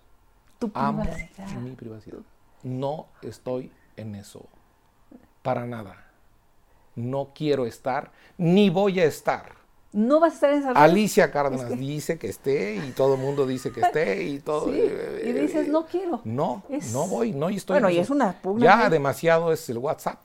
Tu 0.59 0.69
privacidad. 0.69 1.49
Amo 1.49 1.61
mi 1.61 1.71
privacidad. 1.71 2.19
No 2.63 3.07
estoy 3.21 3.71
en 3.95 4.15
eso. 4.15 4.45
Para 5.41 5.65
nada. 5.65 6.04
No 6.95 7.31
quiero 7.35 7.65
estar, 7.65 8.11
ni 8.37 8.69
voy 8.69 8.99
a 8.99 9.05
estar 9.05 9.65
no 9.95 10.19
vas 10.19 10.33
a 10.33 10.35
estar 10.35 10.51
en 10.51 10.59
esa 10.59 10.71
Alicia 10.71 11.31
Cárdenas 11.31 11.79
dice 11.79 12.19
que 12.19 12.27
esté 12.27 12.75
y 12.75 12.91
todo 12.91 13.15
el 13.15 13.21
mundo 13.21 13.47
dice 13.47 13.71
que 13.71 13.79
esté 13.79 14.23
y 14.23 14.39
todo. 14.39 14.65
Sí, 14.65 14.91
y 15.23 15.31
dices, 15.31 15.69
no 15.69 15.85
quiero. 15.85 16.19
No, 16.25 16.63
no 16.91 17.07
voy, 17.07 17.31
no 17.31 17.47
estoy. 17.47 17.75
Bueno, 17.75 17.89
y 17.89 17.99
es 17.99 18.09
una 18.09 18.33
pugna. 18.33 18.65
Ya 18.65 18.89
demasiado 18.89 19.53
es 19.53 19.69
el 19.69 19.77
WhatsApp. 19.77 20.19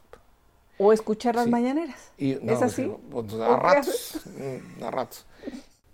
O 0.77 0.93
escuchar 0.93 1.37
las 1.37 1.47
mañaneras. 1.47 2.11
¿Es 2.19 2.63
así? 2.63 2.91
Pues, 3.13 3.33
a 3.35 3.57
ratos, 3.57 4.21
mm, 4.27 4.83
a 4.83 4.91
ratos. 4.91 5.25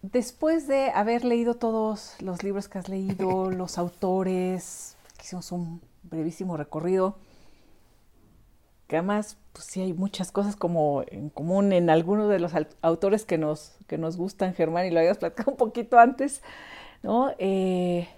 Después 0.01 0.67
de 0.69 0.91
haber 0.91 1.27
leído 1.27 1.53
todos 1.55 2.15
los 2.21 2.43
libros 2.43 2.69
que 2.69 2.79
has 2.79 2.89
leído, 2.89 3.51
los 3.51 3.77
autores, 3.77 4.97
hicimos 5.23 5.53
un 5.53 5.83
brevísimo 6.03 6.57
recorrido, 6.57 7.19
que 8.87 8.97
además 8.97 9.39
pues 9.53 9.67
sí 9.67 9.81
hay 9.81 9.93
muchas 9.93 10.33
cosas 10.33 10.55
como 10.55 11.03
en 11.09 11.31
común 11.31 11.73
en 11.73 11.91
algunos 11.91 12.29
de 12.29 12.39
los 12.39 12.53
autores 12.83 13.25
que 13.25 13.39
nos, 13.39 13.77
que 13.87 13.99
nos 13.99 14.17
gustan, 14.17 14.55
Germán, 14.55 14.87
y 14.87 14.91
lo 14.91 15.01
habías 15.01 15.19
platicado 15.19 15.53
un 15.53 15.57
poquito 15.57 15.99
antes, 15.99 16.43
¿no? 17.03 17.31
Eh, 17.39 18.09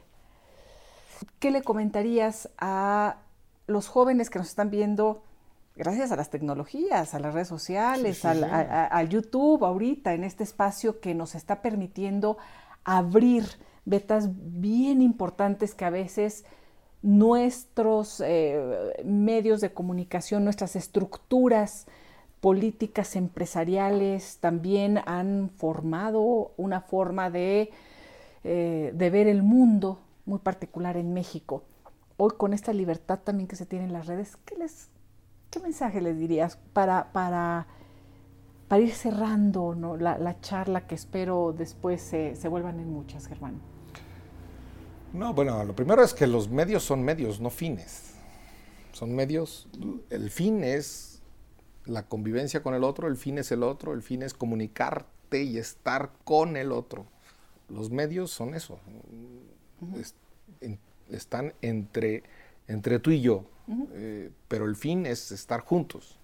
¿Qué 1.38 1.50
le 1.50 1.62
comentarías 1.62 2.50
a 2.58 3.18
los 3.66 3.88
jóvenes 3.88 4.30
que 4.30 4.38
nos 4.38 4.48
están 4.48 4.70
viendo 4.70 5.22
gracias 5.78 6.10
a 6.10 6.16
las 6.16 6.28
tecnologías, 6.28 7.14
a 7.14 7.20
las 7.20 7.32
redes 7.32 7.48
sociales, 7.48 8.24
al, 8.24 9.08
YouTube 9.08 9.64
ahorita, 9.64 10.12
en 10.12 10.24
este 10.24 10.42
espacio 10.42 11.00
que 11.00 11.14
nos 11.14 11.36
está 11.36 11.62
permitiendo 11.62 12.36
abrir 12.84 13.44
vetas 13.84 14.28
bien 14.32 15.00
importantes 15.00 15.74
que 15.74 15.84
a 15.84 15.90
veces 15.90 16.44
nuestros 17.02 18.20
eh, 18.20 18.94
medios 19.04 19.60
de 19.60 19.72
comunicación, 19.72 20.44
nuestras 20.44 20.76
estructuras 20.76 21.86
políticas 22.40 23.16
empresariales 23.16 24.38
también 24.40 25.00
han 25.06 25.50
formado 25.50 26.52
una 26.56 26.80
forma 26.80 27.30
de, 27.30 27.70
eh, 28.44 28.92
de 28.94 29.10
ver 29.10 29.26
el 29.26 29.42
mundo 29.42 30.00
muy 30.24 30.38
particular 30.38 30.96
en 30.96 31.12
México. 31.14 31.62
Hoy 32.16 32.30
con 32.36 32.52
esta 32.52 32.72
libertad 32.72 33.20
también 33.22 33.48
que 33.48 33.56
se 33.56 33.66
tiene 33.66 33.84
en 33.86 33.92
las 33.92 34.06
redes, 34.06 34.36
¿qué, 34.44 34.56
mensaje 35.60 36.00
les 36.00 36.16
dirías 36.16 36.56
para, 36.72 37.12
para, 37.12 37.66
para 38.68 38.82
ir 38.82 38.92
cerrando 38.92 39.74
la, 39.98 40.40
charla 40.40 40.86
que 40.86 40.94
espero 40.94 41.52
después 41.56 42.00
se, 42.00 42.36
se 42.36 42.48
vuelvan 42.48 42.78
en 42.78 42.92
muchas, 42.92 43.26
Germán? 43.26 43.60
No, 45.12 45.32
bueno, 45.32 45.64
lo 45.64 45.74
primero 45.74 46.02
es 46.02 46.12
que 46.12 46.26
los 46.26 46.48
medios 46.48 46.82
son 46.82 47.02
medios, 47.02 47.40
no 47.40 47.50
fines. 47.50 48.14
Son 48.92 49.14
medios, 49.14 49.68
el 50.10 50.30
fin 50.30 50.64
es 50.64 51.22
la 51.86 52.06
convivencia 52.06 52.62
con 52.62 52.74
el 52.74 52.84
otro, 52.84 53.08
el 53.08 53.16
fin 53.16 53.38
es 53.38 53.50
el 53.52 53.62
otro, 53.62 53.94
el 53.94 54.02
fin 54.02 54.22
es 54.22 54.34
comunicarte 54.34 55.42
y 55.42 55.58
estar 55.58 56.10
con 56.24 56.56
el 56.56 56.72
otro. 56.72 57.06
Los 57.68 57.90
medios 57.90 58.30
son 58.30 58.54
eso, 58.54 58.78
están 61.10 61.54
entre, 61.62 62.24
entre 62.66 62.98
tú 62.98 63.10
y 63.10 63.20
yo, 63.20 63.44
eh, 63.92 64.30
pero 64.48 64.64
el 64.64 64.76
fin 64.76 65.06
es 65.06 65.32
estar 65.32 65.60
juntos. 65.60 66.18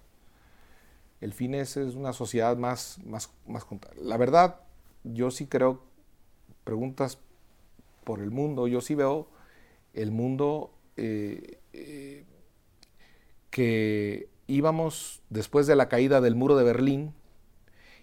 El 1.21 1.33
fin 1.33 1.55
es, 1.55 1.77
es 1.77 1.95
una 1.95 2.13
sociedad 2.13 2.57
más, 2.57 2.99
más, 3.05 3.31
más 3.47 3.63
junta. 3.63 3.89
La 3.99 4.17
verdad, 4.17 4.59
yo 5.03 5.31
sí 5.31 5.47
creo, 5.47 5.81
preguntas 6.63 7.19
por 8.05 8.21
el 8.21 8.31
mundo. 8.31 8.67
Yo 8.67 8.79
sí 8.79 8.95
veo 8.95 9.27
el 9.93 10.11
mundo 10.11 10.71
eh, 10.95 11.59
eh, 11.73 12.23
que 13.49 14.29
íbamos, 14.47 15.21
después 15.29 15.67
de 15.67 15.75
la 15.75 15.89
caída 15.89 16.21
del 16.21 16.35
muro 16.35 16.55
de 16.55 16.63
Berlín, 16.63 17.13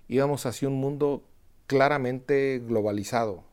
íbamos 0.09 0.45
hacia 0.45 0.69
un 0.69 0.75
mundo 0.75 1.23
claramente 1.67 2.63
globalizado. 2.67 3.45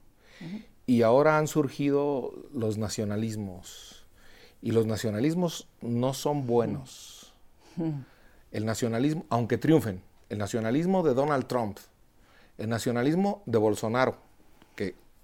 Y 0.86 1.04
ahora 1.04 1.38
han 1.38 1.48
surgido 1.48 2.34
los 2.54 2.78
nacionalismos. 2.78 4.06
Y 4.62 4.72
los 4.72 4.86
nacionalismos 4.86 5.68
no 5.82 6.14
son 6.14 6.48
buenos. 6.48 7.34
El 8.52 8.66
nacionalismo, 8.66 9.26
aunque 9.30 9.58
triunfen, 9.58 10.02
el 10.30 10.38
nacionalismo 10.38 11.04
de 11.04 11.14
Donald 11.14 11.48
Trump, 11.48 11.78
el 12.58 12.70
nacionalismo 12.70 13.44
de 13.46 13.58
Bolsonaro, 13.58 14.18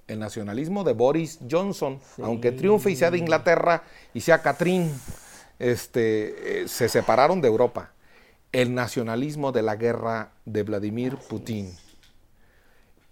el 0.07 0.19
nacionalismo 0.19 0.84
de 0.84 0.94
Boris 0.94 1.40
Johnson, 1.49 1.99
aunque 2.22 2.52
triunfe 2.52 2.91
y 2.91 2.95
sea 2.95 3.11
de 3.11 3.18
Inglaterra 3.18 3.84
y 4.14 4.22
sea 4.22 4.41
Catrín, 4.41 4.91
este, 5.60 6.64
eh, 6.64 6.68
se 6.68 6.90
separaron 6.90 7.41
de 7.41 7.48
Europa. 7.48 7.91
El 8.52 8.73
nacionalismo 8.73 9.52
de 9.52 9.64
la 9.64 9.76
guerra 9.76 10.32
de 10.45 10.64
Vladimir 10.64 11.18
Putin. 11.18 11.76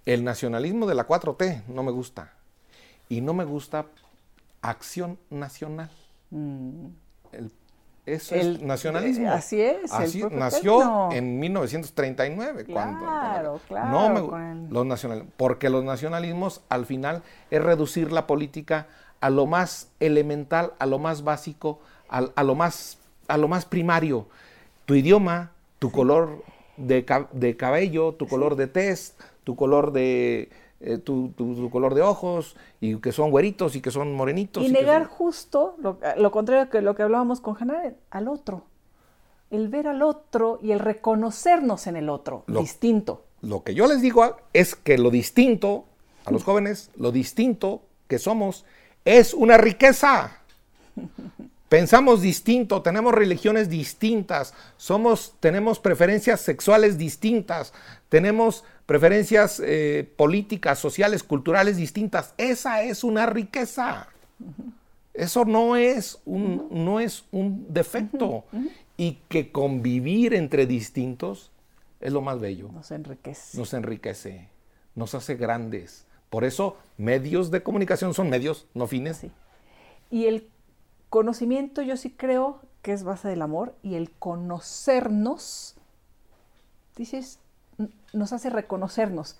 El 0.05 0.23
nacionalismo 0.23 0.85
de 0.85 0.95
la 0.95 1.07
4T 1.07 1.63
no 1.67 1.83
me 1.83 1.91
gusta. 1.91 2.33
Y 3.09 3.21
no 3.21 3.33
me 3.33 3.43
gusta 3.43 3.87
acción 4.61 5.19
nacional. 5.29 5.89
Mm. 6.29 6.87
Eso 8.05 8.35
es 8.35 8.61
nacionalismo. 8.61 9.31
así 9.31 9.61
es. 9.61 9.91
Así 9.93 10.23
nació 10.29 11.11
en 11.11 11.39
1939. 11.39 12.65
Claro, 12.65 12.99
cuando, 12.99 13.61
claro. 13.67 14.09
No 14.09 14.69
los 14.69 14.85
nacional, 14.85 15.25
porque 15.37 15.69
los 15.69 15.85
nacionalismos 15.85 16.61
al 16.67 16.85
final 16.85 17.23
es 17.49 17.63
reducir 17.63 18.11
la 18.11 18.27
política 18.27 18.87
a 19.21 19.29
lo 19.29 19.45
más 19.45 19.89
elemental, 20.01 20.73
a 20.79 20.85
lo 20.85 20.99
más 20.99 21.23
básico, 21.23 21.79
a, 22.09 22.43
lo, 22.43 22.55
más, 22.55 22.97
a 23.29 23.37
lo 23.37 23.47
más 23.47 23.63
primario. 23.63 24.27
Tu 24.85 24.95
idioma, 24.95 25.51
tu 25.79 25.89
color 25.89 26.43
de, 26.75 27.05
de, 27.31 27.55
cabello, 27.55 28.15
tu 28.15 28.27
color 28.27 28.57
de 28.57 28.67
test, 28.67 29.19
tu 29.45 29.55
color 29.55 29.93
de, 29.93 30.49
eh, 30.85 30.97
tu, 30.97 31.33
color 31.71 31.95
de 31.95 32.01
ojos 32.01 32.57
y 32.81 32.97
que 32.97 33.11
son 33.11 33.31
güeritos 33.31 33.75
y 33.75 33.81
que 33.81 33.89
son 33.89 34.13
morenitos. 34.13 34.63
Y, 34.63 34.69
negar 34.69 35.05
justo 35.05 35.75
lo, 35.79 36.31
contrario 36.31 36.69
que 36.69 36.81
lo 36.81 36.93
que 36.93 37.03
hablábamos 37.03 37.39
con 37.39 37.55
Hanna, 37.57 37.93
al 38.09 38.27
otro. 38.27 38.65
El 39.49 39.69
ver 39.69 39.87
al 39.87 40.01
otro 40.01 40.59
y 40.61 40.71
el 40.71 40.79
reconocernos 40.79 41.87
en 41.87 41.95
el 41.95 42.09
otro, 42.09 42.43
distinto. 42.47 43.23
Lo 43.41 43.63
que 43.63 43.75
yo 43.75 43.87
les 43.87 44.01
digo 44.01 44.35
es 44.51 44.75
que 44.75 44.97
lo 44.97 45.09
distinto, 45.09 45.85
a 46.25 46.31
los 46.31 46.43
jóvenes, 46.43 46.89
lo 46.97 47.11
distinto 47.11 47.83
que 48.07 48.19
somos 48.19 48.65
es 49.05 49.33
una 49.33 49.57
riqueza. 49.57 50.39
Pensamos 51.73 52.21
distinto, 52.21 52.83
tenemos 52.83 53.15
religiones 53.15 53.67
distintas, 53.67 54.53
somos, 54.77 55.33
tenemos 55.39 55.79
preferencias 55.79 56.39
sexuales 56.39 56.99
distintas, 56.99 57.73
tenemos 58.09 58.63
preferencias 58.85 59.59
eh, 59.59 60.07
políticas, 60.15 60.77
sociales, 60.77 61.23
culturales 61.23 61.75
distintas. 61.75 62.35
Esa 62.37 62.83
es 62.83 63.03
una 63.03 63.25
riqueza. 63.25 64.07
Eso 65.15 65.45
no 65.45 65.75
es 65.75 66.19
un, 66.25 66.67
no 66.69 66.99
es 66.99 67.25
un 67.31 67.65
defecto. 67.73 68.45
Y 68.95 69.13
que 69.27 69.51
convivir 69.51 70.35
entre 70.35 70.67
distintos 70.67 71.49
es 71.99 72.13
lo 72.13 72.21
más 72.21 72.39
bello. 72.39 72.69
Nos 72.71 72.91
enriquece. 72.91 73.57
Nos 73.57 73.73
enriquece, 73.73 74.47
nos 74.93 75.15
hace 75.15 75.33
grandes. 75.37 76.05
Por 76.29 76.43
eso 76.43 76.77
medios 76.99 77.49
de 77.49 77.63
comunicación 77.63 78.13
son 78.13 78.29
medios, 78.29 78.67
no 78.75 78.85
fines. 78.85 79.25
Y 80.11 80.27
el 80.27 80.52
conocimiento 81.13 81.83
yo 81.83 81.95
sí 81.95 82.09
creo 82.09 82.59
que 82.81 82.91
es 82.91 83.03
base 83.03 83.27
del 83.27 83.43
amor 83.43 83.75
y 83.83 83.93
el 83.93 84.09
conocernos, 84.09 85.75
dices, 86.95 87.37
nos 88.13 88.33
hace 88.33 88.49
reconocernos. 88.49 89.37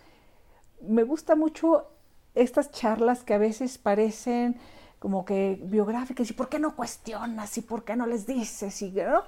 Me 0.81 1.01
gusta 1.01 1.35
mucho 1.35 1.87
estas 2.35 2.69
charlas 2.69 3.23
que 3.23 3.33
a 3.33 3.39
veces 3.39 3.79
parecen 3.79 4.57
como 4.99 5.25
que 5.25 5.59
biográficas, 5.63 6.29
y 6.29 6.33
por 6.33 6.47
qué 6.47 6.59
no 6.59 6.75
cuestionas, 6.75 7.57
y 7.57 7.61
por 7.61 7.83
qué 7.83 7.95
no 7.95 8.05
les 8.05 8.27
dices, 8.27 8.79
y 8.83 8.91
no, 8.91 9.25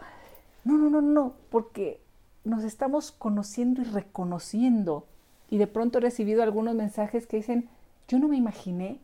no, 0.66 0.78
no, 0.78 0.90
no, 0.92 1.02
no, 1.02 1.34
porque 1.50 2.00
nos 2.44 2.64
estamos 2.64 3.12
conociendo 3.12 3.82
y 3.82 3.86
reconociendo. 3.86 5.08
Y 5.50 5.58
de 5.58 5.66
pronto 5.66 5.98
he 5.98 6.02
recibido 6.02 6.44
algunos 6.44 6.76
mensajes 6.76 7.26
que 7.26 7.38
dicen, 7.38 7.70
yo 8.08 8.20
no 8.20 8.28
me 8.28 8.38
imaginé 8.38 9.00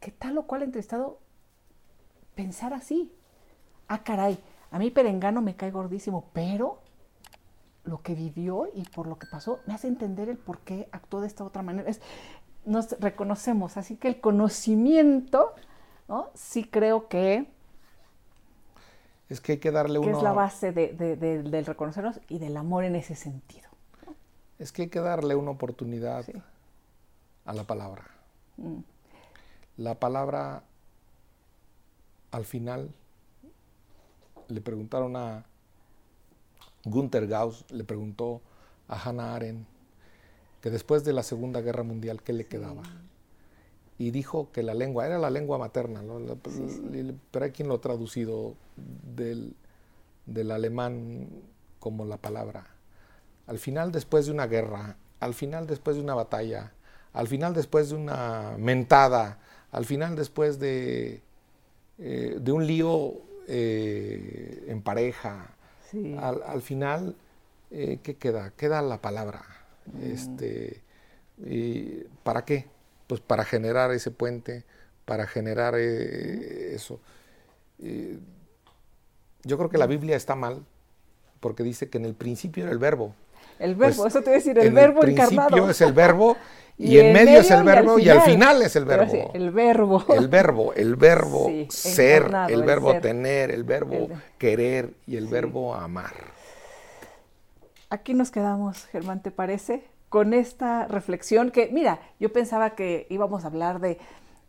que 0.00 0.10
tal 0.10 0.36
o 0.36 0.42
cual 0.42 0.64
entrevistado 0.64 1.18
pensar 2.38 2.72
así. 2.72 3.12
Ah, 3.88 4.04
caray, 4.04 4.38
a 4.70 4.78
mí 4.78 4.92
Perengano 4.92 5.42
me 5.42 5.56
cae 5.56 5.72
gordísimo, 5.72 6.30
pero 6.32 6.78
lo 7.82 8.00
que 8.00 8.14
vivió 8.14 8.68
y 8.72 8.84
por 8.84 9.08
lo 9.08 9.18
que 9.18 9.26
pasó 9.26 9.58
me 9.66 9.74
hace 9.74 9.88
entender 9.88 10.28
el 10.28 10.38
por 10.38 10.60
qué 10.60 10.88
actuó 10.92 11.20
de 11.20 11.26
esta 11.26 11.42
otra 11.42 11.62
manera. 11.62 11.90
Es, 11.90 12.00
nos 12.64 12.92
reconocemos, 13.00 13.76
así 13.76 13.96
que 13.96 14.06
el 14.06 14.20
conocimiento, 14.20 15.52
¿no? 16.06 16.30
Sí 16.34 16.62
creo 16.62 17.08
que... 17.08 17.50
Es 19.28 19.40
que 19.40 19.52
hay 19.52 19.58
que 19.58 19.72
darle 19.72 19.98
uno... 19.98 20.16
es 20.16 20.22
la 20.22 20.32
base 20.32 20.70
del 20.70 21.66
reconocernos 21.66 22.20
y 22.28 22.38
del 22.38 22.56
amor 22.56 22.84
en 22.84 22.94
ese 22.94 23.16
sentido. 23.16 23.68
Es 24.60 24.70
que 24.70 24.82
hay 24.82 24.88
que 24.90 25.00
darle 25.00 25.34
una 25.34 25.50
oportunidad 25.50 26.24
a 27.44 27.52
la 27.52 27.64
palabra. 27.64 28.04
Mm. 28.58 28.78
La 29.76 29.96
palabra, 29.96 30.62
al 32.30 32.44
final, 32.44 32.90
le 34.48 34.60
preguntaron 34.60 35.16
a 35.16 35.44
Gunther 36.84 37.26
Gauss, 37.26 37.64
le 37.70 37.84
preguntó 37.84 38.40
a 38.88 39.00
Hannah 39.00 39.34
Arendt 39.34 39.66
que 40.60 40.70
después 40.70 41.04
de 41.04 41.12
la 41.12 41.22
Segunda 41.22 41.60
Guerra 41.60 41.82
Mundial, 41.82 42.22
¿qué 42.22 42.32
le 42.32 42.46
quedaba? 42.46 42.82
Y 43.98 44.10
dijo 44.10 44.50
que 44.52 44.62
la 44.62 44.74
lengua, 44.74 45.06
era 45.06 45.18
la 45.18 45.30
lengua 45.30 45.58
materna, 45.58 46.02
pero 47.30 47.44
hay 47.44 47.50
quien 47.52 47.68
lo 47.68 47.74
ha 47.74 47.80
traducido 47.80 48.54
del, 48.76 49.54
del 50.26 50.50
alemán 50.50 51.28
como 51.78 52.04
la 52.04 52.16
palabra. 52.16 52.66
Al 53.46 53.58
final, 53.58 53.92
después 53.92 54.26
de 54.26 54.32
una 54.32 54.46
guerra, 54.46 54.96
al 55.20 55.34
final, 55.34 55.66
después 55.66 55.96
de 55.96 56.02
una 56.02 56.14
batalla, 56.14 56.72
al 57.12 57.28
final, 57.28 57.54
después 57.54 57.90
de 57.90 57.96
una 57.96 58.56
mentada, 58.58 59.38
al 59.72 59.84
final, 59.84 60.16
después 60.16 60.58
de, 60.58 61.22
eh, 61.98 62.36
de 62.40 62.52
un 62.52 62.66
lío 62.66 63.14
eh, 63.48 64.66
en 64.68 64.82
pareja, 64.82 65.50
al, 66.20 66.62
final, 66.62 67.16
eh, 67.70 67.98
¿qué 68.02 68.16
queda? 68.16 68.52
Queda 68.56 68.82
la 68.82 69.00
palabra. 69.00 69.42
Este, 70.02 70.82
¿Para 72.22 72.44
qué? 72.44 72.66
Pues 73.06 73.20
para 73.20 73.44
generar 73.44 73.90
ese 73.92 74.10
puente, 74.10 74.64
para 75.06 75.26
generar 75.26 75.76
eso. 75.76 77.00
yo 77.78 79.56
creo 79.56 79.70
que 79.70 79.78
la 79.78 79.86
Biblia 79.86 80.16
está 80.16 80.34
mal 80.34 80.64
porque 81.40 81.62
dice 81.62 81.88
que 81.88 81.98
en 81.98 82.04
el 82.04 82.14
principio 82.14 82.64
era 82.64 82.72
el 82.72 82.78
verbo. 82.78 83.14
El 83.58 83.74
verbo, 83.74 84.02
pues, 84.02 84.14
eso 84.14 84.20
te 84.20 84.26
voy 84.26 84.34
a 84.34 84.36
decir, 84.36 84.58
el 84.58 84.72
verbo 84.72 85.02
encarnado. 85.04 85.30
En 85.30 85.32
el 85.32 85.46
principio 85.46 85.70
es 85.70 85.80
el 85.80 85.92
verbo 85.92 86.36
y, 86.78 86.98
en 86.98 87.12
medio, 87.12 87.40
es 87.40 87.50
el 87.50 87.64
verbo 87.64 87.98
y 87.98 88.08
al 88.08 88.22
final, 88.22 88.62
es 88.62 88.76
el 88.76 88.84
verbo. 88.84 89.32
el 89.34 89.50
verbo. 89.50 90.04
El 90.14 90.28
verbo, 90.28 90.72
el 90.74 90.94
verbo 90.94 91.50
ser, 91.70 92.30
el 92.48 92.62
verbo 92.62 93.00
tener, 93.00 93.50
el 93.50 93.64
verbo 93.64 94.08
querer 94.38 94.94
y 95.04 95.16
el 95.16 95.26
verbo 95.26 95.74
amar. 95.74 96.12
Aquí 97.90 98.14
nos 98.14 98.30
quedamos, 98.30 98.86
Germán, 98.86 99.22
¿te 99.22 99.32
parece? 99.32 99.84
Con 100.08 100.32
esta 100.34 100.86
reflexión 100.86 101.50
que, 101.50 101.68
mira, 101.72 101.98
yo 102.20 102.32
pensaba 102.32 102.70
que 102.76 103.08
íbamos 103.10 103.42
a 103.44 103.48
hablar 103.48 103.80
de, 103.80 103.98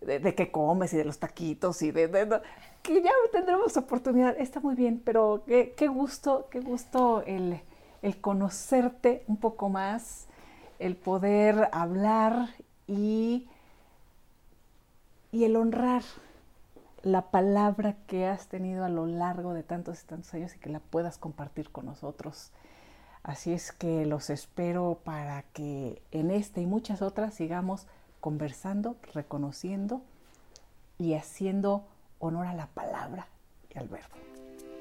de, 0.02 0.36
qué 0.36 0.52
comes 0.52 0.94
y 0.94 0.98
de 0.98 1.06
los 1.06 1.18
taquitos 1.18 1.82
y 1.82 1.92
de, 1.92 2.10
que 2.84 3.02
ya 3.02 3.12
tendremos 3.32 3.76
oportunidad. 3.76 4.40
Está 4.40 4.60
muy 4.60 4.76
bien, 4.76 5.02
pero 5.04 5.44
qué, 5.48 5.74
qué 5.76 5.88
gusto, 5.88 6.48
qué 6.52 6.60
gusto 6.60 7.24
el, 7.26 7.60
el 8.04 8.22
conocerte 8.22 9.24
un 9.28 9.38
poco 9.38 9.70
más 9.70 10.29
el 10.80 10.96
poder 10.96 11.70
hablar 11.72 12.50
y, 12.88 13.48
y 15.32 15.44
el 15.44 15.56
honrar 15.56 16.04
la 17.04 17.32
palabra 17.32 17.96
que 18.08 18.26
has 18.26 18.48
tenido 18.48 18.84
a 18.84 18.90
lo 18.90 19.06
largo 19.06 19.54
de 19.54 19.64
tantos 19.64 20.04
y 20.04 20.06
tantos 20.06 20.34
años 20.34 20.56
y 20.56 20.60
que 20.60 20.70
la 20.70 20.80
puedas 20.80 21.18
compartir 21.18 21.70
con 21.70 21.86
nosotros. 21.86 22.52
Así 23.24 23.54
es 23.54 23.72
que 23.72 24.06
los 24.06 24.30
espero 24.30 25.00
para 25.04 25.44
que 25.54 26.02
en 26.12 26.32
esta 26.32 26.62
y 26.62 26.66
muchas 26.66 27.02
otras 27.02 27.34
sigamos 27.34 27.86
conversando, 28.22 28.98
reconociendo 29.14 30.02
y 30.98 31.14
haciendo 31.14 31.86
honor 32.20 32.48
a 32.48 32.54
la 32.54 32.68
palabra 32.68 33.28
y 33.74 33.78
al 33.78 33.88
verbo. 33.88 34.16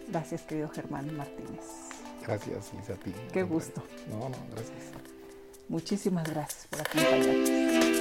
Gracias, 0.09 0.43
querido 0.43 0.69
Germán 0.69 1.17
Martínez. 1.17 1.91
Gracias, 2.27 2.73
Lisa, 2.75 2.95
a 2.95 2.97
ti. 2.97 3.13
Qué 3.33 3.43
gusto. 3.43 3.83
No, 4.09 4.29
no, 4.29 4.37
gracias. 4.51 5.08
Muchísimas 5.69 6.29
gracias 6.29 6.67
por 6.71 6.81
acompañarnos. 6.81 7.98